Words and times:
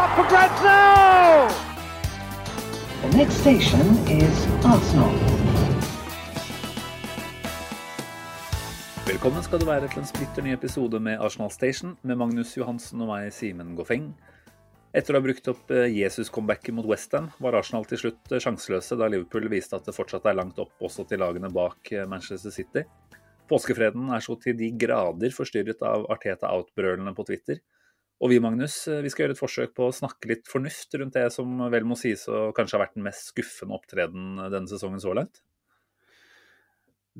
up 0.00 0.16
for 0.16 0.26
grabs 0.32 0.62
now! 0.62 1.48
The 3.02 3.16
next 3.16 3.34
station 3.44 3.86
is 4.08 4.36
Arsenal. 4.64 5.12
Velkommen 9.04 9.44
skal 9.44 9.60
du 9.60 9.66
være 9.68 9.90
til 9.92 10.00
en 10.00 10.08
splitter 10.08 10.46
ny 10.46 10.54
episode 10.54 11.00
med 11.04 11.20
Arsenal 11.20 11.50
Station 11.52 11.98
med 12.00 12.16
Magnus 12.16 12.54
Johansen 12.56 13.02
og 13.04 13.10
meg, 13.10 13.28
Simen 13.36 13.74
Goffeng. 13.76 14.06
Etter 14.96 15.12
å 15.12 15.20
ha 15.20 15.24
brukt 15.26 15.50
opp 15.52 15.74
eh, 15.74 15.90
Jesus-comebacket 15.92 16.74
mot 16.78 16.88
Westham, 16.88 17.28
var 17.36 17.58
Arsenal 17.58 17.84
til 17.90 18.00
slutt 18.00 18.32
eh, 18.32 18.40
sjanseløse 18.40 18.96
da 18.96 19.10
Liverpool 19.10 19.50
viste 19.52 19.76
at 19.76 19.84
det 19.84 19.94
fortsatt 19.94 20.30
er 20.30 20.38
langt 20.38 20.62
opp 20.64 20.80
også 20.80 21.04
til 21.10 21.20
lagene 21.20 21.52
bak 21.52 21.92
eh, 21.92 22.08
Manchester 22.08 22.54
City. 22.54 22.86
Påskefreden 23.52 24.08
er 24.16 24.24
så 24.24 24.38
til 24.40 24.56
de 24.56 24.72
grader 24.80 25.36
forstyrret 25.36 25.84
av 25.84 26.08
Arteta 26.14 26.54
out-brølene 26.56 27.12
på 27.18 27.28
Twitter. 27.28 27.60
Og 28.20 28.28
vi, 28.28 28.36
Magnus, 28.42 28.82
vi 29.00 29.08
skal 29.08 29.24
gjøre 29.24 29.34
et 29.36 29.40
forsøk 29.40 29.70
på 29.76 29.86
å 29.88 29.94
snakke 29.96 30.28
litt 30.28 30.48
fornuft 30.50 30.92
rundt 31.00 31.16
det 31.16 31.30
som 31.32 31.62
vel 31.72 31.86
må 31.88 31.96
sies 31.96 32.26
å 32.28 32.50
kanskje 32.56 32.76
har 32.76 32.84
vært 32.84 32.98
den 32.98 33.06
mest 33.06 33.30
skuffende 33.32 33.78
opptreden 33.78 34.34
denne 34.52 34.68
sesongen 34.68 35.00
så 35.00 35.14
langt. 35.16 35.40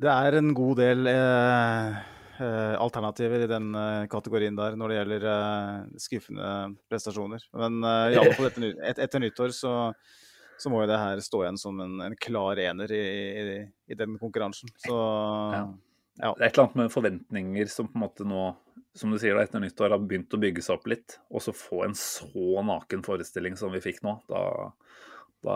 Det 0.01 0.13
er 0.13 0.37
en 0.37 0.53
god 0.55 0.77
del 0.79 1.09
eh, 1.09 1.97
eh, 2.37 2.75
alternativer 2.79 3.43
i 3.43 3.49
den 3.49 3.73
eh, 3.75 4.05
kategorien 4.13 4.55
der 4.57 4.77
når 4.79 4.93
det 4.93 4.99
gjelder 4.99 5.27
eh, 5.33 5.75
skuffende 6.05 6.49
prestasjoner. 6.89 7.49
Men 7.57 7.81
eh, 7.81 8.13
i 8.13 8.21
alle 8.21 8.37
fall 8.37 8.51
etter, 8.51 8.69
et, 8.77 9.01
etter 9.09 9.25
nyttår 9.25 9.57
så, 9.57 9.75
så 10.61 10.71
må 10.71 10.83
jo 10.83 10.91
det 10.93 11.01
her 11.01 11.21
stå 11.25 11.43
igjen 11.43 11.59
som 11.61 11.81
en, 11.83 11.97
en 12.05 12.17
klar 12.29 12.61
ener 12.61 12.93
i, 12.93 13.05
i, 13.41 13.61
i 13.89 13.97
den 13.97 14.21
konkurransen. 14.21 14.69
Så 14.85 14.99
Ja. 15.57 15.65
Ja. 16.21 16.31
Det 16.37 16.43
er 16.43 16.47
et 16.47 16.53
eller 16.53 16.67
annet 16.67 16.79
med 16.83 16.93
forventninger 16.93 17.71
som 17.71 17.89
på 17.89 17.97
en 17.97 18.05
måte 18.05 18.25
nå, 18.27 18.41
som 18.97 19.13
du 19.13 19.17
sier 19.21 19.37
da, 19.37 19.45
etter 19.45 19.63
nyttår 19.63 19.95
har 19.95 20.03
begynt 20.03 20.33
å 20.35 20.39
bygge 20.41 20.63
seg 20.65 20.77
opp 20.77 20.89
litt. 20.91 21.17
Og 21.33 21.43
så 21.43 21.53
få 21.55 21.85
en 21.87 21.95
så 21.97 22.63
naken 22.67 23.01
forestilling 23.05 23.57
som 23.59 23.73
vi 23.73 23.81
fikk 23.83 24.03
nå, 24.05 24.19
da, 24.29 24.43
da 25.45 25.55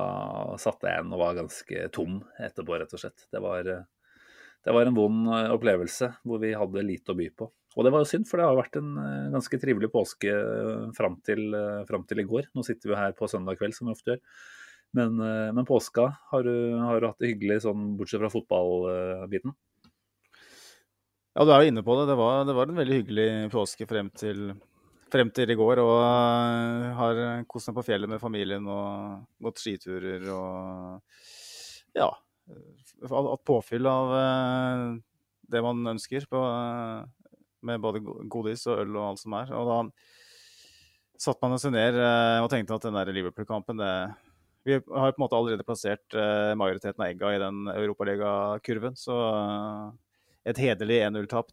satt 0.62 0.86
jeg 0.86 0.96
igjen 0.96 1.14
og 1.14 1.22
var 1.22 1.38
ganske 1.38 1.90
tom 1.96 2.24
etterpå, 2.42 2.80
rett 2.82 2.96
og 2.98 3.04
slett. 3.04 3.28
Det 3.30 3.44
var, 3.44 3.70
det 4.66 4.74
var 4.74 4.90
en 4.90 4.98
vond 4.98 5.30
eh, 5.36 5.52
opplevelse 5.54 6.10
hvor 6.26 6.42
vi 6.42 6.56
hadde 6.58 6.88
lite 6.88 7.14
å 7.14 7.20
by 7.20 7.30
på. 7.38 7.52
Og 7.76 7.84
det 7.84 7.92
var 7.92 8.02
jo 8.02 8.10
synd, 8.10 8.26
for 8.30 8.40
det 8.40 8.48
har 8.48 8.58
vært 8.58 8.80
en 8.80 8.92
eh, 9.04 9.32
ganske 9.36 9.62
trivelig 9.62 9.92
påske 9.94 10.34
eh, 10.34 10.90
fram 10.98 11.20
til, 11.28 11.46
fram 11.86 12.08
til 12.10 12.24
i 12.24 12.28
går. 12.28 12.50
Nå 12.58 12.66
sitter 12.66 12.94
vi 12.94 13.00
her 13.00 13.14
på 13.18 13.30
søndag 13.30 13.62
kveld, 13.62 13.78
som 13.78 13.92
vi 13.92 13.96
ofte 13.96 14.16
gjør. 14.16 14.24
Men, 14.96 15.18
men 15.20 15.66
påska, 15.68 16.06
har 16.32 16.46
du, 16.48 16.54
har 16.80 17.02
du 17.04 17.06
hatt 17.10 17.20
det 17.20 17.34
hyggelig 17.34 17.66
sånn 17.66 17.98
bortsett 18.00 18.22
fra 18.22 18.30
fotballbiten? 18.32 19.52
Ja, 21.36 21.44
du 21.44 21.50
er 21.52 21.66
jo 21.66 21.72
inne 21.72 21.82
på 21.84 21.96
det. 22.00 22.06
Det 22.08 22.16
var, 22.16 22.46
det 22.48 22.54
var 22.56 22.70
en 22.72 22.78
veldig 22.80 22.98
hyggelig 23.02 23.28
påske 23.52 23.84
frem 23.90 24.08
til, 24.16 24.54
frem 25.12 25.32
til 25.36 25.50
i 25.52 25.58
går. 25.60 25.82
Og 25.84 25.98
øh, 26.00 26.86
har 26.96 27.18
kost 27.52 27.68
meg 27.68 27.76
på 27.76 27.84
fjellet 27.90 28.08
med 28.08 28.22
familien 28.22 28.70
og 28.72 29.26
gått 29.44 29.60
skiturer 29.60 30.24
og 30.32 31.02
ja. 32.00 32.08
Hatt 33.12 33.44
påfyll 33.44 33.90
av 33.90 34.14
øh, 34.16 34.86
det 35.52 35.64
man 35.66 35.92
ønsker 35.92 36.24
på, 36.32 36.40
øh, 36.40 37.36
med 37.68 37.84
både 37.84 38.04
godis 38.32 38.64
og 38.70 38.86
øl 38.86 38.96
og 38.96 39.10
alt 39.10 39.24
som 39.26 39.36
er. 39.42 39.52
Og 39.60 39.68
da 39.74 41.20
satt 41.26 41.44
man 41.44 41.60
seg 41.60 41.76
ned 41.76 42.00
og 42.00 42.48
tenkte 42.52 42.80
at 42.80 42.88
den 42.88 42.96
der 42.96 43.12
Liverpool-kampen 43.16 43.80
det 43.80 43.92
Vi 44.68 44.74
har 44.76 45.12
på 45.12 45.20
en 45.20 45.24
måte 45.24 45.38
allerede 45.38 45.68
plassert 45.68 46.16
majoriteten 46.58 47.04
av 47.04 47.12
egga 47.12 47.30
i 47.36 47.44
den 47.44 47.68
europaligakurven, 47.76 48.96
så 48.98 49.20
et 50.46 50.62
hederlig 50.62 51.02
1-0-tap, 51.08 51.52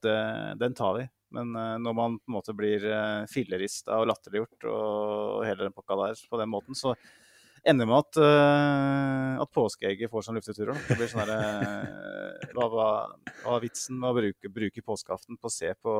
den 0.60 0.74
tar 0.76 0.98
vi. 0.98 1.08
Men 1.32 1.56
eh, 1.56 1.78
når 1.80 1.96
man 1.96 2.20
på 2.20 2.30
en 2.30 2.36
måte 2.36 2.54
blir 2.56 2.84
uh, 2.84 3.24
fillerista 3.30 4.02
og 4.02 4.08
latterliggjort 4.10 4.68
og 4.70 5.44
hele 5.48 5.66
den 5.66 5.74
pakka 5.76 5.98
der 6.04 6.24
på 6.28 6.40
den 6.40 6.50
måten, 6.52 6.76
så 6.76 6.94
ender 7.68 7.86
med 7.86 8.00
at, 8.02 8.18
uh, 8.18 9.42
at 9.42 9.52
påskeegget 9.54 10.10
får 10.10 10.26
sånn 10.26 10.36
lufteturer. 10.40 10.78
Det 10.88 10.98
blir 10.98 11.10
sånn 11.10 11.22
derre 11.22 11.38
eh, 11.62 12.48
hva, 12.56 12.66
hva, 12.72 12.88
hva 13.44 13.54
er 13.54 13.64
vitsen 13.64 14.00
med 14.00 14.10
å 14.10 14.16
bruke, 14.18 14.50
bruke 14.52 14.84
påskeaften 14.84 15.38
på 15.38 15.48
å 15.48 15.54
se 15.54 15.70
på 15.78 15.94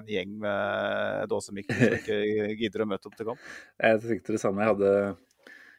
en 0.00 0.10
gjeng 0.10 0.32
med 0.42 1.28
dåsemikkel 1.30 1.78
som 1.78 1.98
ikke 2.00 2.18
gidder 2.56 2.86
å 2.86 2.88
møte 2.88 3.10
opp 3.10 3.18
til 3.20 3.30
kamp? 3.30 3.46
Jeg 3.78 4.02
tenkte 4.06 4.36
det 4.38 4.42
samme. 4.42 4.64
Jeg 4.64 4.74
hadde, 4.74 4.94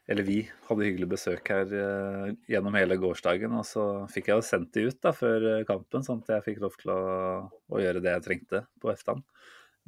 eller 0.05 0.25
vi 0.25 0.38
hadde 0.67 0.85
hyggelig 0.85 1.07
besøk 1.16 1.49
her 1.49 1.71
uh, 1.73 2.27
gjennom 2.49 2.75
hele 2.77 2.97
gårsdagen. 3.01 3.53
Og 3.57 3.66
så 3.66 3.83
fikk 4.13 4.29
jeg 4.29 4.38
jo 4.38 4.45
sendt 4.45 4.73
de 4.77 4.85
ut 4.89 4.99
da, 5.01 5.13
før 5.16 5.47
eh, 5.49 5.66
kampen, 5.66 6.05
sånn 6.05 6.21
at 6.21 6.35
jeg 6.35 6.45
fikk 6.51 6.61
lov 6.61 6.75
til 6.77 6.91
å, 6.93 7.01
å 7.49 7.81
gjøre 7.81 8.03
det 8.05 8.13
jeg 8.13 8.25
trengte 8.27 8.61
på 8.81 8.91
Eftan. 8.93 9.23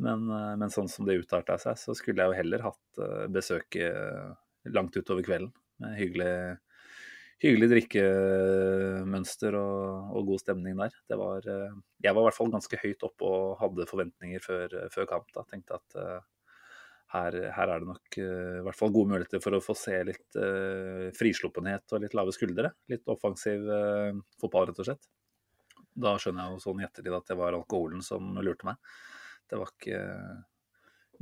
Men, 0.01 0.25
uh, 0.31 0.55
men 0.57 0.73
sånn 0.73 0.89
som 0.89 1.05
det 1.05 1.19
utarta 1.21 1.59
seg, 1.61 1.77
så 1.77 1.93
skulle 1.97 2.25
jeg 2.25 2.33
jo 2.33 2.39
heller 2.39 2.65
hatt 2.65 3.01
uh, 3.01 3.27
besøk 3.29 3.77
langt 4.73 4.97
utover 4.97 5.21
kvelden. 5.25 5.51
Med 5.83 5.93
hyggelig, 5.99 6.33
hyggelig 7.43 7.69
drikkemønster 7.75 9.53
og, 9.59 10.15
og 10.17 10.31
god 10.31 10.41
stemning 10.41 10.81
der. 10.81 10.97
Det 11.05 11.19
var, 11.21 11.45
jeg 11.45 12.09
var 12.09 12.23
i 12.23 12.25
hvert 12.25 12.39
fall 12.39 12.49
ganske 12.55 12.81
høyt 12.81 13.05
oppe 13.05 13.29
og 13.29 13.53
hadde 13.61 13.85
forventninger 13.85 14.41
før, 14.41 14.73
før 14.89 15.11
kamp. 15.13 15.29
da, 15.37 15.45
Tenkte 15.45 15.77
at 15.77 15.99
her, 17.13 17.37
her 17.55 17.71
er 17.71 17.83
det 17.83 17.87
nok 17.87 18.17
uh, 18.19 18.57
i 18.59 18.63
hvert 18.65 18.77
fall 18.77 18.91
gode 18.95 19.13
muligheter 19.13 19.41
for 19.43 19.55
å 19.55 19.63
få 19.63 19.75
se 19.77 19.95
litt 20.09 20.39
uh, 20.39 21.07
frisluppenhet 21.15 21.95
og 21.95 22.03
litt 22.03 22.17
lave 22.17 22.33
skuldre. 22.35 22.73
Litt 22.91 23.07
offensiv 23.11 23.63
uh, 23.63 24.17
fotball, 24.41 24.67
rett 24.69 24.81
og 24.83 24.89
slett. 24.89 25.07
Da 25.97 26.17
skjønner 26.21 26.45
jeg 26.45 26.57
jo 26.57 26.63
sånn 26.65 26.81
i 26.83 26.87
ettertid 26.87 27.15
at 27.15 27.31
det 27.31 27.39
var 27.39 27.55
alkoholen 27.57 28.03
som 28.05 28.35
lurte 28.43 28.67
meg. 28.67 28.81
Det 29.47 29.59
var 29.59 29.71
ikke 29.71 30.01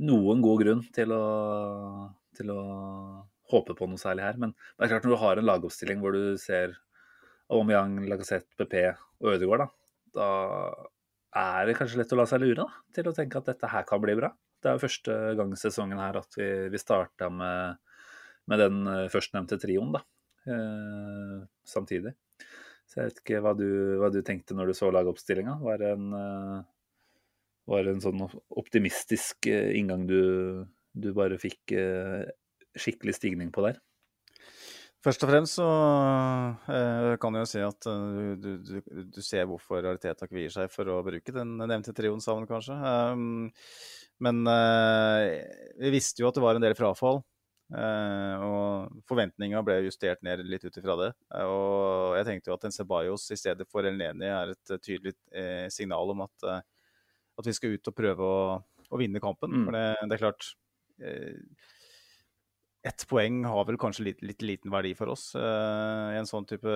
noen 0.06 0.42
god 0.44 0.64
grunn 0.64 0.82
til 0.92 1.14
å, 1.14 1.26
til 2.36 2.50
å 2.52 2.62
håpe 3.52 3.76
på 3.78 3.88
noe 3.88 4.00
særlig 4.00 4.26
her. 4.26 4.40
Men 4.42 4.52
det 4.52 4.86
er 4.86 4.92
klart 4.92 5.06
når 5.06 5.14
du 5.14 5.22
har 5.22 5.40
en 5.40 5.48
lagoppstilling 5.48 6.02
hvor 6.02 6.16
du 6.16 6.34
ser 6.40 6.74
Aubameyang, 7.46 8.00
Lacazette, 8.10 8.50
PP 8.58 8.74
og 9.22 9.30
Ødegaard, 9.36 9.68
da, 10.18 10.18
da 10.18 10.28
er 11.36 11.68
det 11.68 11.76
kanskje 11.78 12.02
lett 12.02 12.12
å 12.12 12.18
la 12.18 12.26
seg 12.28 12.42
lure 12.42 12.64
da, 12.64 12.66
til 12.96 13.08
å 13.08 13.14
tenke 13.14 13.38
at 13.38 13.52
dette 13.52 13.70
her 13.70 13.86
kan 13.88 14.02
bli 14.02 14.16
bra. 14.18 14.32
Det 14.62 14.70
er 14.70 14.76
jo 14.76 14.84
første 14.86 15.16
gang 15.38 15.52
i 15.52 15.58
sesongen 15.60 16.00
her 16.00 16.20
at 16.20 16.38
vi, 16.38 16.48
vi 16.72 16.80
starta 16.80 17.28
med, 17.32 17.80
med 18.50 18.62
den 18.62 18.78
eh, 18.92 19.08
førstnevnte 19.12 19.58
trioen, 19.62 19.92
da. 19.96 20.02
Eh, 20.46 21.42
samtidig. 21.66 22.14
Så 22.86 23.00
jeg 23.00 23.10
vet 23.10 23.20
ikke 23.22 23.42
hva 23.44 23.52
du, 23.58 23.68
hva 24.00 24.10
du 24.14 24.20
tenkte 24.26 24.56
når 24.56 24.70
du 24.70 24.78
så 24.78 24.90
lagoppstillinga. 24.94 25.58
Var 25.62 25.82
det 25.82 25.92
en, 25.96 26.06
eh, 26.20 26.60
var 27.66 27.90
en 27.90 28.02
sånn 28.02 28.22
optimistisk 28.62 29.50
eh, 29.50 29.74
inngang 29.78 30.06
du, 30.08 30.20
du 30.94 31.10
bare 31.16 31.40
fikk 31.42 31.74
skikkelig 32.76 33.16
stigning 33.16 33.52
på 33.52 33.64
der? 33.66 33.80
Først 35.06 35.22
og 35.22 35.30
fremst 35.30 35.58
så 35.60 35.66
eh, 36.72 37.12
kan 37.22 37.36
jeg 37.36 37.44
jo 37.44 37.50
si 37.50 37.60
at 37.62 37.86
du, 38.42 38.48
du, 38.58 38.80
du, 39.14 39.20
ser 39.22 39.44
hvorfor 39.46 39.78
Rariteta 39.84 40.26
kvier 40.26 40.50
seg 40.50 40.72
for 40.72 40.88
å 40.90 40.96
bruke 41.06 41.34
den 41.34 41.52
nevnte 41.60 41.94
trioen 41.94 42.22
sammen, 42.24 42.48
kanskje. 42.50 42.74
Um, 42.74 43.52
men 44.22 44.46
eh, 44.48 45.32
vi 45.80 45.92
visste 45.94 46.22
jo 46.22 46.30
at 46.30 46.36
det 46.38 46.44
var 46.44 46.58
en 46.58 46.64
del 46.64 46.76
frafall. 46.78 47.20
eh, 47.74 48.44
og 48.46 49.02
forventninga 49.10 49.62
ble 49.66 49.80
justert 49.88 50.22
ned 50.26 50.44
litt 50.46 50.64
ut 50.64 50.78
ifra 50.78 50.96
det. 51.00 51.10
Og 51.44 52.16
jeg 52.18 52.28
tenkte 52.28 52.52
jo 52.52 52.56
at 52.56 52.66
en 52.68 52.76
Ceballos 52.76 53.28
i 53.34 53.38
stedet 53.40 53.66
for 53.70 53.88
Elneni 53.88 54.30
er 54.30 54.54
et 54.54 54.76
tydelig 54.78 55.16
eh, 55.32 55.66
signal 55.72 56.14
om 56.14 56.24
at, 56.26 56.48
at 57.36 57.48
vi 57.48 57.56
skal 57.56 57.76
ut 57.76 57.92
og 57.92 57.96
prøve 57.96 58.30
å, 58.30 58.58
å 58.88 59.00
vinne 59.00 59.22
kampen. 59.22 59.52
Mm. 59.52 59.66
For 59.66 59.78
det, 59.78 59.86
det 60.06 60.18
er 60.18 60.24
klart 60.26 60.52
ett 62.86 63.02
poeng 63.10 63.40
har 63.44 63.64
vel 63.68 63.78
kanskje 63.80 64.04
litt, 64.06 64.20
litt 64.22 64.42
liten 64.46 64.70
verdi 64.70 64.92
for 64.94 65.10
oss 65.12 65.28
uh, 65.34 66.12
i 66.14 66.18
en 66.20 66.28
sånn 66.28 66.46
type 66.46 66.70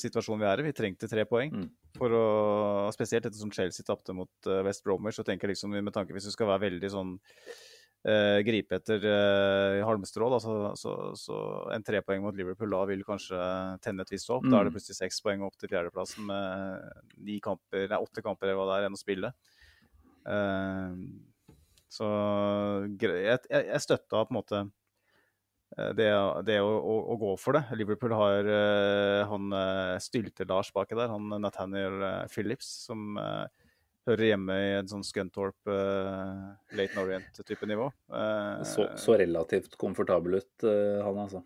situasjon 0.00 0.40
vi 0.40 0.46
er 0.48 0.62
i. 0.62 0.64
Vi 0.66 0.72
trengte 0.76 1.08
tre 1.10 1.26
poeng. 1.28 1.52
Mm. 1.52 1.66
For 1.98 2.14
å, 2.16 2.24
spesielt 2.96 3.26
etter 3.28 3.38
som 3.38 3.52
Chelsea 3.52 3.84
tapte 3.86 4.14
mot 4.16 4.30
uh, 4.48 4.62
West 4.66 4.82
Bromwich, 4.86 5.18
så 5.18 5.26
tenker 5.26 5.48
jeg 5.48 5.56
liksom 5.58 5.76
med 5.76 5.92
tanke 5.96 6.16
hvis 6.16 6.30
du 6.30 6.32
skal 6.32 6.48
være 6.50 6.64
veldig 6.64 6.90
sånn 6.94 7.12
uh, 7.20 8.40
gripe 8.46 8.80
etter 8.80 9.04
uh, 9.04 9.84
halmstrå, 9.88 10.30
da, 10.32 10.40
så, 10.40 10.56
så, 10.80 10.96
så 11.20 11.38
en 11.76 11.84
trepoeng 11.84 12.24
mot 12.24 12.36
Liverpool 12.40 12.72
da 12.72 12.82
vil 12.88 13.04
kanskje 13.04 13.38
tenne 13.84 14.06
et 14.06 14.14
visst 14.16 14.32
håp. 14.32 14.46
Da 14.48 14.60
er 14.60 14.68
det 14.68 14.72
Mm. 14.72 14.78
plutselig 14.78 15.00
seks 15.02 15.20
poeng 15.26 15.44
opp 15.44 15.60
til 15.60 15.72
fjerdeplassen 15.72 16.24
med 16.30 17.16
ni 17.20 17.40
kamper, 17.44 17.88
nei, 17.90 18.00
åtte 18.00 18.24
kamper 18.24 18.48
eller 18.48 18.62
hva 18.62 18.70
det 18.70 18.78
er, 18.80 18.88
enn 18.88 18.96
å 18.96 19.02
spille. 19.04 19.34
Uh, 20.24 20.94
Så 21.90 22.06
jeg, 23.02 23.40
jeg, 23.50 23.64
jeg 23.66 23.82
støtta 23.82 24.20
på 24.22 24.30
en 24.30 24.36
måte 24.36 24.58
det, 25.94 26.08
det 26.48 26.56
å, 26.60 26.70
å, 26.78 26.94
å 27.12 27.16
gå 27.20 27.36
for 27.38 27.54
det. 27.54 27.62
Liverpool 27.78 28.14
har 28.18 28.48
eh, 28.50 29.22
han 29.30 29.52
uh, 29.54 29.94
Stylte-Lars 30.02 30.72
baki 30.74 30.98
der, 30.98 31.12
han 31.12 31.30
Nathaniel 31.42 32.02
eh, 32.02 32.24
Phillips, 32.32 32.72
som 32.88 33.14
eh, 33.20 33.46
hører 34.08 34.32
hjemme 34.32 34.56
i 34.56 34.72
en 34.80 34.90
sånn 34.90 35.04
Scunthorpe, 35.06 35.70
uh, 35.70 36.50
Late 36.74 36.98
Orient-type 36.98 37.68
nivå. 37.70 37.86
Uh, 38.10 38.64
Så, 38.66 38.88
så 38.98 39.14
relativt 39.20 39.78
komfortabel 39.78 40.40
ut, 40.40 40.52
uh, 40.66 41.04
han 41.06 41.22
altså. 41.28 41.44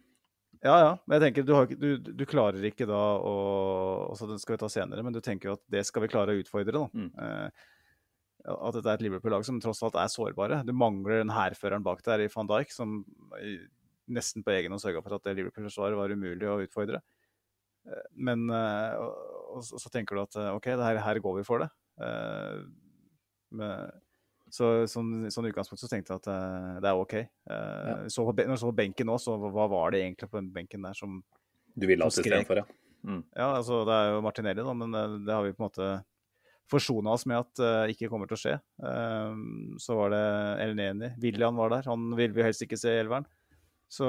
Ja, 0.65 0.79
ja. 0.81 0.91
Men 1.05 1.19
jeg 1.19 1.27
tenker, 1.27 1.45
du, 1.45 1.53
har, 1.53 1.69
du, 1.69 1.91
du 2.01 2.25
klarer 2.25 2.65
ikke 2.65 2.87
da 2.89 3.03
å 3.21 3.35
også 4.15 4.31
Den 4.31 4.41
skal 4.41 4.55
vi 4.55 4.63
ta 4.63 4.71
senere, 4.73 5.05
men 5.05 5.13
du 5.13 5.21
tenker 5.21 5.51
jo 5.51 5.57
at 5.59 5.65
det 5.69 5.83
skal 5.85 6.07
vi 6.07 6.09
klare 6.15 6.33
å 6.33 6.41
utfordre, 6.41 6.73
da. 6.73 6.87
Mm. 6.97 7.11
Eh, 7.21 7.65
at 8.55 8.77
dette 8.77 8.89
er 8.89 8.97
et 8.97 9.05
Liverpool-lag 9.05 9.45
som 9.45 9.59
tross 9.61 9.83
alt 9.85 9.99
er 10.01 10.09
sårbare. 10.13 10.63
Du 10.65 10.73
mangler 10.77 11.21
den 11.21 11.33
hærføreren 11.35 11.85
bak 11.85 12.01
der 12.07 12.25
i 12.25 12.31
van 12.33 12.49
Dijk, 12.49 12.73
som 12.73 13.03
i- 13.43 13.59
nesten 14.11 14.45
på 14.45 14.53
egen 14.55 14.75
hånd 14.75 14.83
sørga 14.83 15.03
for 15.05 15.17
at 15.17 15.27
det 15.27 15.37
Liverpool-forsvaret 15.39 15.99
var 15.99 16.13
umulig 16.13 16.49
å 16.49 16.61
utfordre. 16.65 17.01
Eh, 17.89 18.07
Men 18.29 18.49
eh, 18.51 18.97
og, 19.01 19.61
og 19.61 19.83
så 19.83 19.93
tenker 19.93 20.17
du 20.17 20.25
at 20.25 20.41
eh, 20.41 20.55
OK, 20.57 20.71
det 20.73 20.89
her, 20.89 21.03
her 21.05 21.21
går 21.25 21.39
vi 21.41 21.47
for 21.47 21.65
det. 21.65 21.71
Men, 23.55 23.93
så 24.51 24.69
sånn, 24.91 25.29
sånn 25.31 25.47
utgangspunkt 25.47 25.79
så 25.79 25.89
tenkte 25.91 26.11
jeg 26.11 26.25
at 26.25 26.81
det 26.83 26.89
er 26.91 26.99
OK. 26.99 27.13
Ja. 27.47 27.93
så 28.11 28.25
på, 28.27 28.35
når 28.35 28.57
jeg 28.57 28.63
så 28.65 28.71
på 28.73 28.79
benken 28.81 29.07
nå, 29.07 29.15
så 29.23 29.37
hva 29.39 29.69
var 29.71 29.95
det 29.95 30.01
egentlig 30.03 30.27
på 30.31 30.41
den 30.41 30.49
benken 30.55 30.83
der 30.83 30.97
som 30.99 31.21
Du 31.71 31.87
ville 31.87 32.03
hatt 32.03 32.17
for 32.17 32.27
istedenfor, 32.27 32.65
ja. 32.65 32.67
Mm. 33.07 33.21
Ja, 33.31 33.47
altså 33.61 33.85
det 33.87 33.95
er 33.95 34.11
jo 34.11 34.25
Martinelli, 34.27 34.65
da, 34.67 34.75
men 34.75 34.97
det, 34.97 35.05
det 35.29 35.37
har 35.37 35.47
vi 35.47 35.55
på 35.55 35.63
en 35.63 35.69
måte 35.69 35.89
forsona 36.73 37.15
oss 37.15 37.29
med 37.31 37.45
at 37.45 37.63
uh, 37.63 37.93
ikke 37.93 38.11
kommer 38.11 38.31
til 38.31 38.39
å 38.39 38.43
skje. 38.43 38.55
Så 39.85 39.99
var 40.01 40.15
det 40.17 40.25
Elneni. 40.65 41.13
William 41.23 41.59
var 41.61 41.77
der. 41.77 41.87
Han 41.93 42.11
ville 42.19 42.35
vi 42.35 42.47
helst 42.47 42.65
ikke 42.67 42.81
se 42.81 42.91
i 42.91 43.03
elveren. 43.05 43.29
Så 43.95 44.09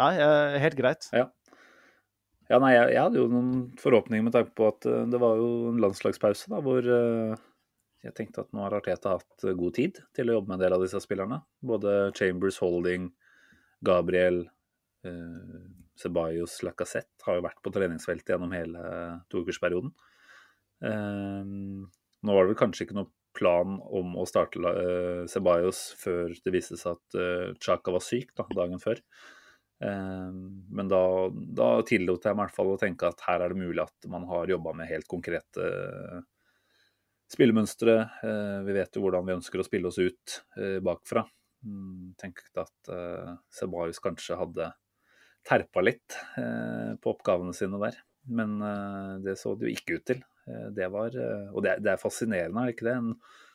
nei, 0.00 0.12
helt 0.62 0.76
greit. 0.78 1.06
Ja, 2.52 2.58
nei, 2.60 2.74
jeg, 2.74 2.90
jeg 2.92 3.00
hadde 3.00 3.20
jo 3.20 3.28
noen 3.32 3.52
forhåpninger 3.80 4.26
med 4.26 4.34
tanke 4.34 4.52
på 4.58 4.66
at 4.68 4.84
eh, 4.88 5.06
det 5.08 5.20
var 5.22 5.38
jo 5.40 5.70
en 5.70 5.78
landslagspause 5.80 6.50
da, 6.52 6.58
hvor 6.64 6.84
eh, 6.84 7.44
jeg 8.04 8.16
tenkte 8.18 8.42
at 8.42 8.50
nå 8.52 8.64
har 8.64 8.76
Arteta 8.76 9.14
hatt 9.14 9.46
eh, 9.46 9.54
god 9.56 9.76
tid 9.78 10.02
til 10.16 10.28
å 10.28 10.36
jobbe 10.36 10.50
med 10.50 10.58
en 10.58 10.64
del 10.66 10.76
av 10.76 10.84
disse 10.84 11.00
spillerne. 11.00 11.38
Både 11.64 12.10
Chambers, 12.18 12.58
Holding, 12.60 13.08
Gabriel, 13.88 14.42
eh, 15.08 15.62
Ceballos, 16.02 16.58
Lacassette 16.66 17.24
har 17.24 17.38
jo 17.38 17.46
vært 17.46 17.62
på 17.64 17.72
treningsfeltet 17.72 18.34
gjennom 18.34 18.52
hele 18.52 18.84
toukersperioden. 19.32 19.94
Eh, 20.84 21.42
nå 21.46 22.36
var 22.36 22.44
det 22.44 22.52
vel 22.52 22.62
kanskje 22.66 22.88
ikke 22.88 23.00
noe 23.00 23.12
plan 23.36 23.78
om 23.80 24.16
å 24.20 24.26
starte 24.28 24.60
uh, 24.60 25.24
Ceballos 25.30 25.80
før 26.00 26.34
det 26.44 26.52
viste 26.54 26.78
seg 26.80 26.98
at 26.98 27.16
uh, 27.18 27.54
Chaka 27.62 27.94
var 27.94 28.04
syk 28.04 28.34
da, 28.38 28.46
dagen 28.54 28.82
før. 28.82 29.00
Uh, 29.82 30.30
Men 30.70 30.90
da, 30.90 31.02
da 31.32 31.70
tillot 31.88 32.28
jeg 32.28 32.36
meg 32.36 32.44
i 32.44 32.50
hvert 32.50 32.58
fall 32.58 32.74
å 32.74 32.80
tenke 32.80 33.08
at 33.08 33.24
her 33.26 33.44
er 33.44 33.54
det 33.54 33.62
mulig 33.62 33.82
at 33.84 34.08
man 34.12 34.26
har 34.30 34.52
jobba 34.52 34.74
med 34.78 34.90
helt 34.90 35.08
konkrete 35.10 35.70
spillemønstre. 37.32 37.94
Vi 38.66 38.72
vet 38.76 38.92
jo 38.92 39.06
hvordan 39.06 39.24
vi 39.24 39.32
ønsker 39.38 39.62
å 39.62 39.64
spille 39.64 39.88
oss 39.88 39.96
ut 39.96 40.34
bakfra. 40.84 41.22
Mm, 41.64 42.10
Tenkte 42.20 42.66
at 42.66 42.90
uh, 42.92 43.30
Ceballos 43.48 44.02
kanskje 44.04 44.36
hadde 44.36 44.66
terpa 45.48 45.80
litt 45.80 46.18
på 46.36 47.14
oppgavene 47.14 47.56
sine 47.56 47.80
der. 47.80 47.96
Men 48.28 48.60
det 49.24 49.32
så 49.40 49.56
det 49.58 49.66
jo 49.66 49.72
ikke 49.72 49.96
ut 49.96 50.04
til. 50.12 50.20
Eh, 50.48 50.68
Det 50.76 50.88
var, 50.90 51.14
eh, 51.16 51.50
og 51.54 51.62
det, 51.62 51.76
er- 51.78 51.92
er 51.94 52.00
fascinerende, 52.02 52.60
er 52.62 52.70
det 52.70 52.76
ikke 52.76 52.88
det? 52.88 52.96
En 52.98 53.14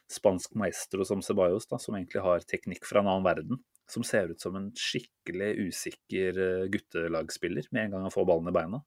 spansk 0.09 0.53
maestro 0.55 1.03
som 1.03 1.21
Ceballos, 1.21 1.67
da, 1.67 1.77
som 1.77 1.95
egentlig 1.95 2.21
har 2.23 2.39
teknikk 2.47 2.85
fra 2.87 3.01
en 3.01 3.07
annen 3.11 3.25
verden. 3.27 3.59
Som 3.89 4.03
ser 4.03 4.29
ut 4.31 4.39
som 4.43 4.55
en 4.55 4.69
skikkelig 4.75 5.67
usikker 5.67 6.37
eh, 6.43 6.67
guttelagspiller 6.71 7.67
med 7.71 7.85
en 7.85 7.91
gang 7.91 8.01
han 8.07 8.11
får 8.15 8.25
ballen 8.27 8.49
i 8.51 8.55
beina. 8.55 8.79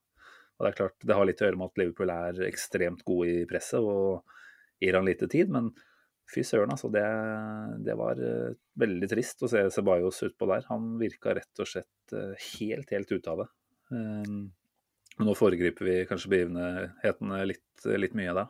Og 0.60 0.64
Det 0.66 0.70
er 0.72 0.76
klart, 0.76 0.96
det 1.08 1.14
har 1.16 1.24
litt 1.24 1.40
å 1.40 1.46
gjøre 1.48 1.56
med 1.56 1.70
at 1.70 1.78
Liverpool 1.80 2.10
er 2.12 2.40
ekstremt 2.48 3.04
gode 3.08 3.28
i 3.32 3.46
presset 3.48 3.80
og 3.80 4.24
gir 4.80 4.92
han 4.98 5.06
lite 5.08 5.28
tid, 5.28 5.48
men 5.48 5.70
fy 6.30 6.42
søren, 6.44 6.70
altså. 6.70 6.90
Det, 6.92 7.04
det 7.84 7.94
var 7.96 8.20
veldig 8.78 9.08
trist 9.08 9.40
å 9.42 9.48
se 9.50 9.64
Ceballos 9.72 10.20
utpå 10.22 10.46
der. 10.52 10.66
Han 10.68 10.98
virka 11.00 11.32
rett 11.34 11.58
og 11.64 11.66
slett 11.66 12.14
helt, 12.60 12.90
helt 12.92 13.10
ute 13.12 13.32
av 13.32 13.40
det. 13.42 13.48
Men 15.20 15.28
nå 15.28 15.36
foregriper 15.36 15.86
vi 15.86 15.96
kanskje 16.08 16.32
begivenhetene 16.32 17.42
litt, 17.46 17.84
litt 18.00 18.16
mye 18.18 18.34
da. 18.36 18.46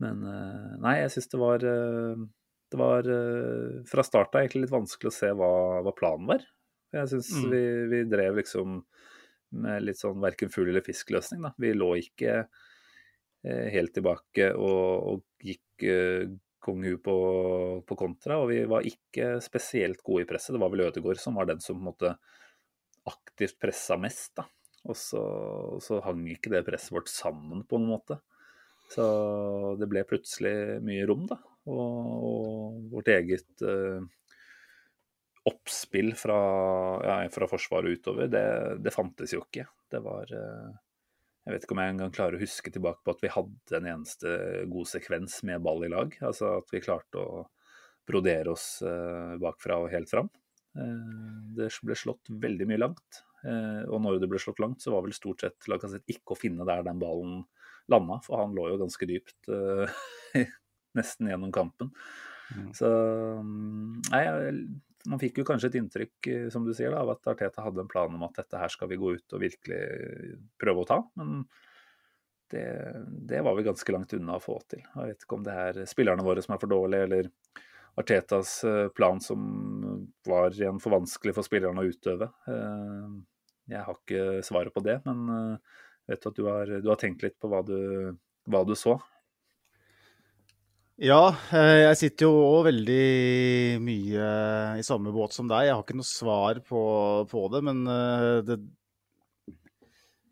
Men 0.00 0.22
eh, 0.30 0.68
nei, 0.80 0.94
jeg 1.02 1.12
syns 1.16 1.28
det 1.32 1.40
var 1.42 1.64
eh, 1.66 2.22
Det 2.70 2.78
var 2.80 3.08
eh, 3.12 3.80
fra 3.90 4.04
start 4.06 4.32
av 4.32 4.44
egentlig 4.44 4.64
litt 4.64 4.72
vanskelig 4.72 5.10
å 5.10 5.16
se 5.18 5.32
hva, 5.36 5.52
hva 5.84 5.94
planen 5.96 6.30
var. 6.30 6.46
Jeg 6.94 7.10
syns 7.12 7.32
Mm. 7.36 7.50
vi, 7.52 7.64
vi 7.90 8.02
drev 8.10 8.38
liksom 8.40 8.80
med 9.60 9.82
litt 9.82 9.98
sånn 9.98 10.22
verken 10.22 10.50
fugl 10.54 10.70
eller 10.70 10.84
fisk-løsning, 10.86 11.42
da. 11.42 11.50
Vi 11.58 11.72
lå 11.74 11.90
ikke 11.98 12.44
helt 13.42 13.94
tilbake 13.96 14.50
og, 14.52 15.06
og 15.10 15.46
gikk 15.46 15.84
eh, 15.88 16.28
kong 16.60 16.84
hu 16.84 16.96
på, 17.00 17.16
på 17.88 17.96
kontra, 17.96 18.36
og 18.42 18.50
vi 18.52 18.60
var 18.68 18.86
ikke 18.86 19.38
spesielt 19.42 20.02
gode 20.04 20.26
i 20.26 20.28
presset. 20.28 20.52
Det 20.54 20.60
var 20.60 20.70
vel 20.74 20.84
Ødegaard 20.86 21.20
som 21.22 21.38
var 21.40 21.48
den 21.48 21.62
som 21.64 21.78
på 21.78 21.80
en 21.80 21.88
måte 21.88 22.14
aktivt 23.08 23.56
pressa 23.62 23.96
mest, 23.98 24.34
da. 24.36 24.44
Og 24.88 24.96
så, 24.96 25.22
så 25.84 26.00
hang 26.06 26.24
ikke 26.32 26.52
det 26.52 26.64
presset 26.66 26.94
vårt 26.94 27.10
sammen 27.12 27.64
på 27.68 27.80
noen 27.80 27.98
måte. 27.98 28.20
Så 28.90 29.04
det 29.78 29.86
ble 29.90 30.02
plutselig 30.08 30.80
mye 30.82 31.04
rom, 31.06 31.26
da. 31.30 31.38
Og, 31.70 31.98
og 32.26 32.78
vårt 32.94 33.10
eget 33.12 33.62
eh, 33.62 34.00
oppspill 35.50 36.14
fra, 36.18 36.38
ja, 37.04 37.16
fra 37.32 37.48
forsvaret 37.50 38.00
utover, 38.00 38.30
det, 38.32 38.46
det 38.82 38.94
fantes 38.94 39.34
jo 39.36 39.44
ikke. 39.44 39.68
Det 39.90 40.00
var 40.04 40.32
eh, 40.34 40.72
Jeg 41.46 41.54
vet 41.54 41.64
ikke 41.64 41.76
om 41.76 41.82
jeg 41.82 41.94
engang 41.94 42.16
klarer 42.16 42.38
å 42.38 42.42
huske 42.42 42.72
tilbake 42.74 43.04
på 43.04 43.14
at 43.14 43.24
vi 43.24 43.32
hadde 43.36 43.78
en 43.78 43.88
eneste 43.94 44.34
god 44.72 44.90
sekvens 44.90 45.40
med 45.46 45.62
ball 45.64 45.86
i 45.86 45.92
lag. 45.92 46.14
Altså 46.24 46.56
at 46.58 46.74
vi 46.74 46.82
klarte 46.84 47.22
å 47.22 47.46
brodere 48.10 48.52
oss 48.56 48.80
eh, 48.82 49.36
bakfra 49.40 49.80
og 49.84 49.90
helt 49.94 50.10
fram. 50.10 50.30
Eh, 50.76 51.40
det 51.56 51.70
ble 51.86 51.98
slått 51.98 52.32
veldig 52.42 52.68
mye 52.70 52.84
langt. 52.88 53.24
Eh, 53.46 53.82
og 53.88 54.02
når 54.04 54.20
det 54.20 54.28
ble 54.30 54.40
slått 54.42 54.60
langt, 54.62 54.82
så 54.82 54.94
var 54.94 55.06
vel 55.06 55.16
stort 55.16 55.44
sett 55.44 55.68
Lacassette 55.70 56.12
ikke 56.12 56.34
å 56.34 56.38
finne 56.38 56.66
der 56.68 56.84
den 56.86 57.00
ballen 57.00 57.40
landa, 57.90 58.20
for 58.24 58.42
han 58.42 58.52
lå 58.56 58.68
jo 58.70 58.80
ganske 58.82 59.08
dypt 59.08 59.50
eh, 59.50 60.02
nesten 60.98 61.30
gjennom 61.30 61.54
kampen. 61.54 61.92
Mm. 62.50 62.68
Så 62.76 62.90
mm, 63.40 64.10
nei, 64.10 64.22
man 65.08 65.22
fikk 65.22 65.40
jo 65.40 65.46
kanskje 65.48 65.70
et 65.70 65.80
inntrykk, 65.80 66.18
eh, 66.28 66.46
som 66.52 66.66
du 66.66 66.74
sier, 66.76 66.92
da, 66.92 67.02
av 67.04 67.14
at 67.16 67.32
Arteta 67.32 67.64
hadde 67.64 67.84
en 67.84 67.90
plan 67.90 68.12
om 68.14 68.28
at 68.28 68.36
dette 68.42 68.60
her 68.60 68.72
skal 68.72 68.90
vi 68.90 69.00
gå 69.00 69.16
ut 69.16 69.36
og 69.36 69.42
virkelig 69.42 69.82
prøve 70.60 70.84
å 70.84 70.90
ta. 70.90 71.00
Men 71.20 71.44
det, 72.50 72.66
det 73.30 73.40
var 73.46 73.56
vi 73.56 73.66
ganske 73.66 73.94
langt 73.94 74.12
unna 74.16 74.36
å 74.36 74.42
få 74.42 74.58
til. 74.68 74.82
Jeg 74.82 75.12
vet 75.12 75.24
ikke 75.24 75.38
om 75.38 75.44
det 75.46 75.58
er 75.64 75.82
spillerne 75.88 76.26
våre 76.26 76.42
som 76.44 76.56
er 76.56 76.62
for 76.62 76.72
dårlige, 76.72 77.06
eller 77.08 77.30
Artetas 77.98 78.60
eh, 78.64 78.88
plan 78.94 79.20
som 79.20 80.06
var 80.28 80.54
igjen 80.54 80.78
for 80.82 80.94
vanskelig 80.94 81.34
for 81.36 81.46
spillerne 81.46 81.82
å 81.82 81.90
utøve. 81.90 82.30
Eh, 82.46 83.06
Jeg 83.70 83.86
har 83.86 83.98
ikke 83.98 84.42
svaret 84.46 84.74
på 84.74 84.82
det, 84.82 84.98
men 85.06 85.26
jeg 85.30 86.16
vet 86.16 86.22
du 86.24 86.28
at 86.30 86.38
du 86.38 86.44
har, 86.48 86.70
du 86.82 86.88
har 86.90 86.98
tenkt 86.98 87.22
litt 87.22 87.36
på 87.38 87.50
hva 87.50 87.60
du, 87.62 87.76
hva 88.50 88.64
du 88.66 88.74
så. 88.74 88.96
Ja, 91.00 91.30
eh, 91.56 91.86
jeg 91.86 91.96
sitter 91.96 92.26
jo 92.26 92.40
òg 92.44 92.66
veldig 92.66 93.80
mye 93.80 94.24
i 94.76 94.82
samme 94.84 95.14
båt 95.14 95.32
som 95.32 95.46
deg. 95.48 95.70
Jeg 95.70 95.72
har 95.72 95.84
ikke 95.86 95.96
noe 95.96 96.08
svar 96.08 96.60
på, 96.66 96.82
på 97.30 97.44
det, 97.54 97.62
men 97.64 97.78
eh, 97.88 98.40
det, 98.44 98.58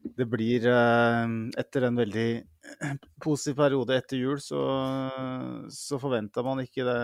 det 0.02 0.26
blir 0.30 0.66
eh, 0.70 1.32
Etter 1.60 1.88
en 1.88 1.98
veldig 1.98 2.28
positiv 3.24 3.56
periode 3.58 3.96
etter 3.96 4.20
jul, 4.20 4.40
så, 4.42 4.60
så 5.72 5.98
forventa 6.00 6.44
man 6.46 6.62
ikke 6.62 6.84
det, 6.86 6.98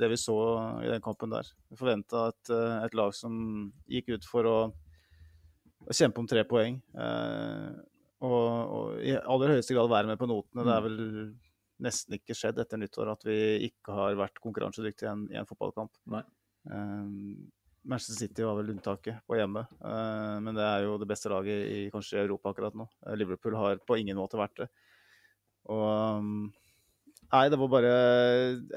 det 0.00 0.10
vi 0.12 0.18
så 0.20 0.36
i 0.84 0.88
den 0.90 1.02
kampen 1.04 1.32
der. 1.34 1.48
Vi 1.70 1.78
forventa 1.78 2.28
et, 2.32 2.52
eh, 2.54 2.78
et 2.86 2.96
lag 2.98 3.14
som 3.16 3.34
gikk 3.90 4.14
ut 4.16 4.26
for 4.28 4.48
å, 4.48 4.56
å 5.86 5.96
kjempe 5.96 6.22
om 6.22 6.30
tre 6.30 6.46
poeng. 6.48 6.80
eh, 6.96 7.70
og, 8.20 8.48
og 8.76 8.98
i 9.00 9.14
aller 9.16 9.54
høyeste 9.54 9.72
grad 9.72 9.88
være 9.88 10.10
med 10.10 10.18
på 10.20 10.28
notene. 10.28 10.66
Det 10.66 10.74
er 10.74 10.84
vel 10.84 10.98
nesten 11.80 12.18
ikke 12.18 12.36
skjedd 12.36 12.58
etter 12.60 12.80
nyttår 12.80 13.14
at 13.14 13.24
vi 13.24 13.38
ikke 13.70 13.94
har 13.96 14.18
vært 14.18 14.42
konkurransedyktige 14.44 15.08
i 15.08 15.12
en, 15.14 15.22
i 15.32 15.38
en 15.40 15.48
fotballkamp. 15.48 15.94
Nei. 16.12 16.20
Um, 16.68 17.48
Manchester 17.88 18.26
City 18.26 18.44
var 18.44 18.58
vel 18.58 18.74
unntaket 18.74 19.22
på 19.28 19.38
hjemme, 19.38 19.64
uh, 19.80 20.36
men 20.44 20.56
det 20.56 20.64
er 20.66 20.84
jo 20.84 20.98
det 21.00 21.08
beste 21.08 21.32
laget 21.32 21.62
i 21.70 21.78
kanskje 21.92 22.20
Europa 22.22 22.52
akkurat 22.52 22.76
nå. 22.76 22.86
Uh, 23.06 23.14
Liverpool 23.16 23.56
har 23.56 23.80
på 23.86 23.96
ingen 24.00 24.18
måte 24.20 24.40
vært 24.40 24.64
det. 24.64 24.68
Og 25.70 25.86
um, 26.20 26.50
Nei, 27.30 27.44
det 27.46 27.60
var 27.60 27.70
bare 27.70 27.90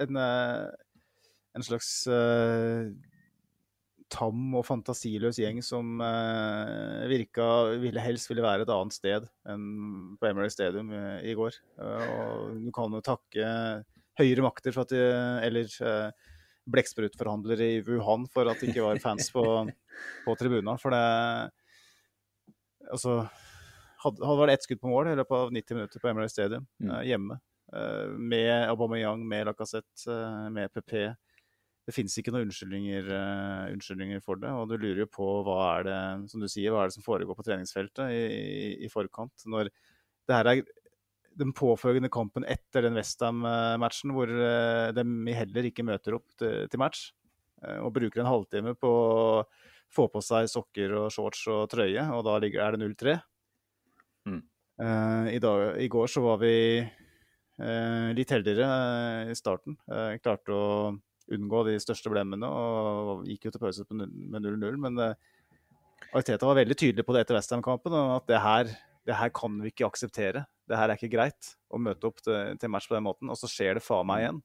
en, 0.04 0.18
uh, 0.20 0.68
en 1.58 1.66
slags 1.66 1.90
uh, 2.06 2.92
tam 4.14 4.54
og 4.60 4.66
fantasiløs 4.68 5.40
gjeng 5.42 5.62
som 5.66 5.98
uh, 6.04 7.02
virka 7.10 7.48
ville 7.82 8.04
helst 8.04 8.30
ville 8.30 8.46
være 8.46 8.68
et 8.68 8.74
annet 8.74 8.94
sted 8.94 9.26
enn 9.50 9.64
på 10.20 10.30
Emirates 10.30 10.58
Stadium 10.60 10.92
i, 10.94 11.02
i 11.32 11.36
går. 11.38 11.58
Uh, 11.82 12.06
og 12.14 12.62
du 12.68 12.70
kan 12.76 12.94
jo 12.94 13.02
takke 13.06 13.50
høyere 14.22 14.46
makter 14.46 14.76
for 14.76 14.86
at 14.86 14.94
de, 14.94 15.02
eller 15.48 15.74
uh, 15.82 16.33
blekksprutforhandler 16.70 17.60
i 17.62 17.72
Wuhan 17.84 18.28
for 18.32 18.48
at 18.52 18.60
det 18.62 18.70
ikke 18.72 18.86
var 18.86 19.02
fans 19.04 19.28
på, 19.34 19.44
på 20.26 20.36
tribuna. 20.40 20.78
For 20.80 20.94
det 20.96 21.04
Altså 22.92 23.14
hadde, 24.04 24.20
hadde 24.28 24.40
vært 24.42 24.54
ett 24.58 24.66
skudd 24.68 24.82
på 24.84 24.90
mål 24.92 25.14
i 25.14 25.16
løpet 25.16 25.38
av 25.38 25.54
90 25.56 25.78
minutter 25.78 26.02
på 26.04 26.10
Emirates 26.12 26.34
Stadium 26.36 26.66
Mm. 26.84 26.90
eh, 26.92 27.04
hjemme. 27.14 27.38
eh, 27.74 28.10
med 28.20 28.68
Aubameyang, 28.70 29.24
med 29.26 29.48
Lacassette, 29.48 30.04
eh, 30.12 30.50
med 30.52 30.70
PP. 30.74 31.16
Det 31.88 31.94
finnes 31.96 32.16
ikke 32.20 32.32
noen 32.32 32.46
unnskyldninger, 32.48 33.08
unnskyldninger 33.74 34.22
for 34.24 34.36
det. 34.40 34.52
Og 34.52 34.70
du 34.70 34.78
lurer 34.78 35.02
jo 35.04 35.08
på 35.12 35.26
hva 35.44 35.80
er 35.80 35.84
det 35.88 36.30
som 36.32 36.40
du 36.40 36.48
sier, 36.48 36.72
hva 36.72 36.84
er 36.84 36.92
det 36.92 36.96
som 36.96 37.04
foregår 37.04 37.36
på 37.36 37.44
treningsfeltet 37.44 38.08
i, 38.14 38.22
i, 38.30 38.86
i 38.86 38.90
forkant. 38.92 39.34
Når 39.52 39.68
det 39.68 40.36
her 40.38 40.48
er 40.48 40.62
den 41.40 41.54
påfølgende 41.56 42.12
kampen 42.14 42.46
etter 42.50 42.86
den 42.86 42.98
Westham-matchen, 42.98 44.14
hvor 44.16 44.30
eh, 44.30 44.94
de 44.96 45.36
heller 45.36 45.70
ikke 45.70 45.86
møter 45.86 46.18
opp 46.18 46.28
til, 46.40 46.66
til 46.70 46.82
match. 46.82 47.12
eh, 47.64 47.80
og 47.80 47.94
bruker 47.96 48.22
en 48.22 48.30
halvtime 48.30 48.76
på 48.80 48.90
å 48.90 49.44
få 49.94 50.08
på 50.10 50.22
seg 50.26 50.50
sokker 50.50 50.96
og 50.98 51.12
shorts 51.14 51.46
og 51.54 51.68
trøye, 51.72 52.04
og 52.16 52.24
da 52.26 52.38
ligger, 52.42 52.66
er 52.66 52.76
det 52.76 52.90
0-3. 52.90 53.16
Mm. 54.30 54.42
Uh, 54.82 55.28
i, 55.30 55.40
dag, 55.42 55.76
I 55.78 55.88
går 55.92 56.10
så 56.10 56.24
var 56.24 56.40
vi 56.42 56.54
uh, 56.82 58.10
litt 58.18 58.32
heldigere 58.34 58.66
uh, 58.66 59.30
i 59.30 59.38
starten. 59.38 59.78
Klarte 60.24 60.56
å 60.56 60.96
unngå 61.34 61.62
de 61.70 61.78
største 61.80 62.12
blemmene 62.12 62.50
og 62.50 63.28
gikk 63.30 63.48
jo 63.48 63.54
til 63.54 63.62
pause 63.62 63.86
med 63.94 64.42
0-0. 64.44 64.80
Men 64.82 64.98
Ariteta 66.10 66.50
var 66.50 66.58
veldig 66.60 66.76
tydelig 66.78 67.06
på 67.06 67.16
det 67.16 67.24
etter 67.24 67.38
Westham-kampen, 67.38 67.96
at 68.18 68.26
det 68.30 68.42
her, 68.44 68.74
det 69.08 69.22
her 69.22 69.32
kan 69.36 69.62
vi 69.62 69.72
ikke 69.72 69.88
akseptere. 69.88 70.44
Det 70.70 70.78
her 70.80 70.90
er 70.94 70.96
ikke 71.00 71.12
greit 71.16 71.54
å 71.74 71.80
møte 71.82 72.08
opp 72.08 72.22
til, 72.24 72.56
til 72.62 72.72
match 72.72 72.88
på 72.88 72.96
den 72.96 73.04
måten. 73.08 73.30
Og 73.34 73.38
så 73.40 73.50
skjer 73.52 73.80
det 73.80 73.84
faen 73.86 74.08
meg 74.08 74.24
igjen 74.24 74.42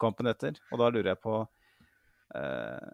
kampen 0.00 0.28
etter. 0.30 0.58
Og 0.72 0.78
da 0.82 0.90
lurer 0.92 1.14
jeg 1.14 1.20
på 1.24 1.38
eh, 2.36 2.90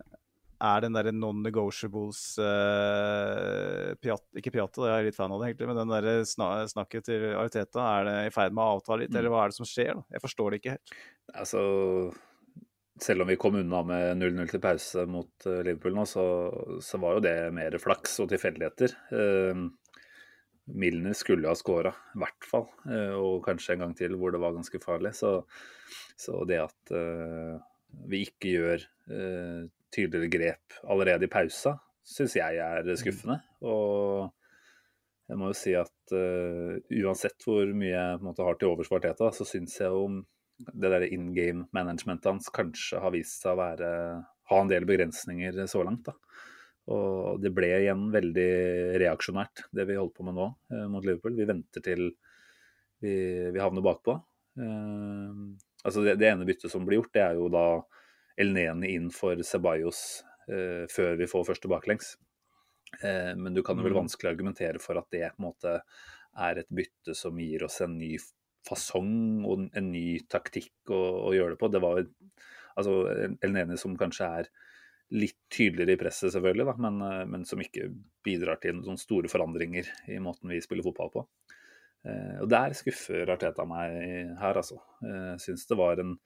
Er 0.63 0.85
den 0.85 0.95
derre 0.95 1.11
non-negotiables 1.11 2.21
eh, 2.39 3.93
Piat, 3.99 4.23
Ikke 4.39 4.53
Piatte, 4.55 4.85
jeg 4.87 4.95
er 5.01 5.09
litt 5.09 5.19
fan 5.19 5.33
av 5.35 5.43
det, 5.43 5.49
egentlig, 5.51 5.69
men 5.73 5.81
den 5.81 5.91
derre 5.91 6.13
sna, 6.29 6.53
snakket 6.71 7.09
til 7.09 7.25
Ariteta, 7.35 7.87
er 7.99 8.07
det 8.09 8.15
i 8.29 8.35
ferd 8.35 8.55
med 8.55 8.63
å 8.63 8.77
avta 8.79 8.99
litt, 9.01 9.11
Mm. 9.11 9.19
eller 9.19 9.35
hva 9.35 9.45
er 9.45 9.51
det 9.53 9.59
som 9.59 9.67
skjer? 9.69 9.97
da? 9.99 10.05
Jeg 10.15 10.23
forstår 10.23 10.51
det 10.55 10.61
ikke 10.63 10.77
helt. 10.77 10.95
Altså, 11.35 11.63
selv 13.03 13.25
om 13.25 13.33
vi 13.33 13.37
kom 13.41 13.57
unna 13.59 13.83
med 13.83 14.17
0-0 14.23 14.51
til 14.53 14.63
pause 14.63 15.07
mot 15.11 15.47
eh, 15.51 15.63
Liverpool 15.67 15.99
nå, 15.99 16.07
så, 16.07 16.25
så 16.85 17.01
var 17.03 17.19
jo 17.19 17.25
det 17.27 17.37
mer 17.59 17.77
flaks 17.83 18.21
og 18.23 18.31
tilfeldigheter. 18.31 18.95
Eh, 19.19 19.65
Milner 20.65 21.13
skulle 21.19 21.51
ha 21.51 21.57
skåra, 21.59 21.91
i 22.15 22.21
hvert 22.23 22.47
fall. 22.47 22.69
eh, 22.87 23.15
og 23.19 23.43
kanskje 23.47 23.75
en 23.75 23.87
gang 23.87 23.95
til 23.99 24.15
hvor 24.19 24.35
det 24.35 24.41
var 24.43 24.55
ganske 24.55 24.81
farlig. 24.83 25.15
Så, 25.19 25.41
så 26.19 26.45
det 26.49 26.61
at 26.63 26.93
uh, 26.95 27.59
vi 28.09 28.23
ikke 28.29 28.53
gjør 28.57 28.85
uh, 29.11 29.65
tydeligere 29.93 30.31
grep 30.33 30.79
allerede 30.87 31.27
i 31.27 31.33
pausa, 31.33 31.75
syns 32.07 32.37
jeg 32.39 32.61
er 32.63 32.87
skuffende. 32.99 33.41
Og 33.67 34.31
jeg 35.29 35.41
må 35.41 35.51
jo 35.51 35.59
si 35.59 35.75
at 35.79 36.15
uh, 36.15 36.79
uansett 37.03 37.47
hvor 37.47 37.67
mye 37.75 37.93
jeg 37.95 38.23
måte, 38.23 38.47
har 38.47 38.61
til 38.61 38.73
overs 38.73 38.91
for 38.91 39.01
Arteta, 39.01 39.33
så 39.35 39.49
syns 39.49 39.81
jeg 39.83 39.91
om 39.91 40.23
det 40.63 40.93
der 40.93 41.09
in 41.09 41.33
game 41.35 41.67
managementet 41.75 42.31
hans 42.31 42.51
kanskje 42.55 43.01
har 43.03 43.11
vist 43.15 43.43
seg 43.43 43.57
å 43.57 43.63
være, 43.65 43.93
ha 44.53 44.59
en 44.63 44.71
del 44.71 44.87
begrensninger 44.87 45.59
så 45.67 45.83
langt. 45.83 46.07
da. 46.07 46.15
Og 46.91 47.39
det 47.43 47.53
ble 47.55 47.69
igjen 47.79 48.09
veldig 48.11 48.49
reaksjonært, 48.99 49.69
det 49.71 49.87
vi 49.87 49.95
holder 49.99 50.17
på 50.17 50.27
med 50.27 50.35
nå 50.35 50.49
eh, 50.73 50.87
mot 50.91 51.05
Liverpool. 51.07 51.37
Vi 51.39 51.47
venter 51.47 51.85
til 51.85 52.09
vi, 53.03 53.13
vi 53.55 53.63
havner 53.63 53.85
bakpå. 53.87 54.17
Eh, 54.59 55.31
altså 55.85 56.03
det, 56.03 56.17
det 56.19 56.33
ene 56.33 56.49
byttet 56.49 56.73
som 56.73 56.87
blir 56.89 56.99
gjort, 56.99 57.13
det 57.15 57.23
er 57.23 57.39
jo 57.39 57.47
da 57.53 57.67
Elneni 58.43 58.95
inn 58.97 59.11
for 59.15 59.39
Ceballos 59.47 60.23
eh, 60.49 60.89
før 60.91 61.15
vi 61.21 61.31
får 61.31 61.47
første 61.53 61.71
baklengs. 61.71 62.17
Eh, 62.99 63.33
men 63.39 63.55
du 63.55 63.63
kan 63.63 63.79
jo 63.79 63.87
vel 63.87 63.95
Mm. 63.95 64.03
vanskelig 64.03 64.33
argumentere 64.33 64.83
for 64.83 64.99
at 64.99 65.07
det 65.15 65.29
på 65.37 65.43
en 65.43 65.47
måte 65.51 65.77
er 66.43 66.59
et 66.59 66.71
bytte 66.73 67.15
som 67.15 67.39
gir 67.39 67.63
oss 67.67 67.79
en 67.85 67.99
ny 68.01 68.17
fasong 68.67 69.45
og 69.47 69.69
en 69.77 69.89
ny 69.93 70.19
taktikk 70.31 70.91
å, 70.91 71.29
å 71.29 71.33
gjøre 71.37 71.55
det 71.55 71.61
på. 71.63 71.71
Det 71.71 71.81
var 71.83 72.01
jo 72.01 72.09
altså, 72.79 72.99
Elneni 73.45 73.79
som 73.79 73.97
kanskje 74.01 74.29
er 74.41 74.51
litt 75.13 75.39
tydeligere 75.53 75.97
i 75.97 76.01
presset, 76.01 76.33
selvfølgelig, 76.35 76.67
da, 76.71 76.75
men, 76.87 77.01
eh, 77.07 77.25
men 77.29 77.47
som 77.49 77.61
ikke 77.63 77.91
bidrar 78.25 78.61
til 78.63 78.79
noen 78.81 79.01
store 79.01 79.31
forandringer 79.33 79.89
i 80.13 80.19
måten 80.23 80.53
vi 80.53 80.61
spiller 80.65 80.87
fotball 80.87 81.13
på. 81.13 81.27
Eh, 82.09 82.39
og 82.43 82.49
Der 82.51 82.75
skuffer 82.79 83.31
Arteta 83.31 83.67
meg 83.69 84.37
her, 84.41 84.61
altså. 84.63 84.81
Jeg 85.05 85.43
syns 85.45 85.69
det 85.69 85.79
var 85.79 86.01
en 86.03 86.17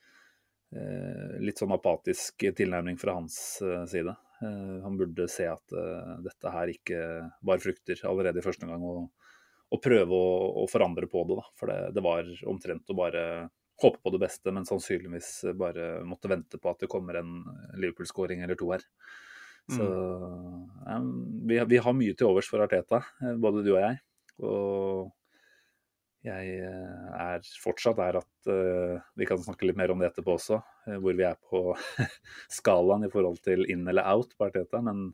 eh, 0.74 1.36
litt 1.42 1.60
sånn 1.60 1.74
apatisk 1.76 2.46
tilnærming 2.56 2.98
fra 3.00 3.18
hans 3.18 3.60
eh, 3.64 3.84
side. 3.90 4.16
Eh, 4.42 4.78
han 4.84 4.98
burde 4.98 5.28
se 5.32 5.48
at 5.50 5.76
eh, 5.76 6.16
dette 6.24 6.52
her 6.52 6.72
ikke 6.72 7.02
bar 7.46 7.62
frukter 7.62 8.00
allerede 8.08 8.42
i 8.42 8.46
første 8.46 8.68
gang, 8.68 8.82
og, 8.84 9.10
og 9.72 9.82
prøve 9.82 10.16
å, 10.16 10.34
å 10.62 10.66
forandre 10.70 11.08
på 11.10 11.26
det. 11.28 11.38
Da. 11.40 11.46
For 11.58 11.72
det, 11.72 11.78
det 11.96 12.04
var 12.04 12.32
omtrent 12.52 12.92
å 12.92 12.98
bare 12.98 13.24
håpe 13.82 14.00
på 14.02 14.12
det 14.14 14.22
beste, 14.22 14.52
men 14.54 14.64
sannsynligvis 14.68 15.30
bare 15.58 16.00
måtte 16.08 16.30
vente 16.32 16.58
på 16.60 16.70
at 16.72 16.80
det 16.80 16.88
kommer 16.92 17.18
en 17.20 17.42
Liverpool-skåring 17.76 18.40
eller 18.44 18.56
to 18.56 18.70
her. 18.72 18.84
Så 19.66 19.84
ja, 20.86 20.96
vi, 21.50 21.58
vi 21.74 21.78
har 21.82 21.94
mye 21.98 22.14
til 22.14 22.28
overs 22.28 22.48
for 22.50 22.62
Arteta, 22.62 23.02
eh, 23.22 23.34
både 23.42 23.64
du 23.66 23.72
og 23.74 23.80
jeg. 23.82 23.98
Og 24.46 25.08
jeg 26.26 26.52
eh, 26.62 27.08
er 27.18 27.48
fortsatt 27.62 27.98
der 27.98 28.18
at 28.18 28.48
uh, 28.50 28.98
Vi 29.16 29.26
kan 29.28 29.38
snakke 29.42 29.66
litt 29.68 29.78
mer 29.78 29.92
om 29.94 30.00
det 30.02 30.08
etterpå 30.10 30.34
også, 30.36 30.60
hvor 31.02 31.18
vi 31.18 31.26
er 31.26 31.38
på 31.50 31.60
skalaen 32.58 33.06
i 33.06 33.10
forhold 33.12 33.40
til 33.46 33.66
in 33.70 33.86
eller 33.86 34.06
out 34.10 34.36
på 34.38 34.48
Arteta. 34.48 34.82
Men, 34.86 35.08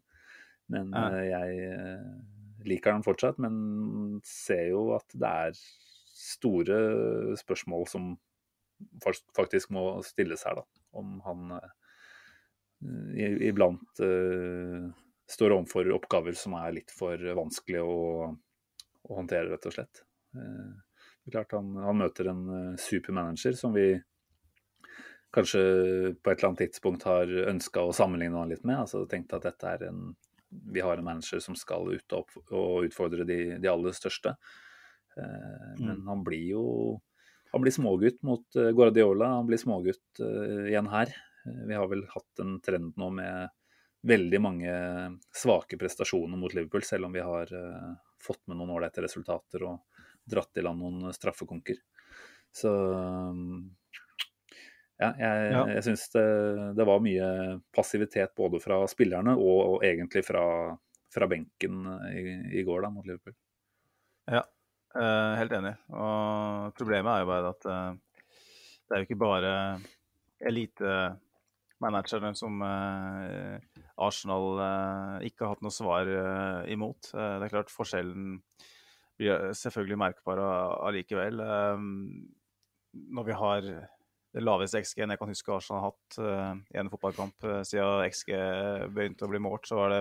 men 0.73 0.93
Ja. 0.97 1.09
jeg 1.25 1.99
liker 2.69 2.93
den 2.95 3.05
fortsatt, 3.05 3.41
men 3.43 4.21
ser 4.27 4.69
jo 4.71 4.93
at 4.97 5.17
det 5.17 5.33
er 5.49 5.57
store 6.13 6.77
spørsmål 7.41 7.89
som 7.91 8.13
faktisk 9.37 9.73
må 9.75 9.85
stilles 10.07 10.45
her, 10.47 10.61
da. 10.61 10.83
Om 10.99 11.19
han 11.27 11.57
eh, 11.57 13.37
iblant 13.49 14.03
uh, 14.03 14.89
står 15.31 15.55
overfor 15.57 15.93
oppgaver 15.97 16.37
som 16.37 16.57
er 16.59 16.75
litt 16.77 16.93
for 16.93 17.21
vanskelig 17.39 17.83
å, 17.85 17.99
å 19.09 19.19
håndtere, 19.21 19.53
rett 19.53 19.69
og 19.71 19.77
slett. 19.77 20.03
Uh, 20.37 20.73
klart 21.31 21.55
han, 21.57 21.71
han 21.81 22.01
møter 22.03 22.33
en 22.33 22.43
uh, 22.51 22.81
supermanager 22.81 23.57
som 23.57 23.77
vi 23.77 23.95
kanskje 25.33 25.63
på 26.21 26.29
et 26.29 26.37
eller 26.37 26.51
annet 26.51 26.67
tidspunkt 26.67 27.07
har 27.09 27.31
ønska 27.49 27.87
å 27.87 27.95
sammenligne 27.97 28.37
han 28.37 28.53
litt 28.53 28.67
med. 28.69 28.83
altså 28.85 29.07
Tenkte 29.09 29.39
at 29.39 29.49
dette 29.49 29.71
er 29.79 29.89
en 29.89 30.13
vi 30.53 30.81
har 30.81 30.99
en 30.99 31.05
manager 31.05 31.41
som 31.41 31.57
skal 31.57 31.89
ut 31.95 32.17
og, 32.17 32.85
utfordre 32.85 33.25
de, 33.29 33.39
de 33.61 33.71
aller 33.71 33.97
største. 33.97 34.35
Eh, 35.17 35.71
men 35.81 36.03
han 36.09 36.25
blir 36.27 36.45
jo 36.53 36.65
han 37.53 37.61
blir 37.63 37.73
smågutt 37.73 38.23
mot 38.23 38.57
eh, 38.57 38.71
Guardiola, 38.71 39.27
han 39.27 39.47
blir 39.47 39.61
smågutt 39.61 40.21
eh, 40.21 40.69
igjen 40.71 40.89
her. 40.89 41.13
Eh, 41.47 41.67
vi 41.69 41.75
har 41.75 41.89
vel 41.91 42.07
hatt 42.09 42.41
en 42.41 42.57
trend 42.65 42.97
nå 42.97 43.11
med 43.13 43.51
veldig 44.09 44.41
mange 44.43 44.73
svake 45.37 45.79
prestasjoner 45.79 46.41
mot 46.41 46.55
Liverpool, 46.57 46.83
selv 46.83 47.07
om 47.07 47.13
vi 47.15 47.23
har 47.23 47.53
fått 48.19 48.41
med 48.51 48.59
noen 48.59 48.73
ålreite 48.75 49.05
resultater 49.05 49.63
og 49.63 50.01
dratt 50.27 50.59
i 50.59 50.65
land 50.65 50.83
noen 50.83 51.13
straffekonker. 51.15 51.79
Så 52.51 52.73
ja, 54.99 55.13
jeg, 55.21 55.53
Ja. 55.55 55.63
jeg 55.77 55.85
syns 55.87 56.09
det, 56.17 56.25
det 56.75 56.89
var 56.89 57.05
mye 57.05 57.29
passivitet 57.71 58.35
både 58.35 58.59
fra 58.65 58.81
spillerne 58.91 59.37
og, 59.39 59.61
og 59.77 59.87
egentlig 59.87 60.25
fra, 60.27 60.43
fra 61.15 61.31
benken 61.31 61.87
i, 62.11 62.25
i 62.59 62.67
går 62.67 62.83
da, 62.83 62.91
mot 62.91 63.07
Liverpool. 63.07 63.39
Ja, 64.35 64.43
eh, 64.99 65.35
helt 65.41 65.53
enig. 65.57 65.75
Og 65.95 66.73
problemet 66.79 67.13
er 67.13 67.21
jo 67.23 67.31
bare 67.31 67.53
at 67.53 67.67
uh, 67.69 67.93
det 68.87 68.95
er 68.95 69.03
jo 69.03 69.07
ikke 69.09 69.21
bare 69.23 69.53
elitemanagerne 70.43 72.33
som 72.39 72.63
uh, 72.65 73.57
Arsenal 74.03 74.47
ikke 75.27 75.45
har 75.45 75.55
hatt 75.55 75.65
noe 75.65 75.75
svar 75.75 76.09
imot. 76.71 77.13
Det 77.13 77.47
er 77.47 77.53
klart 77.53 77.71
forskjellen 77.73 78.41
blir 79.21 79.53
selvfølgelig 79.55 79.99
merkbar 80.01 80.41
allikevel. 80.89 81.37
Når 82.93 83.25
vi 83.29 83.37
har 83.39 83.61
det 84.33 84.43
laveste 84.43 84.81
XG 84.83 85.05
enn 85.05 85.13
jeg 85.13 85.21
kan 85.21 85.31
huske 85.31 85.55
Arsenal 85.55 85.85
har 85.85 85.93
hatt 85.93 86.19
i 86.73 86.81
en 86.81 86.91
fotballkamp 86.91 87.47
siden 87.69 88.07
XG 88.09 88.33
begynte 88.97 89.29
å 89.29 89.31
bli 89.31 89.43
målt, 89.45 89.69
så 89.69 89.79
var 89.79 89.95
det 89.95 90.01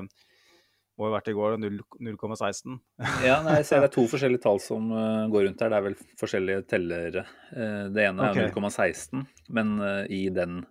må 0.99 1.07
jo 1.07 1.13
vært 1.15 1.29
i 1.31 1.35
går 1.37 1.55
0,16. 1.61 2.75
Ja, 3.27 3.39
nei, 3.45 3.59
jeg 3.59 3.67
ser 3.69 3.81
det 3.83 3.89
er 3.91 3.95
to 3.95 4.03
forskjellige 4.13 4.43
tall 4.43 4.59
som 4.63 4.91
uh, 4.93 5.29
går 5.31 5.47
rundt 5.47 5.63
her. 5.63 5.71
Det 5.71 5.79
er 5.79 5.87
vel 5.87 5.97
forskjellige 6.19 6.65
tellere. 6.71 7.23
Uh, 7.53 7.87
det 7.93 8.05
ene 8.09 8.27
er 8.27 8.35
okay. 8.35 8.51
0,16, 8.53 9.25
men 9.57 9.73
uh, 9.81 10.03
i 10.09 10.27
den 10.33 10.63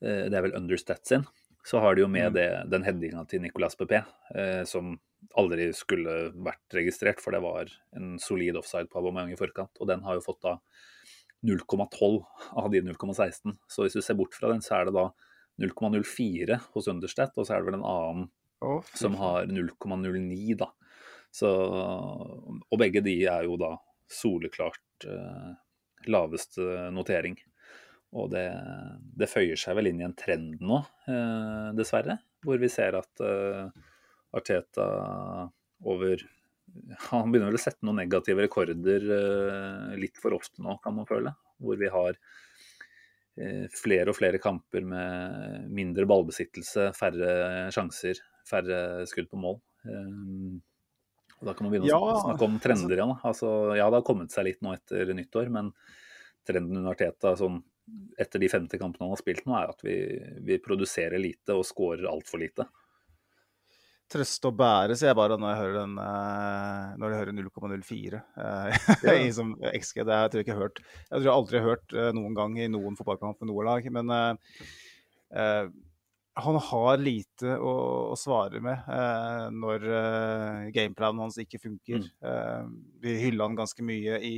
Det 0.00 0.32
er 0.32 0.44
vel 0.46 0.54
understat 0.56 1.04
sin. 1.04 1.26
Så 1.68 1.76
har 1.84 1.92
de 1.92 2.00
jo 2.00 2.06
med 2.08 2.30
Mm. 2.30 2.36
det, 2.38 2.46
den 2.72 2.84
headinga 2.86 3.26
til 3.28 3.42
Nicolas 3.42 3.76
PP, 3.76 3.98
som 4.64 4.94
aldri 5.36 5.66
skulle 5.76 6.30
vært 6.32 6.72
registrert, 6.72 7.20
for 7.20 7.36
det 7.36 7.42
var 7.44 7.68
en 7.98 8.14
solid 8.16 8.56
offside 8.56 8.88
på 8.88 8.96
Aubameyang 8.96 9.34
i 9.34 9.36
forkant. 9.36 9.76
Og 9.76 9.90
den 9.90 10.00
har 10.06 10.16
jo 10.16 10.24
fått 10.24 10.40
da 10.46 10.54
0,12 11.44 12.24
av 12.64 12.70
de 12.72 12.80
0,16. 12.80 13.58
Så 13.68 13.84
hvis 13.84 13.98
du 13.98 14.00
ser 14.00 14.16
bort 14.16 14.32
fra 14.32 14.54
den, 14.54 14.64
så 14.64 14.78
er 14.78 14.88
det 14.88 14.96
da 14.96 15.10
0,04 15.60 16.60
hos 16.72 16.88
Understat, 16.88 17.36
og 17.36 17.44
så 17.44 17.54
er 17.54 17.60
det 17.60 17.68
vel 17.68 17.80
en 17.82 17.88
annen 17.92 18.30
Fy 18.60 18.98
som 19.02 19.16
har 19.20 19.48
0,09, 19.48 20.56
da. 20.60 20.70
Så, 21.32 21.48
og 21.48 22.80
begge 22.80 23.02
de 23.04 23.14
er 23.30 23.46
jo 23.46 23.56
da 23.60 23.76
soleklart 24.10 25.06
eh, 25.06 25.52
laveste 26.10 26.88
notering. 26.94 27.36
Og 28.18 28.32
det, 28.32 28.48
det 29.16 29.30
føyer 29.30 29.58
seg 29.60 29.76
vel 29.78 29.92
inn 29.92 30.02
i 30.02 30.06
en 30.08 30.16
trend 30.18 30.58
nå, 30.64 30.80
eh, 31.06 31.70
dessverre. 31.78 32.18
Hvor 32.42 32.58
vi 32.60 32.70
ser 32.72 32.98
at 32.98 33.22
eh, 33.22 33.70
Arteta 34.36 34.86
over 35.86 36.22
Han 37.10 37.32
begynner 37.32 37.50
vel 37.50 37.58
å 37.58 37.60
sette 37.60 37.82
noen 37.86 37.98
negative 37.98 38.44
rekorder 38.44 39.06
eh, 39.16 39.94
litt 39.98 40.18
for 40.22 40.36
ofte 40.36 40.62
nå, 40.62 40.76
kan 40.82 40.94
man 40.98 41.08
føle. 41.08 41.32
Hvor 41.62 41.78
vi 41.78 41.90
har 41.90 42.18
eh, 43.38 43.66
flere 43.74 44.12
og 44.12 44.18
flere 44.18 44.42
kamper 44.42 44.86
med 44.86 45.70
mindre 45.74 46.06
ballbesittelse, 46.10 46.90
færre 46.98 47.70
sjanser, 47.74 48.22
færre 48.50 49.06
skudd 49.10 49.30
på 49.30 49.40
mål. 49.40 49.60
Um, 49.86 50.60
og 51.40 51.48
da 51.48 51.54
kan 51.56 51.66
man 51.66 51.72
begynne 51.72 51.96
å 51.96 52.20
snakke 52.20 52.46
om 52.46 52.58
trender 52.60 52.98
igjen. 52.98 53.16
Altså, 53.24 53.50
ja, 53.78 53.86
det 53.88 54.02
har 54.02 54.06
kommet 54.06 54.34
seg 54.34 54.50
litt 54.50 54.60
nå 54.64 54.74
etter 54.76 55.14
nyttår, 55.16 55.48
men 55.52 55.72
trenden 56.46 56.82
under 56.82 56.98
Teta 56.98 57.32
sånn, 57.38 57.62
etter 58.20 58.42
de 58.42 58.50
50 58.52 58.80
kampene 58.80 59.06
han 59.06 59.14
har 59.14 59.22
spilt 59.22 59.46
nå, 59.48 59.56
er 59.56 59.72
at 59.72 59.80
vi, 59.86 59.96
vi 60.44 60.60
produserer 60.62 61.20
lite 61.22 61.56
og 61.56 61.64
skårer 61.66 62.10
altfor 62.10 62.42
lite. 62.44 62.68
Trøste 64.10 64.50
og 64.50 64.56
bære, 64.58 64.96
sier 64.98 65.12
jeg 65.12 65.18
bare 65.20 65.36
når 65.38 65.52
jeg 65.52 65.60
hører, 65.60 65.74
den, 65.78 65.92
eh, 66.02 66.86
når 66.98 67.12
jeg 67.12 67.20
hører 67.20 67.36
0,04 67.36 68.20
eh, 68.20 68.88
Ja. 69.06 69.12
i 69.14 69.28
som 69.34 69.52
XG. 69.70 70.00
Det 70.02 70.16
har 70.16 70.24
jeg 70.26 70.32
tror 70.32 70.42
jeg 70.42 70.48
ikke 70.48 70.58
hørt. 70.58 70.80
Jeg 70.82 71.12
tror 71.12 71.28
jeg 71.28 71.36
aldri 71.36 71.60
har 71.60 71.68
hørt 71.68 71.94
eh, 71.94 72.10
noen 72.18 72.34
gang 72.36 72.56
i 72.58 72.66
noen 72.72 72.98
fotballkamp 72.98 73.38
med 73.38 73.52
noe 73.52 73.66
lag. 73.68 73.86
Men 73.94 74.10
uh, 74.10 74.56
eh, 75.30 75.70
han 76.36 76.56
har 76.62 76.96
lite 77.02 77.56
å, 77.58 77.72
å 78.12 78.16
svare 78.16 78.60
med 78.62 78.86
eh, 78.88 79.46
når 79.50 79.84
eh, 79.90 80.70
gameplanen 80.76 81.24
hans 81.24 81.38
ikke 81.42 81.58
funker. 81.60 82.06
Eh, 82.22 82.64
vi 83.02 83.16
hylla 83.24 83.48
han 83.48 83.56
ganske 83.58 83.82
mye 83.84 84.20
i, 84.24 84.34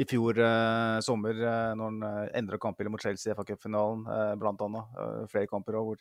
i 0.00 0.06
fjor 0.08 0.38
eh, 0.40 1.00
sommer, 1.04 1.34
eh, 1.34 1.72
når 1.76 1.84
han 1.90 2.02
eh, 2.08 2.30
endra 2.40 2.60
kampbildet 2.62 2.94
mot 2.94 3.02
Chelsea 3.02 3.32
i 3.32 3.36
FA 3.36 3.44
Cup-finalen, 3.50 4.06
eh, 4.06 4.34
blant 4.40 4.62
annet. 4.64 4.94
Eh, 5.02 5.26
flere 5.32 5.50
kamper 5.50 5.76
også, 5.80 5.90
hvor 5.90 5.98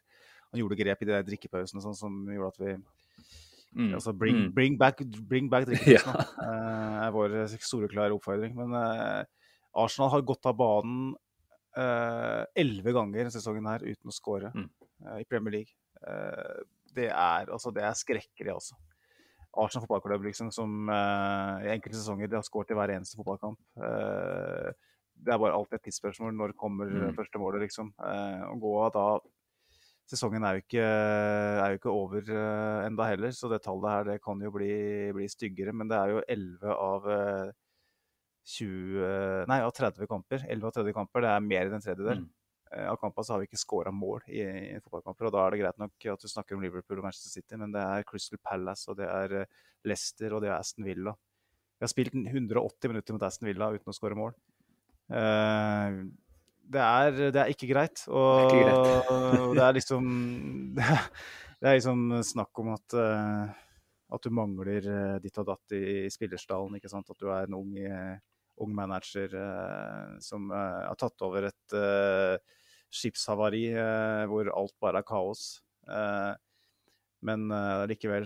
han 0.53 0.61
gjorde 0.61 0.79
grep 0.79 1.03
i 1.03 1.09
de 1.09 1.21
drikkepausene 1.33 1.83
sånn, 1.83 1.97
som 1.97 2.21
gjorde 2.29 2.53
at 2.55 2.63
vi 2.67 2.77
Mm. 3.69 3.91
Altså 3.93 4.15
bring, 4.17 4.33
Mm. 4.47 4.53
bring 4.55 4.77
back, 4.81 4.97
bring 5.29 5.45
back 5.47 5.65
drikkepausene 5.69 6.23
eh, 6.41 6.93
er 7.05 7.11
vår 7.13 7.35
soleklare 7.61 8.15
oppfordring. 8.15 8.55
Men 8.57 8.73
Arsenal 9.77 10.09
har 10.09 10.23
gått 10.25 10.47
av 10.49 10.55
banen 10.57 11.11
elleve 12.59 12.93
ganger 12.95 13.19
denne 13.23 13.33
sesongen 13.33 13.67
her 13.69 13.83
uten 13.85 14.11
å 14.11 14.15
skåre 14.15 14.51
Mm. 14.55 14.69
eh, 15.05 15.17
i 15.21 15.25
Premier 15.29 15.51
League. 15.59 15.73
Eh, 16.05 16.61
det, 16.93 17.09
er, 17.09 17.49
altså, 17.51 17.71
det 17.75 17.83
er 17.83 17.97
skrekkelig, 17.97 18.53
altså. 18.53 18.75
Arsenal 19.57 19.85
fotballklubb 19.87 20.23
liksom, 20.27 20.51
som 20.53 20.89
eh, 20.93 21.65
i 21.65 21.71
enkelte 21.73 21.97
sesonger 21.97 22.29
de 22.29 22.37
har 22.37 22.45
skåret 22.45 22.69
i 22.71 22.77
hver 22.77 22.93
eneste 22.95 23.17
fotballkamp. 23.17 23.57
Eh, 23.81 24.71
det 25.19 25.33
er 25.33 25.41
bare 25.41 25.55
alltid 25.57 25.79
et 25.79 25.83
tidsspørsmål. 25.89 26.31
Når 26.37 26.47
det 26.53 26.57
kommer 26.61 26.85
Mm. 26.87 27.15
første 27.17 27.39
målet, 27.41 27.61
liksom? 27.65 27.89
Eh, 27.99 28.43
å 28.47 28.55
gå 28.61 28.75
av 28.85 28.93
da 28.93 29.19
Sesongen 30.09 30.41
er 30.43 30.55
jo 30.57 30.61
ikke, 30.63 30.81
er 31.61 31.69
jo 31.69 31.77
ikke 31.77 31.91
over 31.93 32.21
enda 32.87 33.05
heller, 33.05 33.29
så 33.29 33.45
det 33.51 33.59
tallet 33.61 33.91
her 33.93 34.03
det 34.07 34.21
kan 34.23 34.39
jo 34.41 34.49
bli, 34.49 35.11
bli 35.13 35.27
styggere. 35.29 35.71
Men 35.71 35.87
det 35.87 35.97
er 35.99 36.09
jo 36.15 36.23
11 36.27 36.71
av 36.73 37.05
eh, 37.13 37.51
20 38.49 39.05
eh, 39.05 39.45
Nei, 39.49 39.61
av 39.65 39.71
30 39.75 40.09
kamper. 40.09 40.43
11 40.49 40.67
av 40.69 40.75
30 40.79 40.95
kamper, 40.95 41.25
det 41.25 41.31
er 41.31 41.45
mer 41.45 41.67
enn 41.67 41.77
en 41.77 41.85
tredjedel. 41.85 42.21
Mm. 42.23 42.29
Eh, 42.73 42.85
Av 42.89 42.99
kampene 43.01 43.25
så 43.25 43.35
har 43.35 43.41
vi 43.41 43.49
ikke 43.49 43.61
scora 43.61 43.93
mål 43.93 44.25
i, 44.27 44.41
i 44.41 44.79
fotballkamper. 44.81 45.29
og 45.29 45.35
Da 45.35 45.45
er 45.45 45.55
det 45.55 45.61
greit 45.63 45.81
nok 45.81 46.07
at 46.13 46.25
du 46.25 46.31
snakker 46.31 46.57
om 46.57 46.63
Liverpool 46.65 47.01
og 47.01 47.07
Manchester 47.07 47.39
City, 47.39 47.59
men 47.61 47.73
det 47.75 47.83
er 47.83 48.07
Crystal 48.09 48.41
Palace, 48.41 48.89
og 48.91 48.99
det 48.99 49.09
er 49.09 49.35
eh, 49.43 49.59
Leicester 49.87 50.35
og 50.35 50.43
det 50.43 50.51
er 50.51 50.57
Aston 50.57 50.87
Villa. 50.87 51.15
Vi 51.79 51.85
har 51.87 51.93
spilt 51.93 52.17
180 52.17 52.91
minutter 52.91 53.15
mot 53.15 53.23
Aston 53.23 53.47
Villa 53.47 53.71
uten 53.71 53.93
å 53.93 53.95
skåre 53.95 54.17
mål. 54.19 54.33
Uh, 55.09 56.03
det, 56.69 56.81
er, 56.83 57.15
det 57.33 57.39
er 57.39 57.53
ikke 57.53 57.69
greit. 57.71 58.03
Og 58.11 58.51
Det 58.51 58.65
er 58.67 59.53
det 59.57 59.63
er 59.63 59.77
liksom 59.77 60.09
Det 60.75 61.63
er 61.63 61.77
liksom 61.79 62.03
snakk 62.27 62.61
om 62.61 62.73
at 62.75 62.97
uh, 62.99 63.55
at 64.09 64.25
du 64.25 64.33
mangler 64.33 64.85
ditt 65.21 65.37
og 65.37 65.47
datt 65.51 65.75
i, 65.77 65.83
i 66.07 66.11
spillerstallen. 66.11 66.77
ikke 66.77 66.91
sant? 66.91 67.09
At 67.13 67.21
du 67.21 67.29
er 67.29 67.45
en 67.45 67.57
ung, 67.59 67.75
eh, 67.77 68.17
ung 68.59 68.73
manager 68.75 69.33
eh, 69.39 70.15
som 70.23 70.49
eh, 70.51 70.79
har 70.89 70.97
tatt 70.99 71.25
over 71.25 71.49
et 71.49 71.75
eh, 71.77 72.37
skipshavari 72.89 73.67
hvor 74.29 74.49
alt 74.49 74.73
bare 74.81 75.03
er 75.03 75.05
kaos. 75.05 75.59
Men 77.21 77.43
likevel 77.89 78.25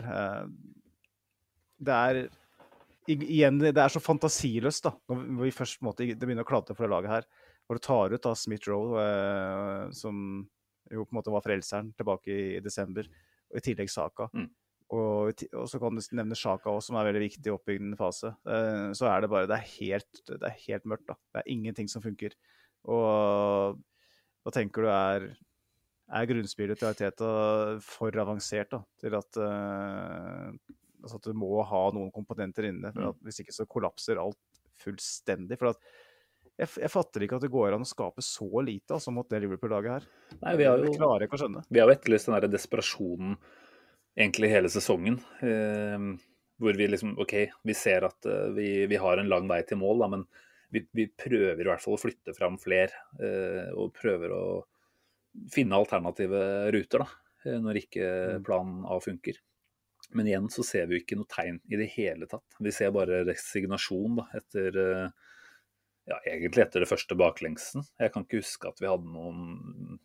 Det 1.84 1.98
er 1.98 2.20
igjen, 3.12 3.60
det 3.60 3.76
er 3.76 3.92
så 3.92 4.00
fantasiløst 4.00 4.86
da, 4.86 4.94
når 5.12 5.44
vi- 5.44 5.52
først 5.52 5.82
måte, 5.84 6.08
det 6.08 6.20
begynner 6.24 6.46
å 6.46 6.48
klatre 6.48 6.76
for 6.76 6.88
det 6.88 6.94
laget 6.94 7.12
her. 7.12 7.26
Hvor 7.68 7.76
du 7.76 7.84
tar 7.84 8.14
ut 8.14 8.22
da 8.24 8.34
Smith 8.36 8.68
Rowe, 8.70 9.00
eh, 9.00 9.92
som 9.92 10.48
jo 10.92 11.06
på 11.06 11.12
en 11.12 11.20
måte 11.20 11.32
var 11.32 11.42
frelseren 11.44 11.94
tilbake 11.96 12.28
i, 12.28 12.56
i 12.58 12.60
desember, 12.64 13.04
og 13.52 13.58
i 13.58 13.64
tillegg 13.64 13.90
Saka. 13.90 14.30
Mm. 14.34 14.50
Og, 14.94 15.46
og 15.58 15.70
så 15.72 15.80
kan 15.82 15.96
du 15.98 16.04
nevne 16.14 16.38
Sjaka 16.38 16.70
også, 16.70 16.92
som 16.92 17.00
er 17.00 17.08
veldig 17.08 17.24
viktig 17.24 17.50
i 17.50 17.54
oppbyggende 17.54 17.98
fase. 17.98 18.34
Eh, 18.46 18.92
så 18.98 19.08
er 19.10 19.24
det 19.24 19.32
bare 19.32 19.50
Det 19.50 19.58
er 19.58 19.72
helt, 19.80 20.22
det 20.30 20.44
er 20.50 20.60
helt 20.68 20.86
mørkt, 20.92 21.08
da. 21.10 21.18
Det 21.34 21.42
er 21.42 21.54
ingenting 21.56 21.90
som 21.90 22.04
funker. 22.04 22.36
Og 22.94 23.82
da 24.44 24.54
tenker 24.54 24.86
du 24.86 24.92
er 24.92 25.34
er 26.14 26.30
grunnspillet 26.30 26.80
til 26.80 26.90
Arteta 26.90 27.28
for 27.84 28.22
avansert 28.22 28.74
da, 28.74 28.82
til 29.02 29.16
at, 29.18 29.40
uh, 29.40 30.50
altså 31.02 31.20
at 31.20 31.30
du 31.30 31.38
må 31.40 31.56
ha 31.68 31.84
noen 31.96 32.12
komponenter 32.14 32.68
inne. 32.70 32.92
for 32.94 33.14
at 33.14 33.22
Hvis 33.26 33.44
ikke 33.44 33.56
så 33.56 33.66
kollapser 33.70 34.22
alt 34.22 34.40
fullstendig. 34.84 35.58
for 35.58 35.72
at 35.72 35.80
jeg, 36.60 36.70
jeg 36.84 36.92
fatter 36.94 37.26
ikke 37.26 37.40
at 37.40 37.46
det 37.46 37.54
går 37.54 37.74
an 37.74 37.86
å 37.86 37.90
skape 37.90 38.22
så 38.22 38.46
lite 38.62 38.94
altså, 38.94 39.14
mot 39.16 39.30
det 39.30 39.42
Liverpool-laget 39.42 39.96
her. 39.96 40.08
Nei, 40.44 40.56
vi 40.60 40.68
har 40.70 40.78
jo 40.78 40.92
Jeg 40.92 41.00
klarer 41.00 41.26
ikke 41.26 41.40
å 41.40 41.44
skjønne. 41.46 41.64
Vi 41.70 41.82
har 41.82 41.90
jo 41.90 41.96
etterlyst 41.96 42.30
den 42.30 42.38
der 42.38 42.52
desperasjonen 42.52 43.38
egentlig 44.18 44.52
hele 44.54 44.70
sesongen. 44.72 45.20
Eh, 45.42 46.08
hvor 46.62 46.78
vi 46.80 46.88
liksom 46.88 47.16
OK, 47.20 47.34
vi 47.64 47.76
ser 47.78 48.06
at 48.08 48.26
eh, 48.30 48.50
vi, 48.56 48.68
vi 48.88 49.00
har 49.02 49.20
en 49.20 49.32
lang 49.32 49.48
vei 49.50 49.62
til 49.68 49.80
mål, 49.82 50.04
da, 50.04 50.12
men 50.16 50.28
vi, 50.74 50.84
vi 50.96 51.08
prøver 51.08 51.62
i 51.62 51.68
hvert 51.70 51.82
fall 51.84 51.98
å 51.98 52.02
flytte 52.02 52.36
fram 52.38 52.60
fler. 52.62 52.94
Eh, 53.20 53.72
og 53.78 53.96
prøver 53.98 54.34
å 54.36 54.44
finne 55.54 55.80
alternative 55.80 56.44
ruter, 56.74 57.04
da, 57.04 57.10
eh, 57.48 57.60
når 57.62 57.82
ikke 57.84 58.12
Mm. 58.34 58.46
plan 58.46 58.80
A 58.90 59.00
funker. 59.02 59.42
Men 60.14 60.28
igjen 60.30 60.50
så 60.52 60.64
ser 60.66 60.88
vi 60.90 61.00
ikke 61.02 61.18
noe 61.18 61.30
tegn 61.30 61.60
i 61.72 61.78
det 61.80 61.90
hele 61.96 62.28
tatt. 62.30 62.58
Vi 62.60 62.72
ser 62.76 62.92
bare 62.94 63.24
resignasjon 63.26 64.18
da, 64.20 64.26
etter 64.38 64.78
ja, 66.06 66.18
egentlig 66.28 66.66
etter 66.66 66.84
det 66.84 66.90
første 66.90 67.16
baklengsen. 67.18 67.86
Jeg 68.00 68.12
kan 68.14 68.26
ikke 68.26 68.42
huske 68.42 68.68
at 68.68 68.82
vi 68.84 68.90
hadde 68.90 69.08
noen 69.10 70.00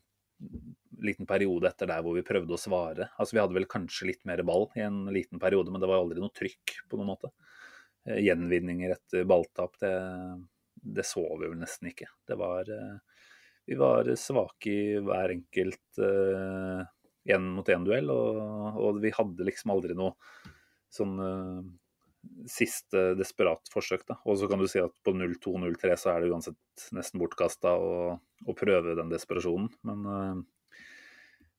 liten 1.04 1.28
periode 1.28 1.70
etter 1.70 1.90
der 1.90 2.02
hvor 2.04 2.16
vi 2.16 2.24
prøvde 2.26 2.56
å 2.56 2.61
svare. 2.61 3.11
Altså 3.16 3.37
Vi 3.37 3.42
hadde 3.42 3.56
vel 3.56 3.68
kanskje 3.70 4.11
litt 4.11 4.24
mer 4.28 4.42
ball 4.46 4.68
i 4.78 4.84
en 4.87 5.04
liten 5.14 5.40
periode, 5.42 5.72
men 5.72 5.82
det 5.82 5.90
var 5.90 6.02
aldri 6.02 6.22
noe 6.22 6.34
trykk 6.34 6.78
på 6.88 7.00
noen 7.00 7.12
måte. 7.12 7.32
Eh, 8.08 8.20
Gjenvinninger 8.26 8.96
etter 8.96 9.28
balltap, 9.28 9.78
det, 9.82 9.94
det 10.98 11.06
så 11.06 11.24
vi 11.37 11.46
vel 11.46 11.58
nesten 11.61 11.92
ikke. 11.92 12.11
Det 12.28 12.38
var 12.40 12.70
eh, 12.74 13.24
Vi 13.68 13.76
var 13.76 14.08
svake 14.16 14.72
i 14.72 15.00
hver 15.04 15.34
enkelt 15.34 15.98
én 17.28 17.50
mot 17.52 17.68
én-duell, 17.68 18.08
og, 18.12 18.38
og 18.80 19.02
vi 19.02 19.12
hadde 19.14 19.46
liksom 19.46 19.74
aldri 19.74 19.96
noe 19.98 20.14
sånn 20.94 21.18
eh, 21.22 21.58
siste 22.50 23.12
desperat 23.18 23.70
forsøk. 23.72 24.06
da. 24.08 24.18
Og 24.28 24.40
så 24.40 24.48
kan 24.50 24.61
du 24.61 24.68
si 24.70 24.80
at 24.82 24.94
på 25.04 25.14
0-2-0-3 25.16 25.96
så 26.00 26.14
er 26.14 26.24
det 26.24 26.32
uansett 26.32 26.88
nesten 26.96 27.20
bortkasta 27.20 27.74
å, 27.76 28.18
prøve 28.58 28.96
den 28.98 29.12
desperasjonen. 29.12 29.70
Men, 29.88 30.06
eh, 30.14 30.38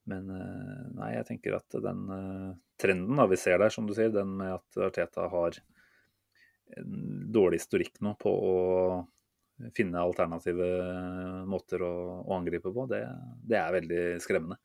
men 0.09 0.29
eh, 0.33 0.81
nei, 0.97 1.11
jeg 1.15 1.27
tenker 1.29 1.55
at 1.59 1.77
den 1.85 2.03
eh, 2.15 2.51
trenden 2.81 3.19
da 3.21 3.27
vi 3.29 3.37
ser 3.39 3.59
der, 3.61 3.69
som 3.73 3.87
du 3.87 3.93
sier, 3.97 4.11
den 4.13 4.35
med 4.39 4.55
at 4.57 4.81
Arteta 4.89 5.27
har 5.31 5.57
en 6.77 6.99
dårlig 7.33 7.61
historikk 7.63 7.97
nå 8.05 8.13
på 8.21 8.29
å 8.29 8.53
finne 9.75 9.99
alternative 9.99 10.67
måter 11.49 11.81
å, 11.83 11.93
å 12.23 12.35
angripe 12.37 12.71
på, 12.71 12.85
det, 12.91 13.01
det 13.49 13.57
er 13.59 13.73
veldig 13.75 14.03
skremmende. 14.23 14.59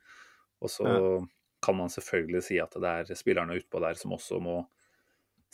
Og 0.62 0.70
så 0.70 0.86
Ja. 0.86 1.00
kan 1.64 1.76
man 1.80 1.88
selvfølgelig 1.90 2.42
si 2.44 2.58
at 2.60 2.76
det 2.80 2.90
er 3.00 3.16
spillerne 3.18 3.56
utpå 3.58 3.80
der 3.82 3.96
som 3.98 4.12
også 4.14 4.38
må 4.44 4.58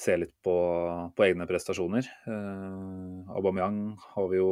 se 0.01 0.17
litt 0.19 0.35
på, 0.43 0.55
på 1.17 1.25
egne 1.25 1.47
prestasjoner. 1.49 2.07
Eh, 2.27 3.33
Aubameyang 3.37 3.97
har 4.17 4.29
vi 4.33 4.43
jo 4.43 4.51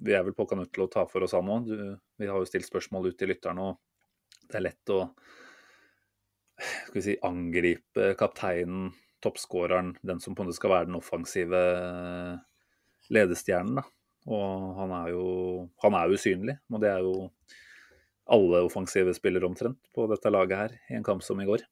Vi 0.00 0.12
er 0.16 0.22
vel 0.24 0.34
på 0.36 0.44
nødt 0.56 0.72
til 0.72 0.84
å 0.84 0.90
ta 0.90 1.04
for 1.06 1.22
oss 1.24 1.32
han. 1.32 1.64
Du- 1.64 1.98
Vi 2.18 2.26
har 2.26 2.38
jo 2.40 2.44
stilt 2.48 2.66
spørsmål 2.66 3.08
ut 3.08 3.18
til 3.18 3.28
lytterne, 3.28 3.60
og 3.60 3.78
det 4.50 4.58
er 4.60 4.66
lett 4.68 4.92
å 4.94 5.00
skal 6.56 6.94
vi 6.96 7.04
si, 7.04 7.16
angripe 7.26 8.14
kapteinen, 8.18 8.90
toppskåreren, 9.24 9.94
den 10.06 10.20
som 10.22 10.34
på 10.36 10.42
en 10.42 10.48
måte 10.48 10.56
skal 10.58 10.72
være 10.72 10.88
den 10.88 10.98
offensive 10.98 11.60
ledestjernen. 13.12 13.80
da. 13.80 13.84
Og 14.26 14.74
han 14.80 14.92
er 14.96 15.12
jo 15.12 15.26
han 15.84 15.94
er 15.98 16.14
usynlig, 16.16 16.56
og 16.72 16.82
det 16.82 16.90
er 16.90 17.04
jo 17.04 17.30
alle 18.34 18.64
offensive 18.66 19.14
spillere 19.14 19.46
omtrent 19.46 19.78
på 19.94 20.08
dette 20.10 20.32
laget 20.32 20.58
her 20.58 20.72
i 20.90 20.96
en 20.98 21.04
kamp 21.06 21.22
som 21.22 21.38
i 21.40 21.46
går. 21.46 21.62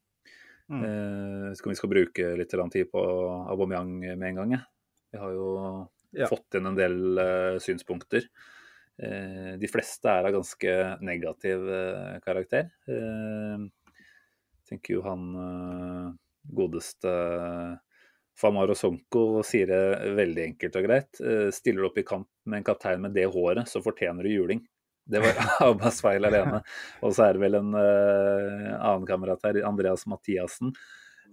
Mm. 0.71 0.85
Eh, 0.87 1.49
vi 1.67 1.75
skal 1.77 1.91
bruke 1.91 2.31
litt 2.39 2.55
tid 2.73 2.91
på 2.93 3.03
Aubameyang 3.51 3.99
med 4.17 4.29
en 4.31 4.37
gang. 4.37 4.51
jeg. 4.53 4.65
Vi 5.13 5.19
har 5.19 5.31
jo 5.33 5.89
Ja. 6.13 6.29
fått 6.29 6.55
inn 6.55 6.67
en 6.67 6.77
del 6.77 7.19
eh, 7.19 7.59
synspunkter. 7.59 8.23
Eh, 9.03 9.55
de 9.59 9.71
fleste 9.71 10.11
er 10.11 10.29
av 10.29 10.37
ganske 10.37 10.75
negativ 11.03 11.65
eh, 11.79 12.19
karakter. 12.25 12.69
Jeg 12.87 14.69
tenker 14.69 14.97
jo 14.97 15.03
han 15.07 15.25
eh, 15.41 16.13
godeste 16.55 17.15
Famaro 18.35 18.75
Sonko 18.75 19.43
sier 19.47 19.71
det 19.71 20.15
veldig 20.19 20.45
enkelt 20.49 20.79
og 20.79 20.87
greit. 20.89 21.21
Eh, 21.23 21.49
stiller 21.55 21.85
du 21.85 21.89
opp 21.91 21.99
i 22.01 22.07
kamp 22.07 22.29
med 22.51 22.61
en 22.61 22.67
kaptein 22.67 23.03
med 23.03 23.15
det 23.15 23.29
håret, 23.31 23.69
så 23.71 23.83
fortjener 23.83 24.27
du 24.27 24.33
juling. 24.33 24.65
Det 25.07 25.21
var 25.23 25.39
Abbas 25.69 26.01
feil 26.03 26.27
alene. 26.27 26.63
Og 27.05 27.15
så 27.15 27.29
er 27.29 27.37
det 27.37 27.45
vel 27.45 27.59
en 27.61 27.75
eh, 27.79 28.73
annen 28.75 29.07
kamerat 29.09 29.47
her, 29.47 29.61
Andreas 29.69 30.07
Mathiassen, 30.11 30.75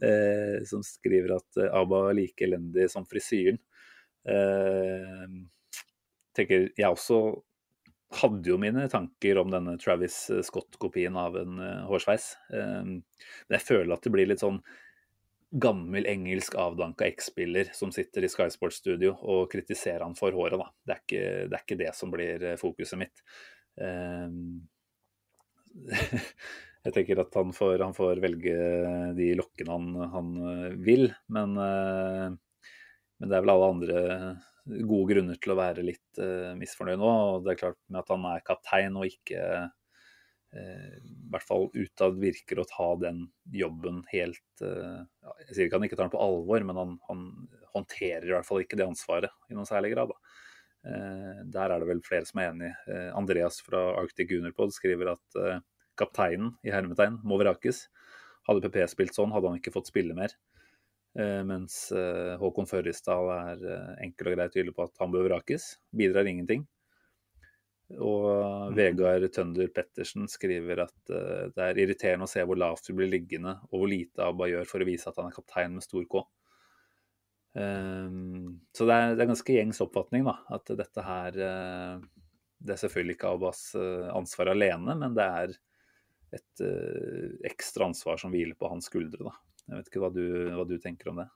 eh, 0.04 0.62
som 0.70 0.86
skriver 0.86 1.38
at 1.40 1.62
eh, 1.62 1.72
Abba 1.74 2.08
er 2.12 2.20
like 2.20 2.46
elendig 2.46 2.90
som 2.94 3.08
frisyren. 3.10 3.58
Eh, 4.30 5.26
tenker 6.38 6.70
jeg 6.78 6.92
også 6.92 7.24
hadde 8.12 8.52
jo 8.52 8.58
mine 8.60 8.88
tanker 8.92 9.40
om 9.42 9.52
denne 9.54 9.78
Travis 9.80 10.24
Scott-kopien 10.48 11.18
av 11.20 11.38
en 11.40 11.60
eh, 11.64 11.84
hårsveis. 11.90 12.32
Eh, 12.54 12.80
men 12.86 13.58
jeg 13.58 13.68
føler 13.68 13.94
at 13.96 14.04
det 14.06 14.14
blir 14.14 14.30
litt 14.30 14.44
sånn 14.44 14.62
gammel 15.52 16.08
engelsk 16.08 16.56
avdanka 16.56 17.08
X-spiller 17.12 17.74
som 17.76 17.92
sitter 17.92 18.24
i 18.24 18.32
Sky 18.32 18.48
Sports 18.54 18.80
studio 18.80 19.18
og 19.20 19.50
kritiserer 19.52 20.06
han 20.06 20.16
for 20.16 20.36
håret. 20.36 20.60
Da. 20.62 20.70
Det, 20.86 20.94
er 20.94 21.02
ikke, 21.04 21.24
det 21.52 21.58
er 21.58 21.66
ikke 21.66 21.80
det 21.82 21.94
som 21.98 22.14
blir 22.14 22.46
eh, 22.52 22.60
fokuset 22.60 23.00
mitt. 23.02 23.24
Eh, 23.80 24.28
jeg 26.86 26.96
tenker 26.96 27.24
at 27.24 27.36
han 27.38 27.52
får, 27.56 27.80
han 27.84 27.98
får 27.98 28.22
velge 28.24 28.56
de 29.18 29.34
lokkene 29.40 29.76
han, 29.76 29.92
han 30.16 30.32
eh, 30.54 30.70
vil, 30.88 31.10
men, 31.32 31.58
eh, 31.60 32.30
men 33.20 33.32
det 33.32 33.38
er 33.38 33.46
vel 33.46 33.54
alle 33.56 33.74
andre 33.76 34.06
gode 34.66 35.14
grunner 35.14 35.38
til 35.42 35.54
å 35.54 35.60
være 35.60 35.86
litt 35.86 36.22
uh, 36.22 36.54
misfornøyd 36.60 37.00
nå. 37.02 37.12
og 37.12 37.46
Det 37.46 37.54
er 37.54 37.62
klart 37.64 37.80
med 37.90 38.02
at 38.04 38.12
han 38.14 38.28
er 38.30 38.44
kaptein 38.46 39.00
og 39.00 39.08
ikke 39.10 39.46
uh, 39.62 39.70
i 40.52 41.32
hvert 41.32 41.48
fall 41.48 41.70
utad 41.72 42.20
virker 42.20 42.60
å 42.60 42.68
ta 42.68 42.90
den 43.00 43.24
jobben 43.56 44.02
helt 44.12 44.64
uh, 44.66 45.02
Jeg 45.46 45.56
sier 45.56 45.66
ikke 45.66 45.80
han 45.80 45.88
ikke 45.88 45.98
tar 45.98 46.10
den 46.10 46.16
på 46.16 46.24
alvor, 46.24 46.68
men 46.68 46.80
han, 46.82 46.96
han, 47.10 47.26
håndterer 47.72 48.28
i 48.28 48.34
hvert 48.36 48.48
fall 48.48 48.66
ikke 48.66 48.76
det 48.76 48.84
ansvaret 48.84 49.32
i 49.48 49.56
noen 49.56 49.70
særlig 49.70 49.94
grad. 49.94 50.10
Der 50.84 51.72
er 51.72 51.80
det 51.80 51.86
vel 51.88 52.02
flere 52.04 52.28
som 52.28 52.42
er 52.42 52.50
enig. 52.50 52.72
Andreas 53.16 53.62
fra 53.64 53.80
Arctic 53.96 54.28
Gunnerpod 54.28 54.74
skriver 54.76 55.14
at 55.14 55.38
kapteinen 55.96 56.50
i 56.68 56.74
hermetegn 56.76 57.22
må 57.24 57.38
vrakes. 57.40 57.86
Hadde 58.44 58.66
PP 58.66 58.84
spilt 58.92 59.16
sånn, 59.16 59.32
hadde 59.32 59.54
han 59.54 59.62
ikke 59.62 59.72
fått 59.72 59.88
spille 59.88 60.18
mer. 60.18 60.36
Uh, 61.12 61.42
mens 61.44 61.90
uh, 61.92 62.38
Håkon 62.40 62.70
Førrisdal 62.70 63.28
er 63.36 63.64
uh, 63.68 63.96
enkel 64.04 64.30
og 64.32 64.38
grei 64.38 64.46
tydelig 64.52 64.76
på 64.78 64.86
at 64.88 65.02
han 65.02 65.12
bør 65.12 65.28
vrakes. 65.28 65.74
Bidrar 65.96 66.30
ingenting. 66.30 66.68
Og 67.92 68.30
Mm. 68.72 68.76
Vegard 68.78 69.26
Tønder 69.36 69.68
Pettersen 69.76 70.30
skriver 70.32 70.86
at 70.86 71.10
det 71.12 71.64
er 71.66 71.80
irriterende 71.82 72.24
å 72.24 72.30
se 72.32 72.40
hvor 72.48 72.56
lavt 72.56 72.86
du 72.88 72.94
blir 72.96 73.10
liggende, 73.12 73.58
og 73.68 73.82
hvor 73.82 73.90
lite 73.92 74.24
Abba 74.24 74.48
gjør 74.48 74.70
for 74.70 74.80
å 74.80 74.88
vise 74.88 75.10
at 75.10 75.18
han 75.20 75.28
er 75.28 75.36
kaptein 75.36 75.74
med 75.76 75.84
stor 75.84 76.06
K. 76.08 76.22
så 77.52 78.88
det 78.88 78.96
er, 78.96 79.18
det 79.18 79.26
er 79.26 79.30
ganske 79.34 79.58
gjengs 79.58 79.84
oppfatning, 79.84 80.24
da. 80.24 80.38
At 80.56 80.72
dette 80.80 81.04
her 81.04 81.36
Det 81.36 82.78
er 82.78 82.80
selvfølgelig 82.80 83.18
ikke 83.18 83.34
Abbas 83.36 83.66
ansvar 83.76 84.54
alene, 84.54 84.96
men 85.04 85.20
det 85.20 85.28
er 85.28 85.58
et 86.40 86.64
ekstra 87.52 87.92
ansvar 87.92 88.24
som 88.24 88.32
hviler 88.32 88.56
på 88.56 88.72
hans 88.72 88.88
skuldre, 88.88 89.34
da. 89.34 89.36
Jeg 89.70 89.78
vet 89.78 89.92
ikke 89.92 90.02
hva 90.04 90.12
du, 90.14 90.26
hva 90.56 90.66
du 90.68 90.76
tenker 90.82 91.12
om 91.12 91.22
det. 91.22 91.28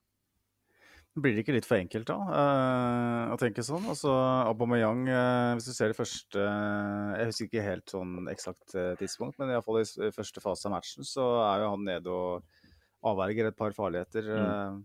Blir 1.16 1.32
det 1.32 1.46
ikke 1.46 1.54
litt 1.56 1.68
for 1.68 1.80
enkelt 1.80 2.10
da, 2.10 2.16
uh, 2.28 3.30
å 3.32 3.38
tenke 3.40 3.64
sånn? 3.64 3.86
Altså, 3.88 4.12
Aubameyang, 4.50 5.06
uh, 5.08 5.52
hvis 5.56 5.70
du 5.70 5.72
ser 5.72 5.94
det 5.94 5.96
første 5.96 6.42
uh, 6.44 7.14
Jeg 7.16 7.30
husker 7.30 7.48
ikke 7.48 7.64
helt 7.64 7.94
sånn 7.94 8.28
eksakt 8.34 8.76
tidspunkt, 9.00 9.40
men 9.40 9.54
iallfall 9.54 9.80
i 9.80 10.12
første 10.12 10.44
fase 10.44 10.68
av 10.68 10.76
matchen 10.76 11.08
så 11.08 11.30
er 11.46 11.64
jo 11.64 11.72
han 11.72 11.88
nede 11.88 12.12
og 12.12 12.68
avverger 13.08 13.48
et 13.48 13.56
par 13.56 13.72
farligheter 13.78 14.28
mm. 14.28 14.84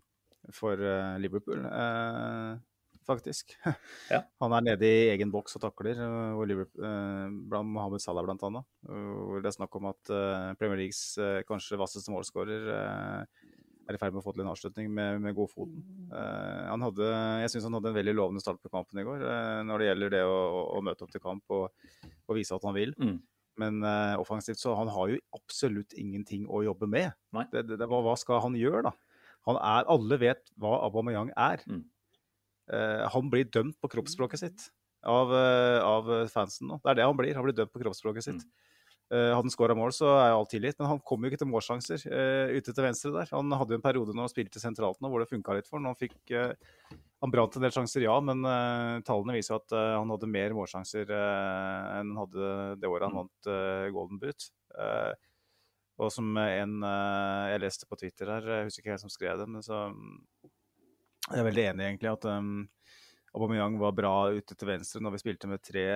for 0.54 0.78
Liverpool, 1.18 1.64
faktisk. 3.10 3.54
Ja. 4.10 4.22
Han 4.42 4.56
er 4.56 4.66
nede 4.72 4.88
i 4.88 5.10
egen 5.12 5.32
boks 5.34 5.58
og 5.58 5.64
takler, 5.66 6.00
og 6.38 6.46
Liverpool, 6.48 6.86
blant 7.50 7.70
Mohammed 7.74 8.02
Salah 8.02 8.24
bl.a. 8.26 8.64
Hvor 8.86 9.42
det 9.42 9.50
er 9.50 9.58
snakk 9.58 9.76
om 9.78 9.90
at 9.90 10.12
Premier 10.60 10.84
Leagues 10.84 11.02
kanskje 11.48 11.80
vasseste 11.80 12.14
målskårer 12.14 12.70
er 13.90 13.98
i 13.98 14.00
ferd 14.00 14.14
med 14.14 14.22
å 14.22 14.24
få 14.24 14.34
til 14.34 14.44
en 14.44 14.52
avslutning 14.52 14.90
med, 14.94 15.18
med 15.24 15.36
godfoten. 15.36 15.82
Uh, 16.12 16.70
han 16.70 16.86
hadde, 16.86 17.10
jeg 17.42 17.52
syns 17.54 17.66
han 17.68 17.76
hadde 17.78 17.90
en 17.92 17.98
veldig 17.98 18.14
lovende 18.16 18.42
start 18.42 18.60
på 18.62 18.72
kampen 18.72 19.02
i 19.02 19.06
går 19.06 19.26
når 19.66 19.82
det 19.82 19.90
gjelder 19.90 20.14
det 20.14 20.22
å, 20.28 20.38
å, 20.78 20.82
møte 20.84 21.06
opp 21.06 21.12
til 21.14 21.22
kamp 21.24 21.54
og, 21.56 21.68
og 22.28 22.38
vise 22.38 22.56
at 22.56 22.66
han 22.68 22.76
vil. 22.76 22.94
Mm. 23.00 23.18
Men 23.60 23.84
uh, 23.84 24.16
offensivt 24.22 24.60
så 24.62 24.76
han 24.78 24.90
har 24.92 25.12
jo 25.12 25.20
absolutt 25.36 25.96
ingenting 25.98 26.46
å 26.48 26.62
jobbe 26.64 26.88
med. 26.90 27.10
Det, 27.52 27.66
det, 27.68 27.80
det, 27.80 27.88
hva, 27.90 28.02
hva, 28.06 28.16
skal 28.20 28.42
han 28.46 28.56
gjøre, 28.58 28.90
da? 28.90 28.94
Han 29.48 29.56
er, 29.56 29.88
alle 29.90 30.20
vet 30.20 30.52
hva 30.60 30.78
Aubameyang 30.86 31.32
er. 31.34 31.64
Mm. 31.68 31.84
Han 32.70 33.30
blir 33.32 33.48
dømt 33.50 33.74
på 33.82 33.88
kroppsspråket 33.90 34.42
sitt 34.44 34.66
av, 35.02 35.32
av, 35.32 36.10
fansen 36.30 36.68
nå. 36.70 36.76
Det 36.84 36.92
er 36.92 36.98
det 37.00 37.06
han 37.08 37.16
blir. 37.18 37.34
Han 37.34 37.46
blir 37.46 37.56
dømt 37.56 37.72
på 37.74 37.80
kroppsspråket 37.82 38.26
sitt. 38.28 38.44
Mm. 38.44 38.70
Uh, 39.10 39.32
hadde 39.34 39.42
han 39.42 39.50
skåra 39.50 39.74
mål, 39.74 39.90
så 39.90 40.06
er 40.14 40.28
jo 40.30 40.36
alt 40.38 40.52
tilgitt, 40.52 40.76
men 40.78 40.86
han 40.86 41.00
kom 41.02 41.24
jo 41.24 41.30
ikke 41.32 41.40
til 41.40 41.48
målsjanser 41.50 42.02
uh, 42.06 42.52
ute 42.54 42.70
til 42.70 42.84
venstre 42.84 43.10
der. 43.10 43.30
Han 43.34 43.50
hadde 43.58 43.74
jo 43.74 43.78
en 43.80 43.82
periode 43.82 44.14
når 44.14 44.28
han 44.28 44.30
spilte 44.30 44.62
sentralt 44.62 45.00
nå 45.02 45.10
hvor 45.10 45.24
det 45.24 45.32
funka 45.32 45.56
litt 45.56 45.66
for 45.66 45.82
han. 45.82 45.98
Fikk, 45.98 46.14
uh, 46.30 46.52
han 47.18 47.32
brant 47.34 47.58
en 47.58 47.66
del 47.66 47.74
sjanser, 47.74 48.04
ja, 48.06 48.14
men 48.22 48.46
tallene 49.04 49.34
viser 49.34 49.58
at 49.58 49.74
han 49.74 50.08
hadde 50.08 50.28
mer 50.30 50.54
målsjanser 50.56 51.10
enn 51.12 52.14
han 52.14 52.20
hadde 52.22 52.52
det 52.80 52.88
året 52.88 53.10
han 53.10 53.18
vant 53.18 53.48
Golden 53.92 54.22
Boot. 54.22 54.46
og 56.00 56.08
som 56.14 56.30
en 56.40 56.78
jeg 56.80 57.60
leste 57.60 57.90
på 57.90 57.98
Twitter 58.00 58.32
her, 58.32 58.48
jeg 58.54 58.70
husker 58.70 58.80
ikke 58.80 58.94
hvem 58.94 59.02
som 59.02 59.12
skrev 59.12 59.42
det, 59.42 59.50
men 59.52 59.66
så 59.66 59.82
jeg 61.30 61.42
er 61.42 61.48
veldig 61.48 61.64
enig 61.72 61.86
egentlig 61.86 62.10
at 62.12 62.26
um, 62.30 62.52
Aubameyang 63.34 63.78
var 63.80 63.96
bra 63.96 64.14
ute 64.34 64.56
til 64.58 64.68
venstre 64.68 65.02
når 65.04 65.14
vi 65.14 65.22
spilte 65.22 65.50
med 65.50 65.62
tre 65.62 65.86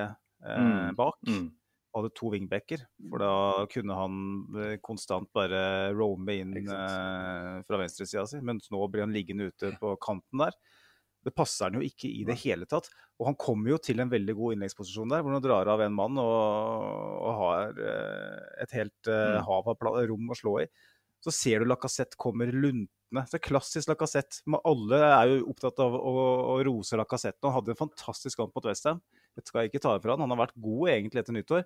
mm. 0.41 0.95
bak. 0.99 1.21
Mm 1.27 1.53
hadde 1.95 2.13
to 2.17 2.31
wingbacker. 2.33 2.85
For 3.11 3.23
da 3.23 3.67
kunne 3.73 3.97
han 3.99 4.79
konstant 4.85 5.31
bare 5.37 5.93
roame 5.95 6.39
inn 6.43 6.55
eh, 6.63 7.59
fra 7.67 7.81
venstresida 7.81 8.27
si. 8.29 8.41
Mens 8.45 8.71
nå 8.73 8.83
blir 8.91 9.07
han 9.07 9.15
liggende 9.15 9.51
ute 9.51 9.75
på 9.81 9.95
kanten 10.03 10.45
der. 10.45 10.57
Det 11.25 11.33
passer 11.33 11.71
han 11.71 11.79
jo 11.79 11.85
ikke 11.87 12.11
i 12.11 12.25
det 12.29 12.37
hele 12.43 12.69
tatt. 12.69 12.91
Og 13.21 13.31
han 13.31 13.39
kommer 13.41 13.73
jo 13.73 13.79
til 13.81 14.03
en 14.03 14.11
veldig 14.13 14.35
god 14.37 14.57
innleggsposisjon 14.57 15.15
der, 15.15 15.23
hvor 15.25 15.37
han 15.37 15.45
drar 15.45 15.71
av 15.73 15.85
en 15.85 15.95
mann 15.95 16.19
og, 16.21 16.35
og 17.25 17.39
har 17.41 17.85
eh, 17.87 18.43
et 18.67 18.77
helt 18.81 19.13
eh, 19.13 19.39
hav 19.47 19.71
av 19.71 19.87
rom 20.11 20.35
å 20.35 20.39
slå 20.39 20.59
i. 20.65 20.69
Så 21.25 21.33
ser 21.33 21.63
du 21.63 21.69
Lacassette 21.71 22.19
kommer 22.21 22.51
luntende. 22.53 23.25
Det 23.31 23.39
er 23.39 23.45
klassisk 23.47 23.89
Lacassette. 23.89 24.43
Alle 24.67 25.01
er 25.07 25.31
jo 25.33 25.51
opptatt 25.55 25.81
av 25.81 25.97
å, 25.97 26.15
å 26.53 26.57
rose 26.67 26.99
Lacassette. 27.01 27.41
Han 27.47 27.57
hadde 27.57 27.73
en 27.73 27.81
fantastisk 27.81 28.41
kamp 28.41 28.53
mot 28.57 28.69
Westham. 28.69 29.01
Det 29.35 29.47
skal 29.47 29.65
jeg 29.65 29.73
ikke 29.73 29.85
ta 29.87 29.95
ifra 29.99 30.15
han. 30.15 30.25
Han 30.27 30.35
har 30.35 30.43
vært 30.45 30.59
god 30.61 30.91
egentlig 30.93 31.23
etter 31.23 31.37
nyttår. 31.37 31.65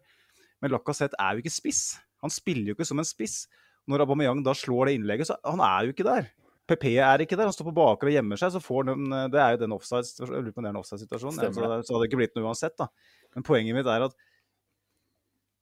Men 0.63 0.75
Lacassette 0.75 1.19
er 1.19 1.35
jo 1.35 1.43
ikke 1.43 1.57
spiss. 1.57 1.83
Han 2.23 2.35
spiller 2.35 2.71
jo 2.71 2.79
ikke 2.79 2.87
som 2.89 3.03
en 3.03 3.09
spiss. 3.09 3.43
Når 3.89 4.05
Aubameyang 4.05 4.45
da 4.47 4.55
slår 4.57 4.91
det 4.91 4.99
innlegget, 4.99 5.31
så 5.31 5.39
han 5.47 5.63
er 5.65 5.89
jo 5.89 5.95
ikke 5.95 6.07
der. 6.07 6.31
PP 6.69 6.91
er 7.01 7.25
ikke 7.25 7.39
der. 7.39 7.49
Han 7.49 7.57
står 7.57 7.71
på 7.71 7.77
baker 7.79 8.11
og 8.11 8.15
gjemmer 8.15 8.41
seg. 8.41 8.53
så 8.53 8.61
får 8.63 8.91
den, 8.91 9.07
Det 9.33 9.41
er 9.41 9.55
jo 9.55 9.63
den 9.65 9.75
offside-situasjonen. 9.77 10.83
Offside 10.83 11.55
så, 11.57 11.71
så 11.81 11.95
hadde 11.95 12.03
det 12.05 12.11
ikke 12.11 12.21
blitt 12.21 12.37
noe 12.37 12.51
uansett. 12.51 12.77
da. 12.77 12.91
Men 13.35 13.47
poenget 13.47 13.79
mitt 13.79 13.89
er 13.89 14.05
at 14.07 14.19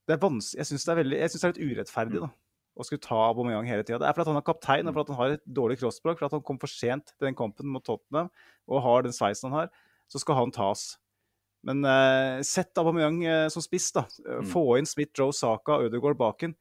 det 0.06 0.14
er 0.14 0.22
vanskelig, 0.22 0.60
jeg 0.60 0.68
syns 0.68 0.84
det, 0.86 0.94
det, 0.94 1.18
er 1.18 1.50
litt 1.50 1.58
urettferdig 1.58 2.20
da, 2.22 2.28
å 2.76 2.84
skulle 2.84 3.02
ta 3.02 3.16
Aubameyang 3.30 3.66
hele 3.68 3.84
tida. 3.86 4.02
Det 4.02 4.08
er 4.08 4.16
fordi 4.16 4.32
han 4.34 4.40
er 4.40 4.46
kaptein, 4.46 4.88
og 4.90 4.96
fordi 4.96 5.14
han 5.14 5.20
har 5.22 5.34
et 5.38 5.48
dårlig 5.58 5.78
crossspråk, 5.80 6.20
fordi 6.20 6.36
han 6.36 6.44
kom 6.46 6.60
for 6.60 6.72
sent 6.72 7.14
til 7.14 7.30
den 7.30 7.38
kampen 7.38 7.70
mot 7.72 7.84
Tottenham 7.86 8.28
og 8.66 8.84
har 8.84 9.06
den 9.06 9.16
sveisen 9.16 9.48
han 9.48 9.62
har, 9.62 9.72
så 10.12 10.20
skal 10.20 10.40
han 10.42 10.52
tas. 10.54 10.94
Men 11.66 11.82
uh, 11.82 12.44
sett 12.46 12.76
Aubameyang 12.78 13.18
uh, 13.24 13.48
som 13.52 13.64
spiss, 13.64 13.90
da. 13.96 14.06
Uh, 14.22 14.36
Mm. 14.36 14.50
Få 14.52 14.64
inn 14.78 14.86
Smith, 14.86 15.14
Joe, 15.16 15.32
Saka, 15.34 15.80
Ødegaard 15.86 16.18
baken. 16.20 16.54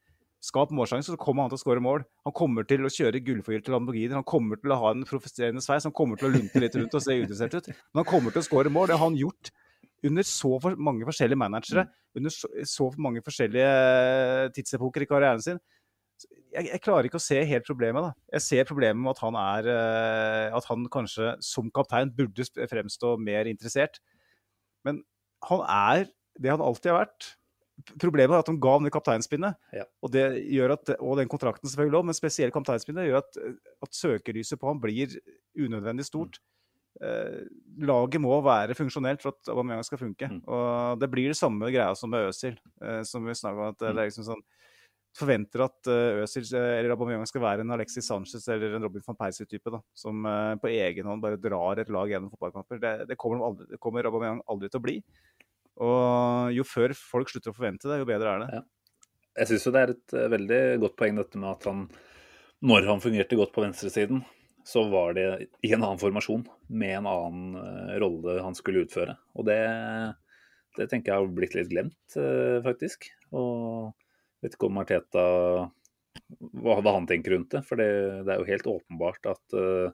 Skap 0.45 0.71
målsjanse, 0.73 1.10
så 1.10 1.17
kommer 1.17 1.45
han 1.45 1.51
til 1.51 1.58
å 1.58 1.63
skåre 1.63 1.82
mål. 1.82 2.04
Han 2.28 2.34
kommer 2.38 2.65
til 2.69 2.86
å 2.86 2.91
kjøre 2.91 3.21
gullforgylte 3.25 3.65
til 3.67 3.73
Lamborghini. 3.73 4.13
Han 4.13 4.28
kommer 4.28 4.60
til 4.62 4.73
å 4.73 4.80
ha 4.82 4.91
en 4.93 5.06
professerende 5.08 5.63
sveis. 5.63 5.88
Han 5.88 5.95
kommer 5.95 6.21
til 6.21 6.30
å 6.30 6.34
lunte 6.36 6.62
litt 6.62 6.75
rundt 6.78 6.93
og 6.93 7.01
se 7.01 7.15
uinteressert 7.17 7.56
ut. 7.58 7.69
Men 7.73 8.04
han 8.04 8.10
kommer 8.10 8.34
til 8.34 8.43
å 8.43 8.45
skåre 8.45 8.69
mål. 8.73 8.91
Det 8.91 8.97
har 8.99 9.08
han 9.08 9.17
gjort 9.17 9.49
under 10.06 10.28
så 10.28 10.51
for 10.62 10.78
mange 10.78 11.08
forskjellige 11.08 11.41
managere. 11.41 11.88
Under 12.15 12.34
så, 12.34 12.51
så 12.69 12.91
mange 13.01 13.23
forskjellige 13.25 14.51
tidsepoker 14.58 15.06
i 15.06 15.10
karrieren 15.10 15.41
sin. 15.41 15.62
Jeg, 16.56 16.69
jeg, 16.69 16.82
klarer 16.84 17.08
ikke 17.10 17.19
å 17.19 17.23
se 17.23 17.38
helt 17.43 17.67
problemet. 17.67 18.06
da. 18.06 18.28
Jeg 18.38 18.45
ser 18.45 18.67
problemet 18.69 19.01
med 19.04 19.12
at 19.12 19.23
han 19.25 19.36
er 19.39 19.69
At 20.56 20.67
han 20.69 20.86
kanskje 20.91 21.34
som 21.43 21.67
kaptein 21.75 22.13
burde 22.15 22.45
fremstå 22.71 23.17
mer 23.19 23.49
interessert. 23.51 23.99
Men 24.88 25.04
han 25.49 25.65
er 25.67 26.08
det 26.39 26.51
han 26.51 26.63
alltid 26.63 26.93
har 26.93 27.04
vært. 27.06 27.36
Problemet 27.99 28.38
er 28.38 28.43
at 28.43 28.49
de 28.49 28.56
ga 28.63 28.73
ham 28.78 28.88
det 28.88 28.93
kapteinspinnet. 28.95 29.58
Ja. 29.75 29.84
Og, 30.04 30.12
det 30.15 30.23
gjør 30.47 30.78
at, 30.78 30.95
og 30.95 31.19
den 31.19 31.32
kontrakten 31.32 31.67
selvfølgelig 31.67 31.99
òg, 31.99 32.08
men 32.08 32.17
spesielt 32.17 32.56
kapteinspinnet 32.56 33.10
gjør 33.10 33.19
at, 33.19 33.39
at 33.84 33.97
søkelyset 33.99 34.60
på 34.62 34.69
ham 34.69 34.80
blir 34.84 35.17
unødvendig 35.60 36.08
stort. 36.08 36.39
Eh, 37.04 37.43
laget 37.84 38.21
må 38.23 38.38
være 38.45 38.78
funksjonelt 38.78 39.23
for 39.23 39.36
at 39.36 39.51
Aubameyang 39.51 39.84
skal 39.84 39.99
funke. 39.99 40.30
Mm. 40.32 40.41
Og 40.47 41.01
det 41.01 41.12
blir 41.12 41.32
det 41.32 41.39
samme 41.39 41.67
greia 41.67 41.91
som 41.99 42.13
med 42.13 42.30
Øzil. 42.30 42.56
Eh, 42.80 43.01
som 43.08 43.28
vi 43.28 43.36
snakka 43.36 43.60
om, 43.60 43.73
at 43.75 43.80
det 43.84 43.91
Mm. 43.91 43.99
er 43.99 44.08
liksom 44.08 44.28
sånn 44.30 44.45
Forventer 45.15 45.63
at 45.63 45.89
Øzil 46.25 46.47
eh, 46.58 46.71
eller 46.80 46.95
Aubameyang 46.95 47.25
skal 47.30 47.43
være 47.45 47.63
en 47.63 47.73
Alexis 47.75 48.08
Sanchez 48.10 48.47
eller 48.51 48.75
en 48.75 48.84
Robin 48.88 49.04
van 49.06 49.17
Persie-type. 49.19 49.80
Som 49.95 50.25
eh, 50.28 50.54
på 50.62 50.71
egen 50.73 51.08
hånd 51.08 51.23
bare 51.23 51.39
drar 51.41 51.82
et 51.82 51.91
lag 51.93 52.12
gjennom 52.12 52.34
fotballkamper. 52.34 52.82
Det, 52.84 52.93
det, 53.12 53.19
kommer, 53.21 53.45
aldri, 53.47 53.80
kommer 53.80 54.10
Aubameyang 54.10 54.43
aldri 54.51 54.71
til 54.71 54.82
å 54.82 54.86
bli. 54.88 54.99
Og 55.86 56.56
jo 56.56 56.63
før 56.67 56.95
folk 56.95 57.32
slutter 57.32 57.51
å 57.51 57.58
forvente 57.58 57.89
det, 57.91 57.99
jo 57.99 58.08
bedre 58.08 58.32
er 58.32 58.43
det. 58.43 58.60
Ja. 58.60 58.65
Jeg 59.36 59.49
syns 59.49 59.65
jo 59.67 59.73
det 59.75 59.82
er 59.82 59.91
et 59.91 60.15
eh, 60.15 60.32
veldig 60.32 60.62
godt 60.86 60.95
poeng 60.99 61.17
dette 61.19 61.39
med 61.41 61.51
at 61.51 61.67
han, 61.67 61.84
når 62.63 62.88
han 62.88 63.04
fungerte 63.04 63.39
godt 63.39 63.51
på 63.56 63.65
venstresiden, 63.65 64.23
så 64.65 64.86
var 64.89 65.13
det 65.17 65.25
i 65.62 65.73
en 65.75 65.84
annen 65.84 65.99
formasjon 66.01 66.45
med 66.73 66.95
en 67.01 67.10
annen 67.12 67.58
eh, 67.60 67.97
rolle 68.01 68.39
han 68.41 68.56
skulle 68.58 68.86
utføre. 68.86 69.17
Og 69.36 69.47
det, 69.49 69.60
det 70.80 70.88
tenker 70.91 71.12
jeg 71.12 71.19
har 71.19 71.36
blitt 71.36 71.58
litt 71.58 71.69
glemt, 71.73 71.99
eh, 72.15 72.62
faktisk. 72.65 73.10
Og 73.36 73.91
vet 74.45 74.58
ikke 74.58 74.69
om 74.69 74.81
Arteta 74.81 75.25
hva, 76.55 76.79
han 76.88 77.05
tenker 77.10 77.36
rundt 77.36 77.51
det. 77.53 77.62
For 77.67 77.79
det, 77.79 77.89
det 78.25 78.34
er 78.34 78.41
jo 78.41 78.49
helt 78.49 78.69
åpenbart 78.71 79.27
at 79.29 79.55
uh, 79.60 79.91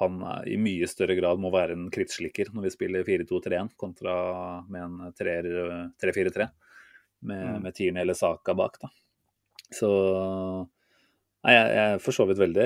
han 0.00 0.22
i 0.48 0.56
mye 0.60 0.88
større 0.90 1.16
grad 1.18 1.40
må 1.42 1.50
være 1.52 1.76
en 1.76 1.88
krittslikker 1.92 2.52
når 2.54 2.66
vi 2.66 2.74
spiller 2.74 3.06
4-2-3-1 3.06 3.74
kontra 3.78 4.14
med 4.72 4.86
en 4.86 5.12
3-4-3 5.18 6.48
med, 7.22 7.42
Mm. 7.42 7.62
med 7.62 7.74
Tierney 7.74 8.02
eller 8.02 8.16
Saka 8.18 8.54
bak. 8.58 8.80
da. 8.82 8.88
Så 9.72 9.88
nei, 11.44 11.52
jeg, 11.54 11.68
jeg 11.76 11.92
er 11.92 12.00
for 12.02 12.16
så 12.16 12.26
vidt 12.26 12.40
veldig 12.40 12.64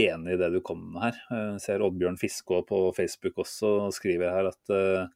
enig 0.00 0.34
i 0.34 0.40
det 0.40 0.50
du 0.52 0.58
kommer 0.64 0.90
med 0.92 1.06
her. 1.06 1.20
Jeg 1.54 1.62
ser 1.64 1.84
Oddbjørn 1.86 2.18
Fiskå 2.20 2.60
på 2.68 2.82
Facebook 2.96 3.40
også 3.46 3.90
skriver 3.96 4.34
her 4.34 4.50
at 4.52 4.74
eh, 4.76 5.08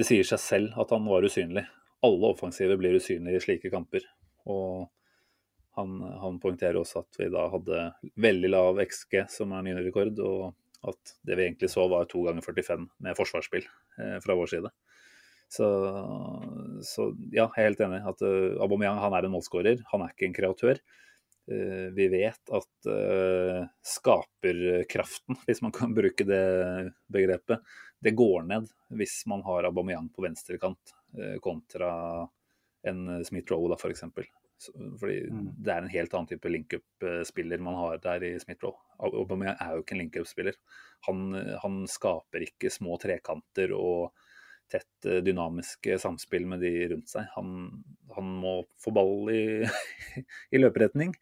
det 0.00 0.08
sier 0.08 0.26
seg 0.26 0.42
selv 0.42 0.80
at 0.82 0.90
han 0.96 1.06
var 1.06 1.26
usynlig. 1.26 1.62
Alle 2.06 2.32
offensive 2.32 2.78
blir 2.80 2.96
usynlige 2.96 3.40
i 3.40 3.44
slike 3.44 3.70
kamper. 3.72 4.06
Og 4.48 4.88
han, 5.78 5.98
han 6.22 6.38
poengterer 6.42 6.80
også 6.80 7.04
at 7.04 7.20
vi 7.20 7.28
da 7.32 7.46
hadde 7.52 7.82
veldig 8.20 8.50
lav 8.50 8.80
XG, 8.82 9.24
som 9.32 9.52
er 9.54 9.66
ny 9.66 9.76
rekord, 9.78 10.18
og 10.24 10.90
at 10.90 11.14
det 11.28 11.36
vi 11.36 11.46
egentlig 11.46 11.70
så 11.72 11.84
var 11.92 12.08
to 12.08 12.22
ganger 12.24 12.44
45 12.44 12.86
med 13.04 13.18
forsvarsspill 13.18 13.66
eh, 13.66 14.16
fra 14.24 14.36
vår 14.36 14.52
side. 14.54 14.72
Så, 15.50 15.66
så 16.86 17.08
ja, 17.34 17.48
jeg 17.48 17.64
er 17.64 17.66
helt 17.66 17.80
enig. 17.82 18.00
at 18.06 18.20
uh, 18.22 18.60
Aubameyang 18.62 19.00
han 19.02 19.16
er 19.16 19.26
en 19.26 19.32
målskårer, 19.34 19.82
han 19.90 20.04
er 20.04 20.12
ikke 20.12 20.28
en 20.28 20.36
kreatør. 20.36 20.80
Eh, 21.50 21.90
vi 21.92 22.08
vet 22.08 22.50
at 22.54 22.86
uh, 22.86 23.64
skaperkraften, 23.82 25.36
hvis 25.46 25.62
man 25.62 25.72
kan 25.74 25.94
bruke 25.94 26.24
det 26.26 26.92
begrepet, 27.10 27.64
det 28.00 28.14
går 28.16 28.46
ned 28.46 28.68
hvis 28.96 29.24
man 29.30 29.42
har 29.44 29.66
Aubameyang 29.68 30.08
på 30.14 30.22
venstrekant 30.24 30.94
uh, 31.18 31.38
kontra 31.42 31.90
en 32.86 33.02
Smith-Rowe, 33.26 33.72
da, 33.72 33.76
f.eks. 33.80 34.06
Fordi 35.00 35.18
Mm. 35.30 35.44
det 35.56 35.72
er 35.72 35.82
en 35.82 35.92
helt 35.92 36.14
annen 36.14 36.28
type 36.28 36.48
link-up-spiller 36.48 37.60
man 37.64 37.76
har 37.78 37.98
der 38.04 38.24
i 38.28 38.34
Smith-Rowe. 38.40 38.76
Aubameyang 39.08 39.56
er 39.56 39.74
jo 39.74 39.82
ikke 39.82 39.96
en 39.96 40.02
link-up-spiller. 40.02 40.56
Han, 41.08 41.30
han 41.62 41.78
skaper 41.88 42.44
ikke 42.44 42.72
små 42.72 42.98
trekanter 43.00 43.72
og 43.76 44.12
tett 44.70 45.08
dynamisk 45.26 45.90
samspill 46.00 46.46
med 46.50 46.64
de 46.64 46.72
rundt 46.94 47.12
seg. 47.12 47.28
Han, 47.36 47.70
han 48.16 48.32
må 48.42 48.54
få 48.80 48.92
ball 48.94 49.30
i, 49.34 49.44
i 50.54 50.60
løperetning 50.60 51.14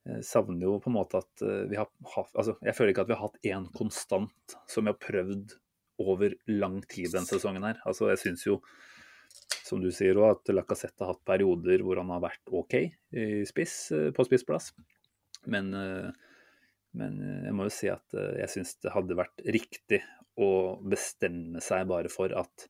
jeg 0.03 0.25
savner 0.27 0.67
jo 0.67 0.79
på 0.83 0.91
en 0.91 0.97
måte 0.97 1.19
at 1.21 1.43
eh, 1.45 1.65
vi 1.71 1.77
har 1.79 1.87
hatt 2.15 2.33
altså 2.35 2.57
Jeg 2.59 2.75
føler 2.75 2.91
ikke 2.91 3.05
at 3.05 3.11
vi 3.11 3.15
har 3.15 3.23
hatt 3.23 3.45
én 3.47 3.67
konstant 3.75 4.55
som 4.67 4.83
vi 4.83 4.91
har 4.91 4.99
prøvd 4.99 5.55
over 6.03 6.33
lang 6.49 6.81
tid 6.89 7.13
denne 7.13 7.29
sesongen 7.29 7.63
her. 7.63 7.79
Altså 7.87 8.09
jeg 8.09 8.19
syns 8.19 8.43
jo, 8.47 8.57
som 9.63 9.79
du 9.79 9.91
sier 9.93 10.17
òg, 10.19 10.33
at 10.35 10.51
Lacassette 10.51 11.05
har 11.05 11.13
hatt 11.13 11.23
perioder 11.27 11.85
hvor 11.85 12.01
han 12.01 12.11
har 12.11 12.23
vært 12.23 12.51
OK 12.51 12.75
spiss, 13.47 13.77
eh, 13.95 14.09
på 14.15 14.27
spissplass. 14.27 14.73
Men 15.47 15.71
eh, 15.77 16.09
men 16.97 17.17
jeg 17.47 17.53
må 17.57 17.67
jo 17.67 17.73
si 17.73 17.89
at 17.91 18.13
eh, 18.17 18.39
jeg 18.43 18.51
syns 18.53 18.75
det 18.83 18.93
hadde 18.93 19.17
vært 19.17 19.43
riktig 19.55 20.01
å 20.41 20.49
bestemme 20.81 21.61
seg 21.61 21.87
bare 21.89 22.09
for 22.09 22.33
at 22.37 22.67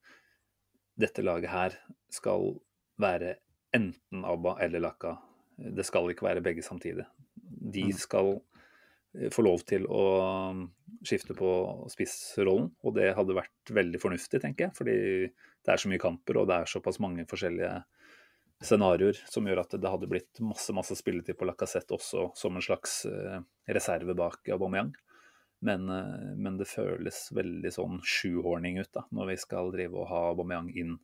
dette 0.99 1.23
laget 1.25 1.51
her 1.51 1.75
skal 2.13 2.53
være 3.01 3.37
enten 3.73 4.25
ABBA 4.29 4.57
eller 4.65 4.83
Laka. 4.83 5.15
Det 5.57 5.85
skal 5.87 6.11
ikke 6.11 6.27
være 6.27 6.43
begge 6.45 6.63
samtidig. 6.65 7.05
De 7.35 7.87
Mm. 7.87 7.97
skal 7.97 8.29
eh, 9.15 9.29
få 9.33 9.45
lov 9.45 9.63
til 9.65 9.87
å 9.87 10.03
mm, 10.53 10.63
skifte 11.03 11.35
på 11.37 11.49
spissrollen, 11.91 12.71
og 12.83 12.95
det 12.95 13.13
hadde 13.17 13.35
vært 13.37 13.73
veldig 13.73 13.99
fornuftig, 14.01 14.41
tenker 14.43 14.67
jeg. 14.67 14.75
Fordi 14.77 14.95
det 15.31 15.73
er 15.73 15.81
så 15.81 15.89
mye 15.89 16.01
kamper, 16.01 16.37
og 16.41 16.47
det 16.47 16.59
er 16.61 16.69
såpass 16.69 16.99
mange 17.03 17.25
forskjellige 17.29 17.73
scenarioer 18.63 19.17
som 19.29 19.47
gjør 19.47 19.63
at 19.63 19.75
det 19.77 19.91
hadde 19.91 20.09
blitt 20.11 20.41
masse 20.43 20.73
masse 20.75 20.95
spilletid 20.99 21.37
på 21.39 21.47
Lacassette 21.47 21.95
også 21.95 22.29
som 22.39 22.55
en 22.55 22.63
slags 22.63 23.03
eh, 23.09 23.39
reserve 23.69 24.15
bak 24.17 24.49
Aubameyang. 24.53 24.93
Men, 25.63 25.87
eh, 25.89 26.29
men 26.35 26.59
det 26.59 26.69
føles 26.71 27.25
veldig 27.35 27.71
sånn 27.71 27.99
sjuhorning 28.03 28.81
ut 28.81 28.91
da, 28.95 29.05
når 29.15 29.33
vi 29.33 29.39
skal 29.43 29.71
drive 29.75 29.99
og 29.99 30.09
ha 30.11 30.21
Aubameyang 30.31 30.69
inn 30.75 30.97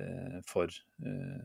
eh, 0.00 0.40
for 0.48 0.68
eh, 1.04 1.44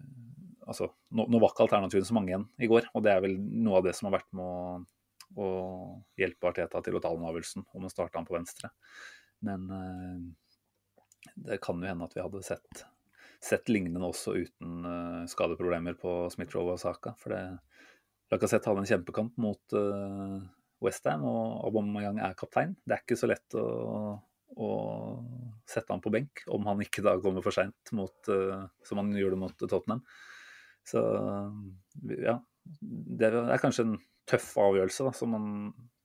Altså, 0.69 0.85
nå, 1.17 1.23
nå 1.33 1.39
var 1.41 1.49
ikke 1.49 1.63
alternativene 1.65 2.05
så 2.05 2.13
mange 2.13 2.29
igjen 2.29 2.43
i 2.61 2.67
går, 2.69 2.91
og 2.93 3.01
det 3.01 3.09
er 3.09 3.23
vel 3.23 3.31
noe 3.39 3.79
av 3.79 3.87
det 3.87 3.95
som 3.97 4.05
har 4.05 4.19
vært 4.19 4.27
med 4.37 4.43
å, 4.45 4.75
å 5.41 5.47
hjelpe 6.19 6.51
Arteta 6.51 6.83
til 6.85 6.99
å 6.99 7.01
ta 7.01 7.09
den 7.15 7.25
avgjørelsen 7.25 7.65
om 7.73 7.87
å 7.87 7.89
starte 7.89 8.19
han 8.19 8.27
på 8.27 8.35
venstre. 8.35 8.69
Men 9.47 9.65
eh, 9.73 10.19
det 11.47 11.57
kan 11.63 11.81
jo 11.81 11.89
hende 11.89 12.05
at 12.05 12.13
vi 12.13 12.21
hadde 12.21 12.43
sett 12.45 12.83
sett 13.43 13.69
lignende 13.71 14.07
også 14.07 14.35
uten 14.35 14.85
uh, 14.85 15.27
skadeproblemer 15.29 15.97
på 15.99 16.13
Smith-Rowe 16.33 16.75
og 16.75 16.81
Saka. 16.81 17.15
For 17.19 17.33
det, 17.33 17.43
Lacassette 18.33 18.69
hadde 18.69 18.83
en 18.83 18.89
kjempekamp 18.89 19.37
mot 19.41 19.77
uh, 19.77 20.39
Westham, 20.83 21.23
og 21.27 21.69
Aubameyang 21.69 22.19
er 22.23 22.35
kaptein. 22.39 22.75
Det 22.83 22.95
er 22.97 23.05
ikke 23.05 23.19
så 23.19 23.29
lett 23.31 23.55
å, 23.59 23.65
å 24.59 24.69
sette 25.69 25.95
han 25.95 26.03
på 26.03 26.13
benk 26.13 26.43
om 26.51 26.67
han 26.69 26.83
ikke 26.83 27.03
da 27.05 27.15
kommer 27.23 27.45
for 27.45 27.55
seint, 27.55 27.93
uh, 27.95 28.67
som 28.85 29.01
han 29.01 29.15
gjorde 29.17 29.39
mot 29.39 29.55
Tottenham. 29.65 30.03
Så 30.89 31.01
ja, 32.23 32.39
det 33.19 33.29
er 33.29 33.61
kanskje 33.61 33.85
en 33.85 33.97
tøff 34.29 34.51
avgjørelse 34.61 35.05
da, 35.05 35.13
som 35.15 35.33
man 35.33 35.47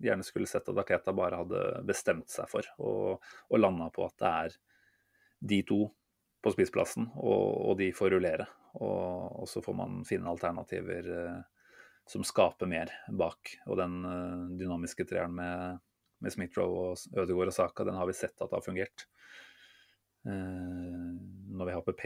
gjerne 0.02 0.24
skulle 0.26 0.48
sett 0.48 0.68
at 0.70 0.80
Aketa 0.80 1.12
bare 1.16 1.42
hadde 1.42 1.60
bestemt 1.88 2.30
seg 2.32 2.48
for, 2.50 2.68
og, 2.82 3.24
og 3.50 3.60
landa 3.60 3.90
på 3.94 4.04
at 4.06 4.16
det 4.20 4.32
er 4.32 4.56
de 5.44 5.60
to 5.68 5.80
på 6.44 6.52
spissplassen, 6.52 7.08
og, 7.16 7.70
og, 7.70 7.74
de 7.80 7.88
får 7.96 8.12
rullere. 8.14 8.46
Og, 8.74 9.40
og, 9.40 9.48
så 9.48 9.62
får 9.64 9.76
man 9.78 10.02
finne 10.08 10.28
alternativer 10.30 11.08
eh, 11.14 11.40
som 12.10 12.24
skaper 12.26 12.68
mer 12.68 12.92
bak. 13.08 13.54
Og 13.68 13.80
den 13.80 13.96
eh, 14.08 14.42
dynamiske 14.60 15.06
treeren 15.08 15.36
med, 15.38 15.80
med 16.24 16.34
Smith-Roe 16.34 16.90
og 16.90 17.16
Ødegaard 17.16 17.52
og 17.52 17.56
Saka, 17.56 17.86
den 17.88 17.96
har 17.96 18.10
vi 18.10 18.16
sett 18.18 18.36
at 18.36 18.50
det 18.50 18.58
har 18.58 18.66
fungert. 18.66 19.06
Eh, 20.28 21.08
når 21.54 21.70
vi 21.70 21.76
har 21.78 21.86
PP 21.88 22.04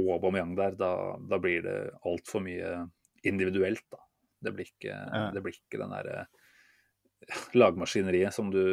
og 0.00 0.14
Aubameyang 0.16 0.56
der, 0.58 0.78
da, 0.80 0.94
da 1.20 1.40
blir 1.42 1.66
det 1.66 1.78
altfor 2.08 2.42
mye 2.44 2.86
individuelt. 3.24 3.84
Da. 3.92 4.00
Det 4.44 4.54
blir 4.56 4.72
ikke, 4.72 4.96
det 5.34 5.44
blir 5.44 5.60
ikke 5.60 5.80
den 5.80 5.92
derre 5.92 6.24
lagmaskineriet 7.56 8.34
som 8.36 8.50
du 8.52 8.64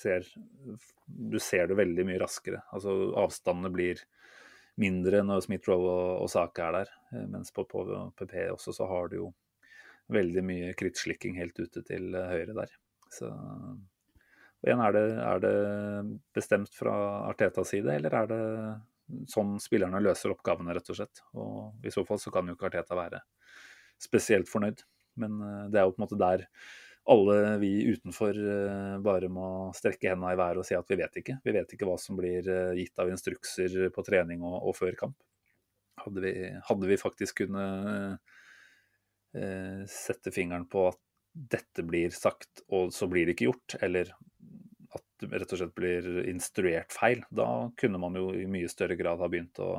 ser 0.00 0.26
Du 1.06 1.38
ser 1.42 1.68
det 1.70 1.78
veldig 1.78 2.06
mye 2.08 2.22
raskere. 2.22 2.62
Altså 2.74 2.94
avstandene 3.20 3.72
blir 3.74 4.02
mindre 4.80 5.22
når 5.26 5.44
Smith-Roe 5.44 5.84
og, 5.84 6.10
og 6.24 6.30
Saka 6.32 6.68
er 6.68 6.76
der. 6.78 6.92
eh, 7.14 7.26
Mens 7.30 7.52
på, 7.54 7.66
på 7.68 7.84
PP 8.16 8.36
også 8.54 8.74
så 8.76 8.88
har 8.90 9.10
du 9.12 9.16
jo 9.20 9.30
veldig 10.10 10.42
mye 10.42 10.74
krittslikking 10.78 11.36
helt 11.38 11.58
ute 11.60 11.84
til 11.86 12.14
eh, 12.14 12.30
høyre 12.34 12.56
der. 12.62 12.76
Så 13.10 13.30
og 14.60 14.68
igjen, 14.68 14.80
er 14.84 14.92
det, 14.92 15.02
er 15.24 15.38
det 15.40 15.54
bestemt 16.36 16.74
fra 16.76 16.92
Artetas 17.30 17.70
side, 17.72 17.94
eller 17.96 18.12
er 18.18 18.26
det 18.28 18.40
sånn 19.32 19.54
spillerne 19.62 20.02
løser 20.04 20.34
oppgavene, 20.34 20.74
rett 20.76 20.90
og 20.92 20.98
slett? 20.98 21.22
Og 21.32 21.86
I 21.88 21.92
så 21.94 22.04
fall 22.04 22.20
så 22.20 22.32
kan 22.34 22.44
jo 22.50 22.58
ikke 22.58 22.68
Arteta 22.68 22.98
være 22.98 23.22
spesielt 24.00 24.50
fornøyd. 24.52 24.84
Men 25.20 25.40
eh, 25.46 25.64
det 25.72 25.80
er 25.80 25.88
jo 25.88 25.94
på 25.96 26.02
en 26.02 26.06
måte 26.06 26.20
der 26.20 26.44
alle 27.10 27.58
vi 27.58 27.72
utenfor 27.90 28.36
eh, 28.38 28.96
bare 29.02 29.30
må 29.32 29.46
strekke 29.76 30.12
hendene 30.12 30.34
i 30.34 30.38
været 30.38 30.62
og 30.62 30.66
si 30.68 30.76
at 30.78 30.90
vi 30.90 30.98
vet 31.00 31.20
ikke. 31.22 31.38
Vi 31.44 31.54
vet 31.56 31.74
ikke 31.74 31.88
hva 31.88 31.96
som 32.00 32.18
blir 32.18 32.46
eh, 32.46 32.72
gitt 32.78 33.02
av 33.02 33.10
instrukser 33.10 33.88
på 33.94 34.04
trening 34.06 34.44
og, 34.46 34.56
og 34.70 34.76
før 34.78 34.96
kamp. 34.98 35.18
Hadde 36.00 36.24
vi, 36.24 36.34
hadde 36.68 36.88
vi 36.88 36.98
faktisk 37.00 37.42
kunnet 37.42 38.32
eh, 39.36 39.82
sette 39.90 40.32
fingeren 40.34 40.68
på 40.70 40.88
at 40.92 41.00
dette 41.30 41.84
blir 41.86 42.10
sagt, 42.14 42.64
og 42.74 42.90
så 42.94 43.06
blir 43.10 43.28
det 43.28 43.36
ikke 43.36 43.50
gjort, 43.50 43.76
eller 43.84 44.10
at 44.90 45.04
det 45.22 45.28
rett 45.30 45.52
og 45.54 45.60
slett 45.60 45.76
blir 45.76 46.08
instruert 46.30 46.94
feil. 46.94 47.22
Da 47.30 47.70
kunne 47.78 48.00
man 48.02 48.16
jo 48.18 48.32
i 48.34 48.48
mye 48.50 48.70
større 48.70 48.96
grad 48.98 49.22
ha 49.22 49.28
begynt 49.30 49.60
å 49.62 49.76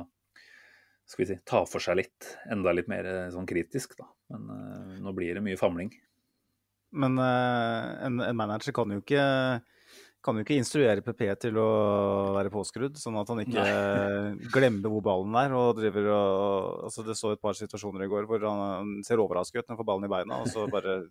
skal 1.12 1.24
vi 1.24 1.28
si, 1.32 1.38
ta 1.44 1.64
for 1.68 1.82
seg 1.82 1.98
litt, 1.98 2.28
enda 2.50 2.72
litt 2.72 2.88
mer 2.90 3.08
eh, 3.08 3.28
sånn 3.34 3.48
kritisk. 3.48 3.96
Da. 3.98 4.08
Men 4.32 4.48
uh, 4.48 4.98
nå 5.02 5.12
blir 5.16 5.36
det 5.36 5.44
mye 5.44 5.60
famling. 5.60 5.90
Men 6.92 7.16
uh, 7.20 8.04
en, 8.04 8.20
en, 8.20 8.36
manager 8.36 8.74
kan 8.76 8.90
jo, 8.92 9.00
ikke, 9.00 9.24
kan 10.24 10.36
jo 10.36 10.44
ikke 10.44 10.58
instruere 10.60 11.04
PP 11.04 11.24
til 11.46 11.56
å 11.60 11.68
være 12.36 12.52
påskrudd, 12.52 13.00
sånn 13.00 13.16
at 13.20 13.32
han 13.32 13.42
ikke 13.44 13.64
Nei. 13.64 14.50
glemmer 14.54 14.92
hvor 14.92 15.04
ballen 15.08 15.36
er. 15.40 15.56
og 15.56 15.80
driver 15.80 16.10
og, 16.12 16.86
altså 16.90 17.06
Det 17.06 17.16
så 17.18 17.32
et 17.32 17.42
par 17.42 17.56
situasjoner 17.58 18.06
i 18.06 18.12
går 18.12 18.28
hvor 18.28 18.44
han 18.48 18.96
ser 19.06 19.24
overrasket 19.24 19.62
ut 19.62 19.66
når 19.66 19.74
han 19.74 19.82
får 19.82 19.90
ballen 19.92 20.08
i 20.08 20.12
beina, 20.12 20.40
og 20.44 20.52
så 20.52 20.68
bare 20.70 21.02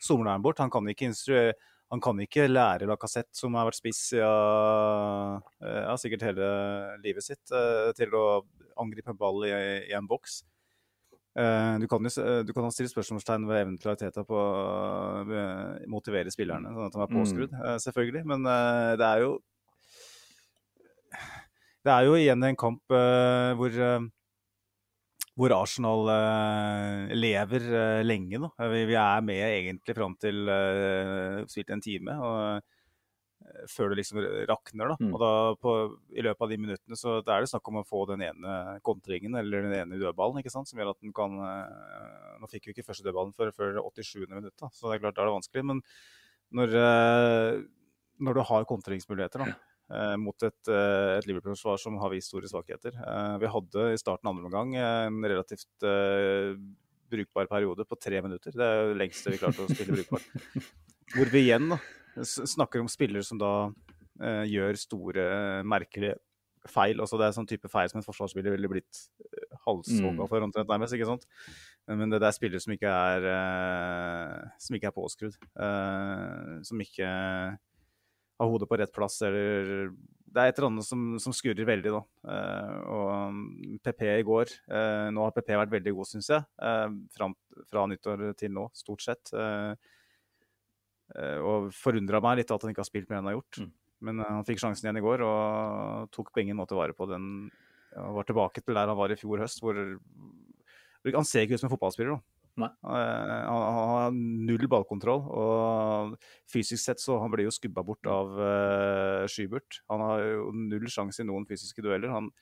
somler 0.00 0.32
han 0.32 0.44
bort. 0.44 0.62
Han 0.64 0.72
kan 0.72 0.92
ikke 0.92 1.10
instruere 1.12 1.56
han 1.86 2.00
kan 2.02 2.18
ikke 2.18 2.48
lære 2.50 2.88
Lacassette, 2.90 3.30
som 3.38 3.54
har 3.54 3.68
vært 3.68 3.78
spiss 3.78 4.00
ja, 4.16 4.30
ja, 5.62 5.92
sikkert 6.02 6.24
hele 6.26 6.48
livet 7.04 7.22
sitt, 7.22 7.44
til 7.94 8.16
å 8.18 8.24
angripe 8.82 9.12
en 9.12 9.20
ball 9.20 9.44
i, 9.46 9.52
i 9.86 9.94
en 9.94 10.08
boks. 10.10 10.40
Uh, 11.36 11.76
du, 11.82 11.86
kan 11.90 12.08
jo, 12.08 12.26
du 12.48 12.52
kan 12.56 12.72
stille 12.72 12.88
spørsmålstegn 12.88 13.44
ved 13.48 13.60
evnen 13.60 13.78
til 13.80 13.92
Arteta 13.92 14.24
på 14.24 14.36
å 14.40 15.24
motivere 15.92 16.32
spillerne, 16.32 16.72
sånn 16.72 16.86
at 16.88 16.94
de 16.96 17.02
er 17.02 17.10
mm. 17.12 17.18
påskrudd, 17.20 17.56
mm. 17.56 17.80
selvfølgelig. 17.84 18.22
Men 18.32 18.48
det 18.96 19.08
er 19.10 19.24
jo 19.26 19.34
Det 21.86 21.92
er 21.92 22.06
jo 22.08 22.14
igjen 22.18 22.42
en 22.48 22.58
kamp 22.58 22.96
hvor 23.60 23.82
hvor 25.36 25.52
Arsenal 25.52 26.08
lever 27.12 27.66
lenge. 28.08 28.40
Vi, 28.40 28.84
vi, 28.88 28.96
er 28.96 29.20
med 29.20 29.42
egentlig 29.44 29.96
fram 29.98 30.14
til 30.16 30.48
uh, 30.48 31.42
spilt 31.52 31.74
en 31.76 31.84
time. 31.84 32.16
og 32.16 32.75
før 33.70 33.92
det 33.92 34.00
liksom 34.00 34.20
rakner. 34.48 34.92
da. 34.92 34.96
Mm. 35.00 35.12
Og 35.12 35.22
da 35.22 35.30
på, 35.60 35.74
I 36.16 36.24
løpet 36.24 36.44
av 36.44 36.52
de 36.52 36.58
minuttene 36.60 36.98
så 36.98 37.18
er 37.20 37.44
det 37.44 37.50
snakk 37.50 37.70
om 37.70 37.80
å 37.80 37.86
få 37.86 38.04
den 38.10 38.24
ene 38.26 38.56
kontringen 38.86 39.38
eller 39.40 39.66
den 39.66 39.76
ene 39.80 40.00
dødballen 40.00 40.40
ikke 40.42 40.52
sant, 40.52 40.70
som 40.70 40.80
gjør 40.80 40.92
at 40.94 41.00
den 41.04 41.14
kan 41.16 41.38
uh, 41.40 42.36
Nå 42.40 42.50
fikk 42.52 42.68
vi 42.68 42.76
ikke 42.76 42.86
første 42.86 43.06
dødballen 43.06 43.32
før, 43.36 43.52
før 43.56 43.80
87. 43.80 44.26
minutt, 44.28 44.54
da, 44.60 44.68
så 44.72 44.90
det 44.90 44.98
er 44.98 45.04
klart 45.06 45.16
da 45.16 45.24
er 45.24 45.30
det 45.30 45.36
vanskelig. 45.38 45.64
Men 45.72 45.82
når, 46.56 46.76
uh, 46.76 47.62
når 48.26 48.38
du 48.38 48.42
har 48.50 48.68
kontringsmuligheter 48.68 49.44
da, 49.44 49.50
uh, 49.92 50.16
mot 50.20 50.46
et, 50.46 50.72
et 50.72 51.28
Liverpool-forsvar 51.28 51.80
som 51.80 52.00
har 52.02 52.12
vist 52.12 52.32
store 52.32 52.50
svakheter 52.50 52.96
Vi 53.40 53.52
hadde 53.52 53.86
i 53.92 54.00
starten 54.00 54.32
andre 54.32 54.50
omgang 54.50 54.74
en 54.80 55.22
relativt 55.24 55.86
brukbar 57.10 57.46
periode 57.46 57.84
på 57.86 57.98
tre 58.00 58.20
minutter. 58.22 58.50
Det 58.50 58.66
er 58.66 58.90
det 58.90 58.98
lengste 58.98 59.32
vi 59.32 59.38
klarte 59.40 59.62
å 59.64 59.70
spille 59.70 59.94
brukbart. 59.94 60.26
Hvor 61.14 61.30
vi 61.30 61.44
igjen 61.44 61.70
da, 61.70 61.78
snakker 62.24 62.80
om 62.80 62.88
spillere 62.90 63.24
som 63.26 63.40
da 63.40 63.52
eh, 64.22 64.44
gjør 64.50 64.80
store, 64.80 65.26
merkelige 65.68 66.16
feil. 66.70 67.00
Altså 67.02 67.18
det 67.20 67.28
er 67.28 67.36
sånn 67.36 67.48
type 67.48 67.70
feil 67.70 67.90
som 67.90 68.00
en 68.00 68.06
forsvarsspiller 68.06 68.56
ville 68.56 68.70
blitt 68.70 69.04
uh, 69.22 69.54
halshogga 69.66 70.24
mm. 70.24 70.26
for, 70.30 70.46
omtrent 70.46 70.72
nærmest. 70.72 70.96
ikke 70.96 71.08
sant? 71.08 71.26
Men 71.86 72.10
det, 72.10 72.20
det 72.22 72.28
er 72.28 72.36
spillere 72.36 72.62
som 72.62 72.74
ikke 72.74 72.90
er, 72.90 73.28
uh, 73.30 74.58
som 74.62 74.78
ikke 74.78 74.90
er 74.90 74.96
påskrudd. 74.96 75.38
Uh, 75.54 76.58
som 76.66 76.82
ikke 76.82 77.08
har 78.36 78.52
hodet 78.52 78.68
på 78.68 78.78
rett 78.80 78.92
plass, 78.92 79.20
eller 79.24 79.92
Det 80.26 80.42
er 80.42 80.50
et 80.50 80.58
eller 80.58 80.68
annet 80.68 80.84
som, 80.84 81.04
som 81.22 81.32
skurrer 81.32 81.68
veldig, 81.68 81.92
da. 81.94 82.02
Uh, 82.26 82.78
og 82.96 83.78
PP 83.86 84.02
um, 84.04 84.16
i 84.16 84.26
går 84.26 84.56
Nå 85.14 85.22
har 85.24 85.36
PP 85.36 85.54
vært 85.56 85.72
veldig 85.72 85.94
god, 85.96 86.10
syns 86.10 86.32
jeg. 86.34 86.48
Fram, 87.16 87.36
fra 87.70 87.86
nyttår 87.88 88.32
til 88.36 88.52
nå, 88.52 88.66
stort 88.76 89.06
sett. 89.06 89.32
Uh, 89.32 89.72
Eh, 89.72 90.05
og 91.14 91.68
forundra 91.76 92.18
meg 92.24 92.40
litt 92.40 92.50
at 92.50 92.64
han 92.64 92.72
ikke 92.72 92.82
har 92.82 92.88
spilt 92.88 93.10
mer 93.10 93.20
enn 93.20 93.26
han 93.26 93.30
har 93.30 93.36
gjort. 93.38 93.60
Mm. 93.62 93.74
Men 94.04 94.20
uh, 94.20 94.30
han 94.38 94.46
fikk 94.46 94.62
sjansen 94.62 94.88
igjen 94.88 95.00
i 95.00 95.04
går 95.04 95.24
og 95.26 96.14
tok 96.14 96.32
på 96.34 96.42
ingen 96.42 96.58
måte 96.58 96.76
vare 96.78 96.96
på 96.96 97.08
den. 97.10 97.48
og 97.96 98.16
var 98.18 98.28
tilbake 98.28 98.62
til 98.62 98.76
der 98.76 98.90
han 98.92 98.98
var 98.98 99.12
i 99.12 99.18
fjor 99.18 99.40
høst, 99.40 99.62
hvor 99.62 99.76
Han 101.06 101.24
ser 101.24 101.46
ikke 101.46 101.54
ut 101.54 101.62
som 101.62 101.68
en 101.68 101.76
fotballspiller. 101.76 102.16
Da. 102.16 102.22
Uh, 102.56 102.68
han, 102.88 103.62
han, 103.62 103.90
har 103.92 104.16
null 104.16 104.68
ballkontroll, 104.68 105.22
og 105.28 106.16
fysisk 106.50 106.82
sett 106.82 107.02
så 107.02 107.18
han 107.20 107.30
blir 107.32 107.46
jo 107.46 107.54
skubba 107.54 107.84
bort 107.84 108.08
av 108.10 108.32
uh, 108.40 109.24
Skyburt. 109.30 109.82
Han 109.92 110.04
har 110.04 110.24
jo 110.24 110.50
null 110.56 110.88
sjanse 110.90 111.22
i 111.22 111.28
noen 111.28 111.46
fysiske 111.48 111.84
dueller. 111.84 112.12
Han 112.12 112.32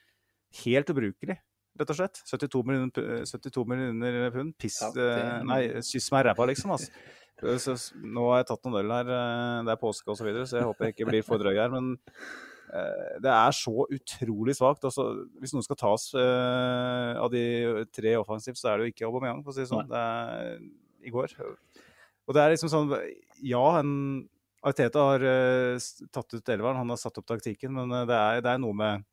Helt 0.54 0.86
ubrukelig, 0.86 1.34
rett 1.80 1.88
og 1.90 1.96
slett. 1.98 2.20
72 2.30 2.60
millioner, 2.62 3.24
72 3.26 3.64
millioner 3.66 4.28
pund. 4.30 4.52
Piss 4.54 4.76
ja, 4.78 4.92
det... 4.94 5.06
Nei, 5.48 5.56
kyss 5.82 6.06
meg 6.14 6.22
i 6.22 6.26
ræva, 6.28 6.46
liksom. 6.46 6.76
Altså. 6.76 6.92
Så, 7.42 7.74
nå 7.98 8.28
har 8.30 8.40
jeg 8.40 8.48
tatt 8.52 8.66
noen 8.66 8.78
øl 8.80 8.92
her, 8.94 9.08
eh, 9.10 9.62
det 9.66 9.74
er 9.74 9.80
påske 9.80 10.06
osv., 10.10 10.20
så, 10.20 10.26
videre, 10.26 10.48
så 10.48 10.60
jeg 10.60 10.68
håper 10.68 10.86
jeg 10.86 10.94
ikke 10.94 11.08
blir 11.10 11.24
for 11.26 11.42
drøy 11.42 11.56
her. 11.58 11.72
Men 11.72 11.94
eh, 11.98 13.16
det 13.24 13.32
er 13.32 13.56
så 13.58 13.86
utrolig 13.96 14.54
svakt. 14.58 14.86
Altså, 14.86 15.08
hvis 15.42 15.54
noen 15.56 15.66
skal 15.66 15.80
tas 15.80 16.06
eh, 16.18 17.10
av 17.20 17.32
de 17.34 17.44
tre 17.94 18.14
offensivt, 18.20 18.60
så 18.60 18.70
er 18.70 18.78
det 18.78 18.86
jo 18.86 18.94
ikke 18.94 19.08
Aubameyang, 19.10 19.42
for 19.42 19.52
å 19.52 19.56
si 19.56 19.64
det 19.64 19.72
sånn. 19.72 19.90
Det 19.90 20.04
er 20.04 20.62
i 21.04 21.12
går. 21.12 21.34
Og 22.24 22.36
det 22.36 22.40
er 22.40 22.54
liksom 22.54 22.70
sånn 22.72 22.94
Ja, 23.44 23.64
en 23.82 24.24
Arteta 24.64 25.02
har 25.10 25.20
uh, 25.28 25.88
tatt 26.08 26.38
ut 26.38 26.48
elveren, 26.48 26.78
han 26.80 26.88
har 26.88 26.96
satt 26.96 27.18
opp 27.20 27.26
taktikken, 27.28 27.74
men 27.76 27.90
det, 28.08 28.16
er, 28.16 28.38
det, 28.40 28.54
er, 28.54 28.62
noe 28.62 28.72
med 28.78 29.04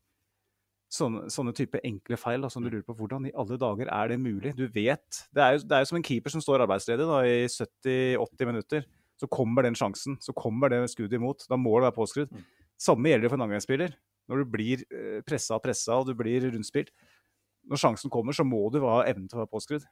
sånne, 0.91 1.27
sånne 1.31 1.53
type 1.55 1.79
enkle 1.87 2.17
feil 2.19 2.43
da, 2.43 2.49
som 2.51 2.63
du 2.63 2.69
lurer 2.69 2.85
på 2.87 2.95
hvordan 2.97 3.29
i 3.29 3.35
alle 3.39 3.57
dager 3.59 3.89
er 3.91 4.11
det 4.11 4.19
mulig? 4.21 4.53
Du 4.57 4.65
vet, 4.67 5.21
Det 5.31 5.43
er 5.43 5.55
jo, 5.55 5.63
det 5.63 5.77
er 5.77 5.83
jo 5.83 5.91
som 5.91 5.99
en 6.01 6.07
keeper 6.07 6.33
som 6.33 6.43
står 6.43 6.65
arbeidsledig 6.65 7.07
da, 7.07 7.21
i 7.27 7.45
70-80 7.47 8.49
minutter. 8.49 8.85
Så 9.21 9.29
kommer 9.31 9.63
den 9.63 9.77
sjansen, 9.77 10.17
så 10.19 10.33
kommer 10.33 10.71
det 10.73 10.81
skuddet 10.91 11.19
imot. 11.19 11.45
Da 11.49 11.59
må 11.59 11.75
det 11.77 11.89
være 11.89 11.97
påskrudd. 11.99 12.31
Mm. 12.33 12.45
Samme 12.81 13.11
gjelder 13.11 13.29
for 13.29 13.37
en 13.37 13.45
angrepsspiller. 13.45 13.95
Når 14.31 14.41
du 14.41 14.53
blir 14.53 14.83
pressa 15.27 15.57
og 15.57 15.63
pressa 15.63 15.99
og 15.99 16.07
du 16.09 16.15
blir 16.17 16.47
rundspilt. 16.49 16.89
Når 17.69 17.77
sjansen 17.77 18.11
kommer, 18.13 18.33
så 18.33 18.45
må 18.47 18.63
du 18.73 18.79
ha 18.83 19.03
evnen 19.05 19.29
til 19.29 19.37
å 19.37 19.43
være 19.43 19.51
påskrudd. 19.53 19.85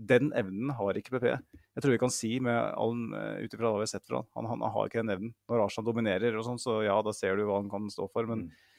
Den 0.00 0.30
evnen 0.32 0.72
har 0.72 0.96
ikke 0.96 1.18
PP. 1.18 1.26
Jeg 1.28 1.84
tror 1.84 1.92
vi 1.92 2.00
kan 2.00 2.14
si 2.14 2.30
med 2.40 2.56
all, 2.56 2.96
eh, 3.18 3.44
ut 3.44 3.52
ifra 3.52 3.68
hva 3.68 3.82
vi 3.82 3.84
har 3.84 3.92
sett 3.92 4.06
fra 4.08 4.22
han, 4.22 4.48
han, 4.48 4.62
han 4.64 4.72
har 4.72 4.88
ikke 4.88 5.02
den 5.02 5.12
evnen. 5.12 5.34
Når 5.50 5.66
Arsenal 5.66 5.90
dominerer 5.90 6.38
og 6.40 6.46
sånn, 6.46 6.62
så 6.62 6.78
ja, 6.86 6.96
da 7.04 7.12
ser 7.12 7.36
du 7.36 7.44
hva 7.44 7.60
han 7.60 7.68
kan 7.68 7.90
stå 7.92 8.08
for. 8.08 8.24
men 8.30 8.46
mm 8.48 8.69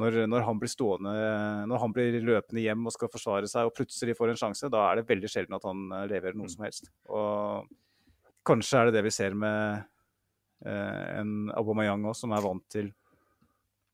når, 0.00 0.22
når, 0.30 0.44
han 0.46 0.60
blir 0.60 0.70
stående, 0.72 1.12
når 1.68 1.80
han 1.82 1.92
blir 1.92 2.16
løpende 2.24 2.64
hjem 2.64 2.88
og 2.88 2.94
skal 2.94 3.10
forsvare 3.12 3.48
seg 3.50 3.68
og 3.68 3.74
plutselig 3.76 4.16
får 4.16 4.32
en 4.32 4.40
sjanse, 4.40 4.70
da 4.72 4.86
er 4.88 5.00
det 5.00 5.08
veldig 5.10 5.30
sjelden 5.30 5.56
at 5.58 5.66
han 5.68 5.82
eh, 5.92 6.06
leverer 6.14 6.38
noe 6.38 6.48
mm. 6.48 6.52
som 6.54 6.64
helst. 6.64 6.88
Og 7.12 7.68
kanskje 8.48 8.80
er 8.80 8.88
det 8.88 8.96
det 8.96 9.04
vi 9.06 9.14
ser 9.14 9.36
med 9.38 9.82
eh, 10.64 11.08
en 11.20 11.50
Aubameyang 11.60 12.08
òg, 12.08 12.16
som 12.18 12.32
er 12.32 12.44
vant 12.44 12.64
til, 12.72 12.88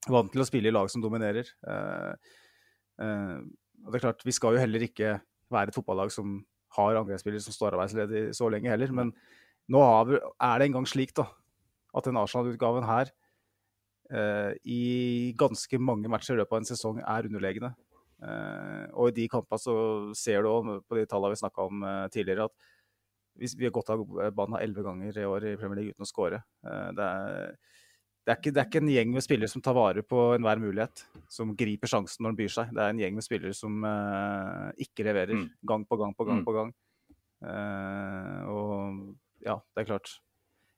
vant 0.06 0.30
til, 0.32 0.44
å 0.44 0.48
spille 0.48 0.70
i 0.70 0.74
lag 0.74 0.90
som 0.92 1.02
dominerer. 1.02 1.50
Eh, 1.66 2.36
eh, 3.02 3.34
og 3.82 3.90
det 3.90 3.98
er 3.98 4.06
klart, 4.06 4.24
Vi 4.26 4.36
skal 4.36 4.54
jo 4.54 4.62
heller 4.62 4.86
ikke 4.86 5.18
være 5.50 5.72
et 5.72 5.78
fotballag 5.78 6.14
som 6.14 6.40
har 6.76 7.00
angrepsspillere 7.00 7.42
som 7.42 7.54
står 7.56 7.74
arbeidsledig 7.74 8.28
så 8.36 8.50
lenge 8.52 8.70
heller, 8.70 8.92
men 8.94 9.14
nå 9.72 9.80
er 9.82 10.60
det 10.60 10.68
engang 10.68 10.86
slik 10.88 11.14
da, 11.16 11.26
at 11.96 12.06
den 12.06 12.18
Arsenal-utgaven 12.20 12.86
her 12.86 13.10
i 14.08 15.34
ganske 15.36 15.78
mange 15.84 16.08
matcher 16.08 16.32
i 16.32 16.38
løpet 16.38 16.54
av 16.54 16.62
en 16.62 16.68
sesong 16.68 17.00
er 17.02 17.26
underlegne. 17.28 17.74
Eh, 18.18 18.86
og 18.98 19.12
i 19.12 19.16
de 19.20 19.28
kampene 19.30 19.62
så 19.62 19.74
ser 20.18 20.42
du 20.42 20.50
òg 20.50 20.70
på 20.90 20.98
de 20.98 21.04
tallene 21.06 21.36
vi 21.36 21.42
snakka 21.42 21.66
om 21.70 21.84
eh, 21.86 22.06
tidligere, 22.10 22.48
at 22.48 23.54
vi 23.54 23.68
har 23.68 23.74
gått 23.74 23.92
av 23.94 24.02
banen 24.34 24.58
elleve 24.58 24.82
ganger 24.82 25.20
i 25.20 25.26
år 25.28 25.44
i 25.52 25.58
Premier 25.60 25.78
League 25.78 25.94
uten 25.94 26.02
å 26.02 26.08
skåre. 26.08 26.40
Det 26.58 27.04
er, 27.04 27.52
det, 28.26 28.32
er 28.32 28.40
ikke, 28.40 28.50
det 28.50 28.62
er 28.64 28.66
ikke 28.66 28.80
en 28.82 28.90
gjeng 28.90 29.12
med 29.14 29.22
spillere 29.22 29.52
som 29.52 29.62
tar 29.62 29.76
vare 29.78 30.02
på 30.02 30.24
enhver 30.34 30.58
mulighet, 30.58 31.04
som 31.30 31.52
griper 31.54 31.92
sjansen 31.92 32.26
når 32.26 32.34
den 32.34 32.40
byr 32.40 32.50
seg. 32.56 32.72
Det 32.74 32.82
er 32.82 32.96
en 32.96 33.02
gjeng 33.04 33.14
med 33.14 33.26
spillere 33.28 33.54
som 33.54 33.86
uh, 33.86 34.74
ikke 34.82 35.06
leverer 35.06 35.38
mm. 35.38 35.46
gang 35.70 35.86
på 35.86 36.00
gang 36.02 36.16
på 36.18 36.26
gang 36.26 36.40
mm. 36.40 36.48
på 36.48 36.56
gang. 36.56 36.74
Uh, 37.46 38.42
og 38.50 39.46
ja, 39.46 39.54
det 39.70 39.84
er 39.84 39.90
klart. 39.92 40.16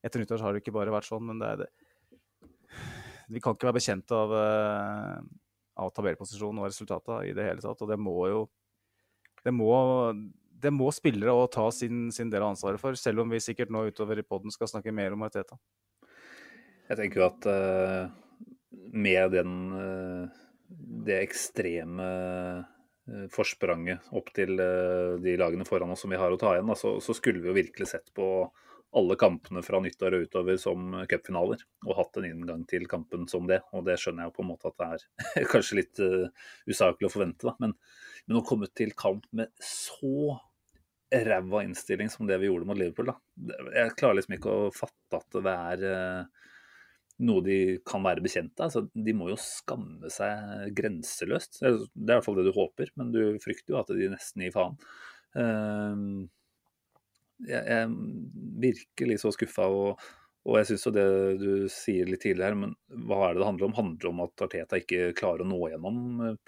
Etter 0.04 0.20
nyttår 0.20 0.44
har 0.44 0.52
det 0.52 0.61
ikke 0.61 0.76
bare 0.76 0.92
vært 0.92 1.09
sånn, 1.09 1.24
men 1.32 1.40
det 1.40 1.48
er 1.54 1.64
det 1.64 1.70
vi 3.30 3.42
kan 3.42 3.54
ikke 3.54 3.68
være 3.68 3.78
bekjent 3.78 4.12
av, 4.14 4.34
uh, 4.34 5.20
av 5.80 5.92
tabellposisjonen 5.96 6.62
og 6.62 6.68
resultatet 6.68 7.30
i 7.30 7.34
det 7.36 7.46
hele 7.46 7.64
tatt. 7.64 7.80
Og 7.80 7.90
det 7.90 8.00
må 8.00 8.16
jo 8.30 8.48
Det 9.40 9.54
må, 9.56 9.72
det 10.60 10.68
må 10.68 10.90
spillere 10.92 11.32
òg 11.32 11.46
ta 11.54 11.62
sin, 11.72 12.10
sin, 12.12 12.28
del 12.28 12.42
av 12.44 12.50
ansvaret 12.52 12.76
for, 12.76 12.92
selv 12.92 13.22
om 13.22 13.30
vi 13.32 13.38
sikkert 13.40 13.70
nå 13.72 13.86
utover 13.88 14.18
i 14.20 14.24
poden 14.26 14.52
skal 14.52 14.68
snakke 14.68 14.92
mer 14.92 15.14
om 15.16 15.22
Arteta. 15.24 15.56
Jeg 16.90 16.98
tenker 16.98 17.22
jo 17.22 17.24
at 17.24 17.48
uh, 17.48 18.10
med 18.92 19.32
den, 19.32 19.54
uh, 19.72 20.42
det 21.08 21.22
ekstreme 21.22 22.10
forspranget 23.32 24.12
opp 24.14 24.28
til 24.36 24.52
de 24.54 25.32
lagene 25.40 25.64
foran 25.66 25.90
oss 25.90 26.04
som 26.04 26.12
vi 26.12 26.18
har 26.20 26.30
å 26.30 26.36
ta 26.38 26.52
igjen, 26.54 26.68
så 26.78 27.16
skulle 27.16 27.40
vi 27.42 27.48
jo 27.48 27.56
virkelig 27.56 27.88
sett 27.90 28.12
på 28.14 28.28
alle 28.97 29.14
kampene 29.18 29.62
fra 29.62 29.78
nyttår 29.82 30.16
og 30.16 30.26
utover 30.26 30.57
som 30.59 30.95
cupfinaler, 31.11 31.62
og 31.86 31.97
hatt 31.99 32.18
en 32.18 32.26
inngang 32.26 32.64
til 32.70 32.88
kampen 32.91 33.28
som 33.30 33.47
det. 33.51 33.61
Og 33.76 33.84
det 33.86 33.97
skjønner 34.03 34.26
jeg 34.26 34.34
på 34.34 34.45
en 34.45 34.51
måte 34.51 34.70
at 34.70 34.78
det 34.80 34.88
er 35.41 35.49
kanskje 35.53 35.78
litt 35.78 36.03
uh, 36.03 36.49
usaklig 36.70 37.07
å 37.07 37.12
forvente, 37.12 37.47
da. 37.47 37.55
Men, 37.62 37.76
men 38.26 38.41
å 38.41 38.47
komme 38.47 38.70
til 38.74 38.95
kamp 38.99 39.28
med 39.36 39.53
så 39.62 40.38
ræva 41.11 41.64
innstilling 41.66 42.11
som 42.11 42.26
det 42.26 42.38
vi 42.38 42.51
gjorde 42.51 42.66
mot 42.66 42.78
Liverpool, 42.78 43.12
da. 43.12 43.61
Jeg 43.76 43.95
klarer 43.99 44.18
liksom 44.18 44.36
ikke 44.38 44.57
å 44.57 44.72
fatte 44.74 45.22
at 45.22 45.38
det 45.47 45.55
er 45.55 45.86
uh, 45.86 46.51
noe 47.30 47.47
de 47.47 47.61
kan 47.86 48.03
være 48.03 48.24
bekjent 48.26 48.57
av. 48.59 48.72
Altså, 48.72 48.84
de 48.91 49.14
må 49.14 49.30
jo 49.30 49.38
skamme 49.38 50.11
seg 50.11 50.74
grenseløst. 50.74 51.62
Det 51.62 51.70
er 51.70 51.78
i 51.86 52.11
hvert 52.16 52.26
fall 52.26 52.43
det 52.43 52.49
du 52.51 52.53
håper, 52.59 52.91
men 52.99 53.14
du 53.14 53.22
frykter 53.45 53.76
jo 53.76 53.80
at 53.84 53.95
de 53.95 54.11
nesten 54.11 54.49
gir 54.49 54.55
faen. 54.57 54.78
Uh, 55.38 56.26
jeg, 57.49 57.61
jeg 57.61 57.93
virkelig 58.64 59.20
så 59.22 59.32
skuffa. 59.34 59.68
Og, 59.70 60.05
og, 60.45 60.53
jeg 60.61 60.70
syns 60.70 60.86
jo 60.88 60.95
det 60.97 61.07
du 61.41 61.51
sier 61.72 62.11
litt 62.11 62.24
tidligere, 62.24 62.59
men 62.59 62.76
hva 63.09 63.24
er 63.26 63.34
det 63.34 63.43
det 63.43 63.49
handler 63.49 63.70
om? 63.70 63.78
Handler 63.78 64.05
det 64.05 64.12
om 64.12 64.22
at 64.26 64.47
Arteta 64.47 64.80
ikke 64.80 65.11
klarer 65.18 65.47
å 65.47 65.51
nå 65.51 65.61
gjennom 65.72 65.99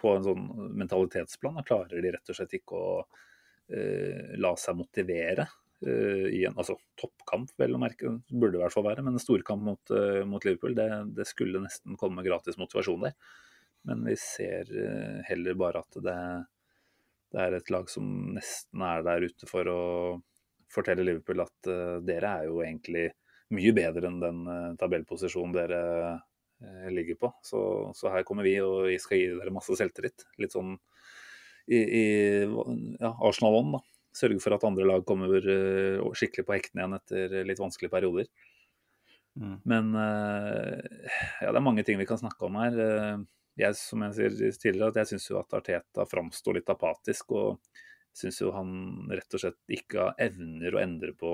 på 0.00 0.14
en 0.16 0.28
sånn 0.28 0.46
mentalitetsplan? 0.82 1.58
Da 1.60 1.66
klarer 1.68 2.04
de 2.04 2.14
rett 2.16 2.32
og 2.32 2.38
slett 2.38 2.56
ikke 2.60 2.78
å 2.78 2.94
uh, 3.02 4.32
la 4.42 4.54
seg 4.60 4.80
motivere? 4.80 5.48
uh, 5.86 6.28
i 6.28 6.44
en 6.46 6.58
altså, 6.58 6.76
toppkamp, 7.00 7.52
vel 7.58 7.76
å 7.76 7.80
merke, 7.82 8.16
burde 8.30 8.58
i 8.58 8.62
hvert 8.62 8.74
fall 8.74 8.86
være. 8.86 9.04
Men 9.04 9.16
en 9.16 9.22
storkamp 9.22 9.64
mot, 9.66 9.94
uh, 9.94 10.22
mot 10.28 10.44
Liverpool, 10.46 10.76
det, 10.78 10.88
det, 11.16 11.26
skulle 11.28 11.62
nesten 11.64 11.98
komme 12.00 12.24
gratis 12.26 12.58
motivasjon 12.60 13.08
der. 13.08 13.16
Men 13.88 14.04
vi 14.06 14.16
ser 14.20 14.70
uh, 14.70 15.22
heller 15.28 15.58
bare 15.58 15.82
at 15.82 16.02
det, 16.04 16.18
det, 17.34 17.46
er 17.46 17.58
et 17.58 17.72
lag 17.74 17.90
som 17.90 18.06
nesten 18.36 18.84
er 18.86 19.06
der 19.06 19.28
ute 19.28 19.50
for 19.50 19.72
å 19.72 19.82
fortelle 20.72 21.04
Liverpool 21.06 21.44
at 21.44 21.70
dere 22.06 22.34
er 22.40 22.48
jo 22.48 22.62
egentlig 22.64 23.10
mye 23.52 23.72
bedre 23.76 24.08
enn 24.08 24.20
den 24.22 24.42
tabellposisjonen 24.80 25.52
dere 25.56 25.80
ligger 26.94 27.18
på. 27.20 27.32
Så, 27.44 27.60
så, 27.98 28.08
her 28.14 28.24
kommer 28.24 28.46
vi, 28.46 28.54
og 28.64 28.86
vi 28.88 28.96
skal 29.02 29.20
gi 29.20 29.26
dere 29.34 29.52
masse 29.52 29.76
selvtillit. 29.76 30.24
Litt 30.40 30.54
sånn 30.56 30.76
i, 31.68 31.78
i 31.78 32.04
ja, 32.46 33.12
Arsenal-ånd, 33.12 33.76
da 33.76 33.82
sørge 34.16 34.40
for 34.44 34.54
at 34.56 34.64
andre 34.68 34.86
lag 34.88 35.04
kommer 35.08 35.32
eh, 35.40 36.00
skikkelig 36.16 36.46
på 36.46 36.56
hektene 36.56 36.82
igjen 36.82 36.96
etter 36.98 37.36
litt 37.48 37.60
vanskelige 37.62 37.92
perioder. 37.92 38.28
Mm. 39.40 39.54
Men 39.68 39.94
eh, 39.96 41.06
ja, 41.40 41.48
det 41.48 41.56
er 41.56 41.64
mange 41.64 41.84
ting 41.88 42.00
vi 42.00 42.08
kan 42.08 42.20
snakke 42.20 42.48
om 42.48 42.58
her. 42.60 42.76
Eh, 42.86 43.22
jeg, 43.62 43.76
som 43.80 44.04
jeg 44.06 44.16
sier 44.18 44.58
tidligere, 44.60 44.92
at 44.92 45.00
jeg 45.02 45.12
syns 45.12 45.30
jo 45.30 45.40
at 45.40 45.56
Arteta 45.56 46.06
framstår 46.08 46.60
litt 46.60 46.72
apatisk. 46.72 47.34
Og 47.36 47.80
syns 48.16 48.40
jo 48.42 48.52
han 48.54 48.72
rett 49.12 49.36
og 49.36 49.42
slett 49.42 49.72
ikke 49.72 50.10
evner 50.20 50.74
å 50.74 50.82
endre 50.82 51.14
på, 51.18 51.32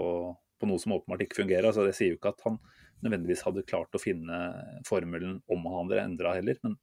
på 0.58 0.68
noe 0.70 0.82
som 0.82 0.94
åpenbart 0.96 1.24
ikke 1.26 1.42
fungerer. 1.42 1.70
Altså, 1.70 1.86
jeg 1.90 1.98
sier 1.98 2.12
jo 2.12 2.18
ikke 2.20 2.34
at 2.36 2.44
han 2.46 2.60
nødvendigvis 3.04 3.44
hadde 3.46 3.66
klart 3.66 3.94
å 3.94 4.02
finne 4.02 4.38
formelen 4.86 5.40
om 5.50 5.66
han 5.66 5.80
hadde 5.82 6.04
endra 6.04 6.36
heller, 6.38 6.58
men 6.64 6.78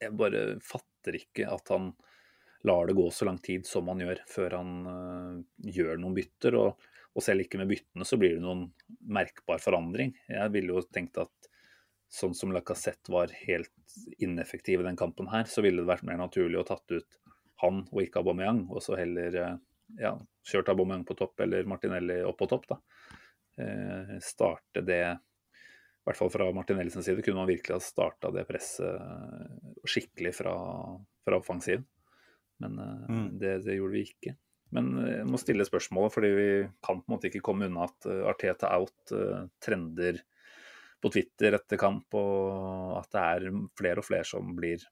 jeg 0.00 0.16
bare 0.16 0.44
fatter 0.64 1.18
ikke 1.18 1.50
at 1.52 1.74
han 1.74 1.92
lar 2.66 2.88
det 2.88 2.96
gå 2.96 3.06
så 3.10 3.26
lang 3.28 3.38
tid 3.40 3.66
som 3.68 3.88
han 3.88 4.02
gjør, 4.02 4.22
før 4.28 4.56
han 4.58 4.72
uh, 4.86 5.36
gjør 5.64 6.00
noen 6.00 6.16
bytter. 6.16 6.56
Og, 6.60 6.88
og, 7.14 7.22
selv 7.24 7.44
ikke 7.44 7.60
med 7.60 7.70
byttene 7.70 8.06
så 8.08 8.18
blir 8.20 8.36
det 8.36 8.44
noen 8.44 8.66
merkbar 9.12 9.62
forandring. 9.62 10.12
Jeg 10.28 10.52
ville 10.56 10.74
jo 10.74 10.84
tenkt 10.92 11.20
at 11.22 11.50
sånn 12.10 12.34
som 12.34 12.52
Lacassette 12.52 13.12
var 13.12 13.32
helt 13.46 13.96
ineffektiv 14.18 14.82
i 14.82 14.88
den 14.88 14.98
kampen 14.98 15.30
her, 15.30 15.46
så 15.48 15.62
ville 15.64 15.82
det 15.82 15.90
vært 15.90 16.06
mer 16.08 16.18
naturlig 16.20 16.58
å 16.60 16.66
tatt 16.66 16.96
ut 16.96 17.20
han 17.60 17.84
og 17.90 18.02
ikke 18.02 18.22
Aubameyang, 18.22 18.66
og 18.72 18.82
så 18.84 18.98
heller 18.98 19.36
uh, 19.36 19.56
ja, 20.00 20.14
kjørt 20.46 20.70
Aubameyang 20.72 21.04
på 21.08 21.16
topp 21.18 21.42
eller 21.44 21.68
Martinelli 21.68 22.20
opp 22.26 22.38
på 22.40 22.48
topp. 22.50 22.68
da. 22.72 22.80
Eh, 23.60 24.18
starte 24.22 24.80
det 24.86 25.02
i 25.10 26.04
hvert 26.08 26.16
fall 26.16 26.30
fra 26.32 26.46
Martinellis 26.54 26.96
side 27.04 27.22
kunne 27.22 27.42
man 27.42 27.50
virkelig 27.50 27.76
ha 27.76 27.82
starta 27.82 28.30
det 28.32 28.46
presset 28.48 29.02
skikkelig 29.84 30.32
fra, 30.38 30.54
fra 31.26 31.40
offensiven. 31.40 31.84
Men 32.62 32.78
eh, 32.78 33.10
mm. 33.10 33.26
det, 33.38 33.58
det, 33.66 33.76
gjorde 33.76 33.96
vi 33.96 34.06
ikke. 34.08 34.36
Men 34.76 34.92
eh, 35.02 35.16
jeg 35.18 35.28
må 35.28 35.40
stille 35.40 35.66
spørsmålet, 35.68 36.14
fordi 36.14 36.32
vi 36.36 36.50
kan 36.80 37.02
på 37.02 37.08
en 37.08 37.16
måte 37.16 37.30
ikke 37.30 37.44
komme 37.44 37.68
unna 37.68 37.88
at 37.88 38.08
uh, 38.08 38.22
Arteta 38.30 38.72
out 38.76 39.14
trender 39.62 40.22
på 41.00 41.12
Twitter 41.12 41.56
etter 41.56 41.80
kamp, 41.80 42.12
og 42.16 42.96
at 43.00 43.12
det 43.12 43.20
er 43.34 43.60
flere 43.78 44.02
og 44.02 44.06
flere 44.06 44.28
som 44.28 44.52
blir 44.56 44.82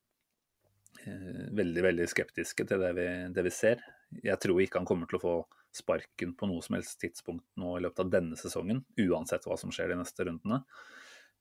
veldig 1.59 1.85
veldig 1.85 2.09
skeptiske 2.11 2.67
til 2.69 2.83
det 2.83 2.93
vi, 2.99 3.07
det 3.35 3.45
vi, 3.47 3.53
ser. 3.55 3.83
Jeg 4.25 4.41
tror 4.43 4.63
ikke 4.63 4.81
han 4.81 4.89
kommer 4.89 5.11
til 5.11 5.21
å 5.21 5.25
få 5.25 5.37
sparken 5.75 6.33
på 6.39 6.49
noe 6.49 6.65
som 6.65 6.79
helst 6.79 6.99
tidspunkt 7.03 7.45
nå 7.61 7.77
i 7.77 7.85
løpet 7.85 8.07
av 8.07 8.13
denne 8.13 8.39
sesongen, 8.41 8.83
uansett 8.99 9.45
hva 9.47 9.59
som 9.61 9.73
skjer 9.75 9.93
de 9.93 10.01
neste 10.01 10.27
rundene. 10.27 10.63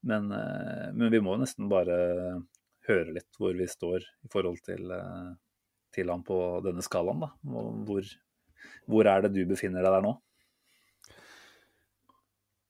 Men, 0.08 0.30
men 0.30 1.12
vi 1.14 1.22
må 1.24 1.34
nesten 1.40 1.70
bare 1.72 1.98
høre 2.88 3.16
litt 3.16 3.40
hvor 3.40 3.56
vi 3.58 3.66
står 3.72 4.04
i 4.04 4.30
forhold 4.32 4.62
til 4.68 4.92
til 5.98 6.14
han 6.14 6.24
på 6.26 6.38
denne 6.66 6.86
skalaen? 6.86 7.24
da? 7.24 7.32
Hvor, 7.88 8.08
hvor 8.90 9.10
er 9.10 9.26
det 9.26 9.34
du 9.36 9.44
befinner 9.50 9.86
deg 9.86 9.98
der 9.98 10.06
nå? 10.06 10.16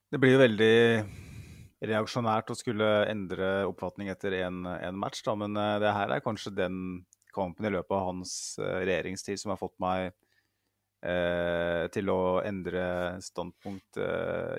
Det 0.08 0.22
blir 0.24 0.38
jo 0.38 0.44
veldig 0.44 0.76
reaksjonært 1.86 2.52
å 2.52 2.58
skulle 2.58 2.88
endre 3.12 3.68
oppfatning 3.70 4.10
etter 4.10 4.34
én 4.40 4.64
match, 4.98 5.24
da. 5.26 5.36
Men 5.38 5.58
uh, 5.58 5.78
det 5.82 5.94
her 5.94 6.14
er 6.14 6.24
kanskje 6.26 6.56
den 6.58 6.80
kampen 7.36 7.68
i 7.70 7.74
løpet 7.74 7.94
av 7.94 8.08
hans 8.10 8.32
uh, 8.62 8.80
regjeringstid 8.82 9.40
som 9.42 9.54
har 9.54 9.60
fått 9.62 9.76
meg 9.84 10.10
uh, 11.06 11.86
til 11.94 12.10
å 12.10 12.22
endre 12.42 12.86
standpunkt 13.22 14.00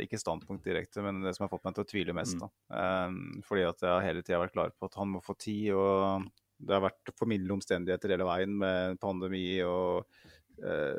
Ikke 0.05 0.21
standpunkt 0.21 0.67
direkte, 0.67 1.03
men 1.03 1.25
det 1.25 1.35
som 1.37 1.47
har 1.47 1.53
fått 1.53 1.67
meg 1.67 1.75
til 1.77 1.87
å 1.87 1.91
tvile 1.91 2.15
mest. 2.17 2.39
Mm. 2.39 2.45
Da. 2.45 3.41
fordi 3.47 3.65
at 3.67 3.83
jeg 3.83 4.05
hele 4.07 4.23
tida 4.23 4.39
har 4.39 4.47
vært 4.47 4.55
klar 4.55 4.77
på 4.77 4.91
at 4.91 5.01
han 5.01 5.11
må 5.17 5.25
få 5.25 5.35
tid. 5.39 5.73
og 5.75 6.29
det 6.59 6.75
har 6.75 6.83
vært 6.83 7.13
formildende 7.15 7.55
omstendigheter 7.55 8.15
hele 8.15 8.27
veien 8.27 8.55
med 8.59 8.97
pandemi 8.99 9.61
og 9.63 10.07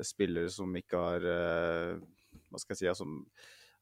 spillere 0.08 0.48
som 0.48 0.72
ikke 0.80 1.00
har 1.04 1.26
Hva 2.00 2.62
skal 2.62 2.78
jeg 2.78 2.80
si 2.80 2.94
som 2.96 3.18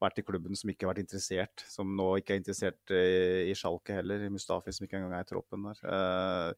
vært 0.02 0.20
i 0.22 0.26
klubben 0.26 0.58
som 0.58 0.72
ikke 0.72 0.86
har 0.86 0.94
vært 0.94 1.06
interessert. 1.06 1.64
Som 1.72 1.96
nå 1.98 2.10
ikke 2.20 2.36
er 2.36 2.42
interessert 2.42 2.94
i, 2.94 3.50
i 3.52 3.56
Schalke 3.58 3.98
heller. 4.00 4.26
i 4.26 4.34
Mustafi 4.34 4.74
som 4.76 4.88
ikke 4.88 5.00
engang 5.00 5.18
er 5.18 5.26
i 5.26 5.30
troppen 5.30 5.70
der. 5.70 5.82
Uh, 5.86 6.52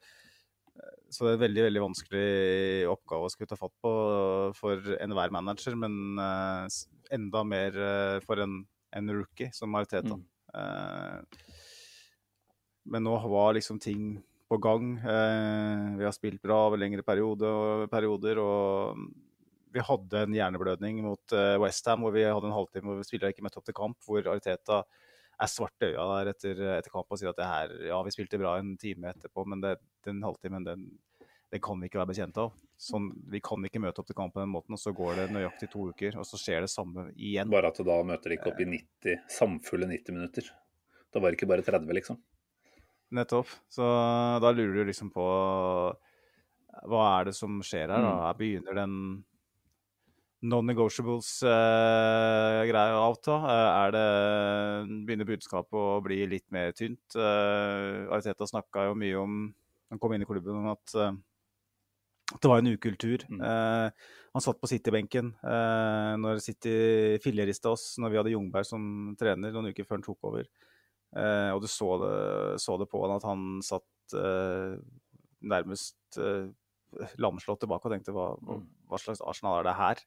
så 1.11 1.25
det 1.25 1.31
er 1.31 1.37
en 1.37 1.43
veldig 1.43 1.63
veldig 1.65 1.81
vanskelig 1.83 2.27
oppgave 2.87 3.27
å 3.27 3.31
skulle 3.33 3.51
ta 3.51 3.57
fatt 3.59 3.73
på 3.83 3.91
for 4.55 4.93
enhver 5.03 5.33
manager, 5.35 5.75
men 5.75 6.15
enda 7.11 7.41
mer 7.43 7.75
for 8.23 8.39
en, 8.39 8.61
en, 8.95 9.11
rookie 9.17 9.49
som 9.51 9.73
Mariteta. 9.75 10.15
Mm. 10.15 11.25
men 12.95 13.03
nå 13.03 13.17
var 13.27 13.57
liksom 13.57 13.81
ting 13.83 14.21
på 14.49 14.57
gang. 14.57 14.97
Eh, 14.97 15.97
vi 15.97 16.05
har 16.05 16.15
spilt 16.15 16.41
bra 16.41 16.63
over 16.67 16.81
lengre 16.81 17.05
periode, 17.05 17.87
perioder 17.91 18.41
og 18.41 19.03
vi 19.74 19.84
hadde 19.86 20.24
en 20.26 20.36
hjerneblødning 20.36 21.01
mot 21.05 21.36
uh, 21.36 21.39
eh, 21.53 21.59
Westham 21.61 22.05
hvor 22.05 22.15
vi 22.15 22.26
hadde 22.26 22.49
en 22.49 22.55
halvtime 22.55 22.89
hvor 22.89 22.99
vi 22.99 23.07
spillere 23.07 23.34
ikke 23.34 23.45
møtte 23.45 23.61
opp 23.61 23.67
til 23.70 23.78
kamp, 23.78 23.99
hvor 24.05 24.32
Ariteta 24.32 24.82
er 25.39 25.51
svart 25.51 25.86
i 25.86 25.91
øya 25.91 26.05
der 26.09 26.32
etter, 26.34 26.63
etter 26.78 26.93
kamp 26.93 27.11
og 27.11 27.20
sier 27.20 27.32
at 27.32 27.39
det 27.39 27.47
her, 27.47 27.76
ja, 27.91 27.99
vi 28.03 28.13
spilte 28.15 28.39
bra 28.41 28.57
en 28.59 28.74
time 28.80 29.13
etterpå, 29.13 29.45
men 29.47 29.61
det, 29.63 29.78
den 30.07 30.20
halvtimen 30.26 30.65
den, 30.67 30.88
den, 31.22 31.61
kan 31.63 31.80
vi 31.80 31.88
ikke 31.88 32.01
være 32.01 32.11
bekjent 32.11 32.41
av. 32.43 32.51
Sånn, 32.80 33.07
vi 33.32 33.39
kan 33.43 33.63
ikke 33.67 33.82
møte 33.84 34.01
opp 34.01 34.09
til 34.09 34.17
kamp 34.17 34.36
på 34.36 34.43
den 34.43 34.51
måten, 34.51 34.76
og 34.76 34.82
så 34.82 34.91
går 34.95 35.22
det 35.22 35.30
nøyaktig 35.36 35.70
to 35.72 35.86
uker, 35.93 36.17
og 36.20 36.28
så 36.28 36.39
skjer 36.39 36.65
det 36.65 36.72
samme 36.74 37.07
igjen. 37.15 37.51
Bare 37.53 37.72
at 37.72 37.80
da 37.88 37.95
møter 38.07 38.36
ikke 38.36 38.51
opp 38.51 38.59
i 38.59 38.67
90, 38.74 39.24
samfulle 39.32 39.88
90 39.93 40.17
minutter. 40.17 40.51
Da 41.09 41.24
var 41.24 41.32
det 41.32 41.39
ikke 41.39 41.49
bare 41.53 41.65
30, 41.65 41.95
liksom. 41.95 42.20
Nettopp. 43.15 43.49
Så 43.72 43.88
da 44.43 44.51
lurer 44.53 44.82
du 44.82 44.91
liksom 44.91 45.09
på 45.13 45.26
hva 46.89 47.05
er 47.17 47.30
det 47.30 47.36
som 47.38 47.59
skjer 47.65 47.89
her? 47.89 48.03
da? 48.03 48.11
Her 48.28 48.38
Begynner 48.39 48.78
den 48.78 48.93
non-negotiables-greia 50.39 52.93
uh, 52.93 52.99
å 52.99 53.07
avta? 53.09 53.33
Uh, 53.43 53.69
er 53.83 53.89
det, 53.95 54.07
begynner 55.07 55.27
budskapet 55.27 55.75
å 55.75 56.03
bli 56.05 56.19
litt 56.31 56.47
mer 56.55 56.69
tynt? 56.77 57.07
Uh, 57.15 58.07
Ariteta 58.13 58.45
snakka 58.47 58.77
jo 58.89 58.93
mye 58.99 59.17
om 59.19 59.33
Han 59.89 59.99
kom 59.99 60.13
inn 60.13 60.21
i 60.21 60.29
klubben 60.29 60.55
om 60.59 60.67
at 60.69 60.87
uh, 60.95 61.13
det 62.37 62.49
var 62.49 62.61
en 62.61 62.69
ukultur. 62.69 63.23
Mm. 63.25 63.39
Uh, 63.41 63.89
han 64.35 64.43
satt 64.45 64.59
på 64.61 64.69
City-benken 64.69 65.31
uh, 65.41 66.13
når 66.21 66.43
City 66.45 66.73
fillerista 67.23 67.73
oss 67.73 67.97
når 67.97 68.13
vi 68.13 68.19
hadde 68.19 68.33
Jungberg 68.35 68.67
som 68.69 68.81
trener 69.19 69.55
noen 69.55 69.71
uker 69.73 69.87
før 69.87 69.97
han 69.97 70.05
tok 70.05 70.29
over. 70.29 70.45
Uh, 71.09 71.49
og 71.55 71.63
du 71.63 71.69
så 71.71 71.89
det, 72.03 72.15
så 72.61 72.77
det, 72.77 72.85
på 72.91 73.01
han 73.01 73.15
at 73.15 73.25
han 73.25 73.45
satt 73.65 74.13
uh, 74.13 74.77
nærmest 75.41 76.19
uh, 76.21 76.45
lamslått 77.21 77.63
tilbake 77.63 77.89
og 77.89 77.95
tenkte 77.95 78.13
hva, 78.13 78.31
mm. 78.37 78.65
hva, 78.89 78.99
slags 79.01 79.23
Arsenal 79.25 79.59
er 79.59 79.69
det 79.69 79.75
her? 79.79 80.03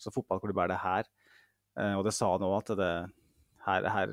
Så 0.00 0.12
fotballklubb 0.14 0.64
er 0.64 0.74
det 0.74 0.82
her? 0.82 1.14
og 1.76 2.06
det 2.06 2.14
sa 2.16 2.30
han 2.32 2.40
òg, 2.40 2.54
at 2.62 2.70
det, 2.78 2.92
her, 3.66 3.86
her, 3.92 4.12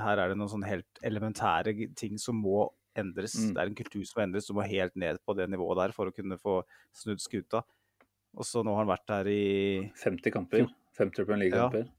her, 0.00 0.20
er 0.22 0.30
det 0.30 0.38
noen 0.38 0.48
sånne 0.48 0.70
helt 0.70 1.00
elementære 1.04 1.74
ting 1.98 2.16
som 2.16 2.38
må 2.40 2.62
endres. 2.96 3.34
Mm. 3.36 3.50
Det 3.52 3.60
er 3.60 3.70
en 3.70 3.76
kultur 3.76 4.06
som 4.08 4.20
må 4.20 4.24
endres, 4.24 4.48
du 4.48 4.54
må 4.56 4.64
helt 4.64 4.96
ned 4.96 5.20
på 5.26 5.34
det 5.36 5.50
nivået 5.52 5.82
der 5.82 5.94
for 5.96 6.08
å 6.08 6.14
kunne 6.14 6.38
få 6.40 6.62
snudd 6.96 7.20
skuta. 7.22 7.60
Og 8.38 8.46
så 8.46 8.62
nå 8.64 8.74
har 8.74 8.84
han 8.84 8.92
vært 8.92 9.14
her 9.14 9.30
i 9.32 9.44
50 10.00 10.34
kamper. 10.34 10.68
50 10.98 11.28
Premier 11.28 11.48
League-kamper. 11.48 11.86
Ja. 11.86 11.94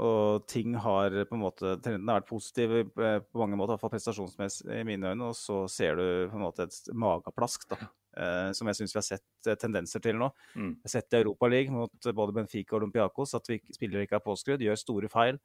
Og 0.00 0.46
ting 0.48 0.76
har 0.78 1.14
på 1.26 1.34
en 1.34 1.42
måte 1.42 1.72
Trenden 1.82 2.08
har 2.08 2.20
vært 2.20 2.28
positiv 2.28 2.76
eh, 2.78 3.16
på 3.26 3.40
mange 3.40 3.58
måter, 3.58 3.74
iallfall 3.74 3.90
prestasjonsmessig 3.96 4.68
i 4.78 4.84
mine 4.86 5.10
øyne. 5.10 5.32
Og 5.32 5.36
så 5.36 5.64
ser 5.72 5.98
du 5.98 6.04
på 6.30 6.38
en 6.38 6.46
måte 6.46 6.68
et 6.68 6.92
mageplask, 6.94 7.66
da, 7.72 7.90
eh, 8.16 8.50
som 8.56 8.66
jeg 8.70 8.80
syns 8.80 8.94
vi 8.94 8.98
har 8.98 9.06
sett 9.06 9.48
uh, 9.48 9.54
tendenser 9.60 10.00
til 10.02 10.16
nå. 10.18 10.30
Mm. 10.56 10.74
Jeg 10.80 10.88
har 10.88 10.94
sett 10.96 11.14
i 11.14 11.20
Europaligaen 11.22 11.76
mot 11.76 12.10
både 12.14 12.34
Benfica 12.36 12.76
og 12.76 12.82
Olympiakos 12.82 13.34
at 13.38 13.48
vi 13.50 13.60
spillere 13.74 14.06
ikke 14.06 14.18
er 14.20 14.24
påskrudd, 14.26 14.60
gjør 14.66 14.78
store 14.80 15.08
feil. 15.12 15.40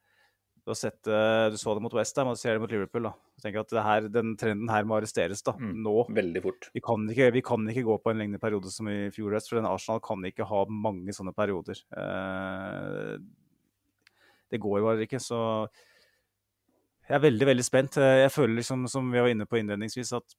Du, 0.66 0.72
sett, 0.74 0.98
du 1.06 1.58
så 1.62 1.76
det 1.78 1.82
mot 1.86 1.94
Westham 1.94 2.32
og 2.32 2.34
du 2.34 2.40
ser 2.42 2.56
det 2.56 2.62
mot 2.64 2.72
Liverpool. 2.74 3.04
da. 3.06 3.12
Jeg 3.38 3.44
tenker 3.44 3.62
at 3.62 3.74
det 3.76 3.84
her, 3.86 4.08
Den 4.10 4.32
trenden 4.36 4.72
her 4.74 4.84
må 4.90 4.96
arresteres 4.98 5.44
da, 5.46 5.54
Mm. 5.62 5.76
nå. 5.86 5.94
Veldig 6.10 6.42
fort. 6.42 6.70
Vi 6.74 6.82
kan, 6.82 7.04
ikke, 7.14 7.28
vi 7.36 7.44
kan 7.46 7.68
ikke 7.70 7.84
gå 7.86 7.98
på 8.02 8.10
en 8.10 8.18
lengre 8.18 8.40
periode 8.42 8.72
som 8.74 8.90
i 8.90 9.12
fjor 9.14 9.36
høst, 9.38 9.52
for 9.52 9.60
den 9.60 9.70
Arsenal 9.70 10.02
kan 10.02 10.26
ikke 10.26 10.48
ha 10.50 10.64
mange 10.66 11.14
sånne 11.14 11.36
perioder. 11.38 11.78
Det 14.50 14.60
går 14.62 14.80
jo 14.80 14.88
bare 14.88 15.06
ikke, 15.06 15.22
så 15.22 15.40
jeg 17.06 17.14
er 17.20 17.24
veldig, 17.28 17.46
veldig 17.52 17.66
spent. 17.66 17.98
Jeg 18.02 18.34
føler 18.34 18.58
liksom, 18.58 18.88
som 18.90 19.12
vi 19.14 19.22
var 19.22 19.30
inne 19.30 19.46
på 19.46 19.60
innledningsvis, 19.62 20.16
at 20.18 20.36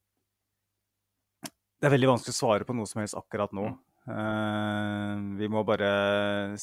det 1.80 1.88
er 1.88 1.94
veldig 1.96 2.10
vanskelig 2.14 2.34
å 2.34 2.38
svare 2.40 2.66
på 2.68 2.76
noe 2.76 2.88
som 2.88 3.02
helst 3.02 3.18
akkurat 3.18 3.52
nå. 3.56 3.68
Uh, 4.06 5.34
vi 5.34 5.48
må 5.50 5.64
bare 5.66 5.88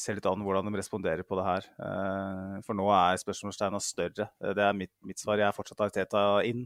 se 0.00 0.14
litt 0.16 0.26
an 0.26 0.40
hvordan 0.44 0.70
de 0.70 0.80
responderer 0.80 1.26
på 1.28 1.36
det 1.38 1.44
her. 1.46 1.66
Uh, 1.76 2.60
for 2.64 2.76
nå 2.78 2.88
er 2.96 3.20
spørsmålstegna 3.20 3.80
større. 3.84 4.30
Eh, 4.40 4.54
Det 4.56 4.64
er 4.64 4.78
mitt, 4.78 4.94
mitt 5.04 5.20
svar. 5.20 5.38
Jeg 5.38 5.50
er 5.50 5.56
fortsatt 5.56 5.84
Arteta 5.84 6.24
inn. 6.48 6.64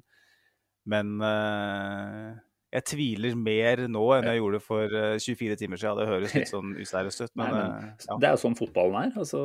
Men 0.89 1.19
uh, 1.21 2.39
jeg 2.69 2.85
tviler 2.85 3.37
mer 3.37 3.81
nå 3.89 4.03
enn 4.13 4.27
jeg 4.29 4.41
gjorde 4.43 4.61
for 4.61 4.97
eh, 5.01 5.17
24 5.25 5.57
timer 5.61 5.81
siden. 5.81 6.01
Det 6.01 6.09
høres 6.11 6.35
litt 6.37 6.51
sånn 6.51 6.75
useriøst 6.77 7.23
ut, 7.25 7.35
men, 7.41 7.53
Nei, 7.55 7.61
men 7.65 7.93
ja. 8.05 8.19
Det 8.21 8.29
er 8.29 8.35
jo 8.35 8.43
sånn 8.43 8.59
fotballen 8.59 8.99
er. 9.01 9.13
Altså, 9.25 9.43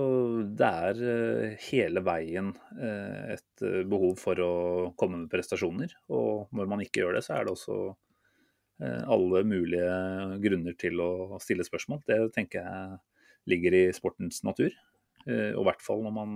det 0.60 0.72
er 0.90 1.58
hele 1.70 2.04
veien 2.04 2.52
et 2.78 3.64
eh, 3.64 3.82
behov 3.88 4.18
for 4.20 4.44
å 4.44 4.54
komme 5.00 5.22
med 5.22 5.32
prestasjoner. 5.32 5.96
Og 6.12 6.52
når 6.56 6.74
man 6.76 6.84
ikke 6.84 7.04
gjør 7.04 7.18
det, 7.18 7.24
så 7.28 7.38
er 7.38 7.48
det 7.48 7.56
også 7.56 7.80
alle 8.82 9.44
mulige 9.48 9.90
grunner 10.44 10.74
til 10.80 11.00
å 11.00 11.38
stille 11.44 11.64
spørsmål. 11.64 12.02
Det 12.10 12.18
tenker 12.36 12.64
jeg 12.66 12.98
ligger 13.54 13.76
i 13.78 13.84
sportens 13.96 14.42
natur. 14.44 14.74
Eh, 15.28 15.52
Og 15.54 15.62
i 15.64 15.68
hvert 15.70 15.84
fall 15.86 16.04
når 16.04 16.14
man 16.16 16.36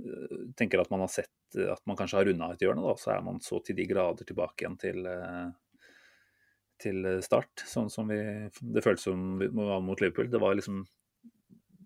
eh, 0.00 0.52
tenker 0.56 0.80
at 0.80 0.90
man 0.92 1.02
har 1.04 1.12
sett 1.12 1.56
eh, 1.58 1.68
at 1.72 1.82
man 1.88 1.98
kanskje 1.98 2.20
har 2.20 2.28
runda 2.28 2.52
et 2.54 2.64
hjørne, 2.64 2.84
da, 2.84 2.94
så 3.00 3.14
er 3.16 3.24
man 3.26 3.40
så 3.44 3.60
til 3.64 3.76
de 3.76 3.88
grader 3.90 4.28
tilbake 4.28 4.64
igjen 4.64 4.78
til 4.80 5.08
eh, 5.10 5.48
til 6.76 7.06
start, 7.24 7.62
sånn 7.64 7.88
som 7.88 8.10
vi, 8.12 8.18
det 8.60 8.82
føltes 8.84 9.06
som 9.08 9.38
vi 9.40 9.46
var 9.48 9.80
mot 9.80 10.00
Liverpool. 10.02 10.28
Det 10.28 10.40
var 10.42 10.58
liksom 10.58 10.82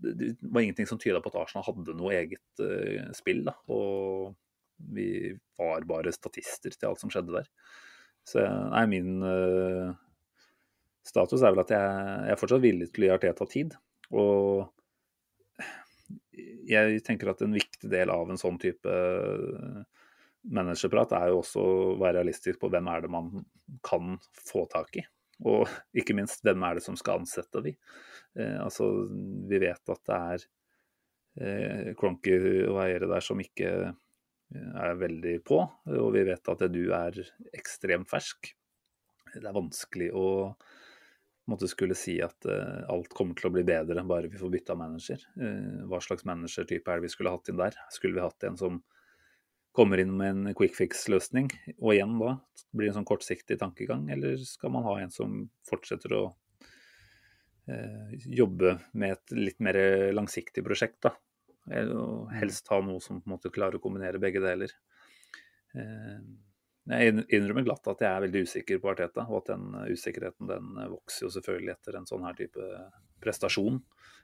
det 0.03 0.33
var 0.41 0.65
ingenting 0.65 0.89
som 0.89 0.99
tyda 0.99 1.21
på 1.23 1.31
at 1.31 1.37
Arsenal 1.43 1.67
hadde 1.67 1.95
noe 1.95 2.15
eget 2.17 2.63
eh, 2.65 3.11
spill. 3.15 3.45
Da. 3.47 3.53
Og 3.71 4.33
vi 4.97 5.37
var 5.61 5.85
bare 5.87 6.11
statister 6.15 6.73
til 6.75 6.89
alt 6.89 7.03
som 7.03 7.13
skjedde 7.13 7.37
der. 7.37 7.51
Så 8.31 8.43
nei, 8.45 8.85
min 8.91 9.25
uh, 9.27 9.91
status 11.07 11.43
er 11.43 11.55
vel 11.55 11.65
at 11.65 11.73
jeg, 11.75 12.03
jeg 12.29 12.35
er 12.35 12.41
fortsatt 12.41 12.63
villig 12.63 12.91
til 12.93 13.07
å 13.07 13.09
gi 13.09 13.15
Arteta 13.17 13.49
tid. 13.51 13.75
Og 14.15 14.69
jeg 16.71 17.01
tenker 17.07 17.33
at 17.33 17.43
en 17.45 17.57
viktig 17.57 17.91
del 17.91 18.13
av 18.15 18.31
en 18.31 18.39
sånn 18.41 18.59
type 18.63 18.93
managerprat 20.51 21.13
er 21.19 21.31
jo 21.31 21.41
også 21.43 21.63
å 21.63 21.97
være 22.01 22.21
realistisk 22.21 22.61
på 22.63 22.71
hvem 22.73 22.89
er 22.93 23.05
det 23.05 23.11
man 23.13 23.33
kan 23.87 24.15
få 24.47 24.65
tak 24.73 25.01
i. 25.03 25.05
Og 25.49 25.69
ikke 25.97 26.17
minst, 26.17 26.43
hvem 26.45 26.65
er 26.67 26.77
det 26.77 26.85
som 26.85 26.97
skal 27.01 27.23
ansette 27.23 27.63
de? 27.65 27.75
Eh, 28.39 28.57
altså, 28.61 28.89
vi 29.49 29.61
vet 29.63 29.93
at 29.95 30.03
det 30.09 30.19
er 30.35 30.47
eh, 31.41 31.91
Kronky 31.99 32.37
og 32.69 32.81
eiere 32.85 33.09
der 33.11 33.25
som 33.25 33.41
ikke 33.41 33.71
eh, 33.89 33.95
er 34.51 34.99
veldig 34.99 35.37
på, 35.47 35.61
og 35.95 36.09
vi 36.15 36.25
vet 36.27 36.51
at 36.51 36.63
du 36.73 36.83
er 36.97 37.19
ekstremt 37.55 38.11
fersk. 38.11 38.51
Det 39.31 39.47
er 39.47 39.55
vanskelig 39.55 40.11
å 40.17 40.27
måtte 41.51 41.69
skulle 41.71 41.97
si 41.99 42.17
at 42.23 42.47
eh, 42.49 42.83
alt 42.91 43.13
kommer 43.17 43.39
til 43.39 43.51
å 43.51 43.55
bli 43.55 43.65
bedre 43.67 44.05
bare 44.07 44.31
vi 44.31 44.39
får 44.41 44.53
bytta 44.55 44.77
manager. 44.79 45.23
Eh, 45.41 45.85
hva 45.91 46.01
slags 46.03 46.27
managertype 46.29 46.91
er 46.91 47.01
det 47.01 47.09
vi 47.09 47.13
skulle 47.15 47.33
hatt 47.35 47.51
inn 47.51 47.61
der? 47.61 47.79
Skulle 47.95 48.19
vi 48.19 48.25
hatt 48.25 48.47
en 48.47 48.59
som 48.61 48.81
kommer 49.77 50.03
inn 50.03 50.13
med 50.19 50.35
en 50.35 50.55
quick 50.59 50.75
fix-løsning, 50.75 51.51
og 51.79 51.95
igjen 51.95 52.17
da 52.19 52.37
blir 52.75 52.89
det 52.89 52.93
en 52.93 53.01
sånn 53.01 53.09
kortsiktig 53.09 53.59
tankegang, 53.61 54.09
eller 54.11 54.39
skal 54.43 54.75
man 54.75 54.87
ha 54.87 54.97
en 54.99 55.13
som 55.15 55.45
fortsetter 55.69 56.15
å 56.19 56.23
eh, 57.71 58.15
jobbe 58.27 58.77
med 58.99 59.15
et 59.15 59.37
litt 59.39 59.63
mer 59.63 59.79
langsiktig 60.15 60.67
prosjekt, 60.67 61.01
da? 61.07 61.15
Eh, 61.71 61.91
Og 61.95 62.31
helst 62.35 62.69
ha 62.73 62.81
noe 62.85 63.01
som 63.01 63.21
på 63.21 63.29
en 63.31 63.37
måte 63.37 63.53
klarer 63.55 63.79
å 63.79 63.83
kombinere 63.83 64.21
begge 64.23 64.43
deler. 64.43 64.73
Eh, 65.75 66.21
jeg 66.91 67.13
innrømmer 67.37 67.63
glatt 67.67 67.87
at 67.93 68.01
jeg 68.03 68.11
er 68.11 68.25
veldig 68.25 68.41
usikker 68.49 68.81
på 68.83 68.91
Arteta, 68.91 69.27
og 69.29 69.43
at 69.43 69.51
den 69.53 69.67
usikkerheten 69.93 70.49
den 70.49 70.71
vokser 70.91 71.27
jo 71.27 71.33
selvfølgelig 71.37 71.75
etter 71.77 71.99
en 71.99 72.09
sånn 72.09 72.25
her 72.27 72.39
type 72.39 72.71
prestasjon. 73.23 73.77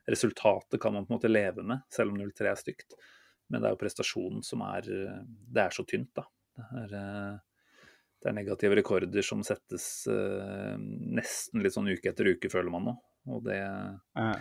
Resultatet 0.08 0.80
kan 0.82 0.96
man 0.96 1.06
på 1.06 1.12
en 1.12 1.18
måte 1.18 1.30
leve 1.30 1.62
med, 1.66 1.84
selv 1.92 2.14
om 2.14 2.18
0-3 2.18 2.50
er 2.50 2.58
stygt. 2.58 2.96
Men 3.52 3.62
det 3.62 3.68
er 3.68 3.76
jo 3.76 3.82
prestasjonen 3.84 4.42
som 4.42 4.64
er 4.66 4.88
Det 4.88 5.62
er 5.62 5.74
så 5.74 5.84
tynt, 5.86 6.10
da. 6.16 6.24
Det 6.56 6.64
er, 6.82 6.94
eh, 6.98 7.38
det 8.22 8.30
er 8.30 8.34
negative 8.40 8.78
rekorder 8.80 9.22
som 9.22 9.44
settes 9.46 10.06
eh, 10.10 10.74
nesten 10.80 11.62
litt 11.62 11.76
sånn 11.76 11.92
uke 11.92 12.10
etter 12.10 12.32
uke, 12.32 12.50
føler 12.50 12.72
man 12.72 12.88
nå. 12.88 12.96
Og 13.36 13.44
det, 13.46 13.60
Eh, 14.16 14.40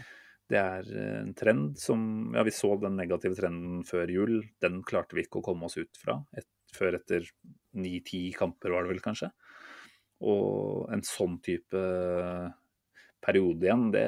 det 0.51 0.59
er 0.59 0.89
en 1.23 1.33
trend 1.37 1.79
som 1.81 2.33
Ja, 2.35 2.43
vi 2.45 2.53
så 2.53 2.75
den 2.81 2.97
negative 2.99 3.37
trenden 3.37 3.81
før 3.87 4.11
jul. 4.11 4.35
Den 4.61 4.83
klarte 4.85 5.17
vi 5.17 5.25
ikke 5.25 5.41
å 5.41 5.47
komme 5.47 5.69
oss 5.69 5.77
ut 5.79 5.97
fra 5.97 6.19
et, 6.37 6.47
før 6.75 6.99
etter 6.99 7.25
ni-ti 7.79 8.27
kamper, 8.35 8.73
var 8.73 8.85
det 8.85 8.93
vel 8.93 9.03
kanskje. 9.03 9.31
Og 10.25 10.85
en 10.93 11.03
sånn 11.05 11.39
type 11.43 11.81
periode 13.25 13.65
igjen, 13.65 13.87
det, 13.93 14.07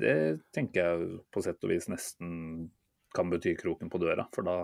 det 0.00 0.16
tenker 0.54 0.80
jeg 0.80 1.18
på 1.30 1.42
sett 1.44 1.66
og 1.66 1.74
vis 1.74 1.90
nesten 1.92 2.70
kan 3.14 3.30
bety 3.30 3.52
kroken 3.58 3.90
på 3.92 4.00
døra. 4.00 4.24
For 4.34 4.46
da, 4.46 4.62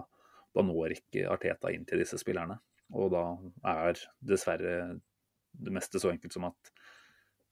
da 0.57 0.65
når 0.65 0.97
ikke 0.97 1.27
Arteta 1.29 1.75
inn 1.75 1.85
til 1.89 2.01
disse 2.01 2.19
spillerne. 2.23 2.57
Og 2.97 3.11
da 3.13 3.27
er 3.77 4.01
dessverre 4.25 4.97
det 5.57 5.73
meste 5.75 6.01
så 6.01 6.13
enkelt 6.13 6.35
som 6.37 6.47
at 6.49 6.73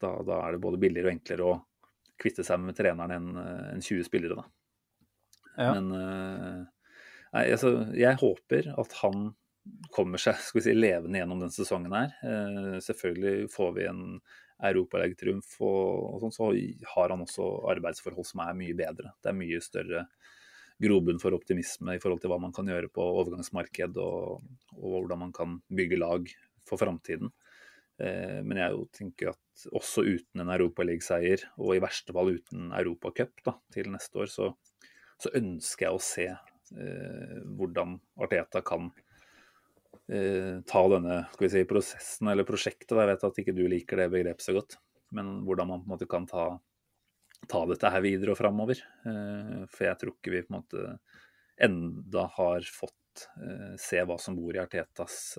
da, 0.01 0.11
da 0.25 0.41
er 0.45 0.55
det 0.55 0.63
både 0.63 0.79
billigere 0.81 1.09
og 1.09 1.15
enklere 1.15 1.47
å 1.47 1.55
kvitte 2.21 2.45
seg 2.47 2.61
med 2.63 2.77
treneren 2.77 3.13
enn 3.15 3.41
en 3.75 3.83
20 3.83 4.07
spillere, 4.07 4.39
da. 4.39 4.45
Ja. 5.55 5.73
Men 5.77 5.91
eh, 5.95 6.61
nei, 7.35 7.43
altså, 7.55 7.73
jeg 7.95 8.19
håper 8.21 8.71
at 8.75 8.95
han 9.01 9.29
kommer 9.95 10.21
seg 10.21 10.37
skal 10.43 10.59
vi 10.59 10.65
si, 10.67 10.75
levende 10.77 11.21
gjennom 11.21 11.41
den 11.43 11.53
sesongen 11.53 11.95
her. 11.95 12.15
Eh, 12.23 12.75
selvfølgelig 12.85 13.51
får 13.53 13.77
vi 13.77 13.87
en 13.89 14.03
europalegetriumf 14.65 15.57
og, 15.65 16.15
og 16.15 16.23
sånn, 16.23 16.35
så 16.35 16.49
har 16.93 17.11
han 17.11 17.23
også 17.25 17.47
arbeidsforhold 17.73 18.27
som 18.27 18.43
er 18.45 18.57
mye 18.57 18.75
bedre. 18.77 19.15
Det 19.19 19.31
er 19.31 19.39
mye 19.39 19.61
større 19.63 20.05
grobunn 20.81 21.19
for 21.21 21.35
optimisme 21.35 21.95
i 21.95 22.01
forhold 22.03 22.21
til 22.23 22.31
hva 22.31 22.39
man 22.41 22.53
kan 22.55 22.67
gjøre 22.67 22.91
på 22.91 23.03
overgangsmarked, 23.21 23.99
og, 24.01 24.43
og 24.75 24.95
hvordan 24.97 25.21
man 25.27 25.33
kan 25.35 25.59
bygge 25.71 25.99
lag 26.01 26.31
for 26.67 26.81
framtiden. 26.81 27.31
Eh, 28.01 28.41
Men 28.43 28.59
jeg 28.59 28.75
jo 28.75 28.85
tenker 28.91 29.31
at 29.31 29.67
også 29.71 30.03
uten 30.03 30.43
en 30.43 30.51
Europaliga-seier, 30.51 31.45
og 31.61 31.75
i 31.75 31.83
verste 31.83 32.15
fall 32.15 32.33
uten 32.35 32.71
Europacup 32.75 33.53
til 33.73 33.91
neste 33.93 34.23
år, 34.23 34.31
så, 34.31 34.49
så 35.21 35.31
ønsker 35.37 35.87
jeg 35.87 35.95
å 35.95 36.03
se 36.03 36.27
eh, 36.27 37.37
hvordan 37.55 37.95
Arteta 38.19 38.61
kan 38.67 38.89
eh, 40.11 40.59
ta 40.67 40.83
denne 40.91 41.21
si, 41.39 41.63
prosessen 41.69 42.31
eller 42.31 42.47
prosjektet. 42.47 42.97
Jeg 42.97 43.11
vet 43.13 43.27
at 43.29 43.41
ikke 43.43 43.55
du 43.55 43.65
liker 43.71 44.03
det 44.03 44.11
begrepet 44.13 44.43
så 44.43 44.57
godt, 44.57 44.79
men 45.15 45.37
hvordan 45.47 45.71
man 45.71 45.85
på 45.85 45.87
en 45.87 45.95
måte 45.95 46.09
kan 46.11 46.27
ta, 46.27 46.49
ta 47.47 47.63
dette 47.71 47.93
her 47.95 48.03
videre 48.03 48.35
og 48.35 48.41
framover. 48.41 48.83
Eh, 49.07 49.63
for 49.71 49.87
jeg 49.87 50.01
tror 50.01 50.17
ikke 50.17 50.35
vi 50.35 50.43
på 50.43 50.51
en 50.51 50.59
måte 50.59 50.97
enda 51.55 52.27
har 52.35 52.67
fått 52.67 53.29
eh, 53.39 53.75
se 53.79 54.03
hva 54.03 54.19
som 54.19 54.35
bor 54.35 54.51
i 54.51 54.59
Artetas 54.59 55.37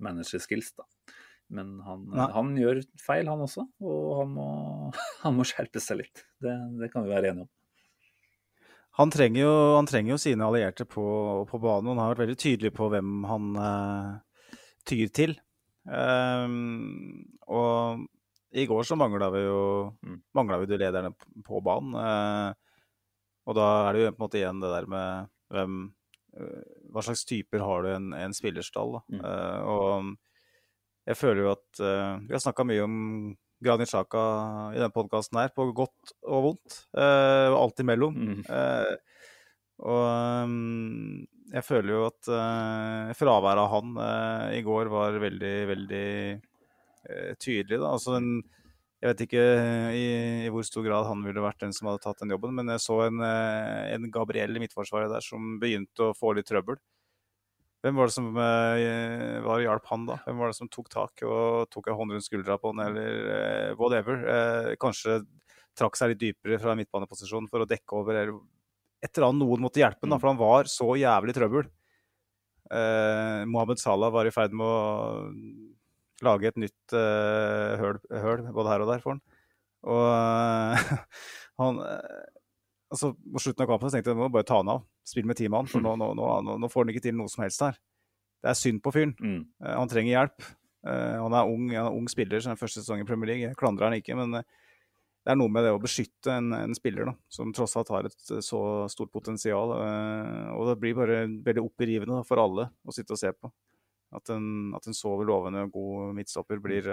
managerskills. 0.00 0.72
da. 0.80 0.88
Men 1.54 1.76
han, 1.86 2.06
han 2.34 2.54
gjør 2.58 2.80
feil, 2.98 3.28
han 3.30 3.44
også, 3.44 3.66
og 3.86 4.06
han 4.20 4.32
må, 4.34 4.48
han 5.24 5.36
må 5.36 5.46
skjerpe 5.46 5.82
seg 5.82 6.02
litt. 6.02 6.24
Det, 6.42 6.54
det 6.80 6.90
kan 6.92 7.06
vi 7.06 7.14
være 7.14 7.30
enige 7.32 7.46
om. 7.46 7.52
Han 8.96 9.12
trenger, 9.12 9.42
jo, 9.42 9.54
han 9.76 9.88
trenger 9.88 10.14
jo 10.14 10.20
sine 10.20 10.46
allierte 10.46 10.86
på, 10.88 11.04
på 11.50 11.58
banen. 11.60 11.90
Han 11.92 12.00
har 12.00 12.14
vært 12.14 12.22
veldig 12.24 12.38
tydelig 12.40 12.70
på 12.78 12.88
hvem 12.88 13.26
han 13.28 13.50
uh, 13.60 14.46
tyr 14.88 15.10
til. 15.12 15.34
Um, 15.84 17.26
og 17.52 18.06
i 18.56 18.64
går 18.66 18.88
så 18.88 18.96
mangla 18.98 19.28
vi 19.34 19.44
jo 19.44 19.60
Mm. 20.02 20.22
vi 20.32 20.66
de 20.66 20.78
lederne 20.80 21.12
på 21.44 21.60
banen. 21.60 21.92
Uh, 21.92 22.54
og 23.46 23.54
da 23.54 23.66
er 23.84 23.92
det 23.92 24.00
jo 24.00 24.10
på 24.14 24.16
en 24.16 24.24
måte 24.24 24.40
igjen 24.40 24.64
det 24.64 24.72
der 24.72 24.88
med 24.88 25.28
hvem 25.52 25.76
uh, 26.40 26.64
Hva 26.90 27.04
slags 27.04 27.24
typer 27.28 27.60
har 27.60 27.82
du 27.82 27.90
i 27.90 27.96
en, 27.98 28.12
en 28.16 28.34
spillerstall? 28.34 28.96
Da? 28.96 29.02
Mm. 29.12 29.20
Og 29.68 30.16
jeg 31.06 31.18
føler 31.18 31.44
jo 31.44 31.52
at 31.54 31.82
uh, 31.82 32.18
Vi 32.26 32.34
har 32.34 32.42
snakka 32.42 32.66
mye 32.66 32.86
om 32.86 32.96
Granit 33.62 33.88
Sjaka 33.88 34.22
i 34.74 34.80
denne 34.80 34.92
podkasten 34.92 35.38
her, 35.40 35.52
på 35.54 35.70
godt 35.76 36.12
og 36.26 36.42
vondt. 36.50 36.80
Uh, 36.92 37.54
og 37.54 37.60
alt 37.62 37.80
imellom. 37.84 38.18
Mm. 38.18 38.42
Uh, 38.50 39.22
og 39.86 40.02
um, 40.48 41.24
jeg 41.52 41.62
føler 41.62 41.92
jo 41.92 42.02
at 42.08 42.28
fraværet 43.14 43.60
av 43.62 43.68
han 43.70 43.90
i 44.56 44.62
går 44.66 44.88
var 44.90 45.18
veldig, 45.22 45.52
veldig 45.68 46.08
tydelig. 47.38 47.76
Da. 47.78 47.92
Altså 47.92 48.16
en, 48.16 48.40
Jeg 48.98 49.12
vet 49.12 49.22
ikke 49.28 49.44
i, 49.94 50.06
i, 50.48 50.48
hvor 50.50 50.66
stor 50.66 50.82
grad 50.88 51.06
han 51.06 51.22
ville 51.22 51.44
vært 51.44 51.60
den 51.62 51.76
som 51.76 51.86
hadde 51.86 52.02
tatt 52.02 52.24
den 52.24 52.34
jobben, 52.34 52.56
men 52.56 52.72
jeg 52.72 52.82
så 52.82 52.98
en, 53.04 53.22
en 53.22 54.10
Gabriel 54.10 54.58
i 54.58 54.64
midtforsvaret 54.64 55.12
der 55.12 55.22
som 55.22 55.60
begynte 55.62 56.08
å 56.08 56.16
få 56.18 56.34
litt 56.34 56.50
trøbbel. 56.50 56.80
Hvem 57.86 58.00
var 58.00 58.08
det 58.08 58.16
som 58.16 58.32
uh, 58.34 59.44
var 59.44 59.60
hjalp 59.62 59.84
han, 59.92 60.06
da? 60.08 60.16
Hvem 60.24 60.40
var 60.42 60.50
det 60.50 60.56
som 60.58 60.70
tok 60.72 60.88
tak 60.90 61.20
og 61.22 61.68
tok 61.70 61.86
en 61.86 61.98
hånd 62.00 62.16
rundt 62.16 62.26
skuldra 62.26 62.56
på 62.58 62.72
han, 62.72 62.80
eller 62.82 63.28
uh, 63.30 63.76
whatever? 63.78 64.24
Uh, 64.26 64.70
kanskje 64.82 65.20
trakk 65.78 65.94
seg 65.94 66.10
litt 66.10 66.22
dypere 66.24 66.58
fra 66.58 66.74
midtbaneposisjon 66.74 67.46
for 67.52 67.62
å 67.62 67.68
dekke 67.70 68.00
over, 68.00 68.18
eller 68.18 68.40
et 69.06 69.12
eller 69.12 69.28
annet 69.28 69.44
noen 69.44 69.62
måtte 69.62 69.78
hjelpe 69.84 70.10
da, 70.10 70.18
for 70.18 70.32
han 70.32 70.40
var 70.40 70.70
så 70.72 70.88
jævlig 70.98 71.36
trøbbel. 71.36 71.68
Mohammed 73.46 73.78
Salah 73.78 74.10
var 74.10 74.26
i 74.26 74.32
ferd 74.34 74.56
med 74.56 74.66
å 74.66 75.26
lage 76.26 76.48
et 76.48 76.56
nytt 76.58 76.94
høl, 76.96 78.00
høl, 78.24 78.42
både 78.56 78.72
her 78.72 78.82
og 78.82 78.88
der 78.90 79.04
for 79.04 79.14
han. 79.14 79.20
Og 79.86 81.04
han 81.60 81.78
altså, 81.84 83.12
På 83.12 83.44
slutten 83.44 83.66
av 83.66 83.70
kampen 83.70 83.92
så 83.92 83.98
tenkte 83.98 84.10
jeg 84.10 84.18
nå 84.18 84.24
må 84.24 84.32
bare 84.34 84.48
ta 84.48 84.58
han 84.64 84.72
av. 84.72 84.82
Spill 85.06 85.26
med 85.28 85.38
ti 85.38 85.48
mann, 85.52 85.68
for 85.70 85.82
nå, 85.82 85.94
nå, 86.00 86.12
nå, 86.18 86.56
nå, 86.58 86.70
får 86.70 86.84
han 86.84 86.94
ikke 86.94 87.04
til 87.04 87.18
noe 87.18 87.30
som 87.30 87.44
helst 87.44 87.62
her. 87.62 87.76
Det 88.42 88.50
er 88.50 88.58
synd 88.58 88.82
på 88.82 88.92
fyren. 88.94 89.14
Mm. 89.18 89.42
Uh, 89.62 89.72
han 89.72 89.90
trenger 89.90 90.16
hjelp. 90.16 90.46
Uh, 90.86 91.16
han 91.22 91.36
er 91.38 91.50
ung, 91.50 91.68
han 91.72 91.88
er 91.88 91.98
ung 91.98 92.08
spiller, 92.10 92.42
så 92.42 92.52
den 92.52 92.60
første 92.60 92.82
sesong 92.82 93.02
i 93.02 93.08
Premier 93.08 93.30
League. 93.30 93.44
Jeg 93.46 93.58
klandrer 93.58 93.88
han 93.88 93.98
ikke, 93.98 94.16
men 94.18 94.40
uh, 94.40 94.64
det 95.26 95.34
er 95.34 95.38
noe 95.38 95.50
med 95.50 95.66
det 95.66 95.74
å 95.74 95.82
beskytte 95.82 96.34
en, 96.38 96.52
en 96.54 96.74
spiller 96.78 97.08
da, 97.08 97.14
som 97.32 97.54
tross 97.54 97.74
alt 97.78 97.90
har 97.94 98.06
et 98.06 98.34
så 98.46 98.60
stort 98.92 99.10
potensial. 99.10 99.72
og 100.54 100.68
det 100.68 100.76
blir 100.78 100.94
bare 100.94 101.24
veldig 101.26 101.64
opprivende 101.64 102.20
for 102.28 102.38
alle 102.38 102.68
å 102.86 102.94
sitte 102.94 103.16
og 103.16 103.18
se 103.18 103.32
på. 103.34 103.50
At 104.14 104.30
en, 104.30 104.70
at 104.78 104.86
en 104.86 104.94
så 104.94 105.16
lovende 105.26 105.64
god 105.74 106.14
midtstopper 106.14 106.62
blir 106.62 106.86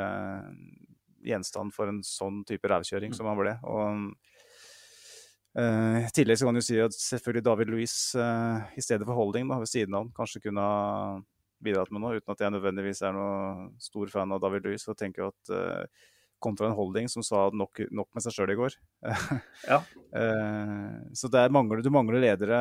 gjenstand 1.21 1.75
for 1.75 1.91
en 1.91 2.01
sånn 2.01 2.41
type 2.49 2.73
rævkjøring 2.73 3.13
mm. 3.13 3.17
som 3.19 3.29
han 3.29 3.37
ble. 3.37 3.53
Og 3.69 4.32
I 5.53 6.09
tillegg 6.15 6.39
så 6.39 6.47
kan 6.47 6.57
du 6.57 6.63
si 6.65 6.79
at 6.81 6.95
selvfølgelig 6.97 7.45
David 7.45 7.69
Louis 7.69 7.93
uh, 8.17 8.63
i 8.73 8.81
stedet 8.81 9.05
for 9.05 9.13
Holding 9.13 9.51
da, 9.51 9.59
ved 9.61 9.69
siden 9.69 9.93
av 9.99 10.07
kanskje 10.17 10.41
kunne 10.47 10.63
ha 10.65 11.19
bidratt 11.63 11.93
med 11.93 12.01
noe, 12.01 12.17
uten 12.17 12.33
at 12.33 12.41
jeg 12.41 12.53
nødvendigvis 12.55 13.03
er 13.05 13.13
noen 13.15 13.67
stor 13.81 14.09
fan 14.11 14.33
av 14.33 14.41
David 14.41 14.65
Louis. 14.65 14.87
Og 14.89 14.97
tenker 14.97 15.29
at 15.29 15.53
uh, 15.53 16.09
kontra 16.43 16.71
en 16.71 16.75
Holding 16.77 17.05
som 17.11 17.23
sa 17.25 17.45
nok, 17.53 17.83
nok 17.93 18.09
med 18.17 18.25
seg 18.25 18.35
sjøl 18.35 18.55
i 18.55 18.57
går. 18.59 18.75
ja. 19.71 19.77
så 21.15 21.29
mangler, 21.53 21.79
du 21.79 21.87
mangler 21.93 22.19
ledere 22.19 22.59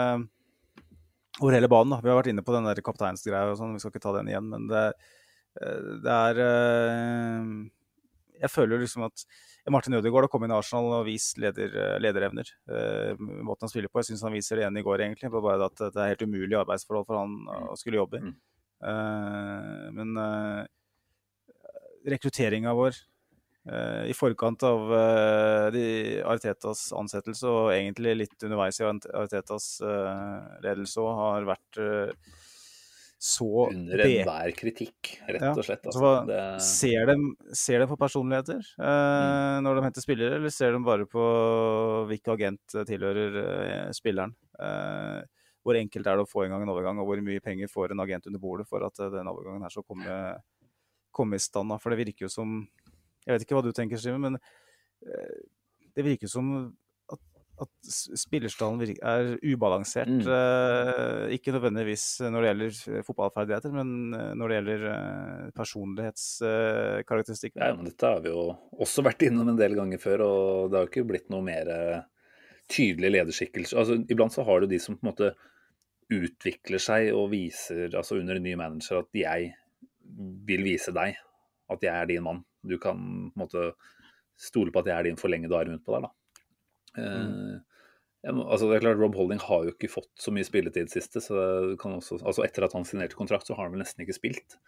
over 1.40 1.56
hele 1.56 1.70
banen. 1.72 1.96
Da. 1.96 1.98
Vi 2.04 2.12
har 2.12 2.20
vært 2.20 2.30
inne 2.30 2.44
på 2.46 2.54
den 2.54 2.68
der 2.68 2.84
kapteinsgreia 2.84 3.50
og 3.50 3.58
sånn, 3.58 3.74
vi 3.74 3.82
skal 3.82 3.90
ikke 3.90 4.04
ta 4.04 4.14
den 4.20 4.30
igjen. 4.30 4.52
Men 4.52 4.68
det, 4.70 4.84
det 6.04 6.20
er 6.28 6.44
Jeg 8.42 8.50
føler 8.50 8.82
liksom 8.82 9.06
at 9.06 9.24
Martin 9.70 9.94
Ødegaard 9.94 10.26
har 10.26 10.32
kommet 10.32 10.50
inn 10.50 10.56
i 10.56 10.58
Arsenal 10.58 10.88
og 10.98 11.06
vist 11.06 11.38
leder, 11.38 11.74
eh, 11.78 11.98
lederevner. 12.02 12.48
Uh, 12.66 13.14
måten 13.46 13.68
han 13.68 13.70
spiller 13.70 13.92
på. 13.92 14.00
Jeg 14.02 14.10
syns 14.10 14.24
han 14.26 14.34
viser 14.34 14.58
det 14.58 14.64
igjen 14.64 14.80
i 14.80 14.84
går, 14.86 15.04
egentlig. 15.04 15.30
Bare 15.30 15.68
at 15.68 15.84
det 15.84 15.94
er 15.94 16.14
helt 16.14 16.24
umulig 16.26 16.58
arbeidsforhold 16.58 17.06
for 17.06 17.20
han 17.20 17.36
mm. 17.46 17.68
å 17.70 17.78
skulle 17.78 18.00
jobbe 18.00 18.18
i. 18.18 18.24
Mm. 18.26 18.34
Uh, 18.82 19.88
men 19.94 20.16
uh, 20.18 20.64
rekrutteringa 22.10 22.72
vår 22.74 22.96
uh, 23.70 24.02
i 24.10 24.14
forkant 24.18 24.64
av 24.66 24.90
de 25.74 25.84
Aritetas 26.26 26.88
ansettelse, 26.98 27.46
og 27.46 27.70
egentlig 27.76 28.16
litt 28.24 28.48
underveis 28.48 28.82
i 28.82 28.88
Aritetas 28.88 29.76
ledelse 30.64 31.04
òg, 31.04 31.12
har 31.20 31.52
vært 31.54 31.82
så 33.22 33.68
Under 33.70 34.00
enhver 34.02 34.50
kritikk, 34.58 35.12
rett 35.30 35.44
og 35.52 35.62
slett. 35.62 35.84
Altså, 35.86 36.00
Ja, 36.02 36.22
det... 36.26 36.38
ser, 36.66 37.06
de, 37.06 37.14
ser, 37.54 37.78
de, 37.78 37.86
på 37.86 37.98
personligheter 38.00 38.58
eh, 38.58 38.86
mm. 38.88 39.62
når 39.62 39.78
de 39.78 39.84
henter 39.86 40.02
spillere, 40.02 40.40
eller 40.40 40.50
ser 40.50 40.74
de 40.74 40.80
bare 40.82 41.06
på 41.06 41.26
hvilken 42.10 42.34
agent 42.34 42.74
tilhører 42.88 43.38
eh, 43.44 43.92
spilleren? 43.94 44.34
Eh, 44.58 45.20
hvor 45.62 45.78
enkelt 45.78 46.10
er 46.10 46.18
det 46.18 46.26
å 46.26 46.32
få 46.32 46.48
i 46.48 46.50
gang 46.50 46.64
en 46.64 46.72
overgang, 46.74 46.98
og 46.98 47.06
hvor 47.06 47.22
mye 47.22 47.44
penger 47.44 47.70
får 47.70 47.94
en 47.94 48.02
agent 48.02 48.26
under 48.26 48.42
bordet 48.42 48.66
for 48.66 48.82
at 48.88 48.98
eh, 48.98 49.14
den 49.14 49.30
overgangen 49.30 49.62
her 49.62 49.76
skal 49.76 49.86
komme, 49.86 50.18
komme 51.14 51.38
i 51.38 51.46
stand? 51.46 51.78
For 51.78 51.94
det 51.94 52.02
virker 52.02 52.26
jo 52.26 52.32
som 52.40 52.58
Jeg 53.22 53.36
vet 53.36 53.46
ikke 53.46 53.54
hva 53.54 53.62
du 53.62 53.70
tenker, 53.70 54.02
Simen, 54.02 54.26
men 54.26 54.40
eh, 55.06 55.42
det 55.94 56.08
virker 56.10 56.26
som 56.26 56.72
at 57.60 57.68
spillerstallen 58.18 58.80
er 58.96 59.36
ubalansert. 59.44 60.08
Mm. 60.08 60.26
Uh, 60.26 61.28
ikke 61.34 61.52
nødvendigvis 61.54 62.20
når 62.24 62.40
det 62.40 62.48
gjelder 62.48 62.72
eh, 62.92 63.02
fotballferdigheter, 63.06 63.70
men 63.76 63.88
eh, 64.16 64.34
når 64.38 64.46
det 64.48 64.56
gjelder 64.56 64.80
uh, 64.88 65.50
personlighetskarakteristikker. 65.58 67.60
Uh, 67.60 67.66
ja, 67.68 67.74
men 67.76 67.86
dette 67.90 68.06
har 68.08 68.20
vi 68.24 68.30
jo 68.32 68.42
også 68.82 69.00
vært 69.06 69.24
innom 69.28 69.48
en 69.52 69.60
del 69.60 69.74
ganger 69.78 69.98
før, 70.02 70.18
og 70.26 70.40
det 70.70 70.76
har 70.78 70.84
jo 70.86 70.92
ikke 70.92 71.10
blitt 71.12 71.28
noe 71.32 71.42
mer 71.46 71.64
tydelig 72.72 73.10
lederskikkelse. 73.18 73.78
Altså, 73.78 73.92
iblant 74.10 74.34
så 74.34 74.42
har 74.48 74.56
du 74.62 74.66
de 74.70 74.80
som 74.82 74.94
på 74.96 75.02
en 75.04 75.12
måte 75.12 75.28
utvikler 76.12 76.80
seg 76.82 77.02
og 77.16 77.30
viser, 77.32 77.96
altså 77.96 78.18
under 78.18 78.34
en 78.36 78.44
ny 78.44 78.54
manager, 78.58 78.96
at 79.04 79.10
jeg 79.16 79.40
vil 80.48 80.62
vise 80.66 80.92
deg 80.94 81.10
at 81.72 81.80
jeg 81.84 81.94
er 81.94 82.06
din 82.10 82.24
mann. 82.24 82.40
Du 82.62 82.76
kan 82.80 82.96
på 82.96 83.36
en 83.36 83.44
måte 83.44 83.60
stole 84.38 84.72
på 84.72 84.82
at 84.82 84.90
jeg 84.90 84.98
er 84.98 85.08
din 85.08 85.20
forlengede 85.20 85.56
arm 85.56 85.72
rundt 85.72 85.86
på 85.86 85.94
deg. 85.94 86.06
da. 86.06 86.10
Mm. 86.98 87.58
Uh, 87.58 88.40
altså 88.44 88.68
det 88.68 88.76
er 88.76 88.84
klart 88.84 89.00
Rob 89.00 89.16
Holding 89.18 89.40
har 89.42 89.66
jo 89.66 89.72
ikke 89.74 89.90
fått 89.90 90.10
så 90.20 90.32
mye 90.34 90.46
spilletid 90.46 90.92
siste. 90.92 91.22
så 91.24 91.36
også, 91.74 92.20
altså 92.22 92.44
Etter 92.46 92.66
at 92.66 92.76
han 92.76 92.86
signerte 92.86 93.18
kontrakt, 93.18 93.48
så 93.48 93.56
har 93.58 93.66
han 93.66 93.74
vel 93.74 93.82
nesten 93.82 94.04
ikke 94.04 94.18
spilt. 94.18 94.58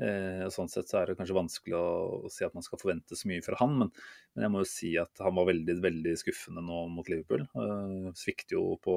Og 0.00 0.52
Sånn 0.54 0.70
sett 0.72 0.88
så 0.88 1.00
er 1.00 1.10
det 1.10 1.16
kanskje 1.18 1.36
vanskelig 1.36 1.74
å, 1.76 1.88
å, 2.24 2.30
si 2.32 2.46
at 2.46 2.54
man 2.56 2.64
skal 2.64 2.80
forvente 2.80 3.18
så 3.18 3.28
mye 3.28 3.42
fra 3.44 3.58
han. 3.60 3.74
Men, 3.82 3.90
men, 4.32 4.44
jeg 4.46 4.52
må 4.54 4.62
jo 4.62 4.68
si 4.70 4.92
at 5.00 5.20
han 5.20 5.34
var 5.36 5.50
veldig 5.50 5.76
veldig 5.82 6.14
skuffende 6.22 6.64
nå 6.64 6.84
mot 6.94 7.10
Liverpool. 7.10 7.44
Uh, 7.52 8.08
svikter 8.16 8.56
jo 8.56 8.78
på 8.80 8.94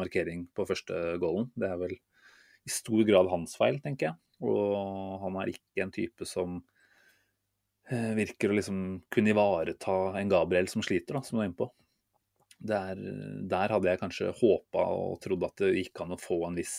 markering 0.00 0.48
på 0.56 0.66
første 0.66 1.18
goalen. 1.22 1.52
Det 1.54 1.68
er 1.68 1.78
vel 1.84 1.94
i 1.94 2.72
stor 2.72 3.04
grad 3.06 3.30
hans 3.30 3.54
feil, 3.58 3.78
tenker 3.84 4.10
jeg. 4.10 4.20
Og 4.42 5.22
han 5.22 5.38
er 5.38 5.52
ikke 5.52 5.84
en 5.84 5.94
type 5.94 6.26
som 6.28 6.62
virker 7.92 8.48
å 8.48 8.54
liksom 8.56 8.76
kunne 9.12 9.32
ivareta 9.34 9.94
en 10.16 10.30
Gabriel 10.30 10.68
som 10.70 10.84
sliter, 10.86 11.18
da, 11.18 11.20
som 11.26 11.36
du 11.36 11.42
er 11.42 11.50
inne 11.50 11.58
på. 11.58 11.66
Der, 12.62 12.98
der, 13.50 13.72
hadde 13.74 13.90
jeg 13.90 13.98
kanskje 13.98 14.32
håpa 14.38 14.84
og 14.94 15.16
trodd 15.24 15.42
at 15.48 15.62
det 15.64 15.72
gikk 15.74 16.04
an 16.04 16.14
å 16.14 16.20
få 16.20 16.44
en 16.46 16.58
viss, 16.58 16.76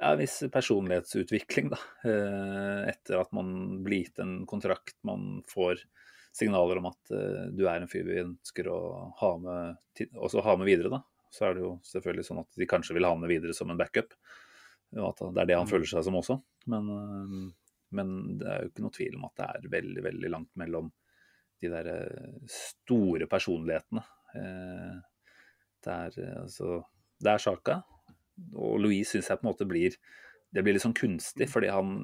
ja, 0.00 0.14
viss 0.16 0.38
personlighetsutvikling, 0.52 1.68
da. 1.74 1.80
Eh, 2.08 2.80
etter 2.94 3.20
at 3.20 3.34
man 3.36 3.82
blir 3.84 4.06
gitt 4.06 4.22
en 4.24 4.38
kontrakt, 4.48 4.96
man 5.04 5.42
får 5.50 5.82
signaler 6.34 6.80
om 6.80 6.88
at 6.88 7.12
uh, 7.14 7.44
du 7.54 7.60
er 7.68 7.78
en 7.78 7.90
fyr 7.90 8.08
vi 8.08 8.22
ønsker 8.24 8.66
å 8.66 8.78
ha 9.20 9.28
med, 9.38 10.00
også 10.18 10.42
ha 10.42 10.56
med 10.58 10.66
videre, 10.66 10.90
da. 10.96 10.98
Så 11.30 11.46
er 11.46 11.54
det 11.54 11.62
jo 11.62 11.76
selvfølgelig 11.86 12.24
sånn 12.26 12.40
at 12.42 12.58
de 12.58 12.66
kanskje 12.70 12.96
vil 12.96 13.06
ha 13.06 13.12
med 13.18 13.30
videre 13.30 13.54
som 13.54 13.70
en 13.70 13.78
backup. 13.78 14.16
Og 14.96 15.06
at 15.12 15.22
det 15.34 15.44
er 15.44 15.50
det 15.52 15.58
han 15.60 15.68
mm. 15.68 15.70
føler 15.70 15.90
seg 15.90 16.02
som 16.06 16.18
også. 16.18 16.40
Men, 16.74 16.90
uh, 16.90 17.78
men 17.94 18.10
det 18.40 18.50
er 18.50 18.64
jo 18.64 18.72
ikke 18.72 18.86
noe 18.88 18.96
tvil 18.98 19.20
om 19.20 19.28
at 19.28 19.38
det 19.38 19.46
er 19.52 19.70
veldig, 19.76 20.04
veldig 20.08 20.34
langt 20.34 20.52
mellom 20.58 20.90
de 21.62 21.70
der 21.70 21.92
store 22.50 23.28
personlighetene 23.30 24.02
Eh, 24.02 24.23
det 25.84 25.94
er, 25.94 26.20
eh, 26.22 26.36
altså, 26.42 26.78
det 27.22 27.32
er 27.32 27.42
Sjaka. 27.42 27.80
Og 28.58 28.78
Louise 28.82 29.12
syns 29.12 29.30
jeg 29.30 29.40
på 29.40 29.46
en 29.46 29.52
måte 29.52 29.66
blir 29.68 29.94
Det 30.54 30.62
blir 30.62 30.74
litt 30.74 30.84
sånn 30.84 30.94
kunstig, 30.94 31.48
fordi 31.50 31.70
han, 31.70 31.96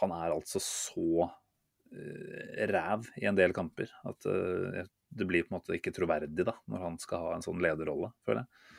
han 0.00 0.12
er 0.12 0.34
altså 0.34 0.60
så 0.60 1.24
uh, 1.24 2.64
ræv 2.68 3.06
i 3.22 3.24
en 3.24 3.38
del 3.38 3.54
kamper 3.56 3.88
at 4.04 4.26
det 4.26 5.24
blir 5.24 5.46
på 5.46 5.54
en 5.54 5.56
måte 5.56 5.78
ikke 5.78 5.94
troverdig 5.96 6.44
da, 6.44 6.52
når 6.68 6.82
han 6.82 6.98
skal 7.00 7.22
ha 7.24 7.30
en 7.36 7.46
sånn 7.46 7.62
lederrolle, 7.64 8.10
føler 8.26 8.42
jeg. 8.42 8.74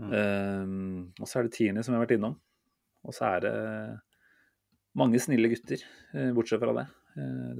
Mm. 0.00 0.08
Uh, 0.08 1.20
og 1.20 1.28
så 1.28 1.42
er 1.42 1.44
det 1.44 1.52
Tierney 1.58 1.84
som 1.84 1.92
vi 1.92 1.98
har 1.98 2.06
vært 2.06 2.16
innom. 2.16 2.38
Og 3.04 3.12
så 3.12 3.28
er 3.34 3.44
det 3.44 3.54
mange 4.96 5.20
snille 5.20 5.52
gutter, 5.52 5.84
bortsett 6.32 6.62
fra 6.62 6.72
det. 6.78 6.86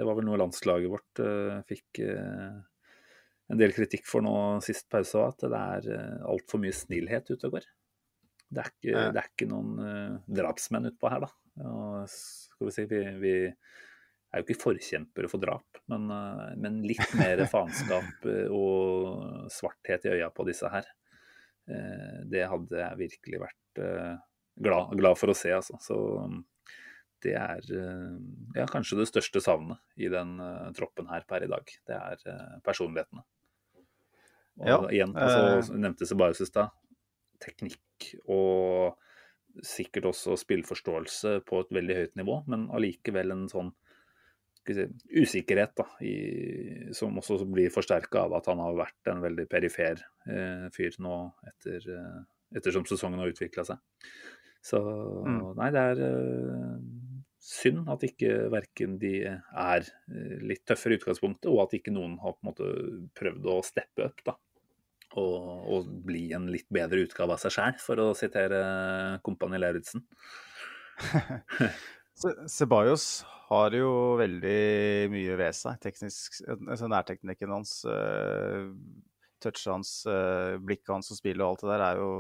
Det 0.01 0.09
var 0.09 0.17
vel 0.17 0.25
noe 0.31 0.41
landslaget 0.41 0.91
vårt 0.91 1.21
fikk 1.69 2.01
en 3.53 3.61
del 3.61 3.75
kritikk 3.75 4.07
for 4.09 4.25
nå 4.25 4.37
sist 4.65 4.89
pause 4.91 5.23
at 5.23 5.45
det 5.47 5.59
er 5.59 5.91
uh, 5.95 6.31
altfor 6.33 6.63
mye 6.63 6.75
snillhet 6.75 7.31
ute 7.31 7.49
og 7.49 7.59
går. 7.59 7.67
Det 8.47 8.63
er 8.63 8.71
ikke, 8.71 9.03
det 9.15 9.21
er 9.21 9.29
ikke 9.31 9.51
noen 9.51 9.83
uh, 9.83 10.17
drapsmenn 10.39 10.91
utpå 10.91 11.11
her, 11.13 11.27
da. 11.27 11.31
Og, 11.67 12.11
skal 12.11 12.69
vi 12.69 12.75
si, 12.75 12.87
vi, 12.91 13.01
vi, 13.23 13.35
er 13.47 14.43
jo 14.43 14.47
ikke 14.47 14.59
forkjempere 14.61 15.31
for 15.31 15.43
drap, 15.43 15.81
men, 15.93 16.09
uh, 16.11 16.49
men 16.59 16.83
litt 16.87 17.15
mer 17.19 17.45
faenskap 17.55 18.27
og 18.55 19.47
svarthet 19.55 20.09
i 20.09 20.17
øya 20.19 20.33
på 20.35 20.47
disse 20.49 20.71
her. 20.73 20.89
det 22.31 22.45
hadde 22.47 22.79
jeg 22.79 22.99
virkelig 23.01 23.41
vært 23.43 23.79
glad, 24.55 24.93
glad, 24.95 25.17
for 25.19 25.33
å 25.33 25.35
se, 25.35 25.51
altså. 25.51 25.79
Så 25.83 25.97
det 27.25 27.33
er 27.35 27.65
ja, 28.55 28.69
kanskje 28.71 29.01
det 29.01 29.09
største 29.11 29.43
savnet 29.43 29.83
i 29.99 30.07
den 30.13 30.37
troppen 30.79 31.11
her 31.11 31.27
per 31.27 31.43
i 31.43 31.51
dag. 31.51 31.73
Det 31.89 31.97
er 31.97 32.61
personlighetene. 32.63 33.27
Og 34.61 34.69
ja, 34.71 34.79
igjen, 34.95 35.17
altså, 35.17 35.73
uh, 35.73 35.81
nevnte 35.81 36.09
Sebaios 36.09 36.41
i 36.41 36.49
stad. 36.49 36.73
Teknikk 37.43 38.13
og 38.33 38.97
sikkert 39.65 40.11
også 40.11 40.37
spillforståelse 40.41 41.41
på 41.49 41.61
et 41.63 41.75
veldig 41.77 41.97
høyt 41.97 42.17
nivå, 42.21 42.39
men 42.51 42.69
allikevel 42.77 43.33
en 43.33 43.47
sånn 43.53 43.73
usikkerhet, 44.67 45.77
da, 45.79 45.87
i, 46.03 46.15
som 46.97 47.17
også 47.21 47.39
blir 47.49 47.71
forsterka 47.71 48.25
av 48.27 48.35
at 48.41 48.49
han 48.51 48.63
har 48.63 48.79
vært 48.79 49.11
en 49.13 49.23
veldig 49.23 49.47
perifer 49.51 50.01
eh, 50.27 50.67
fyr 50.75 50.97
nå 51.03 51.19
etter, 51.47 51.87
eh, 51.87 52.17
ettersom 52.59 52.87
sesongen 52.89 53.23
har 53.23 53.31
utvikla 53.31 53.67
seg. 53.69 53.79
Så 54.67 54.81
mm. 54.83 55.55
nei, 55.61 55.71
det 55.75 55.85
er 55.93 56.03
eh, 56.09 56.81
synd 57.47 57.87
at 57.93 58.03
ikke 58.09 58.49
verken 58.51 58.97
de 58.99 59.21
er 59.23 59.87
uh, 59.87 60.39
litt 60.43 60.65
tøffere 60.67 60.97
i 60.97 60.99
utgangspunktet, 60.99 61.47
og 61.53 61.61
at 61.63 61.77
ikke 61.79 61.95
noen 61.95 62.17
har 62.19 62.35
på 62.35 62.43
en 62.43 62.49
måte 62.51 62.71
prøvd 63.15 63.47
å 63.53 63.61
steppe 63.67 64.09
opp, 64.09 64.25
da. 64.27 64.35
Og, 65.17 65.45
og 65.73 65.91
bli 66.05 66.27
en 66.37 66.51
litt 66.53 66.67
bedre 66.73 67.07
utgave 67.07 67.33
av 67.33 67.41
seg 67.41 67.55
sjæl, 67.55 67.79
for 67.81 68.03
å 68.03 68.11
sitere 68.19 68.59
Kompani 69.25 69.61
Lauritzen. 69.63 70.05
Ceballos 72.53 73.25
har 73.49 73.75
jo 73.77 73.91
veldig 74.21 74.61
mye 75.13 75.37
ved 75.39 75.57
seg. 75.57 75.79
Teknisk, 75.83 76.41
altså 76.67 76.89
nærteknikken 76.91 77.53
hans, 77.55 77.79
uh, 77.89 78.73
touchet 79.43 79.73
hans, 79.73 79.93
uh, 80.09 80.57
blikket 80.63 80.95
hans 80.95 81.13
og 81.13 81.21
spillet 81.21 81.45
og 81.45 81.55
alt 81.55 81.65
det 81.65 81.73
der 81.75 81.85
er 81.87 82.01
jo 82.03 82.11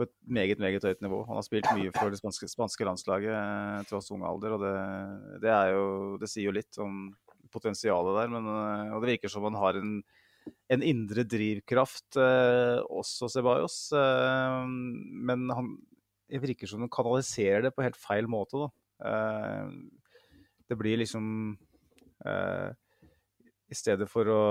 på 0.00 0.06
et 0.06 0.12
meget 0.24 0.60
meget 0.62 0.84
høyt 0.84 1.02
nivå. 1.04 1.24
Han 1.28 1.36
har 1.36 1.44
spilt 1.44 1.68
mye 1.76 1.92
for 1.96 2.12
det 2.12 2.20
spanske, 2.20 2.48
spanske 2.48 2.86
landslaget 2.88 3.88
tross 3.90 4.08
ung 4.14 4.24
alder, 4.24 4.56
og 4.56 4.62
det, 4.64 4.76
det, 5.44 5.56
jo, 5.74 5.84
det, 6.22 6.30
sier 6.30 6.48
jo 6.48 6.56
litt 6.56 6.80
om 6.80 7.10
potensialet 7.52 8.16
der. 8.22 8.32
Men, 8.32 8.48
og 8.94 9.02
det 9.02 9.16
virker 9.16 9.32
som 9.32 9.44
han 9.48 9.58
har 9.60 9.80
en, 9.80 9.98
en 10.70 10.82
indre 10.86 11.24
drivkraft, 11.28 12.16
også 12.16 13.28
Ceballos. 13.32 13.76
men 13.92 15.50
han 15.54 15.70
det 16.30 16.38
virker 16.44 16.70
som 16.70 16.84
han 16.84 16.92
kanaliserer 16.92 17.64
det 17.64 17.72
på 17.74 17.84
helt 17.84 17.98
feil 17.98 18.28
måte. 18.30 18.58
da. 18.58 18.68
Eh, 19.10 19.66
det 20.70 20.78
blir 20.78 21.00
liksom 21.00 21.58
eh, 22.26 22.70
I 23.70 23.74
stedet 23.74 24.06
for 24.10 24.30
å 24.30 24.42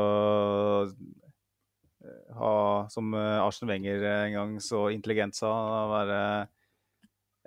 eh, 0.90 2.32
ha, 2.36 2.54
som 2.92 3.14
Arsen 3.16 3.72
Wenger 3.72 4.04
en 4.04 4.36
gang 4.36 4.56
så 4.64 4.90
intelligent 4.92 5.36
sa, 5.40 5.52
være 5.94 6.22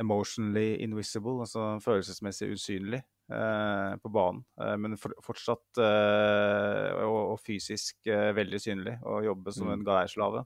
emotionally 0.01 0.79
invisible, 0.83 1.43
altså 1.45 1.77
følelsesmessig 1.85 2.55
usynlig 2.57 3.03
eh, 3.03 3.12
på 4.03 4.11
banen. 4.13 4.43
Eh, 4.61 4.75
men 4.81 4.97
fortsatt 4.99 5.81
eh, 5.83 7.05
og, 7.07 7.39
fysisk 7.43 8.09
veldig 8.09 8.61
synlig, 8.61 8.99
og 9.03 9.27
jobbe 9.27 9.55
som 9.55 9.71
mm. 9.71 9.77
en 9.77 9.87
geirslave 9.87 10.45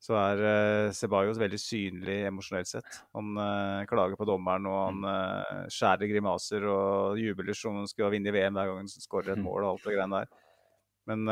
så 0.00 0.14
er 0.16 0.38
uh, 0.40 0.92
Ceballos 0.96 1.36
veldig 1.36 1.58
synlig 1.60 2.14
emosjonelt 2.24 2.70
sett. 2.70 2.94
Han 3.12 3.34
klager 3.84 4.16
på 4.16 4.24
dommeren, 4.24 4.64
og 4.64 4.78
han 4.78 5.02
uh, 5.04 5.66
skjærer 5.68 6.08
grimaser 6.08 6.64
og 6.64 7.20
jubler 7.20 7.52
som 7.52 7.74
om 7.74 7.82
han 7.82 7.90
skulle 7.90 8.08
ha 8.08 8.14
vunnet 8.14 8.32
VM 8.32 8.56
hver 8.56 8.70
gang 8.70 8.80
han 8.80 8.88
skårer 8.88 9.34
et 9.34 9.42
mm. 9.42 9.44
mål 9.50 9.66
og 9.66 9.74
alt 9.74 9.84
det 9.84 9.98
greiene 9.98 10.22
der. 10.22 10.32
Men 11.10 11.28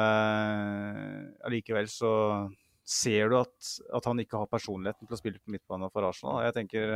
allikevel 1.49 1.89
så 1.89 2.13
ser 2.85 3.33
du 3.33 3.39
at, 3.39 3.73
at, 3.95 4.05
han 4.09 4.21
ikke 4.21 4.43
har 4.43 4.53
personligheten 4.53 5.09
til 5.09 5.17
å 5.17 5.21
spille 5.23 5.41
på 5.41 5.55
midtbanen 5.55 5.89
for 5.95 6.05
Arsenal. 6.09 6.43
Jeg 6.45 6.59
tenker 6.59 6.93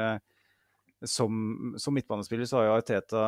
som, 1.08 1.74
som 1.80 1.94
midtbanespiller 1.96 2.46
så 2.48 2.60
har 2.60 2.68
jo 2.68 2.76
Arteta 2.76 3.24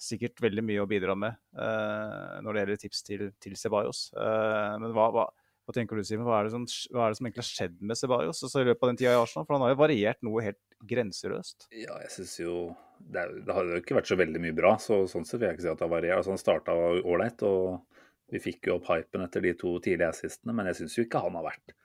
sikkert 0.00 0.40
veldig 0.44 0.64
mye 0.66 0.82
å 0.82 0.88
bidra 0.90 1.14
med 1.16 1.38
når 1.56 2.48
det 2.50 2.62
gjelder 2.62 2.80
tips 2.82 3.02
til, 3.06 3.26
til 3.40 3.54
Ceballos. 3.56 4.10
men 4.16 4.92
hva, 4.92 5.06
hva 5.14 5.26
hva 5.66 5.74
tenker 5.74 5.98
du, 5.98 6.04
Simen? 6.06 6.22
Hva, 6.22 6.38
hva 6.38 6.42
er 6.46 7.10
det 7.10 7.18
som 7.18 7.26
egentlig 7.26 7.42
har 7.42 7.48
skjedd 7.48 7.80
med 7.82 7.98
Ceballos 7.98 8.38
altså, 8.38 8.62
i 8.62 8.68
løpet 8.68 8.84
av 8.84 8.90
den 8.92 8.98
tida 9.00 9.14
i 9.16 9.18
Arsenal? 9.18 9.46
For 9.48 9.56
han 9.56 9.64
har 9.64 9.72
jo 9.72 9.80
variert 9.80 10.20
noe 10.22 10.44
helt 10.44 10.60
grenseløst. 10.86 11.66
Ja, 11.74 11.96
jeg 12.04 12.12
syns 12.14 12.36
jo 12.38 12.52
det, 13.00 13.24
er, 13.24 13.32
det, 13.40 13.50
har 13.56 13.72
jo 13.72 13.80
ikke 13.80 13.96
vært 13.98 14.12
så 14.12 14.18
veldig 14.20 14.42
mye 14.44 14.54
bra, 14.54 14.76
så 14.82 15.00
sånn 15.10 15.26
sett 15.26 15.40
vil 15.40 15.50
jeg 15.50 15.58
ikke 15.58 15.64
si 15.66 15.72
at 15.72 15.80
det 15.80 15.86
har 15.88 15.92
variert. 15.96 16.20
Altså, 16.20 16.36
han 16.36 16.42
starta 16.44 16.76
ålreit, 16.78 17.42
og 17.48 18.30
vi 18.30 18.42
fikk 18.42 18.70
jo 18.70 18.78
opp 18.78 18.86
hypen 18.92 19.26
etter 19.26 19.42
de 19.42 19.56
to 19.58 19.74
tidlige 19.82 20.12
assistene, 20.14 20.54
men 20.54 20.70
jeg 20.70 20.78
syns 20.84 20.96
jo 21.00 21.06
ikke 21.08 21.24
han 21.26 21.40
har 21.40 21.48
vært 21.48 21.76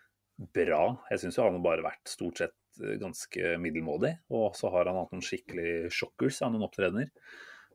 bra. 0.61 0.84
Jeg 1.09 1.23
syns 1.23 1.39
jo 1.39 1.47
han 1.47 1.57
har 1.57 1.65
bare 1.65 1.88
vært 1.89 2.13
stort 2.13 2.43
sett 2.43 2.53
eh, 2.53 2.61
ganske 3.01 3.55
middelmådig. 3.61 4.15
Og 4.34 4.55
så 4.57 4.71
har 4.73 4.89
han 4.89 4.99
hatt 4.99 5.13
noen 5.13 5.25
skikkelig 5.25 5.91
shockers 5.93 6.41
av 6.45 6.53
noen 6.53 6.67
opptredener 6.67 7.11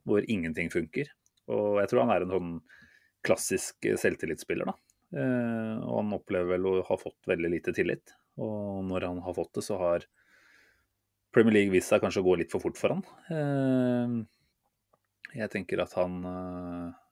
hvor 0.07 0.27
ingenting 0.31 0.71
funker. 0.71 1.11
Og 1.51 1.81
jeg 1.83 1.91
tror 1.91 2.05
han 2.05 2.15
er 2.15 2.27
en 2.27 2.35
sånn 2.35 2.53
klassisk 3.27 3.89
selvtillitsspiller, 3.99 4.69
da. 4.71 4.77
Eh, 5.17 5.75
og 5.83 6.01
han 6.01 6.15
opplever 6.17 6.57
vel 6.57 6.69
å 6.69 6.77
ha 6.87 6.99
fått 7.01 7.29
veldig 7.31 7.51
lite 7.53 7.75
tillit. 7.77 8.15
Og 8.43 8.85
når 8.87 9.09
han 9.09 9.23
har 9.25 9.37
fått 9.37 9.55
det, 9.59 9.65
så 9.67 9.79
har 9.81 10.07
Premier 11.35 11.59
League 11.59 11.75
vist 11.75 11.93
seg 11.93 12.03
kanskje 12.03 12.23
å 12.23 12.27
gå 12.27 12.39
litt 12.41 12.53
for 12.53 12.65
fort 12.65 12.79
for 12.81 12.95
han. 12.95 13.03
Eh, 13.33 14.15
jeg 15.43 15.53
tenker 15.53 15.83
at 15.85 15.99
han 15.99 16.23
eh, 16.31 17.03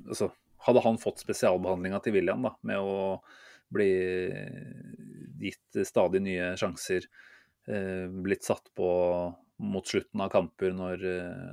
Altså, 0.00 0.30
hadde 0.64 0.80
han 0.80 0.96
fått 1.02 1.20
spesialbehandlinga 1.20 1.98
til 2.00 2.14
William 2.14 2.44
da, 2.46 2.54
med 2.64 2.78
å 2.80 3.18
bli 3.74 3.90
gitt 5.40 5.80
stadig 5.88 6.22
nye 6.24 6.52
sjanser, 6.60 7.06
blitt 8.24 8.46
satt 8.46 8.70
på 8.74 8.88
mot 9.60 9.86
slutten 9.86 10.22
av 10.24 10.30
kamper 10.32 10.72
når, 10.74 11.02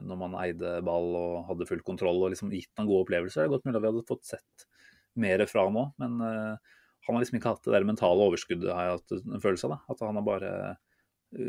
når, 0.07 0.19
man 0.21 0.37
eide 0.39 0.77
ball 0.87 1.09
og 1.19 1.49
hadde 1.49 1.67
full 1.69 1.83
kontroll 1.85 2.21
og 2.23 2.31
liksom 2.31 2.53
gitt 2.55 2.71
noen 2.77 2.87
gode 2.89 3.05
opplevelser. 3.05 3.43
Det 3.43 3.47
er 3.47 3.53
godt 3.53 3.67
mulig 3.67 3.77
at 3.77 3.83
vi 3.83 3.91
hadde 3.91 4.07
fått 4.07 4.29
sett 4.29 4.67
mer 5.19 5.43
fra 5.49 5.65
nå. 5.73 5.85
Men 6.01 6.19
uh, 6.21 6.75
han 7.07 7.15
har 7.15 7.23
liksom 7.23 7.39
ikke 7.39 7.55
hatt 7.55 7.65
det 7.65 7.75
der 7.75 7.87
mentale 7.87 8.27
overskuddet, 8.29 8.73
har 8.73 8.87
jeg 8.87 8.99
hatt 8.99 9.17
en 9.17 9.43
følelse 9.43 9.69
av. 9.69 9.79
At 9.93 10.03
han 10.05 10.19
har 10.19 10.27
bare 10.27 10.51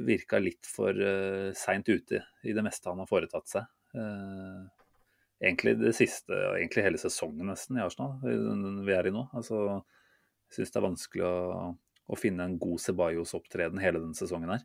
virka 0.09 0.41
litt 0.43 0.67
for 0.69 0.97
uh, 0.97 1.51
seint 1.57 1.89
ute 1.89 2.25
i 2.43 2.57
det 2.57 2.65
meste 2.67 2.91
han 2.91 3.03
har 3.03 3.11
foretatt 3.11 3.51
seg. 3.51 3.69
Egentlig 5.39 5.77
det 5.79 5.95
siste, 5.95 6.35
og 6.35 6.57
egentlig 6.59 6.83
hele 6.85 6.99
sesongen 7.01 7.47
nesten 7.53 7.79
i 7.79 7.85
Arsenal, 7.85 8.17
vi 8.23 8.95
er 8.95 9.07
i 9.07 9.13
nå. 9.15 9.29
Altså, 9.39 9.79
jeg 10.49 10.57
syns 10.57 10.75
det 10.75 10.81
er 10.81 10.85
vanskelig 10.89 11.25
å, 11.29 11.37
å, 12.09 12.19
finne 12.19 12.49
en 12.49 12.57
god 12.61 12.81
Ceballos-opptreden 12.83 13.83
hele 13.83 14.01
denne 14.03 14.19
sesongen 14.19 14.55
her. 14.57 14.65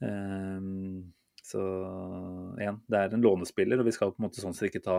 Um, 0.00 1.10
så 1.50 1.60
igjen, 2.60 2.78
det 2.86 2.98
er 2.98 3.14
en 3.14 3.24
lånespiller, 3.24 3.80
og 3.80 3.88
vi 3.88 3.94
skal 3.94 4.12
på 4.12 4.20
en 4.20 4.26
måte 4.28 4.42
sånn 4.42 4.54
sett 4.56 4.70
ikke 4.70 4.84
ta 4.84 4.98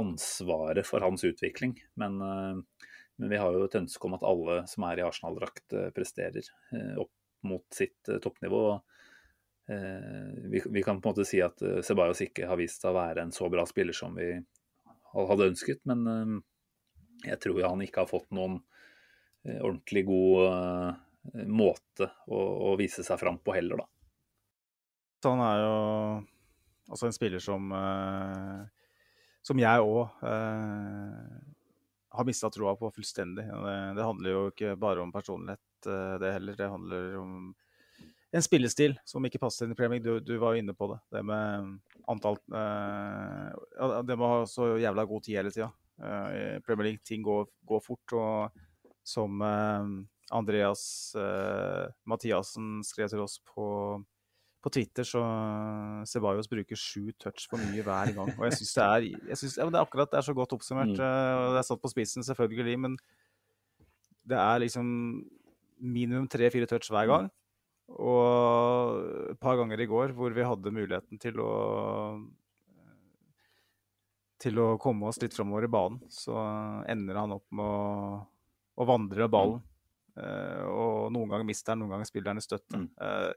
ansvaret 0.00 0.86
for 0.88 1.04
hans 1.04 1.22
utvikling. 1.28 1.76
Men, 2.00 2.16
eh, 2.26 2.88
men, 3.20 3.28
vi 3.30 3.38
har 3.38 3.54
jo 3.54 3.66
et 3.68 3.78
ønske 3.78 4.08
om 4.08 4.16
at 4.16 4.24
alle 4.26 4.62
som 4.70 4.86
er 4.88 4.98
i 4.98 5.04
Arsenal-drakt, 5.06 5.66
eh, 5.78 5.90
presterer 5.94 6.42
eh, 6.42 6.96
opp 7.02 7.12
mot 7.46 7.66
sitt 7.74 8.06
toppnivå. 8.22 8.64
Vi, 9.66 10.60
vi, 10.74 10.82
kan 10.82 10.98
på 11.00 11.08
en 11.08 11.12
måte 11.14 11.24
si 11.26 11.38
at 11.42 11.58
Ceballos 11.86 12.20
ikke 12.22 12.48
har 12.50 12.58
vist 12.58 12.82
seg 12.82 12.90
å 12.90 12.96
være 12.96 13.22
en 13.22 13.30
så 13.34 13.46
bra 13.50 13.62
spiller 13.66 13.94
som 13.96 14.14
vi 14.18 14.26
hadde 15.14 15.46
ønsket, 15.48 15.80
men 15.88 16.42
jeg 17.24 17.38
tror 17.42 17.60
han 17.64 17.82
ikke 17.82 18.02
har 18.02 18.10
fått 18.10 18.28
noen 18.34 18.58
ordentlig 19.42 20.04
god 20.06 21.00
måte 21.48 22.08
å, 22.26 22.38
å 22.72 22.76
vise 22.78 23.04
seg 23.06 23.18
fram 23.20 23.38
på 23.42 23.54
heller, 23.56 23.82
da. 23.82 23.88
Han 25.28 25.42
er 25.44 25.60
jo 25.62 25.74
altså 26.90 27.08
en 27.08 27.14
spiller 27.14 27.42
som 27.42 27.70
uh, 27.70 28.62
Som 29.46 29.60
jeg 29.62 29.82
òg 29.82 30.24
eh, 30.26 31.38
har 32.12 32.26
mista 32.28 32.50
troa 32.52 32.76
på 32.78 32.90
fullstendig. 32.94 33.42
Det, 33.42 33.76
det, 33.96 34.04
handler 34.04 34.30
jo 34.30 34.42
ikke 34.52 34.74
bare 34.78 35.02
om 35.02 35.10
personlighet, 35.10 35.62
det 36.20 36.30
heller. 36.36 36.54
Det 36.54 36.68
handler 36.68 37.16
om 37.18 37.32
en 38.30 38.44
spillestil 38.44 38.94
som 39.08 39.24
ikke 39.26 39.40
passer 39.42 39.66
inn 39.66 39.74
i 39.74 39.78
Premier 39.78 39.98
League. 39.98 40.20
Du, 40.20 40.34
du 40.34 40.38
var 40.38 40.54
jo 40.54 40.62
inne 40.62 40.76
på 40.78 40.92
det. 40.92 41.00
Det 41.10 41.24
med 41.26 41.72
antall 42.12 42.38
Det 42.46 44.14
med 44.14 44.26
å 44.28 44.30
ha 44.34 44.44
så 44.46 44.76
jævla 44.78 45.06
god 45.10 45.26
tid 45.26 45.40
hele 45.40 45.54
tida. 45.56 45.72
I 45.98 46.60
Premier 46.62 46.92
League 46.92 47.02
ting 47.02 47.24
går, 47.26 47.48
går 47.66 47.82
fort. 47.82 48.14
Og 48.14 48.62
som 49.04 49.42
Andreas 50.32 50.82
Mathiassen 52.08 52.80
skrev 52.86 53.10
til 53.12 53.24
oss 53.24 53.38
på 53.44 53.66
på 54.62 54.70
Twitter 54.70 55.06
så 55.06 55.20
Sebajos 56.08 56.48
bruker 56.50 56.78
sju 56.78 57.10
touch 57.20 57.48
for 57.50 57.60
mye 57.60 57.82
hver 57.82 58.12
gang. 58.14 58.30
Og 58.36 58.46
jeg 58.46 58.60
syns 58.60 58.74
det 59.58 59.66
det 59.66 59.78
er 59.78 59.82
akkurat 59.82 60.12
det 60.12 60.20
er 60.20 60.26
så 60.28 60.34
godt 60.36 60.54
oppsummert. 60.54 60.94
Mm. 60.94 61.02
Eh, 61.02 61.46
det 61.54 61.62
er 61.62 61.66
satt 61.66 61.82
på 61.82 61.90
spissen, 61.90 62.26
selvfølgelig, 62.26 62.76
men 62.84 62.96
det 64.30 64.38
er 64.38 64.62
liksom 64.62 64.86
minimum 65.82 66.28
tre-fire 66.30 66.68
touch 66.70 66.92
hver 66.94 67.10
gang. 67.10 67.26
Og 67.92 69.32
et 69.32 69.40
par 69.42 69.58
ganger 69.58 69.82
i 69.82 69.88
går 69.90 70.14
hvor 70.16 70.34
vi 70.34 70.46
hadde 70.46 70.74
muligheten 70.74 71.18
til 71.22 71.42
å 71.42 71.50
til 74.42 74.58
å 74.58 74.72
komme 74.82 75.06
oss 75.06 75.20
litt 75.22 75.34
framover 75.36 75.68
i 75.68 75.70
banen, 75.70 76.00
så 76.10 76.34
ender 76.90 77.14
han 77.14 77.34
opp 77.36 77.44
med 77.54 77.62
å, 77.62 78.22
å 78.76 78.88
vandre 78.88 79.28
ballen. 79.32 79.60
Mm. 79.62 79.68
Uh, 80.12 80.64
og 80.68 81.12
noen 81.14 81.30
ganger 81.30 81.48
mister 81.48 81.72
han, 81.72 81.80
noen 81.80 81.94
ganger 81.96 82.08
spiller 82.08 82.34
han 82.34 82.40
i 82.40 82.44
støtte. 82.44 82.82
Uh, 83.00 83.32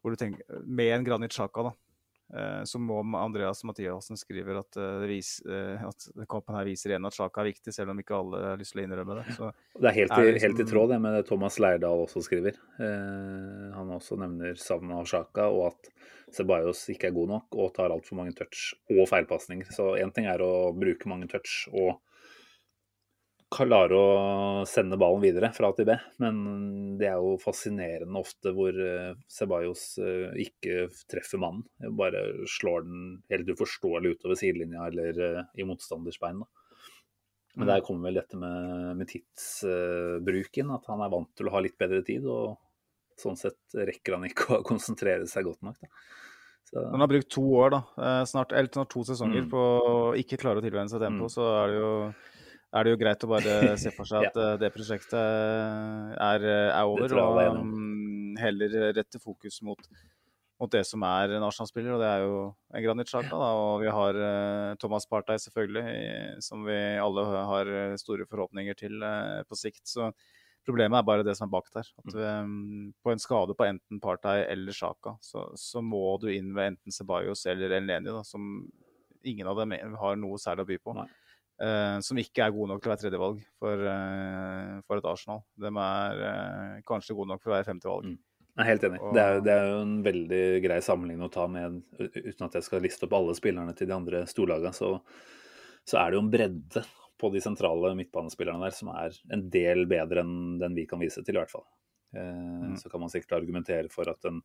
hvor 0.00 0.14
du 0.14 0.20
tenker, 0.20 0.62
med 0.64 0.94
en 0.94 1.04
Granit 1.06 1.34
Sjaka, 1.34 1.68
da. 1.68 1.72
eh, 2.38 2.60
så 2.70 2.78
må 2.78 3.00
Andreas 3.18 3.64
Mathiassen 3.66 4.16
skriver 4.16 4.60
at, 4.60 4.76
det 4.76 5.08
vis, 5.10 5.40
at 5.42 6.06
kampen 6.30 6.54
her 6.54 6.68
viser 6.68 6.92
igjen 6.92 7.08
at 7.08 7.16
Sjaka 7.16 7.42
er 7.42 7.48
viktig, 7.50 7.74
selv 7.74 7.90
om 7.92 7.98
ikke 7.98 8.14
alle 8.14 8.42
har 8.44 8.60
lyst 8.60 8.74
til 8.76 8.82
å 8.82 8.86
innrømme 8.86 9.16
det. 9.18 9.34
Så 9.34 9.50
Det 9.74 9.90
er 9.90 9.96
helt, 9.96 10.12
er 10.14 10.22
i, 10.22 10.26
det 10.28 10.34
liksom- 10.36 10.54
helt 10.54 10.62
i 10.62 10.68
tråd 10.70 10.92
det 10.94 11.00
med 11.02 11.16
det 11.18 11.24
Thomas 11.28 11.58
Leirdal 11.58 12.04
også 12.04 12.22
skriver. 12.26 12.58
Eh, 12.78 13.74
han 13.74 13.90
også 13.98 14.18
nevner 14.22 14.54
savnet 14.54 14.98
av 15.00 15.10
Sjaka, 15.10 15.48
og 15.50 15.72
at 15.72 15.90
Sebajos 16.38 16.84
ikke 16.94 17.08
er 17.10 17.16
god 17.16 17.28
nok 17.34 17.58
og 17.58 17.74
tar 17.74 17.90
altfor 17.90 18.20
mange 18.20 18.34
touch 18.38 18.74
og 18.90 19.06
feilpasninger. 19.10 19.70
Så 19.74 19.96
én 19.98 20.14
ting 20.14 20.30
er 20.30 20.38
å 20.44 20.70
bruke 20.76 21.10
mange 21.10 21.26
touch 21.30 21.66
og 21.72 21.98
klare 23.48 23.96
å 23.96 24.64
sende 24.68 24.98
ballen 25.00 25.22
videre 25.24 25.48
fra 25.56 25.70
A 25.70 25.74
til 25.76 25.86
B, 25.88 25.94
men 26.20 26.40
det 27.00 27.08
er 27.08 27.16
jo 27.22 27.38
fascinerende 27.40 28.20
ofte 28.20 28.52
hvor 28.52 28.76
eh, 28.76 29.14
Ceballos 29.32 29.84
eh, 30.02 30.34
ikke 30.44 30.88
treffer 31.08 31.40
mannen. 31.40 31.64
Bare 31.96 32.22
slår 32.50 32.84
den 32.84 33.02
helt 33.32 33.48
uforståelig 33.54 34.16
utover 34.18 34.36
sidelinja 34.40 34.84
eller 34.90 35.20
eh, 35.24 35.42
i 35.56 35.66
motstanders 35.68 36.20
bein. 36.20 36.42
Men 37.58 37.70
der 37.72 37.82
kommer 37.82 38.10
vel 38.10 38.20
dette 38.20 38.38
med, 38.38 38.96
med 39.00 39.08
tidsbruken, 39.10 40.68
at 40.76 40.84
han 40.92 41.00
er 41.02 41.10
vant 41.10 41.30
til 41.34 41.48
å 41.48 41.54
ha 41.56 41.62
litt 41.64 41.78
bedre 41.80 42.04
tid. 42.06 42.28
Og 42.28 42.54
sånn 43.18 43.38
sett 43.40 43.74
rekker 43.74 44.14
han 44.14 44.28
ikke 44.28 44.60
å 44.60 44.64
konsentrere 44.66 45.26
seg 45.26 45.48
godt 45.48 45.64
nok. 45.66 45.80
Da. 45.82 45.88
Så, 46.68 46.84
Han 46.92 47.02
har 47.02 47.10
brukt 47.10 47.30
to 47.32 47.42
år, 47.58 47.72
da, 47.74 47.80
snart, 48.28 48.52
eller 48.52 48.68
snart 48.70 48.92
to 48.92 49.02
sesonger, 49.08 49.42
Mm. 49.46 49.50
på 49.50 49.62
å 49.88 49.96
ikke 50.20 50.38
klare 50.38 50.60
å 50.60 50.62
tilvenne 50.62 50.92
seg 50.92 51.00
tempo. 51.02 51.26
Så 51.32 51.48
er 51.48 51.72
det, 51.72 51.78
jo, 51.80 51.90
er 52.76 52.84
det 52.84 52.92
jo 52.92 53.00
greit 53.00 53.24
å 53.24 53.30
bare 53.30 53.56
se 53.82 53.92
for 53.96 54.08
seg 54.08 54.28
at 54.28 54.38
ja. 54.38 54.52
det 54.60 54.72
prosjektet 54.74 55.16
er, 55.16 56.46
er 56.50 56.84
over. 56.84 57.08
Alle 57.08 57.46
er 57.46 57.50
Og 57.52 57.58
enig 57.58 57.66
mm, 57.66 58.38
heller 58.42 58.78
rette 58.96 59.20
fokus 59.22 59.60
mot, 59.66 59.88
mot 60.60 60.72
det 60.72 60.84
som 60.86 61.04
er 61.06 61.36
en 61.36 61.46
Arsenal-spiller, 61.46 61.94
og 61.96 62.02
det 62.02 62.10
er 62.10 62.24
jo 62.26 62.40
en 62.74 62.84
Granit 62.84 63.10
Xhaka. 63.10 63.38
Og 63.38 63.84
vi 63.84 63.94
har 63.94 64.18
uh, 64.22 64.74
Thomas 64.82 65.08
Partey, 65.10 65.40
selvfølgelig, 65.42 66.42
som 66.44 66.66
vi 66.68 66.78
alle 67.02 67.24
har 67.52 67.72
eh, 67.72 67.96
store 68.00 68.28
forhåpninger 68.28 68.78
til 68.78 69.00
uh, 69.02 69.40
på 69.48 69.58
sikt. 69.58 69.86
Så 69.88 70.12
Problemet 70.68 70.98
er 70.98 71.04
bare 71.06 71.24
det 71.24 71.32
som 71.38 71.46
er 71.46 71.52
bak 71.54 71.70
der. 71.72 71.86
At 72.02 72.16
um, 72.44 72.90
på 73.00 73.12
en 73.14 73.22
skade 73.22 73.54
på 73.56 73.64
enten 73.64 74.02
Partey 74.04 74.42
eller 74.50 74.76
Sjaka, 74.76 75.14
så, 75.24 75.46
så 75.56 75.80
må 75.80 76.18
du 76.20 76.26
inn 76.28 76.50
ved 76.52 76.74
enten 76.74 76.92
Ceballos 76.92 77.46
eller 77.48 77.72
Elneni, 77.78 78.12
da, 78.12 78.20
som 78.26 78.66
ingen 79.24 79.48
av 79.48 79.56
dem 79.62 79.72
har 79.96 80.18
noe 80.20 80.36
særlig 80.42 80.66
å 80.66 80.68
by 80.68 80.78
på. 80.84 80.94
Nei. 80.98 81.06
Eh, 81.58 81.98
som 82.06 82.18
ikke 82.20 82.44
er 82.44 82.52
gode 82.54 82.70
nok 82.70 82.82
til 82.82 82.90
å 82.90 82.92
være 82.92 83.02
tredjevalg 83.02 83.38
for, 83.58 83.80
uh, 83.82 84.74
for 84.86 85.00
et 85.00 85.06
Arsenal. 85.10 85.40
De 85.58 85.70
er 85.72 86.20
uh, 86.22 86.74
kanskje 86.86 87.16
gode 87.18 87.32
nok 87.32 87.42
for 87.42 87.50
å 87.50 87.56
være 87.56 87.66
femtevalg. 87.66 88.12
Mm. 88.12 88.18
Jeg 88.58 88.62
er 88.62 88.68
helt 88.68 88.84
enig. 88.86 89.00
Og- 89.02 89.14
Det 89.16 89.24
er, 89.24 89.40
det 89.42 89.54
er 89.54 89.66
jo 89.66 89.80
en 89.82 89.96
veldig 90.04 90.44
grei 90.62 90.78
sammenligning 90.86 91.26
å 91.26 91.32
ta 91.34 91.48
med, 91.50 91.80
uten 91.98 92.46
at 92.46 92.54
jeg 92.54 92.66
skal 92.66 92.82
liste 92.82 93.06
opp 93.06 93.16
alle 93.18 93.34
spillerne 93.34 93.74
til 93.74 93.90
de 93.90 93.96
andre 93.96 94.20
storlagene, 94.30 94.70
så, 94.74 94.92
så 95.82 95.98
er 95.98 96.10
det 96.10 96.18
jo 96.18 96.22
en 96.26 96.30
bredde 96.30 96.84
på 97.18 97.32
de 97.34 97.42
sentrale 97.42 97.90
midtbanespillerne 97.98 98.62
der 98.62 98.76
som 98.78 98.92
er 98.94 99.18
en 99.34 99.44
del 99.50 99.82
bedre 99.90 100.22
enn 100.22 100.60
den 100.62 100.78
vi 100.78 100.86
kan 100.86 101.02
vise 101.02 101.24
til, 101.26 101.34
i 101.34 101.42
hvert 101.42 101.50
fall. 101.50 101.66
Mm. 102.14 102.76
Så 102.78 102.88
kan 102.88 103.02
man 103.02 103.10
sikkert 103.10 103.34
argumentere 103.40 103.90
for 103.90 104.06
at 104.08 104.22
en 104.30 104.38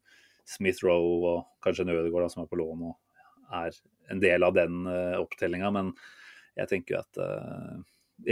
Smith 0.50 0.82
Rowe 0.84 1.30
og 1.30 1.46
kanskje 1.62 1.86
en 1.86 1.94
Ødegaard 1.94 2.34
som 2.34 2.42
er 2.42 2.50
på 2.50 2.58
lån, 2.58 2.90
er 3.54 3.78
en 4.10 4.20
del 4.20 4.44
av 4.44 4.58
den 4.58 4.82
uh, 4.90 5.22
opptellinga, 5.22 5.70
men 5.72 5.94
jeg 6.58 6.70
tenker 6.70 7.00
at 7.00 7.20
uh, 7.22 7.82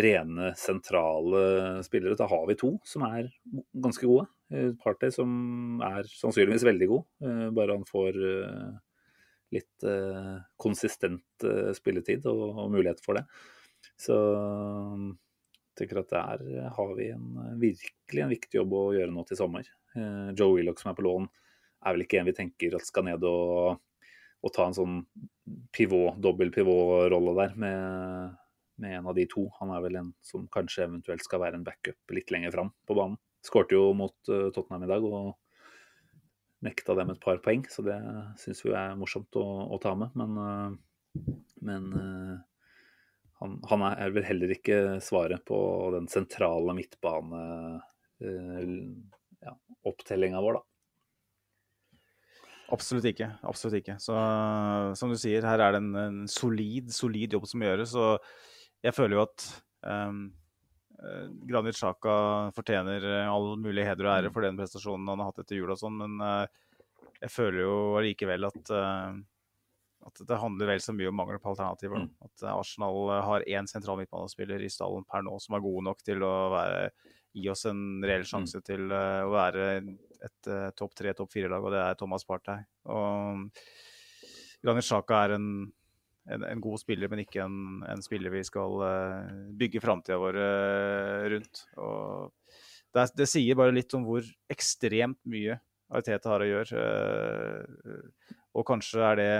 rene 0.06 0.52
sentrale 0.60 1.82
spillere, 1.86 2.18
da 2.20 2.28
har 2.30 2.46
vi 2.50 2.58
to 2.60 2.76
som 2.88 3.06
er 3.08 3.32
ganske 3.74 4.06
gode. 4.06 4.28
Eh, 4.54 4.70
Partey 4.80 5.14
som 5.16 5.82
er 5.86 6.08
sannsynligvis 6.08 6.68
veldig 6.68 6.90
god, 6.92 7.08
uh, 7.26 7.48
bare 7.56 7.78
han 7.80 7.88
får 7.90 8.20
uh, 8.22 8.70
litt 9.52 9.84
konsistent 10.64 11.44
spilletid 11.76 12.24
og, 12.32 12.44
og 12.64 12.70
mulighet 12.72 13.02
for 13.04 13.20
det. 13.20 13.26
Så 14.00 14.16
jeg 14.16 15.82
tenker 15.82 16.00
at 16.00 16.14
der 16.14 16.70
har 16.78 16.94
vi 16.96 17.10
en, 17.12 17.26
virkelig 17.60 18.24
en 18.24 18.32
viktig 18.32 18.62
jobb 18.62 18.78
å 18.80 18.86
gjøre 18.96 19.12
nå 19.12 19.26
til 19.28 19.42
sommer. 19.42 19.68
Joe 20.40 20.56
Willoch 20.56 20.80
som 20.80 20.94
er 20.94 20.96
på 20.96 21.04
lån, 21.04 21.28
er 21.84 21.98
vel 21.98 22.06
ikke 22.06 22.22
en 22.22 22.30
vi 22.30 22.38
tenker 22.38 22.78
at 22.78 22.88
skal 22.88 23.10
ned 23.10 23.28
og, 23.28 23.84
og 24.40 24.56
ta 24.56 24.70
en 24.70 24.78
sånn 24.78 24.96
pivot, 25.76 26.18
dobbel 26.22 26.52
pivot-rolle 26.54 27.34
der 27.38 27.56
med, 27.60 28.36
med 28.82 28.98
en 28.98 29.10
av 29.12 29.16
de 29.18 29.26
to. 29.30 29.48
Han 29.60 29.74
er 29.76 29.84
vel 29.86 30.00
en 30.02 30.12
som 30.26 30.48
kanskje 30.52 30.86
eventuelt 30.88 31.26
skal 31.26 31.44
være 31.44 31.60
en 31.60 31.66
backup 31.68 32.16
litt 32.16 32.34
lenger 32.34 32.54
fram 32.56 32.72
på 32.88 32.98
banen. 32.98 33.20
Skårte 33.46 33.78
jo 33.78 33.90
mot 33.98 34.14
eh, 34.30 34.50
Tottenham 34.54 34.86
i 34.86 34.92
dag 34.92 35.06
og 35.08 35.32
nekta 36.62 36.94
dem 36.98 37.10
et 37.10 37.22
par 37.24 37.40
poeng, 37.42 37.64
så 37.74 37.82
det 37.86 37.98
syns 38.38 38.62
vi 38.68 38.74
er 38.78 38.98
morsomt 39.00 39.34
å, 39.40 39.46
å 39.74 39.80
ta 39.82 39.96
med. 39.98 40.14
Men, 40.20 40.42
eh, 40.46 41.22
men 41.66 41.88
eh, 41.98 42.36
han, 43.42 43.58
han 43.72 43.88
er 43.90 44.14
vel 44.14 44.28
heller 44.28 44.54
ikke 44.54 45.00
svaret 45.02 45.42
på 45.48 45.58
den 45.96 46.10
sentrale 46.12 46.78
midtbane 46.78 47.40
ja, 48.22 49.56
opptellinga 49.90 50.44
vår, 50.46 50.60
da. 50.60 50.71
Absolutt 52.72 53.08
ikke. 53.10 53.28
Absolutt 53.48 53.82
ikke. 53.82 53.98
Så 54.00 54.16
som 54.98 55.12
du 55.12 55.18
sier, 55.20 55.46
her 55.48 55.64
er 55.64 55.76
det 55.76 55.82
en, 55.82 55.90
en 56.00 56.22
solid, 56.32 56.92
solid 56.96 57.36
jobb 57.36 57.48
som 57.50 57.66
gjøres. 57.66 57.96
Og 58.00 58.86
jeg 58.86 58.96
føler 58.96 59.18
jo 59.18 59.26
at 59.26 59.48
um, 59.84 60.22
Granit 61.50 61.78
Xhaka 61.78 62.16
fortjener 62.56 63.06
eh, 63.10 63.30
all 63.30 63.56
mulig 63.60 63.86
heder 63.88 64.08
og 64.08 64.14
ære 64.14 64.32
for 64.34 64.46
den 64.46 64.60
prestasjonen 64.60 65.10
han 65.10 65.22
har 65.22 65.32
hatt 65.32 65.42
etter 65.44 65.58
jul 65.58 65.74
og 65.74 65.80
sånn, 65.82 65.98
men 65.98 66.22
uh, 66.22 66.46
jeg 67.22 67.34
føler 67.34 67.64
jo 67.64 67.76
allikevel 68.00 68.48
at 68.52 68.74
uh, 68.76 69.20
at 70.02 70.22
det 70.26 70.38
handler 70.42 70.72
vel 70.72 70.82
så 70.82 70.94
mye 70.98 71.10
om 71.12 71.18
mangel 71.20 71.38
på 71.42 71.52
alternativer. 71.52 72.02
Mm. 72.02 72.08
At 72.26 72.46
Arsenal 72.50 73.12
har 73.22 73.44
én 73.46 73.68
sentral 73.70 74.00
midtbanespiller 74.00 74.64
i 74.66 74.70
stallen 74.74 75.06
per 75.06 75.22
nå 75.26 75.36
som 75.44 75.54
er 75.54 75.62
god 75.62 75.86
nok 75.92 76.02
til 76.06 76.26
å 76.26 76.32
være, 76.56 76.88
gi 77.34 77.48
oss 77.52 77.66
en 77.70 78.02
reell 78.04 78.26
sjanse 78.28 78.60
til 78.66 78.92
eh, 78.92 79.22
å 79.24 79.32
være 79.34 79.68
et 80.22 80.50
uh, 80.52 80.70
topp 80.78 80.94
tre, 81.00 81.14
topp 81.18 81.32
fire-lag, 81.34 81.64
og 81.66 81.74
det 81.74 81.80
er 81.82 81.96
Thomas 81.98 82.26
Partey. 82.28 82.62
Og 82.94 83.48
Granit 84.62 84.86
Sjaka 84.86 85.24
er 85.26 85.36
en, 85.38 85.48
en, 86.30 86.46
en 86.46 86.62
god 86.62 86.82
spiller, 86.82 87.10
men 87.10 87.24
ikke 87.24 87.42
en, 87.46 87.82
en 87.90 88.04
spiller 88.06 88.34
vi 88.34 88.44
skal 88.46 88.84
eh, 88.86 89.32
bygge 89.58 89.82
framtida 89.82 90.20
vår 90.22 90.38
eh, 90.38 91.24
rundt. 91.34 91.64
Det, 92.92 93.08
det 93.18 93.28
sier 93.32 93.58
bare 93.58 93.74
litt 93.74 93.96
om 93.98 94.06
hvor 94.06 94.26
ekstremt 94.52 95.18
mye 95.32 95.58
Ariteta 95.92 96.32
har 96.32 96.46
å 96.46 96.52
gjøre. 96.52 96.86
eh, 97.96 98.30
og 98.52 98.68
kanskje 98.68 99.04
er 99.08 99.20
det 99.20 99.32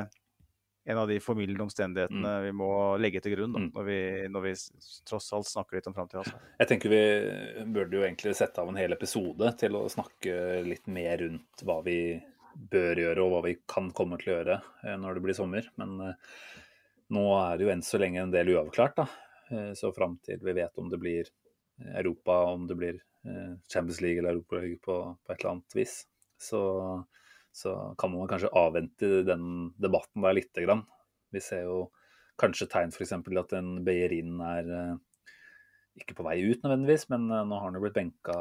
en 0.86 0.98
av 0.98 1.08
de 1.08 1.20
formildende 1.22 1.62
omstendighetene 1.68 2.32
vi 2.48 2.52
må 2.58 2.70
legge 2.98 3.22
til 3.22 3.36
grunn 3.36 3.54
da, 3.54 3.60
Mm. 3.60 3.72
når, 3.76 3.86
vi, 3.86 4.00
når 4.34 4.42
vi 4.48 4.54
tross 5.06 5.28
alt 5.38 5.46
snakker 5.48 5.78
litt 5.78 5.88
om 5.88 5.94
framtida. 5.94 6.24
Altså. 6.24 6.40
Jeg 6.60 6.68
tenker 6.72 6.90
vi 6.90 7.02
burde 7.76 7.98
jo 8.00 8.02
egentlig 8.08 8.34
sette 8.36 8.58
av 8.64 8.70
en 8.72 8.80
hel 8.80 8.92
episode 8.96 9.52
til 9.62 9.76
å 9.78 9.84
snakke 9.94 10.64
litt 10.66 10.88
mer 10.88 11.18
rundt 11.22 11.62
hva 11.68 11.82
vi 11.86 11.98
bør 12.72 12.98
gjøre 13.00 13.24
og 13.24 13.32
hva 13.36 13.44
vi 13.46 13.54
kan 13.70 13.92
komme 13.96 14.18
til 14.20 14.34
å 14.34 14.38
gjøre 14.40 14.58
eh, 14.84 14.98
når 14.98 15.14
det 15.20 15.22
blir 15.28 15.38
sommer. 15.38 15.70
Men 15.78 15.94
eh, 16.02 16.34
nå 17.14 17.28
er 17.38 17.58
det 17.58 17.68
jo 17.68 17.72
enn 17.76 17.86
så 17.86 18.00
lenge 18.02 18.20
en 18.26 18.34
del 18.34 18.50
uavklart. 18.56 18.96
da. 19.04 19.08
Eh, 19.52 19.72
Så 19.78 19.94
fram 19.96 20.18
til 20.26 20.42
vi 20.44 20.54
vet 20.58 20.78
om 20.82 20.90
det 20.90 21.00
blir 21.00 21.30
Europa, 21.96 22.42
om 22.52 22.66
det 22.68 22.76
blir 22.78 23.00
Champions 23.72 24.02
League 24.02 24.18
eller 24.18 24.34
Europa 24.34 24.56
League 24.58 24.80
på, 24.82 24.96
på 25.26 25.32
et 25.34 25.40
eller 25.40 25.52
annet 25.52 25.76
vis, 25.78 26.08
så, 26.42 26.60
så 27.52 27.76
kan 28.00 28.14
man 28.14 28.30
kanskje 28.32 28.52
avvente 28.56 29.22
den 29.28 29.72
debatten 29.82 30.24
der 30.24 30.38
lite 30.38 30.64
grann. 30.66 30.86
Vi 31.32 31.42
ser 31.44 31.66
jo 31.68 31.80
kanskje 32.42 32.70
tegn 32.72 32.94
f.eks. 32.96 33.14
at 33.14 33.56
en 33.58 33.74
Beyerin 33.86 34.40
er 34.46 34.72
eh, 34.78 34.96
ikke 36.00 36.16
på 36.18 36.26
vei 36.26 36.40
ut 36.48 36.64
nødvendigvis, 36.64 37.10
men 37.12 37.28
eh, 37.30 37.46
nå 37.48 37.60
har 37.60 37.68
han 37.68 37.78
jo 37.78 37.84
blitt 37.84 38.00
benka 38.00 38.40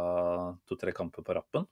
to-tre 0.71 0.95
kamper 0.97 1.27
på 1.27 1.37
rappen. 1.37 1.67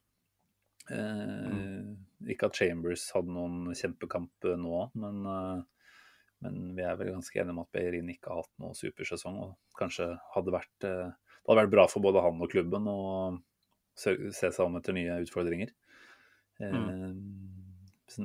Mm. 0.89 1.97
Ikke 2.33 2.49
at 2.49 2.57
Chambers 2.57 3.05
hadde 3.13 3.33
noen 3.33 3.75
kjempekamp 3.77 4.47
eh, 4.49 4.57
nå, 4.59 4.79
men, 4.99 5.19
eh, 5.29 5.91
men 6.45 6.57
vi 6.77 6.85
er 6.85 6.97
vel 6.99 7.13
ganske 7.13 7.39
enige 7.39 7.55
om 7.55 7.61
at 7.63 7.71
Beyerin 7.75 8.09
ikke 8.11 8.31
har 8.31 8.43
hatt 8.43 8.55
noen 8.61 8.77
supersesong. 8.77 9.37
Og 9.45 9.79
kanskje 9.79 10.11
hadde 10.35 10.55
vært 10.55 10.87
eh, 10.87 11.11
Det 11.13 11.53
hadde 11.53 11.61
vært 11.63 11.75
bra 11.75 11.85
for 11.89 12.03
både 12.03 12.23
han 12.25 12.41
og 12.43 12.51
klubben 12.51 12.89
å 12.89 12.99
se 13.97 14.15
se 14.35 14.51
seg 14.51 14.65
om 14.65 14.77
etter 14.79 14.95
nye 14.95 15.21
utfordringer. 15.23 15.71
Eh, 16.59 17.13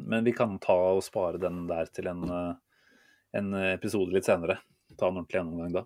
Men 0.02 0.24
vi 0.24 0.32
kan 0.32 0.58
ta 0.58 0.74
og 0.94 1.02
spare 1.04 1.38
den 1.38 1.66
der 1.68 1.86
til 1.92 2.06
en, 2.08 2.22
eh, 2.24 2.54
en 3.36 3.50
episode 3.74 4.12
litt 4.14 4.24
senere. 4.24 4.58
Ta 4.98 5.08
en 5.10 5.18
ordentlig 5.20 5.38
gjennomgang 5.40 5.72
da. 5.72 5.84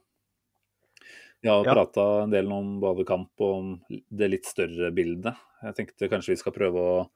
Vi 1.43 1.49
har 1.49 1.65
Ja. 1.65 1.75
prata 1.75 2.23
en 2.23 2.31
del 2.31 2.51
om 2.53 2.81
både 2.81 3.05
kamp 3.07 3.31
og 3.41 3.55
om 3.59 3.83
det 3.91 4.31
litt 4.31 4.45
større 4.47 4.91
bildet. 4.95 5.37
Jeg 5.63 5.75
tenkte 5.75 6.09
kanskje 6.11 6.29
vi 6.35 6.37
skal 6.37 6.53
prøve 6.53 6.75
å 6.79 7.11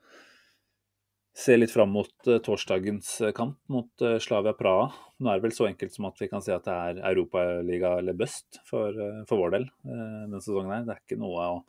se 1.35 1.57
litt 1.57 1.71
fram 1.71 1.91
mot 1.91 2.13
eh, 2.27 2.39
torsdagens 2.39 3.33
kamp 3.35 3.59
mot 3.69 3.89
Slavia 4.21 4.53
Praha. 4.53 4.93
Nå 5.21 5.31
er 5.31 5.41
det 5.41 5.43
vel 5.43 5.51
så 5.53 5.69
enkelt 5.69 5.93
som 5.93 6.07
at 6.07 6.19
vi 6.19 6.29
kan 6.29 6.43
si 6.43 6.53
at 6.53 6.65
det 6.65 6.73
er 6.75 7.15
Europaliga 7.15 7.97
eller 7.99 8.13
bust 8.13 8.59
for, 8.67 8.93
for 9.27 9.39
vår 9.39 9.51
del 9.53 9.71
denne 9.85 10.41
sesongen. 10.43 10.71
her. 10.73 10.85
Det 10.85 10.97
er 10.97 11.01
ikke 11.07 11.19
noe 11.23 11.47
å 11.47 11.65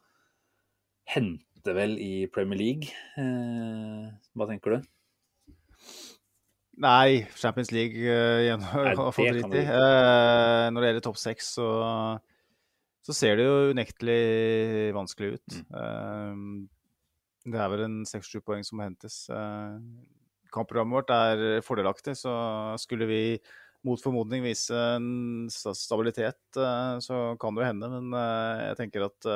hente 1.06 1.53
vel 1.72 1.96
i 2.04 2.28
Premier 2.28 2.60
League. 2.60 2.92
Eh, 3.16 4.10
hva 4.36 4.48
tenker 4.50 4.76
du? 4.76 4.90
Nei, 6.84 7.28
Champions 7.38 7.70
League 7.72 8.02
uh, 8.02 8.42
igjen 8.42 8.64
Nei, 8.64 8.94
har 8.98 9.12
fått 9.14 9.30
dritt 9.30 9.46
i. 9.46 9.50
du. 9.52 9.60
Eh, 9.62 10.68
når 10.74 10.82
det 10.82 10.90
gjelder 10.90 11.06
topp 11.06 11.20
seks, 11.22 11.52
så, 11.60 11.68
så 13.06 13.16
ser 13.16 13.38
det 13.38 13.46
jo 13.46 13.74
unektelig 13.76 14.94
vanskelig 14.98 15.36
ut. 15.36 15.60
Mm. 15.70 15.76
Uh, 15.78 17.52
det 17.54 17.60
er 17.60 17.70
vel 17.74 17.86
en 17.86 18.00
seks-sju 18.10 18.40
poeng 18.42 18.66
som 18.66 18.80
må 18.80 18.88
hentes. 18.88 19.24
Uh, 19.30 19.78
kampprogrammet 20.54 20.98
vårt 20.98 21.14
er 21.14 21.62
fordelaktig, 21.66 22.16
så 22.18 22.34
skulle 22.82 23.10
vi 23.10 23.22
mot 23.84 24.00
formodning 24.00 24.46
vise 24.46 24.72
en 24.96 25.50
stabilitet, 25.52 26.40
så 27.04 27.18
kan 27.42 27.58
det 27.58 27.66
jo 27.66 27.68
hende. 27.68 27.90
Men 27.92 28.14
jeg 28.16 28.78
tenker 28.80 29.04
at 29.10 29.28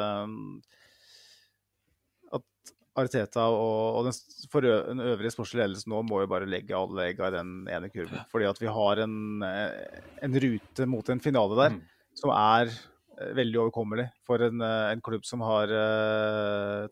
Arteta 2.98 3.46
og, 3.54 4.00
og 4.00 4.08
den, 4.08 4.16
den 4.90 5.02
øvrige 5.12 5.32
sportslige 5.36 5.64
ledelsen 5.68 5.92
nå 5.94 6.00
må 6.08 6.24
jo 6.24 6.30
bare 6.32 6.48
legge 6.50 6.76
alle 6.78 7.10
egga 7.12 7.30
i 7.30 7.36
den 7.38 7.52
ene 7.70 7.90
kurven. 7.94 8.24
Fordi 8.32 8.48
at 8.50 8.62
vi 8.62 8.70
har 8.74 9.02
en, 9.06 9.18
en 9.46 10.38
rute 10.44 10.88
mot 10.90 11.10
en 11.14 11.22
finale 11.24 11.60
der 11.60 11.76
Mm. 11.78 11.82
som 12.18 12.32
er 12.34 12.72
veldig 13.38 13.60
overkommelig 13.64 14.08
for 14.26 14.42
en, 14.46 14.62
en 14.62 15.02
klubb 15.02 15.24
som 15.26 15.42
har 15.42 15.72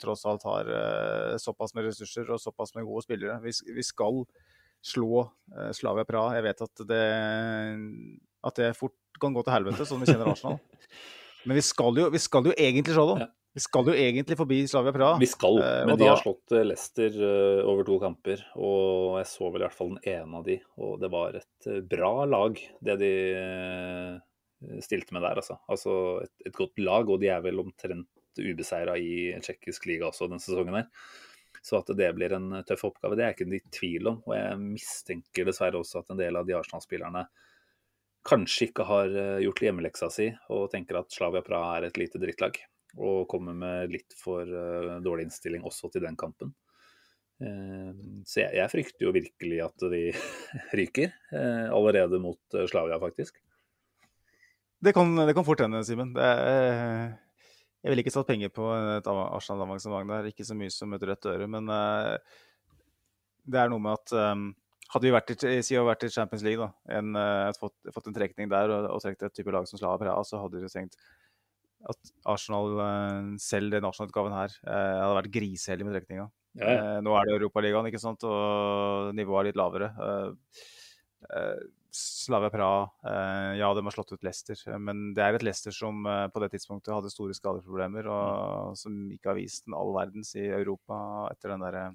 tross 0.01 0.23
alt 0.25 0.45
har 0.47 0.69
såpass 1.41 1.75
med 1.77 1.85
ressurser 1.85 2.29
og 2.33 2.41
såpass 2.41 2.73
med 2.75 2.85
gode 2.87 3.03
spillere. 3.05 3.37
Vi, 3.43 3.53
vi 3.75 3.85
skal 3.85 4.23
slå 4.85 5.23
Slavia 5.73 6.05
Praha. 6.05 6.33
Jeg 6.37 6.45
vet 6.47 6.61
at 6.65 6.85
det, 6.89 7.03
at 8.45 8.61
det 8.61 8.71
fort 8.77 8.95
kan 9.21 9.33
gå 9.33 9.43
til 9.45 9.53
helvete, 9.55 9.85
sånn 9.87 10.01
vi 10.03 10.09
kjenner 10.11 10.33
Arsenal. 10.33 10.59
Men 11.45 11.59
vi 11.59 11.63
skal 11.65 11.97
jo, 12.01 12.09
vi 12.13 12.21
skal 12.21 12.49
jo 12.49 12.53
egentlig 12.57 12.93
slå 12.97 13.05
dem. 13.13 13.25
Ja. 13.25 13.31
Vi 13.55 13.61
skal 13.63 13.87
jo 13.87 13.93
egentlig 13.95 14.35
forbi 14.35 14.57
Slavia 14.67 14.91
Praha. 14.91 15.15
Vi 15.19 15.27
skal, 15.31 15.61
Eh, 15.63 15.85
men 15.87 15.95
da... 15.95 15.99
de 16.01 16.07
har 16.09 16.19
slått 16.19 16.51
eh, 16.51 16.65
Leicester 16.65 17.13
eh, 17.23 17.61
over 17.63 17.87
to 17.87 17.95
kamper. 18.01 18.41
Og 18.59 19.15
jeg 19.21 19.29
så 19.31 19.47
vel 19.47 19.63
i 19.63 19.63
hvert 19.63 19.77
fall 19.77 19.93
den 19.93 20.09
ene 20.11 20.41
av 20.41 20.43
de, 20.49 20.57
og 20.75 20.97
det 20.99 21.09
var 21.13 21.37
et 21.39 21.69
bra 21.93 22.09
lag, 22.27 22.59
det 22.83 22.97
de 22.99 23.13
stilte 24.83 25.15
med 25.15 25.23
der, 25.23 25.39
altså. 25.39 25.55
Altså 25.71 25.95
et, 26.25 26.33
et 26.49 26.57
godt 26.57 26.83
lag, 26.83 27.07
og 27.07 27.23
de 27.23 27.31
er 27.31 27.47
vel 27.47 27.63
omtrent 27.63 28.11
ubeseira 28.41 28.97
i 28.99 29.31
tsjekkisk 29.39 29.87
liga 29.87 30.09
også 30.09 30.27
denne 30.27 30.43
sesongen 30.43 30.81
her. 30.81 30.91
Så 31.63 31.79
at 31.79 31.95
det 31.95 32.11
blir 32.17 32.35
en 32.35 32.59
tøff 32.67 32.83
oppgave, 32.89 33.15
det 33.15 33.23
er 33.23 33.31
jeg 33.31 33.39
ikke 33.39 33.55
i 33.55 33.75
tvil 33.79 34.11
om. 34.11 34.21
Og 34.27 34.35
jeg 34.35 34.61
mistenker 34.67 35.47
dessverre 35.47 35.79
også 35.79 36.03
at 36.03 36.11
en 36.11 36.19
del 36.19 36.35
av 36.35 36.43
de 36.47 36.59
Arsenal-spillerne 36.59 37.23
kanskje 38.27 38.67
ikke 38.67 38.83
har 38.89 39.19
gjort 39.45 39.63
hjemmeleksa 39.63 40.11
si 40.11 40.31
og 40.51 40.71
tenker 40.73 40.99
at 40.99 41.13
Slavia 41.13 41.45
Praha 41.45 41.77
er 41.79 41.87
et 41.87 41.99
lite 42.01 42.19
drittlag. 42.19 42.59
Og 42.95 43.25
kommer 43.27 43.55
med 43.57 43.91
litt 43.91 44.15
for 44.15 44.47
eh, 44.47 44.93
dårlig 45.03 45.27
innstilling 45.27 45.65
også 45.67 45.89
til 45.91 46.05
den 46.05 46.15
kampen. 46.19 46.53
Eh, 47.43 47.91
så 48.23 48.45
jeg, 48.45 48.55
jeg 48.61 48.71
frykter 48.71 49.07
jo 49.07 49.15
virkelig 49.15 49.59
at 49.65 49.85
de 49.91 50.03
ryker 50.79 51.11
eh, 51.11 51.67
allerede 51.75 52.21
mot 52.23 52.59
Slavia, 52.71 52.99
faktisk. 53.01 53.41
Det 54.85 54.93
kan, 54.95 55.11
det 55.27 55.33
kan 55.35 55.47
fort 55.47 55.63
hende, 55.63 55.81
Simen. 55.87 56.13
Jeg 56.15 57.91
ville 57.91 58.03
ikke 58.03 58.13
satt 58.13 58.27
penger 58.29 58.51
på 58.53 58.67
et 58.99 59.07
av- 59.09 59.21
Arsenal-avansement 59.33 60.11
der. 60.11 60.27
Ikke 60.29 60.45
så 60.45 60.55
mye 60.57 60.71
som 60.73 60.93
et 60.93 61.05
rødt 61.07 61.25
øre, 61.31 61.47
men 61.49 61.65
det 63.45 63.61
er 63.61 63.71
noe 63.71 63.81
med 63.81 63.95
at 63.97 64.13
hadde 64.93 65.07
vi 65.07 65.13
vært 65.15 65.33
i, 65.33 65.55
si 65.65 65.79
vært 65.79 66.05
i 66.05 66.11
Champions 66.13 66.43
League, 66.45 66.61
da, 66.61 66.99
en, 66.99 67.17
fått, 67.57 67.73
fått 67.95 68.11
en 68.11 68.17
trekning 68.19 68.51
der 68.51 68.75
og, 68.75 68.91
og 68.93 69.01
trukket 69.01 69.31
et 69.31 69.37
type 69.39 69.55
lag 69.55 69.65
som 69.69 69.81
Slava 69.81 69.97
Praha, 70.03 70.21
så 70.27 70.43
hadde 70.43 70.61
vi 70.61 70.69
tenkt 70.69 70.99
at 71.89 72.13
Arsenal, 72.25 72.79
eh, 72.81 73.36
selv 73.41 73.75
den 73.75 73.86
Arsenal-utgaven 73.88 74.36
her, 74.36 74.53
eh, 74.65 75.01
hadde 75.01 75.17
vært 75.19 75.33
griseheldig 75.36 75.88
med 75.88 75.97
trekninga. 75.99 76.29
Ja, 76.55 76.69
ja. 76.69 76.77
Eh, 76.77 77.01
nå 77.05 77.13
er 77.15 77.27
det 77.27 77.36
Europaligaen, 77.36 77.89
ikke 77.89 78.01
sant, 78.01 78.23
og 78.23 79.13
nivået 79.17 79.41
er 79.41 79.49
litt 79.51 79.59
lavere. 79.59 79.91
Slavia 81.95 82.51
Praha, 82.51 82.89
ja, 83.55 83.69
de 83.73 83.83
har 83.88 83.93
slått 83.95 84.11
ut 84.11 84.23
Leicester, 84.23 84.57
men 84.77 85.13
det 85.15 85.23
er 85.23 85.38
et 85.38 85.45
Leicester 85.47 85.71
som 85.71 86.03
på 86.03 86.41
det 86.43 86.49
tidspunktet 86.51 86.91
hadde 86.91 87.09
store 87.09 87.33
skadeproblemer, 87.33 88.09
og 88.11 88.75
som 88.75 88.97
ikke 89.15 89.31
har 89.31 89.38
vist 89.39 89.63
den 89.65 89.77
all 89.77 89.93
verdens 89.95 90.36
i 90.36 90.43
Europa 90.43 91.29
etter 91.31 91.53
den 91.53 91.63
derre 91.63 91.86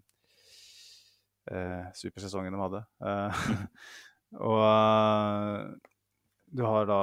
eh, 1.53 1.84
supersesongen 2.01 2.57
de 2.57 2.62
hadde. 2.64 2.82
Og 4.41 4.62
du 6.55 6.62
har 6.62 6.86
da 6.86 7.01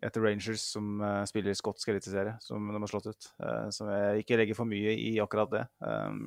et 0.00 0.16
Rangers 0.18 0.62
som 0.74 1.02
uh, 1.02 1.22
spiller 1.28 1.56
skotsk 1.56 1.90
eliteserie, 1.92 2.36
som 2.42 2.70
de 2.70 2.78
har 2.80 2.90
slått 2.90 3.10
ut. 3.12 3.28
Uh, 3.42 3.68
som 3.74 3.90
jeg 3.92 4.24
ikke 4.24 4.38
legger 4.40 4.58
for 4.58 4.68
mye 4.68 4.94
i 4.96 5.12
akkurat 5.22 5.52
det. 5.52 5.66
Um, 5.84 6.24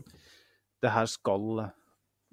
det 0.84 0.92
her 0.94 1.10
skal 1.10 1.48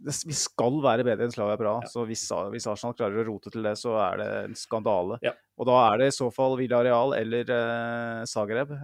det, 0.02 0.14
Vi 0.26 0.36
skal 0.36 0.78
være 0.84 1.06
bedre 1.06 1.26
enn 1.26 1.34
Slavia 1.34 1.58
Praha. 1.60 1.88
Så 1.90 2.04
hvis, 2.08 2.26
hvis 2.52 2.68
Arsenal 2.70 2.96
klarer 2.98 3.22
å 3.22 3.26
rote 3.30 3.52
til 3.54 3.64
det, 3.66 3.74
så 3.80 3.96
er 4.02 4.20
det 4.20 4.28
en 4.42 4.56
skandale. 4.58 5.18
Ja. 5.24 5.34
Og 5.58 5.68
da 5.70 5.78
er 5.86 6.02
det 6.02 6.10
i 6.10 6.16
så 6.16 6.28
fall 6.34 6.56
Villarreal 6.60 7.14
eller 7.18 7.50
uh, 7.54 8.22
Zagreb, 8.28 8.74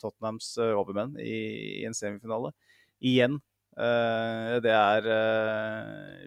Tottenhams 0.00 0.54
overmenn, 0.70 1.16
i, 1.20 1.38
i 1.82 1.86
en 1.88 1.98
semifinale. 1.98 2.54
Igjen. 3.02 3.40
det 4.62 4.70
er 4.70 5.06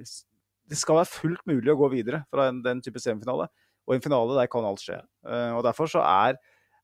Det 0.03 0.75
skal 0.75 0.97
være 0.97 1.07
fullt 1.07 1.43
mulig 1.47 1.71
å 1.71 1.77
gå 1.79 1.87
videre 1.93 2.25
fra 2.33 2.49
en, 2.49 2.59
den 2.65 2.81
type 2.83 2.99
semifinale. 2.99 3.47
Og 3.85 3.93
i 3.93 3.99
en 3.99 4.05
finale, 4.05 4.37
der 4.39 4.49
kan 4.51 4.65
alt 4.65 4.81
skje. 4.81 4.97
Eh, 5.29 5.51
og 5.53 5.61
derfor 5.65 5.89
så 5.89 6.01
er, 6.01 6.39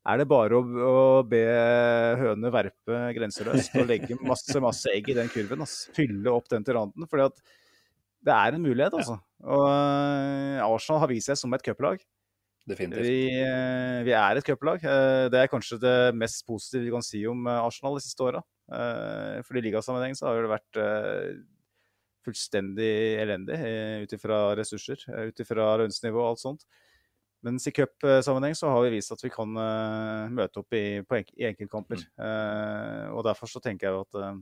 er 0.06 0.22
det 0.22 0.28
bare 0.30 0.58
å, 0.58 0.62
å 0.62 1.00
be 1.28 1.42
hønene 2.22 2.54
verpe 2.54 3.02
grenseløst 3.18 3.76
og 3.82 3.90
legge 3.90 4.18
masse, 4.32 4.62
masse 4.62 4.94
egg 4.94 5.10
i 5.10 5.18
den 5.18 5.32
kurven. 5.34 5.66
ass. 5.66 5.88
Fylle 5.98 6.34
opp 6.34 6.50
den 6.52 6.66
til 6.68 6.78
randen. 6.78 7.10
fordi 7.10 7.28
at 7.32 7.44
det 8.22 8.34
er 8.38 8.54
en 8.54 8.62
mulighet, 8.62 8.94
altså. 8.94 9.18
Og 9.42 9.64
eh, 9.66 10.62
Arsenal 10.62 11.02
har 11.02 11.10
vist 11.10 11.32
seg 11.32 11.40
som 11.42 11.58
et 11.58 11.66
cuplag. 11.66 12.04
Definitivt. 12.70 13.08
Vi, 13.08 13.40
eh, 13.42 14.02
vi 14.06 14.14
er 14.14 14.38
et 14.38 14.46
cuplag. 14.46 14.84
Det 15.34 15.40
er 15.40 15.50
kanskje 15.50 15.80
det 15.82 15.96
mest 16.14 16.46
positive 16.46 16.86
vi 16.86 16.94
kan 16.94 17.06
si 17.06 17.24
om 17.30 17.50
Arsenal 17.50 17.98
de 17.98 18.06
siste 18.06 18.28
åra. 18.28 18.44
For 18.70 19.58
i 19.58 19.64
ligasammenheng 19.66 20.14
så 20.16 20.30
har 20.30 20.46
det 20.46 20.52
vært 20.54 20.78
fullstendig 22.24 22.94
elendig 23.20 23.58
ut 24.06 24.14
ifra 24.16 24.38
ressurser, 24.56 25.02
ut 25.10 25.42
ifra 25.44 25.74
lønnsnivå 25.82 26.22
og 26.22 26.30
alt 26.30 26.44
sånt. 26.44 26.64
Mens 27.42 27.66
i 27.66 27.74
cupsammenheng 27.74 28.54
så 28.58 28.70
har 28.70 28.84
vi 28.86 28.96
vist 28.98 29.14
at 29.16 29.22
vi 29.24 29.32
kan 29.34 29.58
uh, 29.58 30.30
møte 30.30 30.62
opp 30.62 30.76
i, 30.78 31.02
enk 31.02 31.32
i 31.40 31.48
enkeltkamper. 31.50 32.04
Eh, 32.22 33.06
og 33.16 33.24
derfor 33.26 33.50
så 33.50 33.62
tenker 33.64 33.88
jeg 33.88 33.96
jo 33.96 34.04
at 34.06 34.20
uh, 34.20 34.36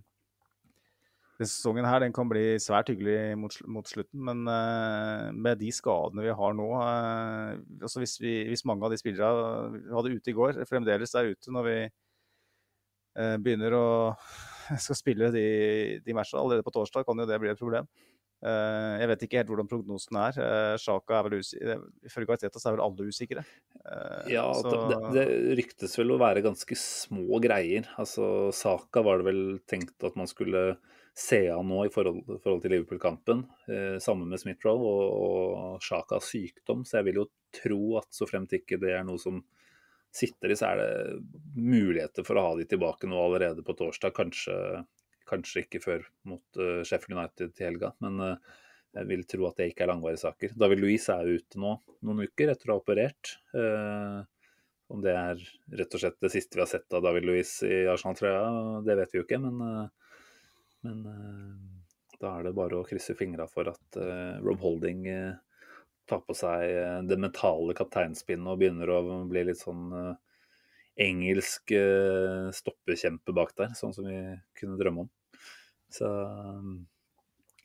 denne 1.39 1.47
sesongen 1.47 1.87
her 1.87 2.03
den 2.03 2.15
kan 2.15 2.27
bli 2.27 2.57
svært 2.59 2.91
hyggelig 2.91 3.37
mot, 3.39 3.55
sl- 3.55 3.69
mot 3.71 3.87
slutten, 3.87 4.19
men 4.27 4.43
uh, 4.51 5.31
med 5.31 5.61
de 5.63 5.71
skadene 5.71 6.27
vi 6.27 6.35
har 6.41 6.59
nå 6.59 6.67
altså 6.75 8.03
hvis, 8.03 8.17
vi, 8.19 8.35
hvis 8.51 8.65
mange 8.67 8.83
av 8.83 8.91
de 8.91 8.99
spillerne 8.99 9.71
vi 9.77 9.95
hadde 9.95 10.13
ute 10.19 10.33
i 10.33 10.35
går, 10.35 10.61
fremdeles 10.67 11.15
er 11.15 11.31
ute 11.31 11.55
når 11.55 11.69
vi 11.69 11.79
begynner 13.39 13.73
å 13.75 13.87
skal 14.83 14.99
spille 14.99 15.31
de, 15.33 15.47
de 16.03 16.15
matchene 16.15 16.43
allerede 16.43 16.67
på 16.67 16.75
torsdag, 16.75 17.07
kan 17.07 17.23
jo 17.23 17.31
det 17.31 17.39
bli 17.41 17.55
et 17.55 17.59
problem. 17.63 17.87
Eh, 18.39 18.93
jeg 19.01 19.09
vet 19.11 19.23
ikke 19.25 19.39
helt 19.41 19.49
hvordan 19.51 19.67
prognosen 19.67 20.19
er. 20.21 20.37
Uh, 20.39 20.75
Sjaka 20.79 21.17
er 21.19 21.25
vel 21.27 21.39
usikker. 21.41 21.81
Ifølge 22.07 22.35
Arteta 22.37 22.61
så 22.61 22.69
er 22.69 22.77
vel 22.77 22.85
alle 22.85 23.09
usikre. 23.11 23.43
Eh, 23.83 24.29
Ja, 24.35 24.45
så- 24.55 24.87
det, 24.87 24.99
det 25.17 25.57
ryktes 25.59 25.97
vel 25.99 26.15
å 26.15 26.19
være 26.21 26.43
ganske 26.45 26.77
små 26.79 27.41
greier. 27.43 27.89
Altså, 27.99 28.51
Saka 28.55 29.03
var 29.03 29.19
det 29.19 29.27
vel 29.27 29.43
tenkt 29.67 30.01
at 30.07 30.15
man 30.15 30.27
skulle 30.31 30.77
se 31.19 31.49
an 31.51 31.67
nå 31.67 31.81
i 31.83 31.91
forhold, 31.91 32.23
forhold 32.39 32.61
til 32.63 32.71
Liverpool-kampen, 32.71 33.41
eh, 33.67 33.97
sammen 33.99 34.29
med 34.31 34.39
Smith-Rowe 34.39 34.87
og, 34.87 35.07
og 35.19 35.81
Sjakas 35.83 36.29
sykdom. 36.31 36.85
Så 36.87 36.99
jeg 37.01 37.09
vil 37.09 37.19
jo 37.23 37.29
tro 37.51 37.97
at 37.99 38.07
så 38.15 38.27
fremt 38.29 38.53
ikke 38.55 38.79
det 38.79 38.93
er 38.95 39.03
noe 39.03 39.19
som 39.19 39.41
sitter 40.15 40.53
i, 40.53 40.55
så 40.57 40.71
er 40.71 40.79
det 40.79 41.19
muligheter 41.59 42.23
for 42.25 42.39
å 42.39 42.45
ha 42.47 42.53
de 42.57 42.63
tilbake 42.71 43.09
nå 43.09 43.19
allerede 43.19 43.65
på 43.67 43.75
torsdag. 43.77 44.13
Kanskje, 44.15 44.55
kanskje 45.29 45.63
ikke 45.65 45.83
før 45.83 46.03
mot 46.29 46.59
uh, 46.59 46.81
Sheffield 46.87 47.17
United 47.17 47.53
til 47.55 47.69
helga, 47.69 47.93
men 48.03 48.19
uh, 48.23 48.57
jeg 48.97 49.09
vil 49.11 49.23
tro 49.29 49.45
at 49.49 49.59
det 49.59 49.69
ikke 49.69 49.85
er 49.85 49.91
langvarige 49.91 50.23
saker. 50.23 50.53
David 50.57 50.81
Louise 50.81 51.13
er 51.13 51.29
ute 51.29 51.61
nå 51.61 51.75
noen 52.05 52.25
uker 52.25 52.53
etter 52.53 52.71
å 52.71 52.77
ha 52.77 52.81
operert. 52.81 53.35
Uh, 53.53 54.21
om 54.89 55.03
det 55.03 55.13
er 55.13 55.41
rett 55.77 55.93
og 55.93 56.01
slett 56.01 56.17
det 56.23 56.31
siste 56.33 56.57
vi 56.57 56.63
har 56.63 56.71
sett 56.71 56.95
av 56.97 57.03
David 57.05 57.27
Louise 57.29 57.67
i 57.67 57.83
Arsenal-trøya, 57.91 58.81
det 58.87 58.95
vet 58.97 59.11
vi 59.13 59.19
jo 59.19 59.25
ikke. 59.27 59.37
Men, 59.43 59.59
men 60.81 61.03
da 62.17 62.31
er 62.31 62.47
det 62.47 62.55
bare 62.57 62.79
å 62.79 62.87
krysse 62.87 63.13
fingra 63.13 63.45
for 63.51 63.69
at 63.69 63.99
Rob 64.41 64.65
Holding 64.65 65.05
tar 66.09 66.23
på 66.25 66.33
seg 66.33 67.05
det 67.05 67.19
mentale 67.21 67.77
kapteinspinnet 67.77 68.49
og 68.49 68.63
begynner 68.63 68.89
å 68.95 69.19
bli 69.29 69.45
litt 69.51 69.61
sånn 69.61 69.93
engelsk 71.05 71.75
stoppekjempe 72.57 73.37
bak 73.37 73.53
der, 73.61 73.77
sånn 73.77 73.93
som 73.93 74.09
vi 74.09 74.17
kunne 74.57 74.81
drømme 74.81 75.05
om. 75.05 75.13
Så 75.93 76.09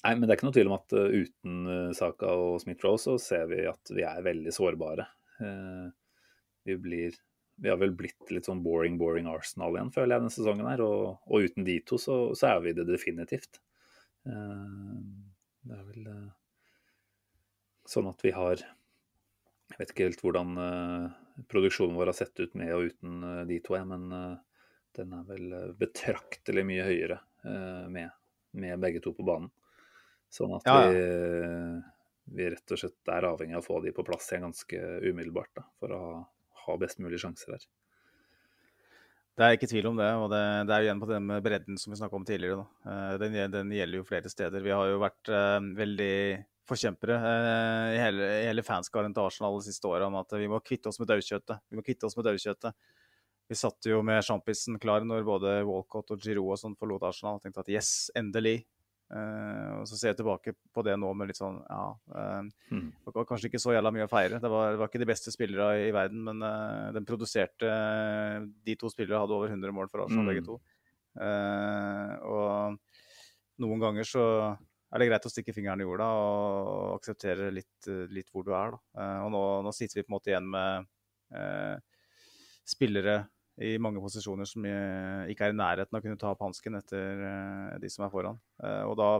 Nei, 0.04 0.12
men 0.18 0.26
det 0.26 0.34
er 0.34 0.36
ikke 0.36 0.48
noe 0.50 0.56
tvil 0.56 0.68
om 0.68 0.76
at 0.76 0.94
eh, 0.98 1.14
uten 1.24 1.68
eh, 1.72 1.92
Saka 1.96 2.32
og 2.36 2.58
Smith-Roe 2.60 3.00
så 3.00 3.14
ser 3.20 3.46
vi 3.48 3.62
at 3.64 3.92
vi 3.94 4.04
er 4.04 4.24
veldig 4.26 4.52
sårbare. 4.52 5.06
Eh, 5.40 5.86
vi 6.68 6.76
blir 6.76 7.16
Vi 7.62 7.70
har 7.70 7.78
vel 7.78 7.94
blitt 7.94 8.32
litt 8.34 8.48
sånn 8.48 8.64
boring, 8.64 8.98
boring 8.98 9.28
Arsenal 9.30 9.76
igjen, 9.76 9.92
føler 9.94 10.16
jeg, 10.16 10.22
denne 10.24 10.34
sesongen 10.34 10.68
her. 10.68 10.82
Og, 10.82 11.20
og 11.24 11.46
uten 11.46 11.64
de 11.64 11.78
to 11.86 11.96
så, 12.02 12.16
så 12.36 12.50
er 12.50 12.64
vi 12.64 12.72
det 12.76 12.84
definitivt. 12.88 13.60
Eh, 14.26 14.96
det 15.64 15.76
er 15.78 15.84
vel 15.88 16.08
eh, 16.10 16.32
sånn 17.88 18.08
at 18.10 18.24
vi 18.24 18.32
har 18.34 18.58
Jeg 18.58 19.78
vet 19.78 19.92
ikke 19.92 20.08
helt 20.08 20.24
hvordan 20.24 20.58
eh, 20.60 21.06
produksjonen 21.50 21.96
vår 21.96 22.10
har 22.12 22.18
sett 22.18 22.40
ut 22.40 22.58
med 22.58 22.74
og 22.76 22.90
uten 22.90 23.22
eh, 23.24 23.44
de 23.48 23.60
to, 23.64 23.76
jeg, 23.78 23.88
men 23.88 24.10
eh, 24.12 24.66
den 24.98 25.14
er 25.16 25.24
vel 25.30 25.54
eh, 25.56 25.70
betraktelig 25.78 26.66
mye 26.68 26.88
høyere 26.90 27.18
eh, 27.20 27.33
med, 27.44 28.10
med 28.56 28.80
begge 28.82 29.02
to 29.04 29.12
på 29.16 29.26
banen. 29.26 29.50
Sånn 30.32 30.56
at 30.56 30.66
Ja, 30.66 30.76
ja. 30.86 30.90
Vi, 30.90 32.34
vi 32.34 32.50
rett 32.54 32.74
og 32.74 32.80
slett 32.80 33.12
er 33.12 33.28
avhengig 33.28 33.58
av 33.58 33.62
å 33.62 33.66
få 33.66 33.80
de 33.84 33.92
på 33.94 34.04
plass 34.06 34.30
igjen 34.32 34.46
ganske 34.48 34.80
umiddelbart 35.04 35.52
da, 35.60 35.66
for 35.78 35.92
å 35.94 36.02
ha, 36.02 36.14
ha 36.66 36.76
best 36.80 37.02
mulig 37.04 37.20
sjanser 37.22 37.54
her. 37.54 37.66
Det 39.34 39.42
er 39.42 39.56
ikke 39.56 39.68
tvil 39.70 39.90
om 39.90 39.98
det. 39.98 40.08
Og 40.22 40.28
det, 40.30 40.40
det 40.68 40.74
er 40.74 40.82
jo 40.82 40.88
igjen 40.88 41.02
på 41.02 41.10
den 41.10 41.30
bredden 41.42 41.78
som 41.80 41.92
vi 41.92 41.98
snakka 41.98 42.18
om 42.18 42.26
tidligere. 42.26 42.66
Eh, 42.86 43.14
Den, 43.22 43.38
den 43.50 43.72
gjelder 43.74 44.00
jo 44.00 44.08
flere 44.08 44.30
steder. 44.30 44.62
Vi 44.62 44.74
har 44.74 44.90
jo 44.90 45.00
vært 45.02 45.30
uh, 45.30 45.58
veldig 45.74 46.16
forkjempere 46.70 47.16
uh, 47.18 47.88
i 47.92 47.98
hele, 48.00 48.28
hele 48.46 48.64
fanskaren 48.64 49.14
til 49.14 49.26
Arsenal 49.26 49.58
de 49.58 49.66
siste 49.66 49.90
åra 49.90 50.06
om 50.06 50.20
at 50.20 50.36
vi 50.38 50.46
må 50.50 50.62
kvitte 50.64 50.88
oss 50.90 51.00
med 51.02 51.10
daukjøttet. 51.10 51.66
Vi 51.68 51.80
må 51.80 51.84
kvitte 51.86 52.06
oss 52.06 52.14
med 52.18 52.28
daukjøttet. 52.30 52.78
Vi 53.48 53.56
satt 53.58 53.84
jo 53.90 53.98
med 54.06 54.24
sjampisen 54.24 54.78
klar 54.80 55.04
når 55.04 55.26
både 55.26 55.58
Walcott 55.68 56.14
og 56.14 56.22
Giroud 56.24 56.54
og 56.54 56.60
sånn 56.60 56.76
forlot 56.80 57.04
Arsenal 57.04 57.36
og 57.36 57.42
tenkte 57.44 57.60
at 57.60 57.68
yes, 57.74 57.90
endelig. 58.16 58.62
Uh, 59.12 59.82
og 59.82 59.84
så 59.86 59.98
ser 59.98 60.08
jeg 60.14 60.16
tilbake 60.22 60.54
på 60.72 60.82
det 60.82 60.94
nå 60.96 61.10
med 61.14 61.28
litt 61.28 61.36
sånn 61.36 61.58
ja 61.68 61.82
eh, 62.16 62.46
Mm. 62.72 62.86
Det 63.04 63.12
var 63.12 63.26
kanskje 63.28 63.50
ikke 63.50 63.60
så 63.60 63.74
jævla 63.76 63.92
mye 63.92 64.06
å 64.06 64.10
feire. 64.10 64.38
Det 64.40 64.50
var, 64.50 64.72
det 64.72 64.80
var 64.80 64.88
ikke 64.88 65.02
de 65.02 65.08
beste 65.10 65.30
spillere 65.30 65.66
i 65.84 65.92
verden, 65.94 66.24
men 66.24 66.40
uh, 66.40 66.88
den 66.96 67.04
produserte 67.06 67.68
De 68.64 68.74
to 68.80 68.88
spillere 68.90 69.20
hadde 69.20 69.36
over 69.36 69.52
100 69.52 69.76
mål 69.76 69.92
for 69.92 70.06
Arsenal, 70.06 70.24
Mm. 70.24 70.32
begge 70.32 70.46
to. 70.48 70.56
Og 72.24 72.78
noen 73.62 73.82
ganger 73.84 74.08
så 74.08 74.24
er 74.94 74.98
det 74.98 75.08
greit 75.10 75.26
å 75.28 75.30
stikke 75.30 75.54
fingeren 75.54 75.82
i 75.82 75.86
jorda 75.86 76.08
og 76.18 76.96
akseptere 76.96 77.52
litt, 77.54 77.86
litt 78.10 78.32
hvor 78.32 78.42
du 78.46 78.50
er. 78.56 78.74
Da. 78.74 79.06
Og 79.26 79.30
nå, 79.34 79.42
nå 79.66 79.72
sitter 79.76 80.00
vi 80.00 80.04
på 80.06 80.10
en 80.10 80.16
måte 80.16 80.32
igjen 80.32 80.48
med 80.50 80.88
spillere 82.68 83.24
i 83.62 83.76
mange 83.78 84.00
posisjoner 84.02 84.48
som 84.50 84.64
eh, 84.66 85.28
ikke 85.30 85.46
er 85.46 85.52
i 85.54 85.58
nærheten 85.58 85.94
av 85.94 86.00
å 86.00 86.04
kunne 86.04 86.18
ta 86.18 86.32
opp 86.32 86.42
hansken 86.42 86.74
etter 86.80 87.20
eh, 87.28 87.76
de 87.82 87.90
som 87.92 88.06
er 88.06 88.10
foran. 88.14 88.40
Eh, 88.64 88.82
og 88.88 88.96
da 88.98 89.10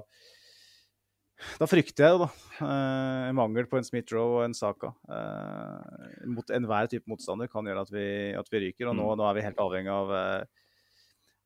da 1.58 1.66
frykter 1.66 2.04
jeg 2.06 2.14
jo, 2.14 2.18
da, 2.22 2.66
En 3.28 3.34
mangel 3.36 3.66
på 3.66 3.76
en 3.76 3.84
Smith-Roe 3.86 4.36
og 4.38 4.44
en 4.46 4.54
Saka. 4.54 4.92
Eh, 5.10 6.26
mot 6.30 6.50
enhver 6.54 6.86
type 6.90 7.10
motstander 7.10 7.50
kan 7.50 7.66
gjøre 7.66 7.82
at 7.84 7.90
vi, 7.92 8.04
at 8.38 8.50
vi 8.52 8.60
ryker. 8.68 8.90
Og 8.92 8.96
nå, 8.96 9.08
Mm. 9.10 9.18
nå 9.18 9.26
er 9.28 9.34
vi 9.34 9.42
helt 9.48 9.58
avhengig 9.62 9.90
av 9.92 10.12
eh, 10.14 10.44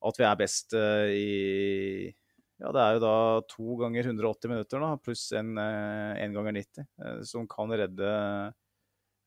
at 0.09 0.21
vi 0.21 0.27
er 0.29 0.37
best 0.45 0.77
eh, 0.79 1.13
i 1.17 2.15
Ja, 2.61 2.73
det 2.75 2.83
er 2.83 2.97
jo 2.97 3.03
da 3.07 3.15
to 3.49 3.77
ganger 3.81 4.03
180 4.11 4.51
minutter, 4.51 4.81
da, 4.83 4.97
pluss 4.99 5.29
en, 5.39 5.53
eh, 5.63 6.25
en 6.25 6.33
ganger 6.35 6.53
90, 6.59 6.87
eh, 7.05 7.21
som 7.23 7.47
kan 7.47 7.71
redde, 7.71 8.09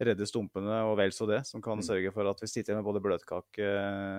redde 0.01 0.25
stumpene 0.29 0.81
og 0.89 0.95
vel 0.99 1.13
så 1.15 1.27
det. 1.29 1.43
Som 1.47 1.61
kan 1.61 1.77
Mm. 1.79 1.85
sørge 1.85 2.11
for 2.13 2.27
at 2.29 2.41
vi 2.41 2.47
sitter 2.49 2.75
med 2.75 2.83
både 2.87 3.01
bløtkake, 3.03 3.71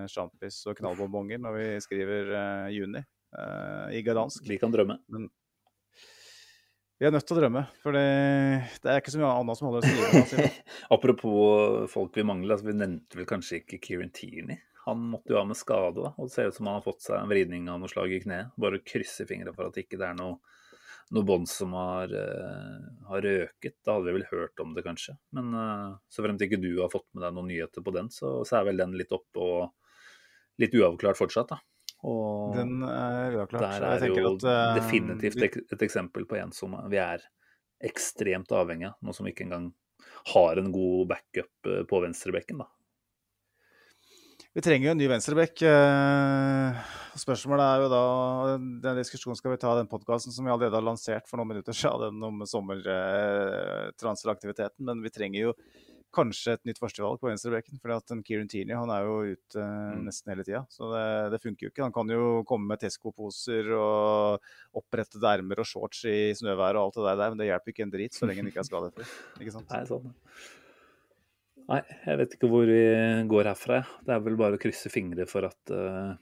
sjampis 0.09 0.61
og 0.70 0.76
knallbombonger 0.78 1.39
når 1.43 1.59
vi 1.59 1.68
skriver 1.85 2.33
eh, 2.39 2.72
juni 2.78 3.03
eh, 3.03 3.87
i 3.99 4.03
Gdansk. 4.07 4.47
Vi 4.49 4.59
kan 4.62 4.72
drømme. 4.74 4.99
Men 5.09 5.28
Vi 7.01 7.07
er 7.09 7.11
nødt 7.11 7.26
til 7.26 7.35
å 7.35 7.41
drømme, 7.41 7.64
for 7.83 7.97
det, 7.97 8.03
er 8.87 9.01
ikke 9.01 9.11
så 9.11 9.18
mye 9.18 9.30
annet 9.35 9.59
som 9.59 9.66
holder 9.66 9.83
oss 9.83 9.91
i 9.91 10.37
live. 10.39 10.51
Apropos 10.95 11.91
folk 11.91 12.14
vi 12.14 12.22
mangler, 12.22 12.55
altså 12.55 12.68
vi 12.68 12.76
nevnte 12.78 13.18
vel 13.18 13.26
kanskje 13.26 13.59
ikke 13.59 13.80
Kieran 13.83 14.12
Tierney. 14.14 14.61
Han 14.85 15.01
måtte 15.11 15.33
jo 15.35 15.39
ha 15.41 15.43
med 15.47 15.59
skade, 15.59 15.99
og 16.14 16.28
det 16.28 16.30
ser 16.35 16.47
ut 16.47 16.55
som 16.55 16.68
han 16.70 16.78
har 16.78 16.85
fått 16.87 17.03
seg 17.03 17.16
en 17.18 17.30
vridning 17.30 17.66
av 17.72 17.80
noe 17.83 17.91
slag 17.91 18.14
i 18.14 18.20
kneet. 18.22 18.53
Bare 18.55 18.78
krysse 18.87 19.26
fingra 19.26 19.51
for 19.57 19.66
at 19.72 19.80
ikke 19.83 19.99
det 19.99 20.12
er 20.12 20.14
noe, 20.20 20.39
noe 21.13 21.27
bånd 21.29 21.49
som 21.51 21.75
har, 21.77 22.13
eh, 22.17 22.87
har 23.09 23.27
røket. 23.27 23.77
Da 23.85 23.97
hadde 23.97 24.09
vi 24.09 24.17
vel 24.17 24.29
hørt 24.31 24.63
om 24.65 24.73
det, 24.77 24.85
kanskje. 24.87 25.17
Men 25.37 25.53
uh, 25.57 25.99
så 26.09 26.25
fremt 26.25 26.41
ikke 26.45 26.61
du 26.63 26.71
har 26.81 26.93
fått 26.93 27.09
med 27.13 27.27
deg 27.27 27.37
noen 27.37 27.51
nyheter 27.53 27.85
på 27.85 27.95
den, 27.95 28.09
så, 28.13 28.39
så 28.49 28.61
er 28.61 28.71
vel 28.71 28.81
den 28.81 28.97
litt 28.97 29.13
oppe 29.13 29.43
og 29.43 30.63
litt 30.63 30.75
uavklart 30.79 31.19
fortsatt, 31.19 31.53
da. 31.53 31.61
Og 32.09 32.57
Den 32.57 32.83
er 32.87 33.37
uavklart. 33.39 33.63
der 33.63 33.87
er 33.91 34.09
jo 34.09 34.33
at, 34.33 34.49
uh, 34.49 34.73
definitivt 34.81 35.45
et, 35.45 35.61
et 35.77 35.87
eksempel 35.87 36.27
på 36.29 36.41
en 36.41 36.55
som 36.57 36.75
vi 36.91 36.99
er 37.03 37.23
ekstremt 37.83 38.51
avhengig 38.55 38.89
av, 38.91 38.99
nå 39.03 39.15
som 39.15 39.27
vi 39.27 39.35
ikke 39.35 39.47
engang 39.47 39.73
har 40.35 40.57
en 40.57 40.73
god 40.73 41.09
backup 41.09 41.67
eh, 41.67 41.83
på 41.89 42.01
venstrebekken. 42.01 42.63
da. 42.63 42.69
Vi 44.53 44.61
trenger 44.61 44.91
jo 44.91 44.93
en 44.93 44.99
ny 45.01 45.07
venstrebekk. 45.09 45.63
eh, 45.65 46.77
Spørsmålet 47.17 47.65
er 47.65 47.79
jo 47.83 47.89
da 47.93 48.01
Den 48.85 48.99
diskusjonen 49.01 49.37
skal 49.39 49.53
vi 49.55 49.61
ta 49.63 49.71
i 49.73 49.79
den 49.81 49.89
podkasten 49.89 50.33
som 50.33 50.45
vi 50.45 50.53
allerede 50.53 50.77
har 50.77 50.85
lansert 50.85 51.25
for 51.29 51.37
noen 51.41 51.49
minutter 51.55 51.73
siden, 51.77 52.01
den 52.13 52.23
om 52.29 52.43
sommertransferaktiviteten. 52.49 54.85
Men 54.85 55.01
vi 55.05 55.11
trenger 55.13 55.41
jo 55.47 55.53
kanskje 56.13 56.53
et 56.59 56.65
nytt 56.69 56.81
førstevalg 56.83 57.17
på 57.23 57.29
venstrebekken. 57.31 57.81
For 57.81 57.89
at 57.97 58.05
Kieran 58.29 58.49
Tierney 58.53 58.77
han 58.77 58.91
er 58.93 59.03
jo 59.09 59.15
ute 59.33 59.57
eh, 59.57 59.93
Mm. 59.97 60.05
nesten 60.09 60.29
hele 60.35 60.45
tida. 60.45 60.63
Så 60.69 60.83
det, 60.93 61.07
det 61.33 61.41
funker 61.43 61.63
jo 61.67 61.71
ikke. 61.73 61.85
Han 61.89 61.93
kan 61.97 62.09
jo 62.13 62.45
komme 62.45 62.67
med 62.69 62.79
Tesco-poser 62.81 63.65
og 63.73 64.37
opprettede 64.77 65.25
ermer 65.33 65.57
og 65.61 65.67
shorts 65.69 66.05
i 66.05 66.35
snøværet 66.37 66.77
og 66.77 66.85
alt 66.93 66.97
det 67.01 67.05
der, 67.17 67.29
men 67.33 67.39
det 67.41 67.49
hjelper 67.49 67.71
ikke 67.73 67.85
en 67.89 67.95
drit 67.97 68.13
så 68.13 68.27
lenge 68.29 68.41
han 68.45 68.51
ikke 68.53 68.61
er 68.61 68.69
skadefri. 68.69 69.05
Ikke 69.41 69.53
sant? 69.57 69.71
Nei, 69.73 69.85
sånn. 69.89 70.13
Nei, 71.73 71.81
jeg 72.05 72.18
vet 72.20 72.35
ikke 72.37 72.49
hvor 72.53 72.68
vi 72.68 72.83
går 73.31 73.49
herfra. 73.49 73.79
Det 74.05 74.12
er 74.12 74.25
vel 74.27 74.37
bare 74.37 74.59
å 74.59 74.61
krysse 74.61 74.91
fingre 74.93 75.25
for 75.31 75.47
at 75.49 75.73
uh, 75.73 76.12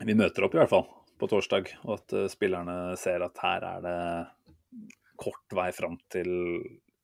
vi 0.00 0.16
møter 0.16 0.46
opp, 0.46 0.54
i 0.56 0.60
hvert 0.62 0.72
fall, 0.72 0.86
på 1.20 1.28
torsdag. 1.28 1.68
Og 1.84 1.98
at 1.98 2.14
uh, 2.16 2.28
spillerne 2.32 2.76
ser 2.96 3.20
at 3.26 3.42
her 3.44 3.66
er 3.74 3.82
det 3.84 3.98
kort 5.20 5.52
vei 5.52 5.68
fram 5.76 5.98
til 6.08 6.30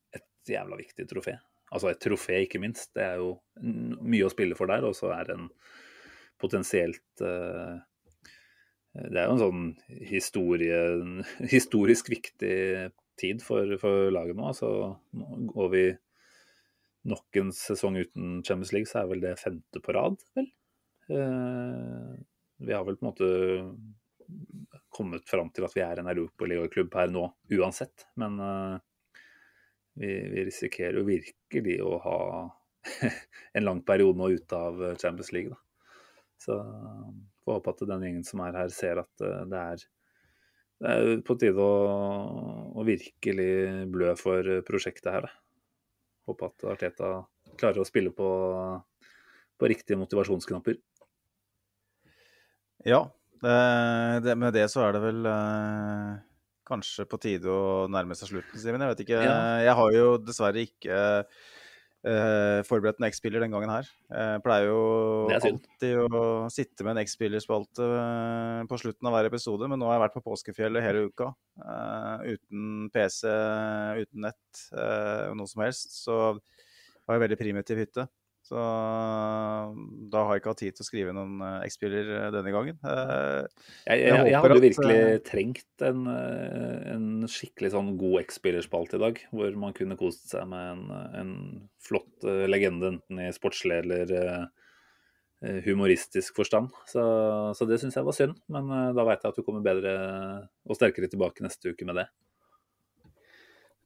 et 0.09 0.49
jævla 0.49 0.79
viktig 0.79 1.05
trofé. 1.11 1.35
Altså 1.69 1.91
et 1.91 2.01
trofé, 2.01 2.39
ikke 2.47 2.63
minst. 2.63 2.95
Det 2.97 3.05
er 3.05 3.21
jo 3.21 3.35
mye 3.61 4.25
å 4.25 4.33
spille 4.33 4.57
for 4.57 4.73
der, 4.73 4.87
og 4.87 4.97
så 4.97 5.13
er 5.13 5.29
det 5.29 5.37
en 5.37 5.51
potensielt 6.41 7.21
uh, 7.21 7.77
Det 8.97 9.21
er 9.21 9.27
jo 9.27 9.37
en 9.37 9.43
sånn 9.43 9.69
historie, 10.15 10.81
historisk 11.45 12.09
viktig 12.09 12.57
tid 13.21 13.45
for, 13.45 13.77
for 13.77 14.09
laget 14.17 14.33
nå. 14.33 14.49
Altså, 14.49 14.95
går 15.53 15.73
vi 15.77 15.85
nok 17.07 17.39
en 17.41 17.53
sesong 17.55 17.99
uten 18.01 18.41
Champions 18.43 18.73
League, 18.75 18.89
så 18.89 19.01
er 19.01 19.11
vel 19.11 19.23
det 19.23 19.37
femte 19.41 19.81
på 19.83 19.95
rad, 19.95 20.19
vel? 20.37 20.49
Eh, 21.13 22.11
vi 22.67 22.73
har 22.73 22.83
vel 22.87 22.97
på 22.97 23.05
en 23.05 23.11
måte 23.11 23.29
kommet 24.91 25.29
fram 25.29 25.49
til 25.55 25.67
at 25.67 25.75
vi 25.75 25.83
er 25.85 26.01
en 26.01 26.09
europaligaklubb 26.11 26.95
her 26.99 27.11
nå, 27.13 27.27
uansett. 27.59 28.07
Men 28.19 28.39
eh, 28.43 28.77
vi, 30.01 30.11
vi 30.33 30.47
risikerer 30.49 30.99
jo 30.99 31.07
virkelig 31.07 31.77
å 31.85 31.97
ha 32.03 32.19
en 33.57 33.67
lang 33.67 33.83
periode 33.87 34.19
nå 34.19 34.31
ute 34.35 34.63
av 34.69 34.83
Champions 34.97 35.31
League, 35.35 35.53
da. 35.53 35.63
Så 36.37 36.55
får 37.41 37.55
håpe 37.55 37.71
at 37.73 37.87
den 37.89 38.03
gjengen 38.05 38.25
som 38.27 38.43
er 38.45 38.59
her, 38.59 38.73
ser 38.73 39.01
at 39.01 39.25
eh, 39.25 39.45
det 39.49 39.61
er 39.73 39.85
det 40.77 40.91
er 40.93 41.21
på 41.25 41.33
tide 41.41 41.57
å, 41.57 41.77
å 42.77 42.83
virkelig 42.85 43.51
blø 43.89 44.11
for 44.19 44.45
prosjektet 44.67 45.09
her. 45.09 45.25
Da. 45.25 45.46
Håper 46.27 46.51
at 46.51 46.65
Arteta 46.73 47.11
klarer 47.57 47.81
å 47.81 47.87
spille 47.87 48.11
på, 48.15 48.29
på 49.57 49.69
riktige 49.71 49.99
motivasjonsknapper. 49.99 50.79
Ja, 52.87 53.05
det, 53.41 54.35
med 54.37 54.53
det 54.55 54.65
så 54.71 54.83
er 54.85 54.95
det 54.95 55.03
vel 55.03 55.29
eh, 55.29 56.11
kanskje 56.67 57.07
på 57.09 57.19
tide 57.21 57.51
å 57.51 57.85
nærme 57.91 58.17
seg 58.17 58.31
slutten, 58.31 58.59
Simen. 58.61 58.83
Jeg 58.83 58.93
vet 58.93 59.05
ikke. 59.05 59.21
Jeg 59.65 59.77
har 59.79 59.95
jo 59.95 60.09
dessverre 60.21 60.65
ikke 60.67 60.99
eh, 62.07 62.59
forberedt 62.67 63.01
en 63.01 63.07
X-spiller 63.09 63.43
den 63.43 63.53
gangen 63.53 63.71
her. 63.71 63.89
Jeg 64.07 64.43
pleier 64.45 64.69
jo 64.69 64.81
Det 65.29 65.39
alltid 65.41 66.15
å 66.17 66.21
sitte 66.53 66.85
med 66.85 66.95
en 66.95 67.01
X-spillerspalte 67.03 67.87
eh, 67.87 68.61
på 68.69 68.79
slutten 68.81 69.09
av 69.09 69.17
hver 69.17 69.29
episode, 69.29 69.69
men 69.69 69.81
nå 69.81 69.89
har 69.89 69.97
jeg 69.97 70.05
vært 70.07 70.17
på 70.17 70.25
påskefjellet 70.29 70.85
hele 70.85 71.07
uka. 71.11 71.31
eh, 71.61 72.37
uten 72.37 72.87
PC, 72.93 73.27
uten 74.03 74.27
nett, 74.29 74.63
eh, 74.71 75.27
noe 75.37 75.51
som 75.51 75.65
helst. 75.65 75.99
Så 76.05 76.17
har 76.33 77.17
jeg 77.17 77.25
veldig 77.27 77.39
primitiv 77.39 77.83
hytte. 77.83 78.07
Så 78.47 78.55
da 80.07 80.21
har 80.23 80.37
jeg 80.37 80.39
ikke 80.39 80.51
hatt 80.53 80.61
tid 80.61 80.75
til 80.77 80.85
å 80.85 80.87
skrive 80.87 81.13
noen 81.15 81.41
eh, 81.43 81.65
X-spiller 81.67 82.11
eh, 82.15 82.27
denne 82.31 82.53
gangen. 82.55 82.77
Eh, 82.79 83.41
Jeg, 83.83 83.97
jeg, 83.99 84.05
Jeg 84.07 84.29
jeg, 84.31 84.37
hadde 84.39 84.55
jo 84.55 84.63
virkelig 84.63 84.99
eh, 85.01 85.17
trengt 85.27 85.83
en, 85.83 86.05
eh, 86.13 86.85
en 86.93 87.09
skikkelig 87.27 87.73
sånn 87.73 87.89
god 87.99 88.21
X-spillerspalte 88.23 88.95
i 88.95 89.03
dag, 89.03 89.19
hvor 89.35 89.57
man 89.59 89.75
kunne 89.75 89.97
kost 89.99 90.29
seg 90.31 90.47
med 90.47 90.69
en, 90.77 90.85
en 91.19 91.33
flott 91.83 92.23
eh, 92.23 92.45
legende, 92.47 92.93
enten 92.95 93.19
i 93.25 93.27
sportslig 93.35 93.81
eller 93.81 94.13
eh, 94.21 94.45
eh, 95.43 95.59
humoristisk 95.67 96.39
forstand. 96.39 96.71
Så, 96.87 97.03
så 97.51 97.67
det 97.67 97.81
syns 97.83 97.99
jeg 97.99 98.07
var 98.07 98.15
synd, 98.15 98.39
men 98.53 98.71
eh, 98.71 98.93
da 98.95 99.07
veit 99.11 99.27
jeg 99.27 99.35
at 99.35 99.41
du 99.41 99.43
kommer 99.43 99.65
bedre 99.65 99.97
og 100.63 100.79
sterkere 100.79 101.11
tilbake 101.11 101.43
neste 101.43 101.75
uke 101.75 101.89
med 101.89 101.99
det. 101.99 102.07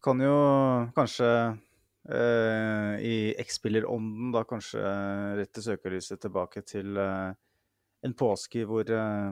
kan 0.06 0.22
jo 0.22 0.38
kanskje 0.96 1.28
eh, 1.34 1.60
i 2.10 3.16
X-spillerånden 3.38 4.32
da 4.34 4.42
kanskje 4.50 4.82
rette 5.38 5.62
søkelyset 5.62 6.22
tilbake 6.24 6.64
til 6.66 6.98
eh, 6.98 7.34
en 8.06 8.14
påske 8.18 8.66
hvor, 8.66 8.90
eh, 8.90 9.32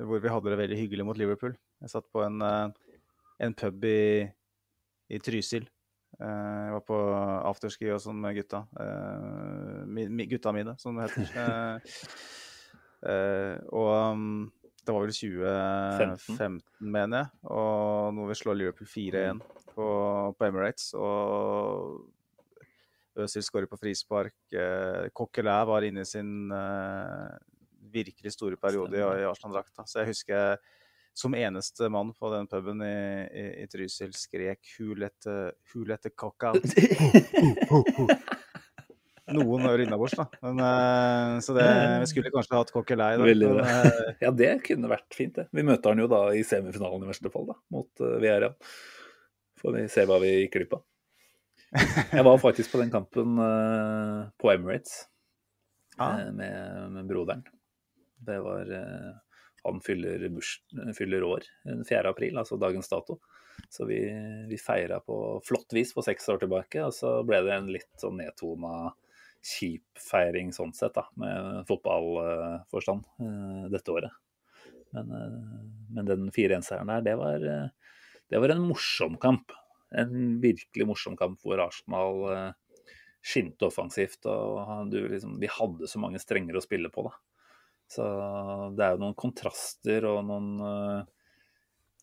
hvor 0.00 0.22
vi 0.22 0.32
hadde 0.32 0.52
det 0.52 0.60
veldig 0.62 0.80
hyggelig 0.80 1.06
mot 1.06 1.20
Liverpool. 1.20 1.56
Jeg 1.82 1.92
satt 1.92 2.08
på 2.12 2.24
en, 2.24 2.40
eh, 2.42 2.68
en 3.44 3.54
pub 3.54 3.84
i, 3.84 4.24
i 5.12 5.20
Trysil. 5.20 5.68
Eh, 6.16 6.62
jeg 6.64 6.74
var 6.78 6.84
på 6.88 7.00
afterski 7.52 7.90
og 7.92 8.00
sånn 8.02 8.20
med 8.22 8.38
gutta. 8.38 8.64
Eh, 8.80 10.26
gutta 10.32 10.54
mine, 10.56 10.76
som 10.80 10.96
det 10.96 11.10
heter. 11.10 11.32
Eh, 13.06 13.12
eh, 13.12 13.58
og 13.76 13.90
um, 14.16 14.22
det 14.82 14.94
var 14.94 15.04
vel 15.04 15.12
2015, 15.12 16.56
mener 16.80 17.20
jeg. 17.20 17.28
Og 17.52 18.14
nå 18.16 18.24
vil 18.24 18.32
vi 18.32 18.38
slå 18.40 18.54
Liverpool 18.56 18.88
4-1 18.88 19.42
på, 19.76 19.88
på 20.36 20.48
Emirates. 20.48 20.90
Og 20.96 22.06
Øzil 23.16 23.44
skårer 23.44 23.68
på 23.70 23.78
frispark. 23.80 24.36
Eh, 24.52 25.08
Coquelin 25.16 25.68
var 25.68 25.86
inne 25.86 26.04
i 26.04 26.08
sin 26.08 26.50
eh, 26.52 27.36
virkelig 27.92 28.34
store 28.36 28.58
periode 28.60 28.98
i, 28.98 29.04
i 29.22 29.28
Arsenal-drakta. 29.28 29.86
Så 29.88 30.02
jeg 30.02 30.12
husker 30.12 30.58
som 31.16 31.34
eneste 31.34 31.88
mann 31.88 32.12
på 32.12 32.28
den 32.34 32.48
puben 32.50 32.82
i, 32.84 32.96
i, 33.32 33.44
i 33.62 33.66
Trysil 33.72 34.12
skrek 34.12 34.60
'hulete, 34.76 35.36
hulete 35.72 36.12
kaka'. 36.12 36.52
Noen 39.36 39.64
hører 39.64 39.82
innabords, 39.82 40.14
da. 40.14 40.28
Men, 40.44 40.60
uh, 40.60 41.40
så 41.42 41.56
det, 41.56 41.64
vi 42.04 42.10
skulle 42.12 42.30
kanskje 42.34 42.60
hatt 42.60 42.70
Coquelin. 42.74 43.24
Men, 43.24 43.56
uh, 43.58 44.02
ja, 44.24 44.30
det 44.30 44.52
kunne 44.68 44.92
vært 44.92 45.16
fint, 45.16 45.40
det. 45.40 45.48
Vi 45.56 45.64
møter 45.66 45.94
han 45.94 46.04
jo 46.04 46.06
da 46.10 46.20
i 46.36 46.44
semifinalen 46.46 47.02
i 47.02 47.10
verste 47.10 47.32
fall, 47.32 47.48
da, 47.48 47.56
mot 47.74 48.04
uh, 48.04 48.18
Villarreal. 48.20 48.54
Får 49.66 49.74
vi 49.74 49.88
se 49.90 50.04
hva 50.06 50.20
vi 50.22 50.28
gikk 50.30 50.52
glipp 50.54 50.76
av. 50.76 50.82
Jeg 52.14 52.22
var 52.22 52.36
faktisk 52.38 52.70
på 52.70 52.78
den 52.78 52.92
kampen 52.92 53.40
uh, 53.42 54.28
på 54.38 54.52
Emirates 54.52 55.00
ah. 55.98 56.20
med, 56.30 56.92
med, 56.94 57.08
broderen. 57.08 57.42
Det 58.22 58.36
var 58.44 58.70
Han 59.64 59.80
fyller, 59.82 60.22
burs, 60.30 60.52
fyller 60.94 61.26
år 61.26 61.42
4. 61.88 62.04
april, 62.06 62.38
altså 62.38 62.60
dagens 62.62 62.88
dato. 62.88 63.18
Så 63.68 63.88
vi, 63.90 63.98
vi 64.46 64.58
feira 64.62 65.00
på 65.02 65.42
flott 65.48 65.74
vis 65.74 65.90
for 65.96 66.06
seks 66.06 66.28
år 66.30 66.38
tilbake, 66.44 66.84
og 66.86 66.94
så 66.94 67.16
ble 67.26 67.42
det 67.42 67.56
en 67.56 67.72
litt 67.74 67.90
sånn 67.98 68.20
nedtona 68.22 68.92
kjip 69.42 69.98
feiring 69.98 70.54
sånn 70.54 70.74
sett, 70.78 70.94
da, 70.94 71.08
med 71.18 71.66
fotballforstand 71.66 73.10
uh, 73.18 73.66
dette 73.74 73.98
året. 73.98 74.14
Men, 74.94 75.10
uh, 75.10 75.66
men 75.98 76.14
den 76.14 76.30
4-1-seieren 76.30 76.94
der, 76.94 77.04
det 77.10 77.18
var, 77.18 77.50
uh, 77.50 77.85
det 78.30 78.42
var, 78.42 78.54
en 78.54 78.66
morsom 78.66 79.16
kamp. 79.22 79.54
En 79.94 80.40
virkelig 80.42 80.86
morsom 80.88 81.16
kamp 81.18 81.40
hvor 81.44 81.62
Arsenal 81.62 82.24
skinte 83.26 83.68
offensivt. 83.68 84.26
og 84.26 84.90
du, 84.90 85.00
liksom, 85.08 85.38
Vi 85.42 85.50
hadde 85.50 85.90
så 85.90 86.02
mange 86.02 86.22
strenger 86.22 86.58
å 86.58 86.64
spille 86.64 86.90
på, 86.92 87.06
da. 87.06 87.14
Så 87.90 88.06
det 88.74 88.82
er 88.82 88.96
jo 88.96 89.02
noen 89.04 89.18
kontraster 89.18 90.08
og 90.10 90.24
noen 90.26 91.06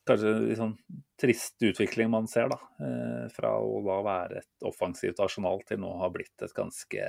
kanskje 0.07 0.31
liksom 0.49 0.73
trist 1.19 1.63
utvikling 1.63 2.09
man 2.11 2.27
ser, 2.27 2.51
da. 2.51 2.59
fra 3.35 3.53
å 3.59 3.79
da 3.85 3.99
være 4.03 4.41
et 4.41 4.67
offensivt 4.67 5.19
arsenal 5.23 5.63
til 5.67 5.79
nå 5.83 5.93
ha 6.01 6.09
blitt 6.11 6.43
et 6.43 6.55
ganske 6.55 6.99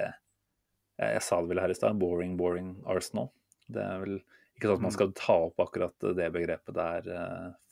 jeg, 0.94 1.22
sa 1.26 1.40
det 1.42 1.50
vel 1.50 1.62
her 1.62 1.72
i 1.72 1.76
stad, 1.76 1.98
boring, 1.98 2.36
boring 2.38 2.76
Arsenal. 2.86 3.32
Det 3.66 3.82
er 3.82 4.02
vel 4.02 4.16
ikke 4.54 4.68
sånn 4.68 4.76
at 4.76 4.84
man 4.84 4.92
mm. 4.92 4.96
skal 4.96 5.14
ta 5.18 5.38
opp 5.48 5.64
akkurat 5.64 6.06
det 6.14 6.28
begrepet 6.34 6.76
der 6.76 7.08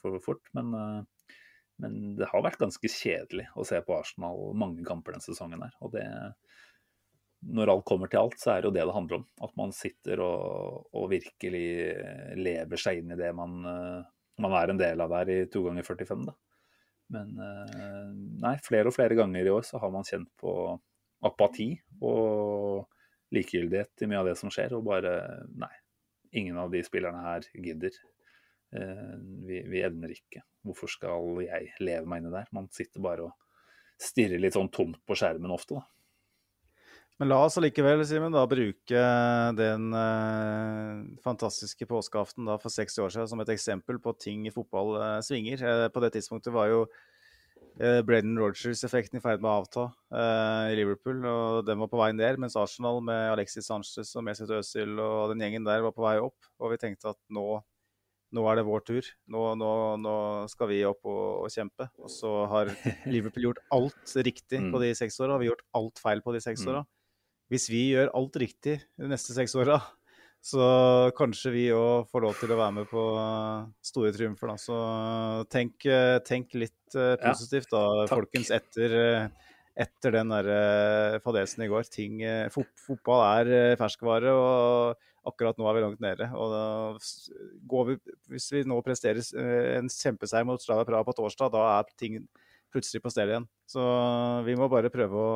for 0.00 0.18
fort, 0.24 0.42
men, 0.58 0.74
men, 1.82 1.96
det 2.18 2.28
har 2.30 2.44
vært 2.44 2.60
ganske 2.60 2.90
kjedelig 2.90 3.48
å 3.58 3.66
se 3.66 3.80
på 3.84 3.96
Arsenal 3.96 4.52
mange 4.58 4.84
kamper 4.86 5.16
denne 5.16 5.26
sesongen 5.26 5.64
her. 5.64 5.74
Og 5.82 5.92
det, 5.96 6.04
når 7.52 7.74
alt 7.74 7.86
kommer 7.88 8.10
til 8.10 8.22
alt, 8.22 8.38
så 8.40 8.54
er 8.54 8.62
det 8.62 8.70
jo 8.70 8.76
det 8.76 8.86
det 8.86 8.96
handler 8.96 9.20
om. 9.20 9.26
At 9.46 9.56
man 9.58 9.74
sitter 9.76 10.22
og, 10.24 10.86
og 10.94 11.10
virkelig 11.12 11.66
lever 12.38 12.80
seg 12.80 13.02
inn 13.02 13.12
i 13.14 13.18
det 13.18 13.32
man, 13.36 13.58
uh, 13.66 14.00
man, 14.42 14.56
er 14.60 14.72
en 14.72 14.80
del 14.80 15.04
av 15.04 15.12
der 15.18 15.34
i 15.34 15.38
to 15.52 15.64
ganger 15.66 15.86
45. 15.90 16.24
Da. 16.30 16.38
Men 17.12 17.34
nei, 18.40 18.56
flere 18.64 18.88
og 18.88 18.96
flere 18.96 19.18
ganger 19.18 19.44
i 19.44 19.52
år 19.52 19.66
så 19.68 19.80
har 19.82 19.90
man 19.92 20.06
kjent 20.08 20.30
på 20.40 20.54
apati 21.26 21.74
og 22.02 22.86
likegyldighet 23.32 24.04
i 24.04 24.08
mye 24.10 24.22
av 24.22 24.30
det 24.30 24.38
som 24.40 24.52
skjer, 24.52 24.74
og 24.76 24.86
bare 24.86 25.12
Nei, 25.60 25.72
ingen 26.36 26.58
av 26.60 26.72
de 26.72 26.82
spillerne 26.84 27.22
her 27.24 27.46
gidder. 27.52 27.96
Eh, 28.72 29.14
vi, 29.46 29.62
vi, 29.68 29.82
evner 29.84 30.14
ikke. 30.14 30.44
Hvorfor 30.64 30.90
skal 30.90 31.42
jeg 31.44 31.72
leve 31.82 32.08
meg 32.08 32.22
inni 32.22 32.34
der? 32.34 32.48
Man 32.54 32.70
sitter 32.72 33.04
bare 33.04 33.28
og 33.28 33.34
stirrer 34.02 34.40
litt 34.40 34.56
sånn 34.56 34.72
tomt 34.72 35.02
på 35.06 35.16
skjermen 35.18 35.52
ofte, 35.54 35.80
da. 35.80 35.88
Men 37.20 37.28
la 37.28 37.36
oss 37.44 37.54
allikevel, 37.60 38.00
Simen, 38.08 38.34
bruke 38.50 39.02
den 39.54 39.92
eh, 39.94 41.02
fantastiske 41.22 41.86
påskeaften 41.86 42.48
da, 42.48 42.56
for 42.58 42.72
60 42.72 43.04
år 43.04 43.12
siden 43.14 43.28
som 43.30 43.42
et 43.44 43.52
eksempel 43.52 44.00
på 44.02 44.16
ting 44.18 44.48
i 44.48 44.54
fotball 44.54 44.96
eh, 44.96 45.18
svinger. 45.22 45.62
Eh, 45.62 45.88
på 45.92 46.02
det 46.02 46.14
tidspunktet 46.16 46.54
var 46.56 46.72
jo 46.72 46.84
Uh, 47.80 48.02
Braden 48.04 48.36
Rogers-effekten 48.36 49.16
i 49.16 49.22
ferd 49.24 49.40
med 49.40 49.48
å 49.48 49.62
avta 49.62 49.84
uh, 50.12 50.68
i 50.68 50.74
Liverpool, 50.76 51.22
og 51.24 51.62
den 51.64 51.80
var 51.80 51.88
på 51.88 52.00
vei 52.02 52.10
ned. 52.12 52.36
Mens 52.42 52.56
Arsenal 52.60 53.00
med 53.04 53.30
Alexis 53.32 53.64
Sanchez 53.70 54.10
og 54.12 54.26
Mesut 54.26 54.52
Özil 54.52 54.92
og 55.00 55.32
den 55.32 55.40
gjengen 55.40 55.64
der 55.64 55.80
var 55.86 55.94
på 55.96 56.04
vei 56.04 56.18
opp. 56.20 56.36
Og 56.60 56.74
vi 56.74 56.80
tenkte 56.82 57.14
at 57.14 57.18
nå, 57.32 57.46
nå 58.32 58.44
er 58.48 58.58
det 58.58 58.66
vår 58.66 58.84
tur. 58.88 59.08
Nå, 59.32 59.44
nå, 59.60 59.70
nå 60.00 60.16
skal 60.52 60.70
vi 60.70 60.82
opp 60.88 61.04
og, 61.04 61.24
og, 61.44 61.48
kjempe. 61.52 61.88
Og 62.00 62.12
så 62.12 62.32
har 62.52 62.72
Liverpool 63.12 63.50
gjort 63.50 63.62
alt 63.74 64.14
riktig 64.24 64.60
på 64.60 64.72
mm. 64.72 64.82
de 64.84 64.92
seks 64.98 65.20
åra, 65.20 65.34
har 65.34 65.42
vi 65.42 65.50
har 65.50 65.54
gjort 65.54 65.66
alt 65.78 66.04
feil 66.04 66.22
på 66.24 66.36
de 66.36 66.42
seks 66.44 66.64
mm. 66.64 66.70
åra. 66.72 66.84
Hvis 67.52 67.68
vi 67.68 67.82
gjør 67.92 68.14
alt 68.16 68.38
riktig 68.40 68.78
de 68.80 69.10
neste 69.10 69.36
seks 69.36 69.54
åra, 69.60 69.76
så 70.42 70.64
kanskje 71.14 71.52
vi 71.54 71.66
òg 71.76 72.08
får 72.10 72.24
lov 72.24 72.38
til 72.40 72.50
å 72.50 72.58
være 72.58 72.76
med 72.80 72.88
på 72.90 73.02
store 73.84 74.10
triumfer, 74.16 74.50
da. 74.50 74.56
Så 74.58 74.78
tenk, 75.52 75.84
tenk 76.26 76.56
litt 76.58 76.96
uh, 76.96 77.14
positivt, 77.20 77.68
da, 77.70 77.82
ja, 78.00 78.08
folkens, 78.10 78.50
etter, 78.56 78.96
etter 79.78 80.16
den 80.16 80.32
der 80.32 81.20
fadelsen 81.22 81.62
i 81.62 81.70
går. 81.70 81.86
Ting, 81.92 82.24
uh, 82.24 82.48
fot 82.50 82.72
fotball 82.88 83.22
er 83.28 83.76
ferskvare, 83.78 84.34
og 84.34 85.11
akkurat 85.28 85.58
nå 85.58 85.66
er 85.68 85.76
vi 85.76 85.84
langt 85.84 86.02
nede. 86.02 86.28
Og 86.36 86.54
da 86.54 86.64
går 87.72 87.90
vi, 87.90 87.98
hvis 88.32 88.48
vi 88.54 88.64
nå 88.68 88.80
presterer 88.86 89.22
en 89.78 89.90
kjempeseier 89.92 90.48
mot 90.48 90.62
Strava 90.62 90.86
Praha 90.88 91.06
på 91.06 91.16
torsdag, 91.18 91.52
da 91.54 91.66
er 91.78 91.94
ting 92.00 92.22
plutselig 92.72 93.02
på 93.04 93.12
stell 93.12 93.32
igjen. 93.32 93.46
Så 93.68 93.82
vi 94.46 94.56
må 94.58 94.68
bare 94.72 94.90
prøve 94.92 95.22
å 95.22 95.32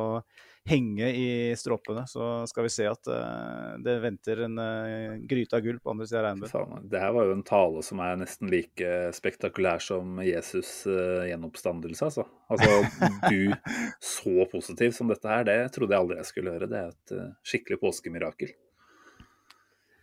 henge 0.67 1.07
i 1.15 1.27
stroppene, 1.55 2.03
så 2.11 2.43
skal 2.49 2.65
vi 2.65 2.71
se 2.73 2.87
at 2.89 3.07
uh, 3.07 3.77
det 3.83 3.93
venter 4.03 4.41
en 4.43 4.59
uh, 4.59 5.15
gryte 5.29 5.55
av 5.55 5.63
gull 5.63 5.79
på 5.79 5.93
andre 5.93 6.07
sida 6.09 6.19
av 6.19 6.27
regnbuen. 6.27 6.89
Det 6.91 7.01
her 7.01 7.13
var 7.15 7.29
jo 7.29 7.37
en 7.37 7.45
tale 7.47 7.83
som 7.87 8.01
er 8.03 8.19
nesten 8.19 8.51
like 8.51 8.91
spektakulær 9.15 9.79
som 9.83 10.19
Jesus' 10.25 10.83
uh, 10.91 11.23
gjenoppstandelse, 11.29 12.09
altså. 12.09 12.27
Altså, 12.51 12.81
du 13.31 13.55
så 14.03 14.47
positiv 14.51 14.93
som 14.97 15.13
dette 15.13 15.31
her, 15.31 15.47
det 15.47 15.59
trodde 15.75 15.95
jeg 15.95 16.03
aldri 16.03 16.19
jeg 16.19 16.31
skulle 16.33 16.57
høre. 16.57 16.71
Det 16.71 16.83
er 16.83 16.93
et 16.93 17.17
skikkelig 17.47 17.79
påskemirakel. 17.85 18.51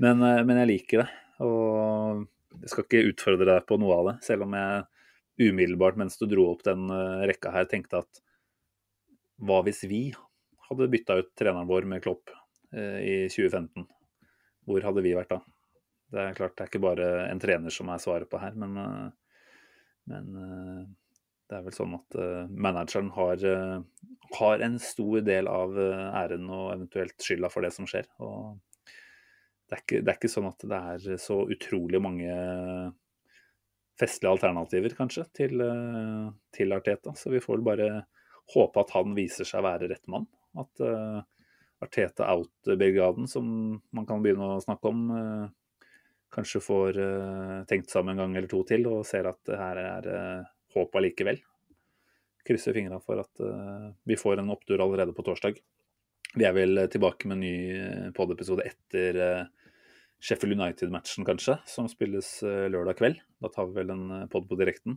Men, 0.02 0.18
men, 0.18 0.56
jeg 0.58 0.70
liker 0.72 1.04
det, 1.04 1.08
og 1.46 2.24
jeg 2.60 2.70
skal 2.72 2.86
ikke 2.86 3.06
utfordre 3.12 3.46
deg 3.46 3.66
på 3.68 3.78
noe 3.78 3.98
av 4.00 4.08
det, 4.08 4.14
selv 4.26 4.46
om 4.46 4.56
jeg 4.58 5.50
umiddelbart 5.50 5.98
mens 5.98 6.18
du 6.18 6.26
dro 6.30 6.48
opp 6.50 6.64
den 6.66 6.88
rekka 7.28 7.52
her, 7.54 7.68
tenkte 7.70 8.02
at 8.02 8.22
hva 9.42 9.60
hvis 9.66 9.82
vi 9.90 10.02
hadde 10.68 10.90
bytta 10.90 11.18
ut 11.20 11.32
treneren 11.38 11.68
vår 11.68 11.88
med 11.88 12.02
Klopp 12.04 12.32
eh, 12.74 13.00
i 13.04 13.16
2015, 13.28 13.86
hvor 14.68 14.86
hadde 14.86 15.04
vi 15.04 15.14
vært 15.16 15.34
da? 15.34 15.40
Det 16.14 16.20
er 16.22 16.36
klart 16.38 16.56
det 16.56 16.64
er 16.64 16.70
ikke 16.70 16.84
bare 16.84 17.08
en 17.28 17.40
trener 17.42 17.74
som 17.74 17.90
er 17.90 18.02
svaret 18.02 18.30
på 18.30 18.40
her, 18.40 18.54
men, 18.60 18.76
eh, 18.80 19.40
men 20.12 20.38
eh, 20.40 20.84
det 21.50 21.58
er 21.58 21.64
vel 21.66 21.76
sånn 21.76 21.96
at 21.98 22.16
manageren 22.48 23.10
har, 23.12 23.42
har, 24.38 24.62
en 24.64 24.78
stor 24.80 25.18
del 25.26 25.50
av 25.50 25.76
æren 25.76 26.46
og 26.48 26.70
eventuelt 26.72 27.20
skylda 27.20 27.50
for 27.52 27.66
det 27.66 27.70
som 27.74 27.84
skjer. 27.84 28.08
Og 28.24 28.54
det 29.74 29.80
er, 29.80 29.82
ikke, 29.82 30.00
det 30.00 30.12
er 30.12 30.18
ikke 30.20 30.30
sånn 30.30 30.46
at 30.46 30.66
det 30.70 30.80
er 30.94 31.18
så 31.18 31.40
utrolig 31.50 31.98
mange 32.02 32.34
festlige 33.98 34.30
alternativer, 34.30 34.94
kanskje, 34.94 35.24
til, 35.34 35.62
til 36.54 36.74
Arteta. 36.74 37.14
Så 37.18 37.30
vi 37.34 37.42
får 37.42 37.58
vel 37.58 37.66
bare 37.66 37.88
håpe 38.52 38.82
at 38.82 38.92
han 38.94 39.14
viser 39.16 39.48
seg 39.48 39.62
å 39.62 39.68
være 39.68 39.88
rett 39.90 40.06
mann. 40.10 40.26
At 40.60 40.82
uh, 40.84 41.20
Arteta 41.84 42.28
out-brigaden, 42.32 43.28
som 43.30 43.46
man 43.94 44.08
kan 44.08 44.22
begynne 44.24 44.54
å 44.56 44.62
snakke 44.62 44.90
om, 44.90 45.04
uh, 45.10 45.88
kanskje 46.34 46.62
får 46.64 47.00
uh, 47.00 47.58
tenkt 47.70 47.92
sammen 47.92 48.14
en 48.14 48.24
gang 48.24 48.38
eller 48.38 48.50
to 48.50 48.62
til 48.68 48.86
og 48.90 49.04
ser 49.08 49.28
at 49.30 49.54
her 49.54 49.80
er 49.82 50.10
uh, 50.10 50.52
håp 50.76 50.96
allikevel. 51.00 51.40
Krysser 52.44 52.76
fingra 52.76 52.98
for 53.00 53.22
at 53.22 53.40
vi 54.04 54.18
får 54.20 54.42
en 54.42 54.50
opptur 54.52 54.82
allerede 54.84 55.14
på 55.16 55.22
torsdag. 55.24 55.56
Vi 56.36 56.44
er 56.44 56.52
vel 56.52 56.76
tilbake 56.92 57.24
med 57.30 57.38
en 57.38 57.40
ny 57.40 58.10
pod-episode 58.12 58.66
etter 58.68 59.16
Sheffield 60.24 60.56
United-matchen, 60.56 61.26
kanskje, 61.28 61.58
som 61.68 61.88
spilles 61.92 62.38
lørdag 62.42 62.96
kveld. 62.96 63.18
Da 63.44 63.50
tar 63.52 63.68
vi 63.68 63.76
vel 63.82 63.92
en 63.92 64.06
pod 64.32 64.48
på 64.48 64.56
direkten. 64.56 64.96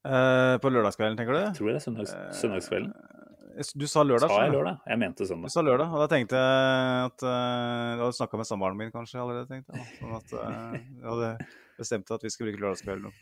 Uh, 0.00 0.56
på 0.56 0.70
lørdagskvelden, 0.72 1.18
tenker 1.18 1.36
du? 1.36 1.40
Jeg 1.42 1.56
tror 1.58 1.68
det 1.68 1.74
er 1.76 1.82
søndags, 1.84 2.12
søndagskvelden. 2.38 2.92
Uh, 2.94 3.72
du 3.76 3.84
sa 3.90 4.00
lørdag? 4.06 4.32
Sa 4.32 4.44
jeg 4.46 4.54
lørdag? 4.54 4.78
Jeg 4.88 5.00
mente 5.02 5.26
søndag. 5.28 5.50
Du 5.50 5.52
sa 5.52 5.64
lørdag, 5.66 5.92
og 5.92 6.00
da 6.00 6.06
tenkte 6.08 6.40
jeg 6.40 7.02
at 7.10 7.24
uh, 7.26 7.98
Du 7.98 8.04
hadde 8.06 8.16
snakka 8.16 8.40
med 8.40 8.48
samboeren 8.48 8.78
min 8.80 8.94
kanskje 8.94 9.20
allerede, 9.20 9.50
tenkte 9.50 9.76
jeg. 9.76 9.84
Sånn 9.98 10.14
at 10.16 10.32
du 10.32 11.04
hadde 11.10 11.28
bestemt 11.80 12.12
at 12.14 12.24
vi 12.24 12.30
skulle 12.32 12.52
bruke 12.52 12.64
lørdagskvelden. 12.64 13.12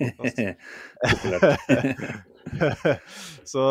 Så 3.53 3.63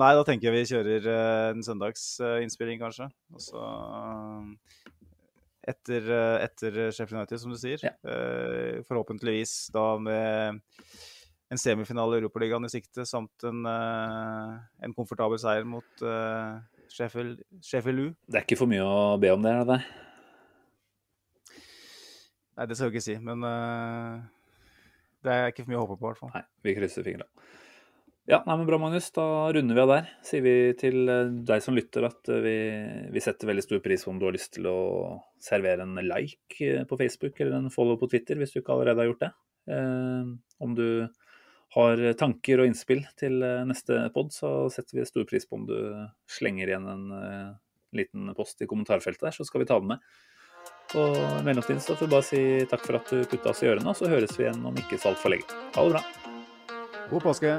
nei, 0.00 0.10
da 0.16 0.24
tenker 0.26 0.48
jeg 0.48 0.54
vi 0.56 0.70
kjører 0.72 1.08
eh, 1.12 1.46
en 1.54 1.64
søndagsinnspilling, 1.64 2.80
kanskje. 2.82 3.06
Og 3.34 3.40
så 3.44 3.60
eh, 3.60 4.83
etter, 5.68 6.06
eh, 6.12 6.44
etter 6.44 6.78
Sheffield 6.92 7.20
United, 7.20 7.40
som 7.40 7.52
du 7.52 7.58
sier. 7.60 7.82
Ja. 7.84 7.94
Eh, 8.04 8.82
forhåpentligvis 8.88 9.72
da 9.74 9.86
med 9.98 10.60
en 11.52 11.60
semifinale 11.60 12.16
i 12.16 12.22
Europaligaen 12.22 12.66
i 12.66 12.72
sikte, 12.72 13.06
samt 13.08 13.46
en, 13.48 13.64
eh, 13.66 14.54
en 14.84 14.94
komfortabel 14.96 15.38
seier 15.40 15.66
mot 15.68 16.04
Sheffield, 16.94 17.42
Sheffield 17.62 18.00
U. 18.00 18.08
Det 18.28 18.40
er 18.40 18.46
ikke 18.46 18.60
for 18.60 18.70
mye 18.70 18.84
å 18.84 19.20
be 19.20 19.32
om 19.34 19.42
det, 19.42 19.52
er 19.52 19.64
det 19.64 19.74
det? 19.74 19.82
Nei, 22.54 22.66
det 22.70 22.76
skal 22.76 22.90
jeg 22.90 22.94
ikke 22.94 23.08
si, 23.08 23.18
men 23.18 23.40
det 25.24 25.32
er 25.32 25.50
ikke 25.50 25.64
for 25.64 25.72
mye 25.72 25.80
å 25.80 25.86
håpe 25.88 25.98
på, 25.98 26.04
i 26.04 26.10
hvert 26.12 26.22
fall. 26.22 26.34
Nei, 26.36 26.44
vi 26.62 26.76
krysser 26.76 27.06
fingra. 27.06 27.26
Ja, 28.24 28.38
nei, 28.46 28.56
men 28.56 28.64
bra, 28.66 28.78
Magnus. 28.80 29.10
Da 29.12 29.52
runder 29.52 29.76
vi 29.76 29.82
av 29.82 29.90
der. 29.90 30.06
Sier 30.24 30.44
vi 30.44 30.54
til 30.80 31.10
eh, 31.12 31.32
deg 31.44 31.60
som 31.60 31.76
lytter 31.76 32.06
at 32.08 32.30
eh, 32.32 32.40
vi, 32.40 32.54
vi 33.12 33.22
setter 33.22 33.50
veldig 33.50 33.64
stor 33.66 33.82
pris 33.84 34.06
på 34.06 34.14
om 34.14 34.20
du 34.20 34.24
har 34.24 34.36
lyst 34.36 34.54
til 34.56 34.68
å 34.70 34.78
servere 35.44 35.84
en 35.84 35.98
like 36.00 36.56
eh, 36.64 36.86
på 36.88 36.98
Facebook 37.00 37.42
eller 37.44 37.58
en 37.58 37.74
follow 37.74 38.00
på 38.00 38.08
Twitter, 38.14 38.40
hvis 38.40 38.54
du 38.54 38.62
ikke 38.62 38.72
allerede 38.78 39.04
har 39.04 39.10
gjort 39.10 39.26
det. 39.26 39.30
Eh, 39.76 40.32
om 40.64 40.78
du 40.78 40.86
har 41.76 42.00
tanker 42.16 42.62
og 42.62 42.70
innspill 42.70 43.02
til 43.18 43.44
neste 43.68 44.06
pod, 44.14 44.32
så 44.32 44.70
setter 44.72 45.00
vi 45.00 45.06
stor 45.08 45.28
pris 45.28 45.44
på 45.44 45.58
om 45.58 45.68
du 45.68 45.76
slenger 46.30 46.70
igjen 46.70 46.88
en 46.88 47.06
eh, 47.18 47.52
liten 47.98 48.32
post 48.38 48.62
i 48.62 48.70
kommentarfeltet 48.70 49.28
der, 49.28 49.36
så 49.36 49.44
skal 49.44 49.66
vi 49.66 49.68
ta 49.68 49.82
den 49.82 49.92
med. 49.92 50.10
Og 50.96 51.18
i 51.18 51.44
mellomtiden 51.44 51.82
så 51.82 51.98
får 51.98 52.06
vi 52.06 52.14
bare 52.14 52.30
si 52.30 52.42
takk 52.70 52.88
for 52.88 53.02
at 53.02 53.10
du 53.12 53.24
putta 53.28 53.52
oss 53.52 53.64
i 53.66 53.68
ørene, 53.68 53.90
og 53.90 54.00
så 54.00 54.08
høres 54.08 54.38
vi 54.38 54.46
igjen 54.46 54.64
om 54.64 54.84
ikke 54.86 54.96
så 54.96 55.12
altfor 55.12 55.34
lenge. 55.34 55.64
Ha 55.76 55.88
det 55.88 55.98
bra. 55.98 56.04
God 57.10 57.26
påske! 57.28 57.58